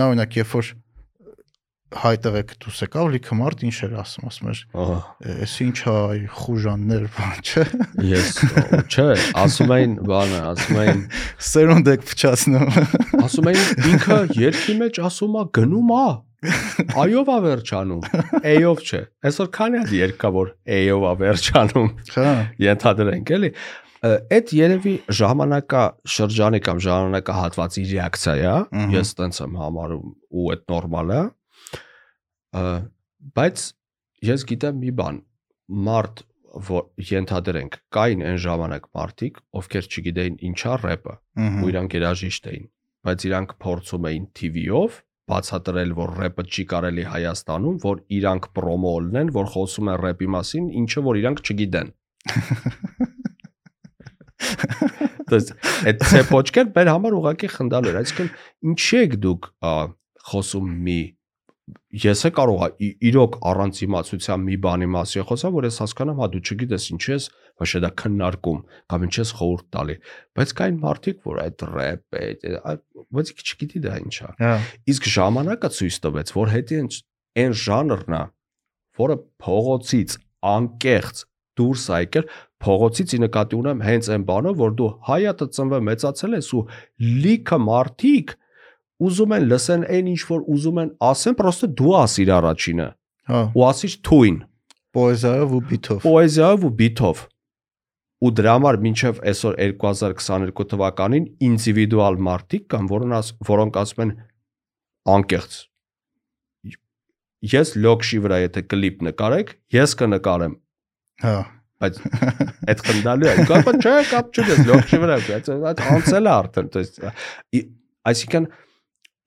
Նա 0.00 0.08
օրինակ 0.10 0.36
երբ 0.40 0.52
որ 0.58 0.72
հայտարարեք 1.90 2.52
դուս 2.62 2.80
եկավ 2.84 3.08
լիքը 3.14 3.36
մարդ 3.40 3.62
ինչ 3.66 3.76
էր 3.86 3.94
ասում, 4.00 4.26
ասում 4.30 4.50
էր, 4.52 4.60
«Էս 5.46 5.54
ինչ 5.66 5.78
է, 5.90 6.18
խուժաններ, 6.38 7.04
բան 7.16 7.36
չէ»։ 7.42 7.64
ես 8.10 8.30
չէ 8.94 9.06
ասում 9.42 9.74
էին 9.76 9.94
բանը 10.06 10.40
ասում 10.54 10.80
էին 10.84 11.02
Սերունդ 11.50 11.92
եք 11.94 12.08
փչացնում։ 12.10 12.74
ասում 13.26 13.50
էին 13.50 13.84
ինքը 13.90 14.18
երկի 14.38 14.76
մեջ 14.80 15.02
ասում 15.10 15.38
է 15.40 15.46
գնում 15.60 15.94
է 15.98 16.08
այով 16.40 17.28
է 17.28 17.36
վերջանում 17.44 18.04
էյով 18.48 18.78
չէ 18.80 19.00
այսօր 19.28 19.48
քանի 19.56 19.80
է 19.80 19.98
երկա 19.98 20.30
որ 20.32 20.52
էյով 20.76 21.02
է 21.04 21.12
վերջանում 21.20 21.90
Հա։ 22.14 22.30
ենթադրենք 22.64 23.32
էլի 23.36 23.50
այդ 24.08 24.52
երևի 24.56 24.94
ժամանակա 25.20 25.82
շրջանի 26.14 26.60
կամ 26.64 26.80
ժամանակա 26.86 27.34
հատվածի 27.36 27.84
ռեակցիա 27.90 28.54
է 28.80 28.86
ես 28.96 29.12
տենց 29.20 29.42
եմ 29.44 29.58
համարում 29.60 30.08
ու 30.40 30.46
այդ 30.54 30.64
նորմալ 30.72 31.12
է 31.12 31.20
Բայց 32.50 33.62
ես 34.26 34.42
գիտեմ 34.50 34.78
մի 34.82 34.90
բան, 35.00 35.18
մարդ 35.86 36.22
որ 36.66 36.82
ենթադրենք 37.10 37.76
կային 37.94 38.24
այն 38.26 38.38
ժամանակ 38.42 38.88
մարդիկ, 38.96 39.34
ովքեր 39.60 39.84
չգիտեին 39.86 40.36
ինչա 40.50 40.72
рэպը, 40.82 41.14
ու 41.62 41.70
իրանք 41.70 41.90
երաժիշտ 42.00 42.48
էին, 42.50 42.66
բայց 43.06 43.18
իրանք 43.30 43.50
փորձում 43.62 44.04
էին 44.10 44.24
TV-ով 44.40 44.98
բացատրել, 45.30 45.90
որ 45.94 46.10
рэպը 46.18 46.42
չի 46.50 46.64
կարելի 46.72 47.04
Հայաստանում, 47.12 47.76
որ 47.84 48.00
իրանք 48.18 48.48
պրոմո 48.56 48.90
ոլնեն, 48.96 49.28
որ 49.36 49.46
խոսում 49.54 49.90
են 49.92 50.00
рэպի 50.00 50.28
մասին, 50.34 50.64
ինչը 50.80 51.00
որ 51.06 51.14
իրանք 51.20 51.38
չգիտեն։ 51.46 51.88
Դες 55.30 55.44
այդ 55.86 55.98
ցեպոճկան 56.10 56.72
մեր 56.74 56.88
համար 56.90 57.12
ուղակի 57.20 57.48
խնդալու 57.54 57.90
էր, 57.92 57.98
այսինքն 58.00 58.28
ինչի 58.72 58.96
եք 59.00 59.12
դուք 59.22 59.42
խոսում 60.30 60.72
մի 60.88 60.98
ես 62.04 62.22
է 62.26 62.30
կարող 62.36 62.64
իրոք 63.10 63.36
առանց 63.50 63.80
իմացության 63.86 64.42
մի 64.46 64.56
բանի 64.64 64.88
մասին 64.94 65.26
խոսալ 65.30 65.54
որ 65.56 65.66
ես 65.68 65.78
հասկանամ 65.82 66.20
հա 66.22 66.28
դու 66.34 66.42
չգիտես 66.46 66.86
ինչ 66.94 67.02
ես 67.10 67.28
ոչ 67.60 67.70
դա 67.84 67.90
քննարկում 68.00 68.60
կամ 68.92 69.06
ինչ 69.06 69.14
ես 69.20 69.32
խորհուրդ 69.40 69.66
տալի 69.76 69.96
բայց 70.40 70.54
կային 70.60 70.78
մարդիկ 70.84 71.24
որ 71.30 71.40
այդ 71.44 71.64
рэպ 71.70 72.20
է 72.20 72.76
բայց 73.16 73.32
չգիտի 73.40 73.82
դա 73.86 73.96
ինչ 74.04 74.16
է 74.20 74.30
Հա։ 74.40 74.52
իսկ 74.94 75.08
ժամանակը 75.14 75.72
ցույց 75.80 75.98
տվեց 76.06 76.34
որ 76.40 76.54
հետի 76.56 76.80
այն 77.40 77.56
ժանրն 77.64 78.16
է 78.20 78.22
որը 79.00 79.16
փողոցից 79.44 80.16
անկեղծ 80.50 81.24
դուրս 81.60 81.84
է 81.90 81.98
եկել 82.00 82.26
փողոցից 82.64 83.14
ի 83.16 83.18
նկատի 83.24 83.56
ունեմ 83.60 83.82
հենց 83.84 84.08
այն 84.14 84.24
բանը 84.30 84.52
որ 84.60 84.74
դու 84.80 84.88
հայատը 85.08 85.46
ծնվել 85.56 85.84
մեծացել 85.88 86.36
ես 86.38 86.50
ու 86.56 86.62
լիքը 87.24 87.58
մարդիկ 87.66 88.34
ուզում 89.05 89.33
են 89.37 89.47
լսեն 89.51 89.85
այն 89.95 90.09
ինչ 90.15 90.19
որ 90.31 90.41
ուզում 90.55 90.77
են 90.85 90.89
ասեն 91.11 91.35
պրոստը 91.39 91.67
դու 91.81 91.93
ասիր 92.01 92.29
առաջինը 92.39 92.87
Հա, 93.31 93.39
ու 93.57 93.63
ասիր 93.69 93.93
թույն 94.07 94.35
պոեզիայով 94.95 95.53
ու 95.55 95.61
բիթով։ 95.69 95.99
պոեզիայով 96.05 96.65
ու 96.69 96.73
բիթով 96.81 97.23
ու 98.25 98.31
դրա 98.39 98.51
համար 98.55 98.77
մինչև 98.85 99.17
այսօր 99.31 99.57
2022 99.65 100.67
թվականին 100.71 101.25
ինդիվիդուալ 101.47 102.15
մարդիկ 102.27 102.63
կան 102.73 102.85
որոնք 102.91 103.15
աս, 103.19 103.31
որոնք 103.49 103.79
ասում 103.81 104.03
են 104.05 104.13
անկեղծ 105.15 105.57
ես 107.55 107.71
լոքշի 107.85 108.19
վրա 108.25 108.37
եթե 108.45 108.63
կլիպ 108.71 109.03
նկարեք 109.09 109.51
ես 109.75 109.91
կնկարեմ 109.99 110.55
Հա։ 111.25 111.35
բայց 111.83 111.99
այդ 112.71 112.81
խնդալու 112.87 113.29
է 113.29 113.35
կապը 113.51 113.73
չէ 113.83 113.93
կապ 114.11 114.31
չունես 114.39 114.61
լոքշի 114.69 114.99
վրա 115.03 115.17
բայց 115.27 115.49
այդ 115.71 115.83
անցել 115.95 116.29
է 116.29 116.31
արդեն 116.35 116.69
то 116.75 116.81
есть 116.85 116.97
ի- 117.59 117.67
այսինքն 118.11 118.47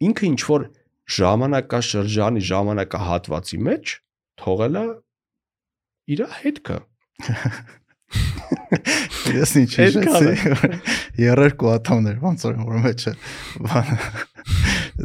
ինքը 0.08 0.26
ինչ 0.32 0.42
որ 0.50 0.68
ժամանակաշրջանի 1.18 2.44
ժամանակահատվածի 2.50 3.60
մեջ 3.70 3.96
թողել 4.44 4.82
է 4.82 4.86
իր 6.14 6.26
հետքը 6.42 6.78
Ես 9.34 9.54
ինչ 9.62 9.72
է։ 9.74 9.86
հիշեցի։ 9.86 10.70
Երերկու 11.24 11.70
ատամներ 11.74 12.18
ոնց 12.24 12.46
որ 12.48 12.58
որ 12.68 12.82
մեջը 12.84 13.14
բան 13.68 13.92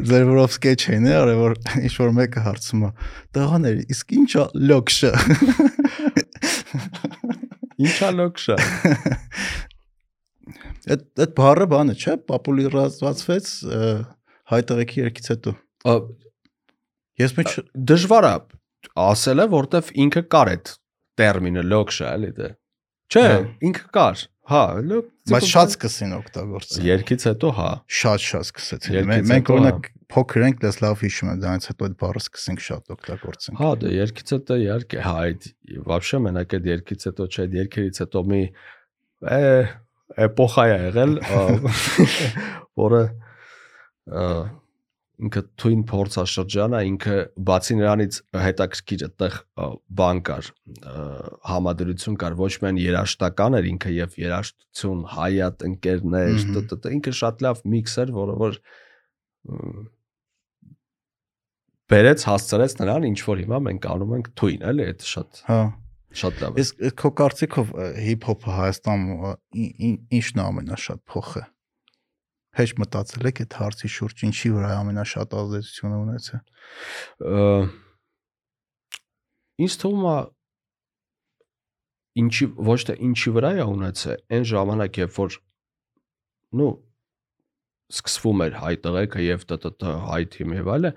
ձեր 0.09 0.25
որով 0.29 0.51
սկեչ 0.55 0.79
էին, 0.93 1.07
արե 1.19 1.35
որ 1.39 1.55
ինչ 1.79 1.93
որ 1.99 2.11
մեկը 2.19 2.43
հարցում 2.45 2.83
է։ 2.85 2.91
Տղաներ, 3.37 3.79
իսկ 3.95 4.13
ինչա 4.19 4.43
լոքշը։ 4.69 5.11
ինչա 7.87 8.09
լոքշը 8.19 8.57
Այդ 10.89 11.01
այդ 11.23 11.33
բառը 11.37 11.65
բանը 11.69 11.95
չէ, 11.99 12.13
պոպուլարացվեց 12.29 13.49
ը, 13.69 13.89
հայտարարքի 14.53 15.03
երկից 15.03 15.29
հետո։ 15.33 15.53
Ես 17.19 17.35
մեջ 17.39 17.55
դժվար 17.91 18.27
է 18.29 18.33
ասելը, 19.09 19.45
որտեվ 19.53 19.93
ինքը 20.05 20.23
կար 20.33 20.51
այդ 20.53 20.73
տերմինը 21.19 21.63
լոքշա, 21.67 22.11
էլի 22.15 22.31
դե։ 22.39 22.49
Չէ, 23.09 23.23
հա։ 23.25 23.39
ինքը 23.69 23.87
կար։ 23.95 24.25
Հա, 24.49 24.61
լոք, 24.89 25.09
բայց 25.29 25.47
շատ 25.49 25.73
սկսին 25.75 26.13
օգտագործել։ 26.15 26.85
Երկից 26.89 27.25
հետո 27.29 27.49
հա։ 27.59 27.69
Շատ 27.99 28.23
շատ 28.25 28.47
սկսեցին։ 28.49 29.09
Մենք 29.29 29.49
հա։ 29.51 29.55
օրինակ 29.55 29.89
փոքր 30.09 30.45
ենք, 30.47 30.57
դες 30.63 30.79
լավ 30.81 31.03
հիշում 31.05 31.29
եմ, 31.29 31.41
դրանից 31.43 31.67
հետո 31.69 31.87
այդ 31.89 31.97
բառը 31.99 32.21
սկսենք 32.23 32.63
շատ 32.65 32.93
օգտագործենք։ 32.95 33.59
Հա, 33.61 33.69
դե 33.83 33.91
երկից 33.93 34.33
հետո 34.33 34.57
իհարկե, 34.63 35.01
հա, 35.05 35.13
այդ 35.29 35.47
вообще 35.89 36.21
մենակ 36.25 36.55
այդ 36.57 36.69
երկից 36.69 37.05
հետո 37.09 37.27
չէ, 37.29 37.45
այդ 37.45 37.57
երկերից 37.59 38.01
հետո 38.03 38.23
մի 38.29 38.41
է 39.29 39.43
էպոխա 40.25 40.65
է 40.65 40.79
եղել, 40.79 41.13
որը 42.83 43.03
ինքը 45.19 45.41
twin 45.59 45.81
փորձաշրջան 45.83 46.75
է, 46.77 46.81
ինքը 46.89 47.15
բացի 47.49 47.75
նրանից 47.79 48.19
հետաքրքիր 48.39 49.01
այդտեղ 49.09 49.33
բան 49.99 50.21
կար, 50.29 50.47
համադրություն 51.51 52.15
կար, 52.21 52.37
ոչ 52.39 52.51
միայն 52.63 52.79
երաշտական 52.79 53.57
էր 53.59 53.67
ինքը 53.73 53.91
եւ 53.97 54.15
երաշտություն, 54.23 55.01
հայատ 55.17 55.65
ընկերներ, 55.69 56.31
Մհմ։ 56.39 56.55
տ- 56.55 56.79
տ- 56.79 56.93
ինքը 56.99 57.13
շատ 57.19 57.43
լավ 57.49 57.61
միքս 57.75 57.97
էր, 58.05 58.13
որը 58.15 58.37
որ 58.39 58.59
բերեց 61.89 62.23
հասցրեց 62.29 62.73
նրան 62.79 63.05
ինչ 63.09 63.19
որ 63.27 63.39
հիմա 63.43 63.59
մենք 63.67 63.85
անում 63.91 64.11
ենք 64.19 64.27
twin, 64.39 64.59
էլի, 64.71 64.83
այդ 64.93 65.05
շատ 65.09 65.39
Հա։ 65.49 65.59
շատ 66.21 66.41
լավ 66.43 66.51
է։ 66.59 66.63
Իսկ 66.63 66.83
քո 67.01 67.09
կարծիքով 67.19 67.71
հիփ-հոփը 68.07 68.51
Հայաստանում 68.59 69.23
ը, 69.29 69.31
ի- 69.63 69.73
ի- 69.89 69.99
ինչն 70.19 70.39
է 70.39 70.43
ամենաշատ 70.49 71.01
փոխը։ 71.09 71.43
Հեչ 72.57 72.69
մտածել 72.81 73.29
եք 73.29 73.43
այդ 73.43 73.55
հարցի 73.59 73.89
շուրջ, 73.93 74.23
ինչի 74.29 74.49
վրա 74.55 74.69
ամենաշատ 74.79 75.35
ազդեցությունը 75.39 75.99
ունեցել։ 76.05 76.41
Ա, 77.29 77.43
Ինձ 79.59 79.75
թվում 79.81 80.05
է 80.07 80.17
ինչի 82.21 82.45
ոչ 82.69 82.77
թե 82.87 82.95
ինչի 83.09 83.33
վրա 83.35 83.49
է 83.59 83.65
ունեցել, 83.67 84.21
այն 84.37 84.45
ժամանակ 84.51 84.99
երբ 85.01 85.17
որ 85.19 85.35
նու 86.59 86.69
սկսվում 87.99 88.43
էր 88.45 88.55
հայ 88.61 88.73
տղեկը 88.85 89.25
եւ 89.25 89.45
ՏՏՏ 89.57 89.93
հայ 90.07 90.21
թիմ 90.35 90.55
եւ 90.59 90.71
այլը, 90.75 90.91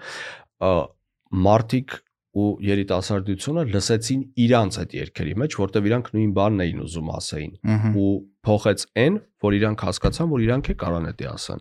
մարտիկ 1.46 1.96
ու 2.32 2.46
երիտասարդությունը 2.64 3.62
լսեցին 3.68 4.20
իրանց 4.40 4.78
այդ 4.82 4.94
երկերի 4.96 5.34
մեջ, 5.42 5.56
որտեվ 5.60 5.88
իրանք 5.90 6.06
նույն 6.16 6.30
բանն 6.38 6.62
էին 6.64 6.78
ուզում 6.86 7.10
ասեին 7.12 7.52
ու 8.02 8.12
փոխեց 8.48 8.84
այն, 9.02 9.18
որ 9.44 9.56
իրանք 9.58 9.84
հասկացան, 9.88 10.30
որ 10.32 10.44
իրանք 10.46 10.70
է 10.72 10.76
կարան 10.82 11.08
դա 11.18 11.26
ասեն։ 11.32 11.60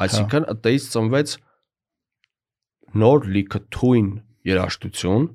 Այսինքն 0.00 0.46
այդտեղից 0.54 0.86
ծնվեց 0.94 1.34
նոր 3.00 3.26
լիքը 3.34 3.60
թույն 3.74 4.06
երաշտություն, 4.50 5.26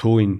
թույն 0.00 0.38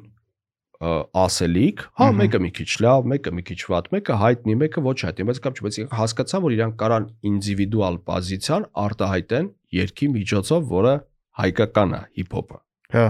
ասելիք, 0.81 1.83
հա 2.01 2.07
մեկը 2.17 2.39
մի 2.41 2.51
քիչ 2.57 2.71
լավ, 2.81 3.09
մեկը 3.13 3.33
մի 3.37 3.43
քիչ 3.51 3.59
վատ, 3.69 3.89
մեկը 3.93 4.15
հայտնի, 4.23 4.55
մեկը 4.63 4.83
ոչ 4.87 4.95
հայտնի, 5.05 5.27
բայց 5.29 5.41
կապ 5.45 5.59
չի, 5.59 5.65
բայց 5.67 5.79
հասկացան, 5.99 6.43
որ 6.47 6.55
իրանք 6.57 6.77
կարան 6.81 7.09
ինդիվիդուալ 7.31 7.99
պոզիցիան 8.09 8.65
արտահայտեն 8.81 9.51
երկի 9.77 10.09
միջոցով, 10.15 10.65
որը 10.71 10.95
հայկական 11.41 11.95
է 11.95 12.03
հիփ-հոփը։ 12.21 12.61
Հա։ 12.97 13.07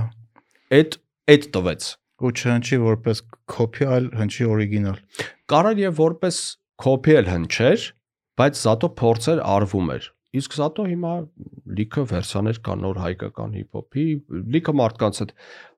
Այդ 0.81 1.01
այդ 1.31 1.51
տվեց 1.57 1.91
Ու 2.21 2.31
չհնչի 2.37 2.79
որպես 2.85 3.21
կոպի, 3.49 3.85
այլ 3.97 4.07
հնչի 4.21 4.47
օրիգինալ։ 4.53 4.97
Կարան 5.49 5.79
եւ 5.81 6.01
որպես 6.01 6.41
կոպի 6.85 7.15
էլ 7.21 7.29
հնչեր, 7.31 7.85
բայց 8.41 8.59
զատո 8.61 8.91
փորձեր 9.01 9.41
արվում 9.55 9.93
էր։ 9.95 10.09
Իսկ 10.41 10.57
զատո 10.61 10.85
հիմա 10.91 11.13
լիքը 11.81 12.03
վերսիաներ 12.11 12.59
կան 12.67 12.85
նոր 12.85 13.01
հայկական 13.05 13.55
հիփ-հոփի, 13.57 14.05
լիքը 14.55 14.75
մարդկանց 14.81 15.21
հետ 15.25 15.33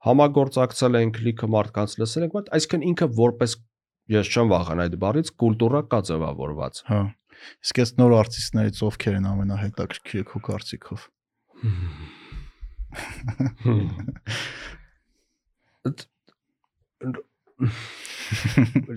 համագործակցել 0.08 0.98
ենք, 1.02 1.20
լիքը 1.28 1.48
մարդկանց 1.54 1.94
լսել 2.02 2.26
ենք, 2.26 2.34
բայց 2.36 2.50
այսինքն 2.58 2.86
ինքը 2.90 3.08
որպես 3.22 3.54
ես 4.12 4.32
չեմ 4.32 4.50
վախենա 4.52 4.88
այդ 4.90 4.96
բառից 5.06 5.30
կուլտուրա 5.40 5.82
կա 5.94 6.00
ձևավորված։ 6.10 6.82
Հա։ 6.90 7.02
Իսկ 7.62 7.80
այս 7.86 7.94
նոր 8.02 8.16
արտիստներից 8.18 8.82
ովքեր 8.90 9.16
են 9.22 9.30
ամենահետաքրքիրը 9.32 10.26
քո 10.32 10.42
կարծիքով։ 10.50 11.06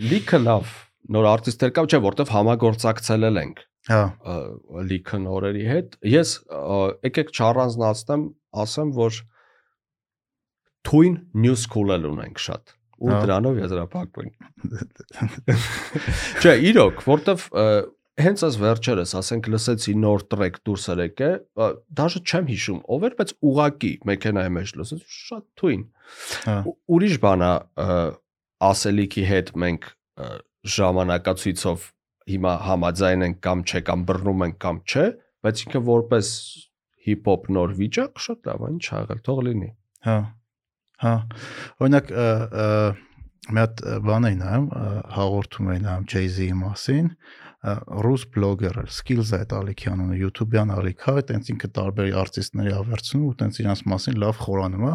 Լիքը 0.10 0.40
լավ 0.42 0.76
նոր 1.16 1.26
արտիստեր 1.30 1.72
կա, 1.76 1.82
չէ, 1.86 2.00
որտեվ 2.06 2.28
համագործակցել 2.34 3.42
ենք 3.42 3.58
Հա։ 3.86 4.02
լիքը 4.90 5.18
նորերի 5.22 5.66
հետ։ 5.70 5.98
Ես 6.10 6.30
եկեք 7.06 7.30
չառանձնացնեմ, 7.36 8.24
ասեմ, 8.66 8.94
որ 8.98 9.20
թույն 10.90 11.20
new 11.44 11.56
school-ել 11.60 12.08
ունենք 12.10 12.42
շատ 12.42 12.74
ու 12.96 13.12
Հա։ 13.12 13.20
դրանով 13.26 13.60
եզրափակվենք։ 13.62 14.34
Չէ, 16.42 16.54
իրոք, 16.72 17.04
որտեվ 17.06 17.46
հենց 18.22 18.44
այս 18.48 18.56
վերջերս, 18.64 19.12
ասենք, 19.20 19.48
լսեցի 19.52 19.94
նոր 20.00 20.22
տրեք 20.32 20.60
դուրս 20.68 20.86
եկե, 21.02 21.30
ը, 21.60 21.68
դաժե 22.00 22.20
չեմ 22.32 22.46
հիշում, 22.52 22.78
ով 22.96 23.06
էր, 23.10 23.16
բայց 23.20 23.34
ուղակի 23.50 23.92
մեքենայի 24.10 24.52
մեջ 24.56 24.72
լսեց, 24.80 25.02
շատ 25.16 25.44
թույն։ 25.60 25.82
Հա։ 26.46 26.56
Ու- 26.70 26.76
Ուրիշ 26.96 27.16
բանա 27.26 27.52
ասելիքի 28.70 29.24
հետ 29.32 29.52
մենք 29.66 29.90
ժամանակացույցով 30.76 31.84
հիմա 32.32 32.54
համաձայն 32.66 33.26
ենք 33.26 33.40
կամ 33.46 33.60
չէ 33.70 33.82
կամ 33.90 34.06
բռնում 34.10 34.46
ենք 34.48 34.56
կամ 34.66 34.80
չէ, 34.90 35.04
բայց 35.46 35.62
ինքը 35.66 35.82
որպես 35.90 36.30
հիփ-հոփ 37.06 37.50
նոր 37.58 37.74
վիճակ 37.80 38.22
շատ 38.26 38.48
լավ 38.50 38.64
է, 38.66 38.70
ինչ 38.76 38.86
ա 38.96 39.02
եղել, 39.04 39.20
թող 39.28 39.42
լինի։ 39.46 39.70
Հա։ 40.08 40.16
Հա։ 41.06 41.14
Օրինակ 41.86 42.10
մի 43.46 43.62
հատ 43.62 43.84
բան 44.08 44.26
էի 44.32 44.38
նայում, 44.42 44.68
հաղորդում 45.20 45.68
էի 45.76 45.82
նայում 45.86 46.06
Jay-Z-ի 46.16 46.48
մասին, 46.64 47.10
ռուս 47.66 48.24
բլոգեր 48.36 48.76
էր, 48.82 48.90
Skills 48.94 49.32
այդ 49.34 49.54
Ալիքյան 49.58 50.02
ունի, 50.06 50.18
YouTube-յան 50.22 50.74
Ալիքա, 50.76 51.14
այտենց 51.22 51.48
ինքը 51.54 51.70
տարբեր 51.78 52.10
արտիստների 52.22 52.74
ավերցնում 52.78 53.24
ու 53.26 53.34
տենց 53.40 53.60
իրանց 53.64 53.82
մասին 53.90 54.20
լավ 54.22 54.42
խորանում 54.46 54.86
է։ 54.86 54.94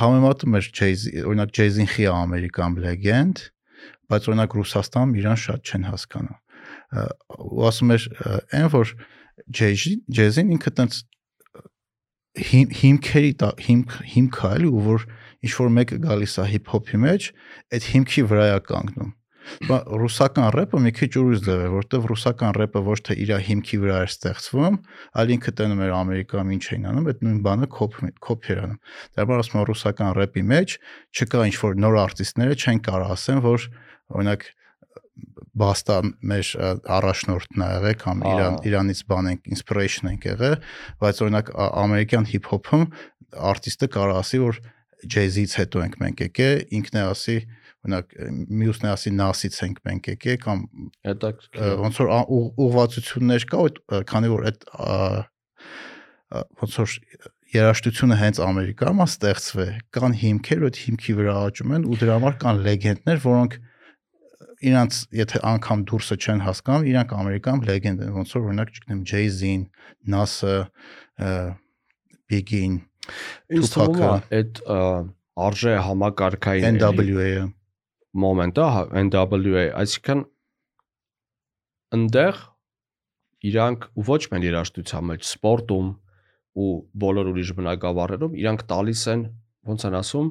Համեմատում 0.00 0.58
էր 0.60 0.68
Jay-Z, 0.78 1.16
օրինակ 1.24 1.54
Jay-Z-ին 1.58 1.90
խի 1.94 2.06
Ամերիկան 2.14 2.78
legend, 2.84 3.42
բայց 4.12 4.28
օրինակ 4.30 4.56
Ռուսաստանում 4.60 5.16
իրան 5.18 5.40
շատ 5.44 5.72
չեն 5.74 5.88
հասկանում։ 5.90 6.38
Ու 6.94 7.66
ասում 7.70 7.94
էր 7.94 8.06
այն 8.54 8.70
որ 8.74 8.94
Jay-Z-ին 9.58 10.54
ինքը 10.54 10.74
տենց 10.78 11.02
հիմ 12.34 12.70
հիմքերի 12.74 13.28
հիմք 13.62 13.92
հիմքը 14.10 14.48
էլի 14.58 14.70
ու 14.74 14.80
որ 14.84 15.04
ինչ 15.46 15.52
որ 15.54 15.68
մեկը 15.74 15.98
գալիս 16.02 16.32
է 16.42 16.46
հիփ-հոփի 16.50 16.98
մեջ, 17.04 17.26
այդ 17.74 17.86
հիմքի 17.94 18.24
վրա 18.30 18.46
է 18.54 18.56
կանգնում 18.70 19.10
ռուսական 19.68 20.48
рэպը 20.54 20.80
մի 20.84 20.92
քիչ 20.98 21.10
ուրիշ 21.20 21.40
ձև 21.44 21.62
է, 21.64 21.68
որովհետև 21.74 22.08
ռուսական 22.10 22.56
рэպը 22.58 22.82
ոչ 22.88 22.98
թե 23.08 23.16
իր 23.24 23.32
հիմքի 23.48 23.78
վրա 23.84 23.98
էր 24.04 24.12
ստեղծվում, 24.14 24.76
այլ 25.20 25.32
ինքը 25.34 25.54
տենում 25.60 25.82
էր 25.84 25.94
Ամերիկայում 25.94 26.52
ինչ 26.54 26.64
էին 26.74 26.88
անում, 26.90 27.08
այդ 27.12 27.24
նույն 27.24 27.40
բանը 27.44 27.68
կոփի 27.74 28.52
էր 28.54 28.60
անում։ 28.64 28.80
Դա 29.14 29.26
բառը 29.30 29.44
ասում 29.44 29.60
է 29.60 29.64
ռուսական 29.70 30.12
рэպի 30.18 30.44
մեջ 30.54 30.76
չկա 31.14 31.46
ինչ 31.50 31.56
որ 31.64 31.80
նոր 31.84 31.98
արտիստները 32.04 32.58
չեն 32.64 32.84
կարող 32.88 33.14
ասեն, 33.14 33.42
որ 33.44 33.66
օրինակ 34.14 34.46
բաստա 35.54 35.96
մեր 36.26 36.48
առաջնորդն 36.90 37.62
ա 37.62 37.66
եղել 37.70 37.98
կամ 38.02 38.22
իրան 38.26 38.56
իրանից 38.66 39.02
բան 39.10 39.28
ենք 39.30 39.50
inspiration 39.54 40.08
ենք 40.10 40.24
եղել, 40.26 40.56
բայց 41.04 41.20
օրինակ 41.24 41.52
ամերիկյան 41.54 42.26
հիփ-հոփում 42.32 42.86
արտիստը 43.54 43.88
կարող 43.94 44.18
ասի, 44.18 44.40
որ 44.42 44.58
ջեզից 45.14 45.54
հետո 45.60 45.84
ենք 45.84 45.96
մենք 46.02 46.24
եկել, 46.24 46.64
ինքն 46.78 46.98
է 46.98 47.04
ասի, 47.12 47.36
որ 47.44 47.63
օրինակ 47.84 48.16
մյուսն 48.62 48.88
ասի 48.90 49.12
Nas-ից 49.18 49.60
ենք 49.66 49.80
մենք 49.84 50.08
եկել 50.14 50.38
կամ 50.44 50.64
ոնց 51.84 52.00
որ 52.00 52.12
ուղղվածություններ 52.64 53.46
կա, 53.50 53.62
այդ 53.64 53.80
քանի 54.10 54.32
որ 54.34 54.48
այդ 54.50 54.66
ոնց 56.64 56.78
որ 56.80 56.96
երաշտությունը 57.54 58.16
հենց 58.18 58.40
Ամերիկայում 58.42 59.00
է 59.04 59.06
ստեղծվել, 59.06 59.74
կան 59.94 60.14
հիմքեր, 60.24 60.64
այդ 60.68 60.78
հիմքի 60.84 61.14
վրա 61.20 61.34
աճում 61.44 61.74
են 61.76 61.84
ու 61.86 61.98
դրա 62.00 62.16
համար 62.18 62.36
կան 62.42 62.60
լեգենդներ, 62.64 63.20
որոնք 63.24 63.56
իրանց 64.64 64.98
եթե 65.14 65.40
անգամ 65.50 65.84
դուրսը 65.90 66.16
չեն 66.24 66.40
հասկանում, 66.44 66.86
իրանք 66.90 67.14
Ամերիկայում 67.14 67.62
լեգենդ 67.68 68.02
են, 68.04 68.12
ոնց 68.14 68.34
որ 68.34 68.48
օրինակ 68.48 68.72
չգիտեմ 68.74 69.00
Jay-Z-ին, 69.12 69.62
Nas-ը, 70.14 70.56
Biggie-ին, 72.32 72.78
Tupac-ը, 73.54 74.10
այդ 74.40 74.62
արժե 75.44 75.74
համակարգային 75.84 76.80
NWA-ը, 76.80 77.44
մոմենտը, 78.14 78.66
հա, 78.74 78.82
NWA, 79.08 79.64
այսինքն 79.80 80.22
ընդեղ 81.98 82.40
իրանք 83.50 83.86
ոչ 84.08 84.20
միայն 84.30 84.46
երաժշտության 84.48 85.06
մեջ, 85.10 85.26
սպորտում 85.34 85.90
ու 86.64 86.70
բոլոր 87.04 87.30
ուրիշ 87.32 87.52
բնակավարերում 87.58 88.36
իրանք 88.40 88.64
տալիս 88.70 89.04
են, 89.14 89.24
ոնց 89.68 89.86
են 89.88 89.96
ասում, 90.00 90.28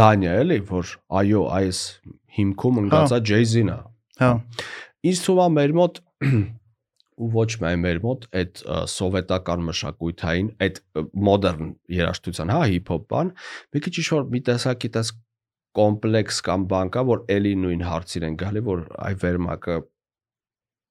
դանյա 0.00 0.32
էլի, 0.44 0.58
որ 0.70 0.94
այո, 1.20 1.42
այս 1.60 1.82
հիմքում 2.36 2.80
ընկած 2.84 3.14
է 3.16 3.20
Jay-Z-ն 3.30 3.70
է։ 3.72 3.78
հա, 4.20 4.32
Ինձ 5.10 5.22
թվում 5.24 5.46
է 5.46 5.54
մեր 5.56 5.76
մոտ 5.78 6.00
ու 7.20 7.28
ոչ 7.36 7.48
միայն 7.62 7.80
մեր 7.84 7.98
մոտ 8.04 8.26
այդ 8.40 8.60
սովետական 8.90 9.64
մշակույթային, 9.68 10.50
այդ 10.66 10.78
մոդեռն 11.28 11.72
երաժշտության, 11.96 12.52
հա, 12.52 12.60
հիփ-հոփ 12.74 13.06
բան, 13.12 13.32
մի 13.72 13.82
քիչ 13.86 13.94
ինչ-որ 14.02 14.28
մի 14.34 14.40
տեսակի 14.50 14.90
տես 14.96 15.12
կոմպլեքս 15.78 16.42
կամ 16.46 16.66
բան 16.70 16.90
կա, 16.94 17.02
որ 17.10 17.24
էլի 17.36 17.54
նույն 17.62 17.82
հարցին 17.86 18.26
են 18.30 18.36
գալի, 18.40 18.62
որ 18.66 18.84
այ 19.06 19.14
վերմակը 19.24 19.76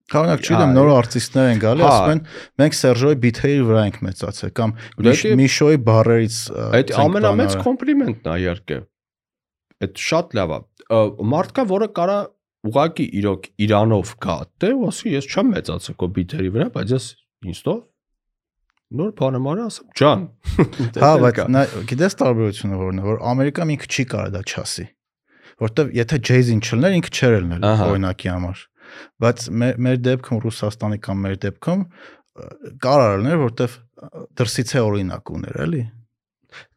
Կարողանակ 0.09 0.41
չգիտեմ 0.41 0.71
նոր 0.73 0.87
արտիստներ 0.95 1.47
են 1.49 1.59
գալի, 1.61 1.83
հա։ 1.85 1.89
ասում 1.89 2.13
են 2.15 2.21
մենք 2.61 2.77
Սերժոյի 2.79 3.17
բիթերի 3.25 3.59
վրա 3.67 3.83
ենք 3.89 3.99
մեծացել 4.07 4.53
կամ 4.59 4.71
Միշոյի 5.39 5.81
բարերից 5.89 6.37
այդ 6.79 6.93
ամենամեծ 7.03 7.57
կոմպլիմենտն 7.67 8.31
է 8.33 8.37
իհարկե։ 8.41 8.79
Այդ 9.85 10.01
շատ 10.09 10.33
լավ 10.39 10.55
է։ 10.55 10.59
Մարդ 11.33 11.53
կա, 11.59 11.65
որը 11.69 11.89
կարա 11.99 12.17
ուղակի 12.69 13.05
իրոք 13.19 13.45
Իրանով 13.69 14.15
գա, 14.25 14.37
դե 14.59 14.71
ասի 14.89 15.13
ես 15.13 15.29
չեմ 15.29 15.53
մեծացել 15.53 16.09
բիթերի 16.17 16.49
վրա, 16.57 16.67
բայց 16.73 16.95
ես 16.97 17.05
ինստով 17.53 17.77
նոր 18.89 19.11
բան 19.19 19.37
եմ 19.37 19.47
արել, 19.49 19.67
ասեմ, 19.69 19.89
ջան։ 19.99 20.23
Հա, 21.03 21.09
դե 21.13 21.23
բայց 21.23 21.41
նա 21.53 21.63
գիտես 21.89 22.15
տարբերությունը 22.19 22.79
որն 22.79 22.99
է, 22.99 23.03
որ 23.05 23.19
Ամերիկայում 23.29 23.73
ինքը 23.75 23.89
չի 23.89 24.05
կարող 24.13 24.31
դա 24.33 24.41
չասի։ 24.49 24.85
Որտեվ 25.59 25.91
եթե 25.99 26.19
Jay-Z-ին 26.29 26.63
չլներ, 26.63 26.95
ինքը 26.99 27.11
չէր 27.19 27.35
ելնել 27.35 27.67
Ահա։ 27.69 27.87
օրինակի 27.93 28.29
համար։ 28.33 28.63
Բայց 29.19 29.45
մեր 29.59 29.99
դեպքում 30.09 30.41
Ռուսաստանի 30.45 30.99
կամ 31.05 31.23
մեր 31.25 31.37
դեպքում 31.45 31.83
կարող 32.85 33.25
որտեվ 33.43 33.77
ը, 33.99 34.23
դրսից 34.39 34.73
է 34.73 34.83
օրինակ 34.89 35.31
ուներ, 35.35 35.59
էլի։ 35.65 35.81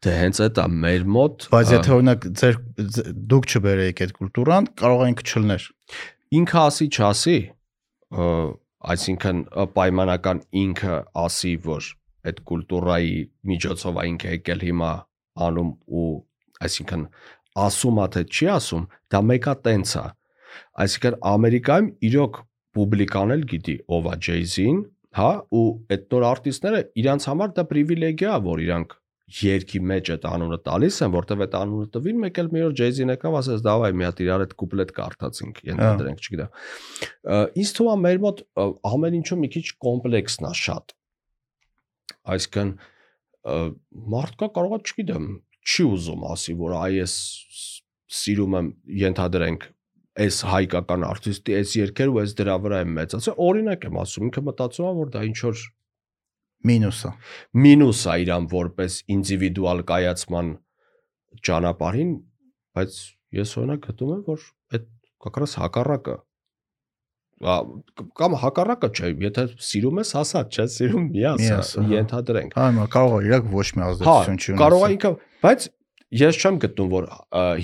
Դե 0.05 0.15
հենց 0.19 0.41
այդ 0.45 0.59
է 0.59 0.65
մեր 0.83 1.05
մոտ։ 1.17 1.47
Բայց 1.53 1.71
եթե 1.73 1.93
օրինակ 1.97 2.27
ձեր 2.43 2.59
դուք 3.33 3.47
չբերեիք 3.53 4.03
այդ 4.05 4.13
կուլտուրան, 4.19 4.69
կարող 4.83 5.03
է 5.03 5.09
ինքը 5.13 5.27
չլներ։ 5.33 5.69
ինքը 6.43 6.59
ասի 6.63 6.89
չասի, 6.93 7.39
այսինքն 8.93 9.43
պայմանական 9.79 10.43
ինքը 10.63 10.99
ասի, 11.23 11.55
որ 11.65 11.89
այդ 12.31 12.41
կուլտուրայի 12.49 13.15
միջոցով 13.53 14.01
ինքը 14.13 14.33
եկել 14.37 14.65
հիմա 14.69 14.91
անում 15.47 15.71
ու 16.03 16.09
այսինքն 16.67 17.05
ասում 17.63 18.01
է 18.03 18.07
թե 18.15 18.23
չի 18.33 18.49
ասում, 18.53 18.85
դա 19.13 19.21
մեկա 19.29 19.55
տենց 19.67 19.93
է։ 20.03 20.07
Այսինքն 20.83 21.19
Ամերիկայում 21.33 21.91
իրոք 22.09 22.41
պուբլիկան 22.77 23.35
էլ 23.37 23.45
գիտի 23.53 23.77
ով 23.93 24.09
է 24.13 24.17
Jay-Z-ին, 24.27 24.81
հա, 25.19 25.31
ու 25.53 25.65
այդ 25.93 26.05
նոր 26.13 26.27
արտիստները 26.31 26.81
իրանց 27.03 27.27
համար 27.29 27.55
դա 27.59 27.65
պրիվիլեգիա 27.73 28.33
է, 28.33 28.43
որ 28.47 28.63
իրանք 28.67 28.95
երկի 29.33 29.81
մեջ 29.89 30.09
այդ 30.13 30.25
անունը 30.29 30.59
տալիս 30.67 30.97
են, 31.05 31.13
որտեվ 31.13 31.43
այդ 31.45 31.55
անունը 31.57 31.87
տվին, 31.93 32.19
մեկ 32.23 32.41
էլ 32.43 32.49
մի 32.53 32.65
օր 32.67 32.75
Jay-Z-ն 32.81 33.13
եկավ, 33.13 33.37
ասեց՝ 33.41 33.63
«Դավայ, 33.65 33.91
մի 33.97 34.07
հատ 34.09 34.23
իրար 34.25 34.45
այդ 34.45 34.53
կուպլետ 34.63 34.93
կարդացինք, 34.99 35.61
ենթադրենք, 35.69 36.27
չգիտեմ»։ 36.27 36.51
Ա, 37.33 37.39
Ինձ 37.63 37.73
թվում 37.79 37.93
է 37.93 38.03
մեր 38.03 38.21
մոտ 38.27 38.43
ամեն 38.93 39.17
ինչը 39.23 39.39
մի 39.43 39.51
քիչ 39.57 39.65
կոմպլեքսն 39.87 40.49
է 40.49 40.53
շատ։ 40.63 40.97
Այսինքն 42.23 42.73
մարդկա 44.13 44.49
կարողա, 44.57 44.79
չգիտեմ, 44.87 45.29
չի 45.67 45.87
ուզում 45.93 46.27
ասի, 46.33 46.57
որ 46.63 46.75
այ 46.79 46.99
ես 47.01 47.15
սիրում 48.23 48.57
եմ 48.59 48.69
ենթադրենք 49.03 49.69
այս 50.23 50.39
հայկական 50.53 51.07
արտիստի 51.09 51.55
այս 51.59 51.77
երկերը 51.81 52.13
ու 52.13 52.21
այս 52.23 52.35
դրա 52.39 52.57
վրա 52.63 52.81
եմ 52.85 52.91
մեծացել։ 52.99 53.39
Օրինակ 53.47 53.87
եմ 53.89 54.01
ասում, 54.03 54.27
ինքը 54.29 54.43
մտածում 54.49 54.89
է, 54.89 54.93
որ 54.99 55.13
դա 55.15 55.23
ինչ 55.31 55.39
որ 55.43 55.63
Մինուսը։ 56.63 57.11
մինուս 57.59 58.01
է 58.07 58.13
իրան 58.23 58.45
որպես 58.53 58.97
ինդիվիդուալ 59.11 59.81
կայացման 59.89 60.51
ճանապարհին, 61.49 62.13
բայց 62.79 62.99
ես 63.39 63.55
օրինակ 63.63 63.81
գտնում 63.89 64.13
եմ, 64.15 64.21
որ 64.29 64.45
այդ 64.77 64.85
կակրաս 65.27 65.57
հակառակը 65.63 66.15
կամ 67.42 68.36
հակառակը 68.42 68.88
չէ, 68.98 69.10
եթե 69.28 69.44
սիրում 69.62 70.00
ես, 70.02 70.12
ասա, 70.18 70.42
չէ, 70.50 70.64
սիրում 70.74 71.04
մի 71.14 71.20
Մի 71.22 71.26
ասա, 71.32 71.58
ասա, 71.62 71.84
հա։ 71.86 71.92
ենթադրենք։ 71.94 72.56
Հա, 72.58 72.64
հիմա 72.72 72.86
կարող 72.96 73.18
է 73.18 73.28
իրակ 73.28 73.52
ոչ 73.54 73.68
մի 73.78 73.84
Հա, 73.84 73.90
ազդեցություն 73.92 74.40
չի 74.42 74.48
ունեցել։ 74.48 74.62
կարող 74.64 74.86
է 74.88 74.90
ինքը, 74.96 75.12
բայց 75.44 75.68
ես 76.18 76.40
չեմ 76.42 76.58
գտնում 76.64 76.90
որ 76.96 77.08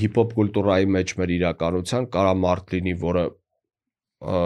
հիփ-հոփ 0.03 0.35
կուլտուրայի 0.37 0.87
մեջ 0.93 1.15
մեր 1.23 1.33
իրականության 1.33 2.07
կարա 2.13 2.33
մարդ 2.43 2.75
լինի, 2.75 2.93
որը 3.01 3.25
ա, 3.33 4.43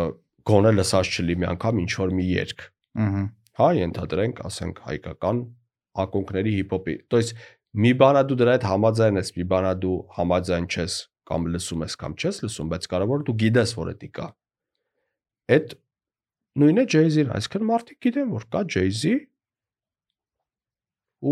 գոնե 0.48 0.72
լսած 0.78 1.11
չլի 1.18 1.36
մի 1.44 1.49
անգամ 1.52 1.84
ինչ 1.84 1.91
որ 1.98 2.15
մի 2.18 2.26
երգ։ 2.32 2.65
Ահա։ 3.03 3.24
Հա, 3.57 3.68
ենթադրենք, 3.74 4.41
ասենք 4.48 4.82
հայկական 4.88 5.40
ակոնքների 5.98 6.52
հիփ-հոփի։ 6.61 6.95
То 7.11 7.19
есть 7.19 7.34
մի 7.78 7.91
բանա 7.99 8.22
դու 8.30 8.38
դրա 8.41 8.53
հետ 8.57 8.65
համաձայն 8.69 9.19
ես, 9.19 9.32
մի 9.38 9.45
բանա 9.52 9.72
դու 9.82 9.95
համաձայն 10.18 10.68
չես 10.72 10.98
կամ 11.28 11.48
լսում 11.57 11.84
ես 11.88 11.95
կամ 12.03 12.15
չես 12.22 12.40
լսում, 12.45 12.69
բայց 12.74 12.88
կարևորը 12.94 13.26
դու 13.28 13.36
գիտես, 13.44 13.74
որ 13.78 13.91
դա 13.98 14.10
կա։ 14.18 14.28
Այդ 15.53 15.74
նույնը 16.62 16.85
Jay-Z-ն, 16.93 17.33
այսինքն 17.37 17.69
մարդիկ 17.69 18.01
գիտեն, 18.07 18.33
որ 18.33 18.47
կա 18.53 18.62
Jay-Z 18.74 19.12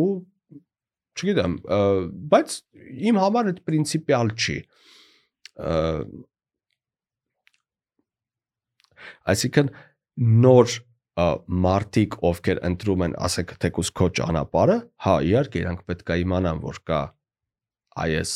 ու 0.00 0.10
չգիտեմ, 1.20 1.56
բայց 2.32 2.56
իմ 3.10 3.20
համար 3.20 3.50
այդ 3.50 3.64
պրինցիպիալ 3.68 4.32
չի։ 4.36 4.56
Այսինքն 9.32 9.72
նոր 10.44 10.76
ը, 11.20 11.26
մարդիկ, 11.66 12.16
ովքեր 12.30 12.62
ընտրում 12.70 13.04
են, 13.06 13.16
ասենք, 13.26 13.54
թեկուս 13.64 13.90
քո 13.96 14.08
ճանապարհը, 14.20 14.78
հա, 15.04 15.14
իհարկե, 15.30 15.62
իրանք 15.64 15.84
պետք 15.90 16.12
է 16.14 16.18
իմանան, 16.24 16.62
որ 16.64 16.80
կա 16.90 17.00
IS 18.06 18.34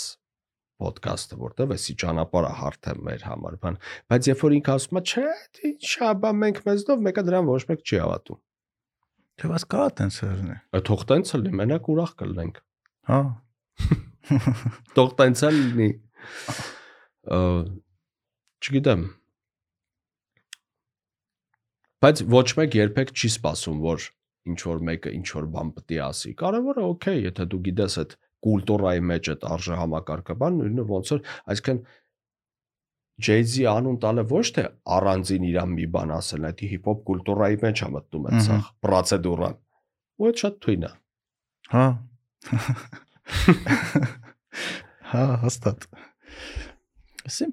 ոդկասթը, 0.82 1.38
որտեղ 1.38 1.74
էսի 1.74 1.94
ճանապարհը 2.02 2.50
հարթ 2.58 2.88
է 2.90 2.94
մեր 3.06 3.24
համար, 3.28 3.56
բան, 3.62 3.76
բայց 4.10 4.28
երբ 4.30 4.42
որ 4.44 4.56
ինքը 4.58 4.74
ասում 4.74 4.98
է, 4.98 5.02
չէ, 5.04 5.26
դե 5.54 5.70
ինչ 5.70 5.90
է, 5.94 6.10
բա 6.24 6.32
մենք 6.40 6.60
մեզնով 6.66 7.04
մեկը 7.04 7.24
դրան 7.28 7.48
ոչ 7.50 7.60
մեկ 7.70 7.84
չի 7.84 8.00
հավատում։ 8.04 8.40
Թե 9.34 9.50
բայց 9.50 9.64
կարա 9.74 9.92
տենց 9.98 10.18
լինի։ 10.24 10.56
Ա, 10.74 10.80
Թող 10.88 11.04
տենց 11.10 11.32
լինի, 11.34 11.52
մենակ 11.60 11.88
ուրախ 11.94 12.12
կլինենք։ 12.20 12.58
Հա։ 13.10 13.20
Թող 14.98 15.14
տենց 15.20 15.44
լինի։ 15.54 15.88
Ա, 17.34 17.38
Չգիտեմ։ 18.64 19.02
Բայց 22.04 22.20
ոչ 22.34 22.46
մեկ 22.60 22.76
երբեք 22.78 23.10
չի 23.16 23.28
սպասում, 23.34 23.82
որ 23.84 24.06
ինչ 24.52 24.60
որ 24.68 24.80
մեկը 24.88 25.12
ինչ 25.18 25.26
որ 25.34 25.48
բան 25.54 25.72
պետք 25.76 25.92
է 25.94 25.98
ասի։ 26.04 26.32
Կարևորը 26.40 26.84
օքեյ, 26.94 27.20
եթե 27.26 27.46
դու 27.52 27.60
գիտես 27.68 27.96
այդ 28.02 28.14
կուլտուրայի 28.44 29.04
մեջ 29.10 29.30
այդ 29.34 29.46
արժե 29.54 29.78
համակարգը, 29.80 30.36
բան 30.40 30.58
նույնը 30.60 30.86
ոնց 30.90 31.12
որ, 31.14 31.22
այսինքն 31.54 31.78
Jay-Z 33.24 33.68
անուն 33.70 33.98
տալը 34.02 34.24
ոչ 34.30 34.46
թե 34.56 34.64
առանձին 34.96 35.44
իրան 35.50 35.74
մի 35.74 35.84
բան 35.94 36.12
ասել, 36.16 36.46
այդ 36.48 36.62
հիփ-հոփ 36.70 37.02
կուլտուրայի 37.10 37.58
մեջ 37.62 37.82
է 37.84 37.88
մտնում 37.94 38.26
այդ 38.30 38.40
սա 38.46 38.56
պրոցեդուրան։ 38.84 39.54
Ու 40.14 40.26
այդ 40.30 40.42
շատ 40.42 40.58
թույն 40.64 40.86
է։ 40.88 40.90
Հա։ 41.74 41.84
Հա, 45.14 45.24
հաստատ։ 45.44 45.86
Ասեմ, 47.24 47.52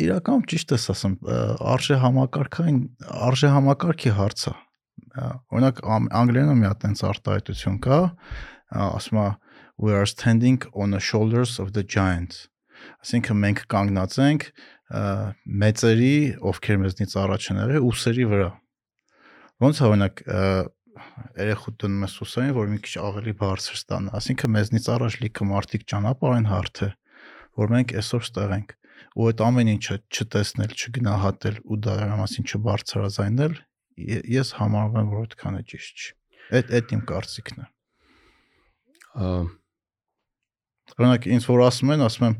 իրական 0.00 0.40
ճիշտ 0.50 0.74
ես 0.74 0.86
ասում, 0.94 1.14
արժե 1.74 1.98
համակարգային, 2.02 2.80
արժե 3.28 3.50
համակարգի 3.54 4.14
հարցը։ 4.16 4.54
Ա, 5.20 5.28
Օրինակ 5.54 5.82
անգլերենում 5.90 6.60
մի 6.64 6.68
հատ 6.70 6.80
տենց 6.84 7.04
արտահայտություն 7.10 7.78
կա, 7.84 8.00
ասում 8.90 9.20
է 9.20 9.28
we 9.80 9.92
are 9.96 10.06
standing 10.06 10.60
on 10.74 10.90
the 10.94 11.00
shoulders 11.00 11.58
of 11.62 11.72
the 11.76 11.84
giants։ 11.96 12.46
Այսինքն 13.04 13.40
մենք 13.44 13.62
կանգնած 13.72 14.14
ենք 14.24 14.44
մեծերի, 15.60 16.14
ովքեր 16.50 16.78
մեզնից 16.84 17.14
առաջ 17.22 17.46
են 17.52 17.60
եղել, 17.60 17.86
ուսերի 17.90 18.26
վրա։ 18.30 18.50
Ոնց 19.64 19.80
է 19.80 19.84
օրինակ 19.90 20.22
ը, 20.24 20.40
երեխու 21.40 21.74
դնում 21.80 22.04
ես 22.06 22.14
ուսային, 22.24 22.54
որ 22.56 22.70
մի 22.72 22.78
քիչ 22.84 22.94
ավելի 23.04 23.34
բարձր 23.40 23.76
ստանա։ 23.80 24.14
Այսինքն 24.20 24.54
մեզնից 24.56 24.88
առաջ 24.96 25.16
լիքը 25.24 25.46
մարդիկ 25.50 25.84
ճանապարհ 25.92 26.36
են 26.40 26.48
հարթե, 26.50 26.88
որ 27.60 27.72
մենք 27.76 27.94
այսօր 28.00 28.24
ստեղ 28.30 28.54
ենք։ 28.56 28.74
Ու 29.10 29.28
այդ 29.30 29.40
ամեն 29.46 29.70
ինչը 29.74 29.96
չտեսնել, 30.10 30.74
չգնահատել 30.80 31.56
ու 31.66 31.78
դրա 31.86 32.16
մասին 32.20 32.50
չբարձրազայնել, 32.50 33.54
ե- 34.00 34.24
ես 34.40 34.52
համարում 34.60 34.98
եմ, 35.00 35.08
որ 35.14 35.24
այդքան 35.24 35.56
է 35.60 35.62
ճիշտ 35.70 36.00
չի։ 36.00 36.12
Այդ 36.60 36.70
այդ 36.78 36.94
իմ 36.94 37.02
կարծիքն 37.10 37.60
է։ 37.60 37.66
Ա, 39.10 39.26
Օրինակ 40.98 41.28
ինձ 41.36 41.46
որ 41.50 41.62
ասում 41.68 41.94
են, 41.94 42.04
ասում 42.06 42.26
եմ 42.30 42.36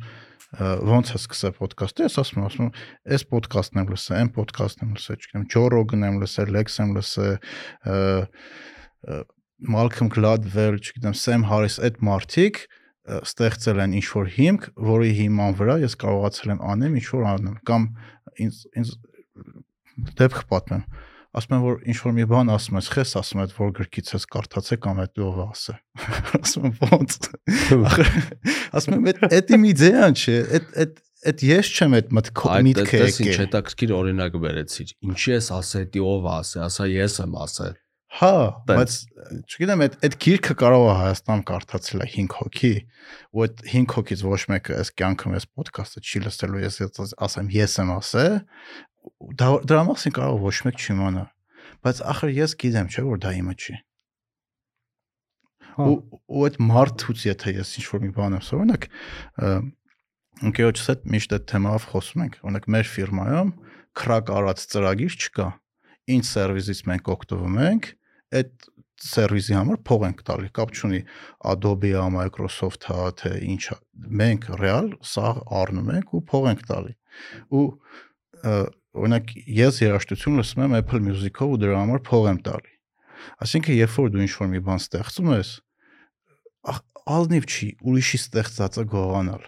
ոնց 0.90 1.12
է 1.14 1.18
սկսել 1.20 1.54
ոդկասթը, 1.60 2.06
ես 2.08 2.16
ասում 2.24 2.40
եմ, 2.40 2.46
ասում 2.48 2.66
եմ, 2.66 2.72
այս 3.14 3.24
ոդկասթն 3.30 3.80
եմ 3.80 3.90
լսել, 3.94 4.16
այն 4.18 4.30
ոդկասթն 4.40 4.82
եմ 4.86 4.94
լսել, 4.96 5.18
չգիտեմ, 5.20 5.44
Rogan 5.74 6.06
եմ 6.08 6.18
լսել, 6.24 6.50
Lex 6.56 6.80
եմ 6.82 6.94
լսել, 6.96 7.36
Malcolm 9.60 10.10
Gladwell, 10.10 10.80
չգիտեմ, 10.80 11.14
Sam 11.14 11.46
Harris, 11.46 11.78
այդ 11.78 12.00
մարդիկ 12.02 12.64
ստեղծել 13.20 13.82
են 13.84 13.94
ինչ 14.00 14.06
որ 14.10 14.28
հիմք, 14.36 14.66
որի 14.90 15.12
հիման 15.20 15.56
վրա 15.58 15.76
ես 15.84 15.96
կարողացել 16.00 16.52
եմ 16.54 16.60
անեմ 16.72 16.98
ինչ 17.00 17.06
որ 17.10 17.24
անեմ 17.30 17.56
կամ 17.70 17.86
ինձ 18.44 18.58
ինձ 18.80 18.92
դեպք 20.20 20.44
պատմեմ 20.50 20.84
ասում 21.38 21.54
եմ 21.56 21.66
որ 21.66 21.76
ինչ 21.90 21.98
որ 22.04 22.14
մի 22.16 22.26
բան 22.30 22.52
ասում 22.56 22.80
ես 22.80 22.88
խես 22.94 23.12
ասում 23.20 23.42
ես 23.44 23.52
որ 23.58 23.70
գրքից 23.76 24.10
ես 24.16 24.26
կարդացե 24.34 24.78
կամ 24.86 25.02
այդ 25.04 25.20
ով 25.26 25.38
ասե 25.44 25.74
ասում 26.40 26.66
եմ 26.70 26.80
ոնց 26.90 27.18
ասում 28.80 28.96
եմ 28.98 29.08
այդ 29.12 29.22
այդ 29.30 29.54
իմ 29.56 29.68
իդեան 29.70 30.18
չէ 30.20 30.36
այդ 30.58 30.74
այդ 30.84 30.98
այդ 31.30 31.42
ես 31.44 31.70
չեմ 31.76 31.94
այդ 31.98 32.10
Այդ 32.10 32.66
միտքը 32.66 33.00
այդպես 33.00 33.18
ինչ 33.20 33.28
եկել 33.28 33.40
հետաքրքիր 33.44 33.90
օրինակ 33.92 34.36
բերեցիր։ 34.40 34.92
Ինչի 35.10 35.32
ես 35.34 35.48
ասել, 35.58 35.86
դի 35.92 36.04
ով 36.10 36.28
է 36.30 36.32
ասել, 36.40 36.62
ասա 36.64 36.86
ես 36.88 37.16
եմ 37.20 37.34
ասել։ 37.44 37.74
Հա, 38.10 38.30
բայց 38.66 38.94
չգիտեմ, 39.46 39.82
այդ 39.84 39.92
այդ 40.06 40.14
գիրքը 40.24 40.54
կարող 40.58 40.84
է 40.88 40.94
Հայաստան 40.98 41.42
կարդացել 41.46 42.00
է 42.02 42.06
5 42.14 42.32
հոգի, 42.40 42.70
ու 43.30 43.44
այդ 43.44 43.60
5 43.70 43.94
հոգից 43.94 44.24
ոչ 44.26 44.40
մեկը 44.50 44.78
այս 44.80 44.90
կյանքում 44.98 45.36
այս 45.38 45.46
ոդքասթը 45.60 46.02
չի 46.02 46.22
լսելու, 46.24 46.62
ես 46.64 46.80
ասեմ 47.28 47.52
ես 47.54 47.76
եմ 47.84 47.92
ասել, 47.94 48.34
ու 48.34 48.89
դա 49.40 49.50
դրա 49.70 49.82
մասին 49.90 50.14
կարող 50.16 50.42
ոչ 50.46 50.56
մեկ 50.66 50.80
չիմանա։ 50.84 51.24
Բայց 51.84 52.00
ախր 52.12 52.32
ես 52.36 52.54
գիտեմ, 52.60 52.90
չէ՞ 52.90 53.04
որ 53.06 53.20
դա 53.24 53.30
իմը 53.40 53.54
չի։ 53.60 53.76
Հա։ 55.70 55.86
Ու 55.86 55.96
ու 56.30 56.44
այդ 56.46 56.56
մարդուց 56.70 57.24
եթե 57.30 57.54
ես 57.60 57.74
ինչ 57.80 57.86
որ 57.90 58.02
մի 58.04 58.10
բան 58.16 58.36
եմ 58.36 58.40
ասում, 58.40 58.60
օրինակ 58.64 58.86
ընկերոջս 60.50 60.90
հետ 60.90 61.06
միշտ 61.14 61.34
այդ 61.36 61.46
թեմայով 61.50 61.86
խոսում 61.90 62.24
ենք։ 62.24 62.36
Օրինակ 62.40 62.68
մեր 62.74 62.90
ֆիրմայում 62.90 63.50
քրակ 64.00 64.32
արած 64.40 64.64
ծրագիր 64.72 65.16
չկա։ 65.20 65.48
Ինչ 66.10 66.24
սերվիսից 66.30 66.80
մենք 66.90 67.10
օգտվում 67.14 67.58
ենք, 67.70 67.88
այդ 68.40 68.68
սերվիսի 69.00 69.56
համար 69.56 69.78
փող 69.88 70.02
ենք 70.10 70.22
տալի, 70.28 70.50
կապ 70.56 70.72
չունի 70.76 71.00
Adobe-ը, 71.50 72.02
Microsoft-ը, 72.16 72.96
թե 73.20 73.32
ինչա։ 73.54 73.76
Մենք 74.20 74.48
ռեալ 74.60 74.90
սա 75.12 75.30
առնում 75.60 75.92
ենք 75.96 76.12
ու 76.16 76.22
փող 76.30 76.48
ենք 76.50 76.64
տալի։ 76.68 76.94
Ու 77.56 77.64
օրինակ 78.98 79.32
ես 79.60 79.80
երաժշտություն 79.84 80.38
լսում 80.40 80.62
եմ 80.66 80.76
Apple 80.80 81.00
Music-ով 81.06 81.54
ու 81.54 81.58
դրա 81.62 81.78
համար 81.80 82.00
փող 82.10 82.24
եմ 82.30 82.38
տալի։ 82.46 82.72
Այսինքն 83.44 83.76
երբ 83.80 83.94
որ 84.00 84.10
դու 84.14 84.22
ինչ-որ 84.26 84.48
մի 84.50 84.60
բան 84.66 84.80
ստեղծում 84.80 85.30
ես, 85.36 85.50
ախ, 86.72 86.78
ալնիվ 87.20 87.44
չի 87.50 87.68
ուրիշի 87.90 88.18
ստեղծածը 88.20 88.84
գողանալ։ 88.90 89.44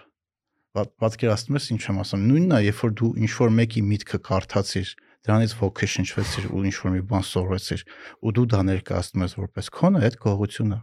Պատ- 0.72 0.92
Պատկերացնում 1.02 1.58
ես 1.58 1.66
ինչ 1.72 1.82
եմ 1.88 1.98
ասում։ 2.02 2.22
Նույնն 2.32 2.52
է, 2.52 2.60
երբ 2.68 2.78
որ 2.82 2.92
դու 3.02 3.10
ինչ-որ 3.22 3.50
մեկի 3.58 3.82
միտքը 3.92 4.18
կարդացիր, 4.28 4.92
դրանից 5.22 5.52
ոգի 5.62 5.88
շնչվեցիր 5.92 6.46
ու 6.52 6.62
ինչ-որ 6.72 6.92
մի 6.96 7.02
բան 7.12 7.26
սովորեցիր, 7.32 7.82
ու 8.22 8.32
դու 8.32 8.46
դա 8.52 8.60
ներկայացնում 8.72 9.24
ես 9.26 9.34
որպես 9.42 9.68
քոնը, 9.76 10.00
այդ 10.02 10.16
գողությունը։ 10.22 10.78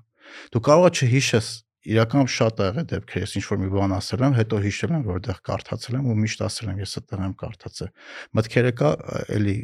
Դու 0.53 0.61
կարող 0.69 0.85
ես 0.89 0.99
չհիշես 1.09 1.47
իրական 1.87 2.27
շատ 2.29 2.59
ա 2.59 2.67
եղել 2.69 2.87
դեպքեր, 2.91 3.23
ես 3.23 3.35
ինչ-որ 3.39 3.59
մի 3.63 3.69
բան 3.73 3.93
ասել 3.95 4.23
եմ, 4.27 4.33
հետո 4.39 4.59
հիշել 4.65 4.93
եմ, 4.97 5.03
որտեղ 5.09 5.37
կարդացել 5.49 5.97
եմ 5.99 6.09
ու 6.09 6.15
միշտ 6.19 6.43
ասել 6.49 6.71
եմ, 6.73 6.81
ես 6.83 6.95
այդտեղ 6.99 7.23
եմ 7.23 7.35
կարդացել։ 7.39 7.91
Մտքերը 8.39 8.73
կա 8.79 8.91
էլի 9.39 9.55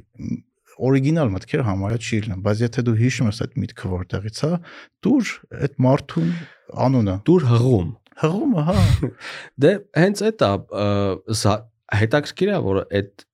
օրիգինալ 0.85 1.29
մտքեր 1.35 1.61
համարյա 1.65 1.99
չի 2.05 2.17
լինում, 2.25 2.41
բայց 2.45 2.63
եթե 2.65 2.83
դու 2.85 2.95
հիշում 2.99 3.29
ես 3.31 3.37
այդ 3.45 3.53
միտքը 3.63 3.91
որտեղից 3.95 4.39
է, 4.45 4.49
դուր 5.05 5.31
այդ 5.65 5.77
մարդուն 5.85 6.33
անունը 6.85 7.15
Դուր 7.29 7.45
հղում։ 7.51 7.93
հղումը, 8.15 8.65
հա։ 8.65 8.75
Դե 9.65 9.71
հենց 10.01 10.23
այդ 10.25 10.43
է 10.45 11.55
հետաքրքիր 11.95 12.51
է 12.55 12.59
որ 12.65 12.81
այդ 12.85 13.25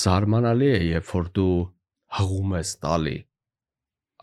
զարմանալի 0.00 0.68
է 0.70 0.80
երբ 0.94 1.08
որ 1.10 1.30
դու 1.36 1.54
հղում 2.20 2.52
ես 2.60 2.72
տալի 2.84 3.16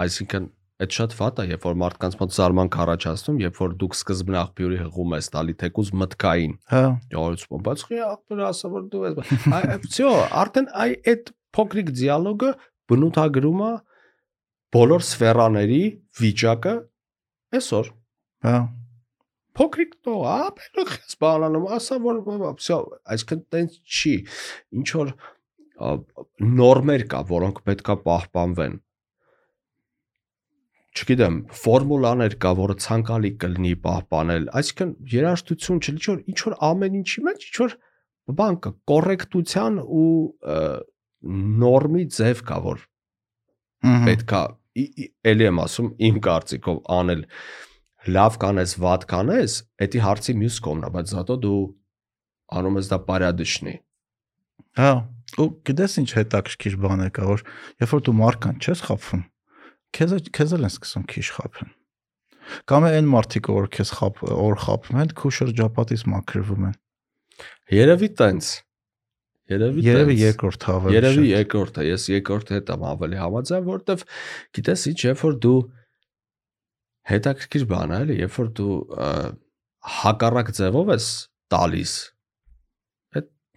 այսինքն 0.06 0.46
Այդ 0.78 0.94
շատ 0.94 1.14
վատ 1.18 1.40
է, 1.42 1.44
երբ 1.50 1.64
որ 1.66 1.78
մարդկանց 1.82 2.16
մոտ 2.20 2.34
զարմանք 2.36 2.76
առաջացնում, 2.84 3.38
երբ 3.42 3.56
որ 3.58 3.72
դուք 3.82 3.96
սկզբն 3.98 4.36
աղբյուրի 4.44 4.78
հղում 4.84 5.16
ես 5.18 5.30
տալի 5.34 5.56
թեկուզ 5.64 5.90
մտքային։ 6.02 6.54
Հա։ 6.70 6.82
Ճարություն, 7.14 7.64
բայց 7.66 7.86
խի 7.88 8.02
աղբյուրը 8.08 8.46
ասա 8.46 8.72
որ 8.76 8.84
դու 8.94 9.02
ես։ 9.08 9.32
Այո, 9.58 10.12
արդեն 10.44 10.70
այ 10.86 10.94
այդ 11.14 11.32
փոքրիկ 11.58 11.90
դիալոգը 11.98 12.52
բնութագրում 12.94 13.64
է 13.66 13.72
բոլոր 14.78 15.08
սֆերաների 15.08 15.84
վիճակը 16.22 16.76
այսօր։ 17.58 17.94
Հա։ 18.46 18.58
Փոքրիկ 19.58 19.94
տող, 20.06 20.24
ապելու 20.30 20.90
քեզ 20.92 21.14
բանանում, 21.26 21.64
ասա 21.74 21.96
որ 22.04 22.20
այո, 22.30 22.78
այսինքն 23.18 23.40
տենց 23.56 23.78
չի։ 23.82 24.12
Ինչ 24.78 24.90
որ 24.94 25.14
նորմեր 26.58 27.06
կա, 27.10 27.22
որոնք 27.32 27.64
պետքա 27.66 27.96
պահպանվեն 28.06 28.78
չգիտեմ, 30.98 31.38
ֆորմուլաներ 31.62 32.36
կա, 32.42 32.52
որը 32.58 32.76
ցանկալի 32.84 33.32
կլինի 33.44 33.74
պահպանել։ 33.86 34.46
Այսինքն 34.60 34.94
երաժշտություն 35.14 35.82
չէ, 35.82 35.94
ինչ 35.94 36.04
որ 36.08 36.20
ինչ 36.34 36.38
որ 36.48 36.56
ամեն 36.68 36.98
ինչի 37.02 37.24
մեջ 37.28 37.48
ինչ 37.48 37.58
որ 37.62 37.76
բան 38.38 38.58
կա, 38.64 38.72
կոռեկտության 38.92 39.80
ու 39.84 40.12
նորմի 41.64 42.06
ձև 42.18 42.44
կա, 42.48 42.58
որ 42.68 42.86
պետքա 44.08 44.42
էլի 45.32 45.48
եմ 45.48 45.62
ասում 45.64 45.90
իմ 46.08 46.20
կարծիքով 46.28 46.82
անել 46.98 47.24
լավ 48.18 48.38
կանես, 48.42 48.74
վատ 48.84 49.06
կանես, 49.12 49.56
դա 49.84 50.02
հարցի 50.06 50.36
մյուս 50.42 50.58
կողմն 50.68 50.88
է, 50.88 50.92
բայց 50.96 51.14
զատո 51.14 51.38
դու 51.44 51.62
անում 52.58 52.78
ես 52.80 52.92
դա 52.92 53.00
բարյադիշնի։ 53.08 53.74
Հա, 54.78 54.92
ու 55.42 55.48
գիտես 55.68 55.98
ինչ 56.04 56.10
հետաքրքիր 56.18 56.78
բան 56.84 57.04
է 57.08 57.10
կա, 57.18 57.26
որ 57.28 57.44
երբ 57.84 57.96
որ 57.98 58.04
դու 58.08 58.16
մարդկան 58.22 58.62
չես 58.64 58.84
խափում, 58.88 59.24
քեզ 59.96 60.16
քեզ 60.36 60.56
էլ 60.58 60.68
են 60.68 60.74
սկսում 60.74 61.06
քիչ 61.14 61.26
խափեն։ 61.38 61.74
Կամ 62.68 62.88
այն 62.88 63.10
մարդիկ, 63.12 63.50
որ 63.52 63.68
քեզ 63.76 63.90
խափ 63.98 64.22
օր 64.32 64.56
խափում 64.64 65.02
են, 65.04 65.14
քու 65.20 65.32
շրջապատից 65.38 66.04
մաքրվում 66.12 66.68
են։ 66.68 66.76
Երևի 67.78 68.10
տենց։ 68.22 68.52
Երևի 69.48 69.84
Երևի 69.84 70.16
երկրորդ 70.20 70.66
հավը։ 70.68 70.94
Երևի 70.96 71.28
երկրորդը, 71.32 71.84
ես 71.88 72.06
երկրորդը 72.12 72.56
հետ 72.58 72.72
եմ 72.74 72.86
ավելի 72.88 73.20
համաձայն, 73.22 73.66
որովհետև 73.68 74.06
գիտես 74.58 74.82
ինչ, 74.92 74.98
երբ 75.08 75.22
որ 75.24 75.38
դու 75.46 75.60
հետաքրքիր 77.12 77.66
բան 77.72 77.94
է, 77.94 78.00
էլի, 78.04 78.18
երբ 78.24 78.38
որ 78.38 78.50
դու 78.60 78.76
հակառակ 79.98 80.52
ձևով 80.58 80.92
ես 80.98 81.08
տալիս, 81.54 81.94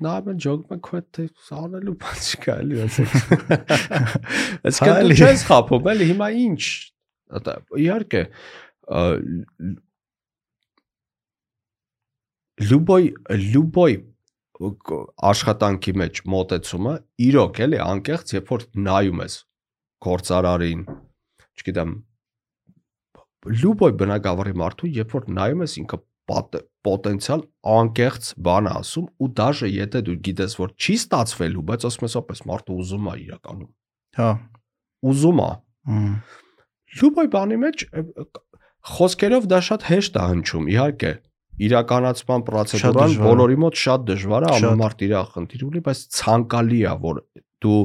այդ 0.01 0.06
նայում 0.06 0.31
են 0.32 0.40
ջոգում 0.44 0.74
են 0.77 0.81
քո 0.86 0.97
հետ 0.97 1.09
թե 1.16 1.24
անելու 1.60 1.94
բան 2.01 2.22
չկա, 2.31 2.55
էլի, 2.64 2.77
ասեք։ 4.70 4.90
էլի։ 4.90 5.18
դու 5.20 5.28
չես 5.28 5.44
խափում, 5.51 5.90
էլի, 5.93 6.09
հիմա 6.10 6.28
ինչ։ 6.40 6.62
Իհարկե, 7.85 8.22
լուբոյ 12.60 13.06
լուբոյ 13.55 13.94
աշխատանքի 15.31 15.93
մեջ 16.01 16.18
մոտեցումը 16.35 16.94
իրոք 17.27 17.60
էլի 17.66 17.78
անկեղծ 17.85 18.35
երբ 18.36 18.51
որ 18.52 18.64
նայում 18.89 19.22
ես 19.24 19.36
գործարարին 20.06 20.82
չգիտեմ 20.90 21.94
լուբոյ 23.62 23.94
բնակավարի 24.02 24.55
մարդու 24.60 24.90
երբ 24.98 25.14
որ 25.16 25.31
նայում 25.39 25.64
ես 25.64 25.77
ինքը 25.81 26.01
պոտենցիալ 26.86 27.43
անկեղծ 27.74 28.28
բան 28.47 28.69
ասում 28.70 29.07
ու 29.20 29.28
դաժե 29.40 29.70
եթե 29.74 30.02
դու 30.09 30.16
գիտես 30.28 30.55
որ 30.61 30.74
չի 30.81 30.94
ստացվելու 31.01 31.65
բայց 31.70 31.86
ասում 31.90 32.07
ես 32.09 32.15
ապես 32.20 32.43
մարդը 32.51 32.77
ուզում 32.81 33.09
է 33.11 33.15
իրականում 33.24 33.70
Հա։ 34.20 34.31
ուզում 35.11 35.43
է 35.44 35.51
ըմ, 35.90 36.15
լուբոյ 37.01 37.31
բանի 37.35 37.59
մեջ 37.65 37.85
խոսքերով 38.90 39.51
դա 39.51 39.61
շատ 39.70 39.86
հեշտ 39.90 40.16
է 40.20 40.24
հնչում 40.31 40.70
իհարկե 40.74 41.12
իրականացման 41.61 42.44
պրոցեդուրան 42.48 43.15
բոլորի 43.20 43.59
մոտ 43.61 43.81
շատ 43.81 44.05
դժվար 44.11 44.47
է 44.47 44.52
ամեն 44.57 44.81
մարդ 44.81 45.02
իր 45.07 45.15
խնդիր 45.35 45.65
ունի 45.69 45.82
բայց 45.90 46.02
ցանկալի 46.16 46.81
է 46.89 46.94
որ 47.05 47.20
դու 47.65 47.81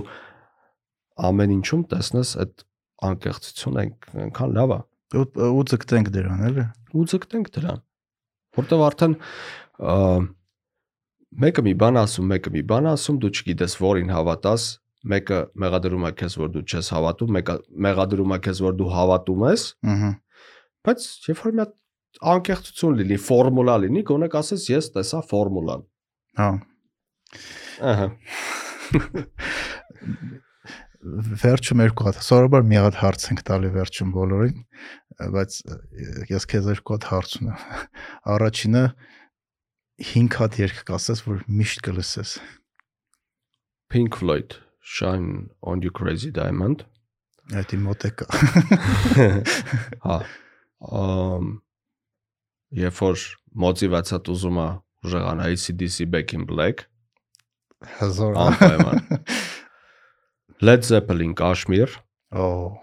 ամեն 1.29 1.55
ինչում 1.55 1.83
տեսնես 1.91 2.31
այդ 2.45 2.63
անկեղծությունը 3.09 3.81
այնք- 3.83 4.07
այնքան 4.25 4.55
լավ 4.55 4.73
է 4.75 4.79
ու 5.15 5.25
ու 5.55 5.63
ձգտենք 5.71 6.07
դրան, 6.15 6.39
էլի։ 6.49 6.63
ու 6.95 7.03
ձգտենք 7.11 7.51
դրան 7.55 7.81
որտեվ 8.55 8.83
արդեն 8.89 9.15
մեկը 11.45 11.63
մի 11.67 11.73
բան 11.83 12.01
ասում 12.01 12.29
մեկը 12.31 12.53
մի 12.55 12.65
բան 12.71 12.91
ասում 12.95 13.21
դու 13.23 13.31
չգիտես 13.35 13.79
որին 13.83 14.13
հավատաս 14.15 14.67
մեկը 15.05 15.39
մեղադրում 15.61 16.05
է 16.09 16.11
քեզ 16.21 16.37
որ 16.41 16.53
դու 16.53 16.63
չես 16.65 16.91
հավատում 16.95 17.33
մեկը 17.35 17.55
մեղադրում 17.85 18.35
է 18.35 18.39
քեզ 18.45 18.61
որ 18.65 18.77
դու 18.79 18.91
հավատում 18.95 19.43
ես 19.45 19.65
Ահա։ 19.95 20.11
Բայց 20.85 21.05
երբ 21.25 21.41
որ 21.41 21.55
մի 21.57 21.63
հատ 21.65 21.75
անկեղծություն 22.31 22.97
լինի, 23.01 23.17
ֆորմուլա 23.25 23.75
լինի, 23.85 24.03
գոնե 24.09 24.29
կասես 24.35 24.65
ես 24.71 24.89
տեսա 24.95 25.21
ֆորմուլան։ 25.31 25.85
Հա։ 26.39 26.49
Ահա։ 27.91 28.09
Վերջում 31.05 31.81
երկու 31.83 32.05
հատ։ 32.07 32.19
Սովորաբար 32.25 32.63
մի 32.65 32.77
հատ 32.81 32.95
հարց 33.01 33.25
ենք 33.29 33.41
տալի 33.45 33.69
վերջում 33.75 34.13
բոլորին, 34.15 34.61
բայց 35.35 35.57
ես 36.31 36.47
քեզ 36.51 36.69
երկու 36.71 36.95
հատ 36.95 37.07
հարց 37.11 37.35
ունեմ։ 37.39 37.65
Առաջինը 38.35 38.83
5 40.11 40.39
հատ 40.41 40.57
երգ 40.63 40.79
կասես, 40.89 41.21
որ 41.27 41.43
միշտ 41.59 41.83
կլսես։ 41.87 42.31
Pink 43.93 44.17
Floyd 44.17 44.57
Shine 44.81 45.51
on 45.61 45.85
You 45.85 45.93
Crazy 45.93 46.33
Diamond։ 46.33 46.87
Այդ 47.53 47.77
իմ 47.77 47.85
մոտ 47.85 48.07
է 48.09 48.11
կա։ 48.17 48.41
Հա։ 50.07 50.17
Ամ 50.89 51.53
երբ 52.75 52.99
որ 53.05 53.29
մոտիվացիա 53.65 54.19
ուզում 54.33 54.59
է 54.63 54.67
ուժեղան 55.05 55.45
ACDC 55.45 56.09
Back 56.09 56.33
in 56.33 56.49
Black, 56.49 56.87
Հազար։ 57.99 58.37
Անպայման։ 58.39 59.03
Led 60.61 60.85
Zeppelin 60.87 61.35
Kashmir, 61.35 61.89
Օ, 62.31 62.77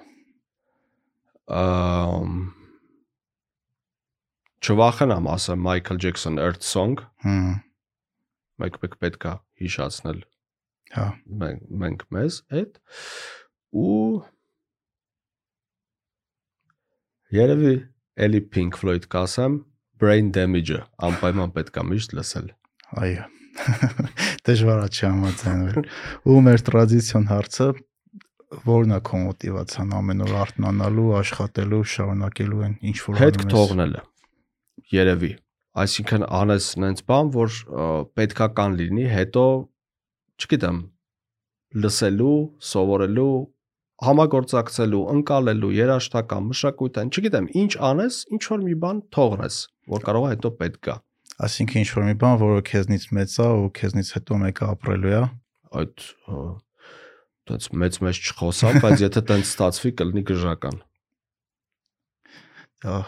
ամ 1.48 2.52
Չվախենամ 4.62 5.26
ասեմ 5.32 5.64
Michael 5.64 5.98
Jackson 5.98 6.38
Earth 6.38 6.62
Song, 6.62 7.00
հմ, 7.24 7.56
մեկ-մեկ 8.62 9.00
պետքա 9.02 9.32
հիշացնել 9.62 10.22
հա։ 10.94 11.08
մենք 11.42 11.66
մենք 11.82 12.06
մեզ 12.14 12.38
այդ 12.60 12.78
ու 13.82 14.22
երևի 17.32 17.76
էլի 18.26 18.42
Pink 18.54 18.80
Floyd 18.80 19.08
կասեմ 19.12 19.62
Brain 20.02 20.32
Damage-ը 20.36 20.82
անպայման 21.08 21.54
պետք 21.56 21.80
է 21.80 21.86
միշտ 21.92 22.18
լսել։ 22.18 22.50
Այո։ 23.02 23.30
Դժվար 24.48 24.82
է 24.82 24.90
չհամաձայնել։ 24.92 25.88
Ու 26.32 26.42
մեր 26.48 26.62
տրադիցիոն 26.68 27.26
հարցը 27.32 27.66
որն 28.66 28.94
է 28.96 28.98
քո 29.06 29.18
մոտիվացիան 29.22 29.92
ամեն 29.96 30.24
օր 30.26 30.32
արթնանալու, 30.42 31.06
աշխատելու, 31.20 31.82
շարունակելու 31.92 32.64
են 32.66 32.74
ինչ 32.90 32.96
որ 33.06 33.20
Հետք 33.22 33.44
թողնելը։ 33.52 34.02
Երևի։ 34.92 35.30
Այսինքն 35.82 36.26
անես 36.40 36.66
նենց 36.82 37.04
բան, 37.08 37.30
որ 37.36 37.52
ը, 37.52 37.86
պետքական 38.18 38.76
լինի, 38.80 39.06
հետո 39.12 39.44
չգիտեմ, 40.42 40.80
լսելու, 41.82 42.36
սովորելու, 42.72 43.36
համագործակցելու, 44.02 45.02
ընկալելու, 45.16 45.72
երաշտական, 45.78 46.50
մշակութային, 46.52 47.12
չգիտեմ, 47.14 47.48
ինչ 47.62 47.72
անես, 47.88 48.18
ինչ 48.36 48.42
որ 48.52 48.66
մի 48.66 48.76
բան 48.84 49.02
թողնես, 49.16 49.58
որ 49.94 50.06
կարող 50.08 50.26
է 50.28 50.32
հետո 50.34 50.52
պետք 50.60 50.80
գա։ 50.88 50.96
Այսինքն 51.40 51.80
ինչ 51.80 51.88
որ 51.96 52.04
մի 52.10 52.14
բան, 52.20 52.36
որը 52.42 52.60
քեզնից 52.68 53.04
մեծ 53.16 53.34
է 53.40 53.46
ու 53.56 53.70
քեզնից 53.78 54.08
հետո 54.16 54.38
մեկը 54.42 54.68
ապրելու 54.72 55.12
է։ 55.16 55.22
Այդ 55.80 56.04
հա, 56.28 56.42
տենց 57.48 57.68
մեծ-մեծ 57.82 58.20
չխոսամ, 58.22 58.78
բայց 58.84 59.04
եթե 59.06 59.22
տենց 59.32 59.48
ստացվի, 59.48 59.92
կլինի 59.98 60.22
գրժական։ 60.28 60.76
Դա 62.84 62.98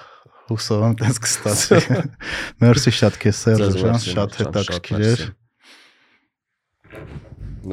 հուսով 0.49 0.85
եմ 0.89 0.97
տենց 1.01 1.21
կստացվի։ 1.25 2.03
Մերսի 2.65 2.93
շատ 2.99 3.19
քեզ 3.25 3.41
Սերժ 3.45 3.79
ջան, 3.81 3.99
շատ 4.09 4.39
հետաքրքիր 4.41 5.07
էր։ 5.11 5.25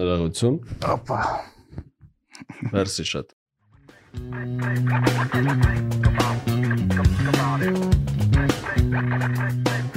Ներողություն։ 0.02 0.60
Ապա։ 0.96 1.22
Մերսի 2.76 3.08
շատ։ 3.16 3.38
Come 4.12 4.62
on, 4.68 4.90
come 5.32 5.48
on, 5.48 5.62
come 6.04 6.20
on. 9.48 9.91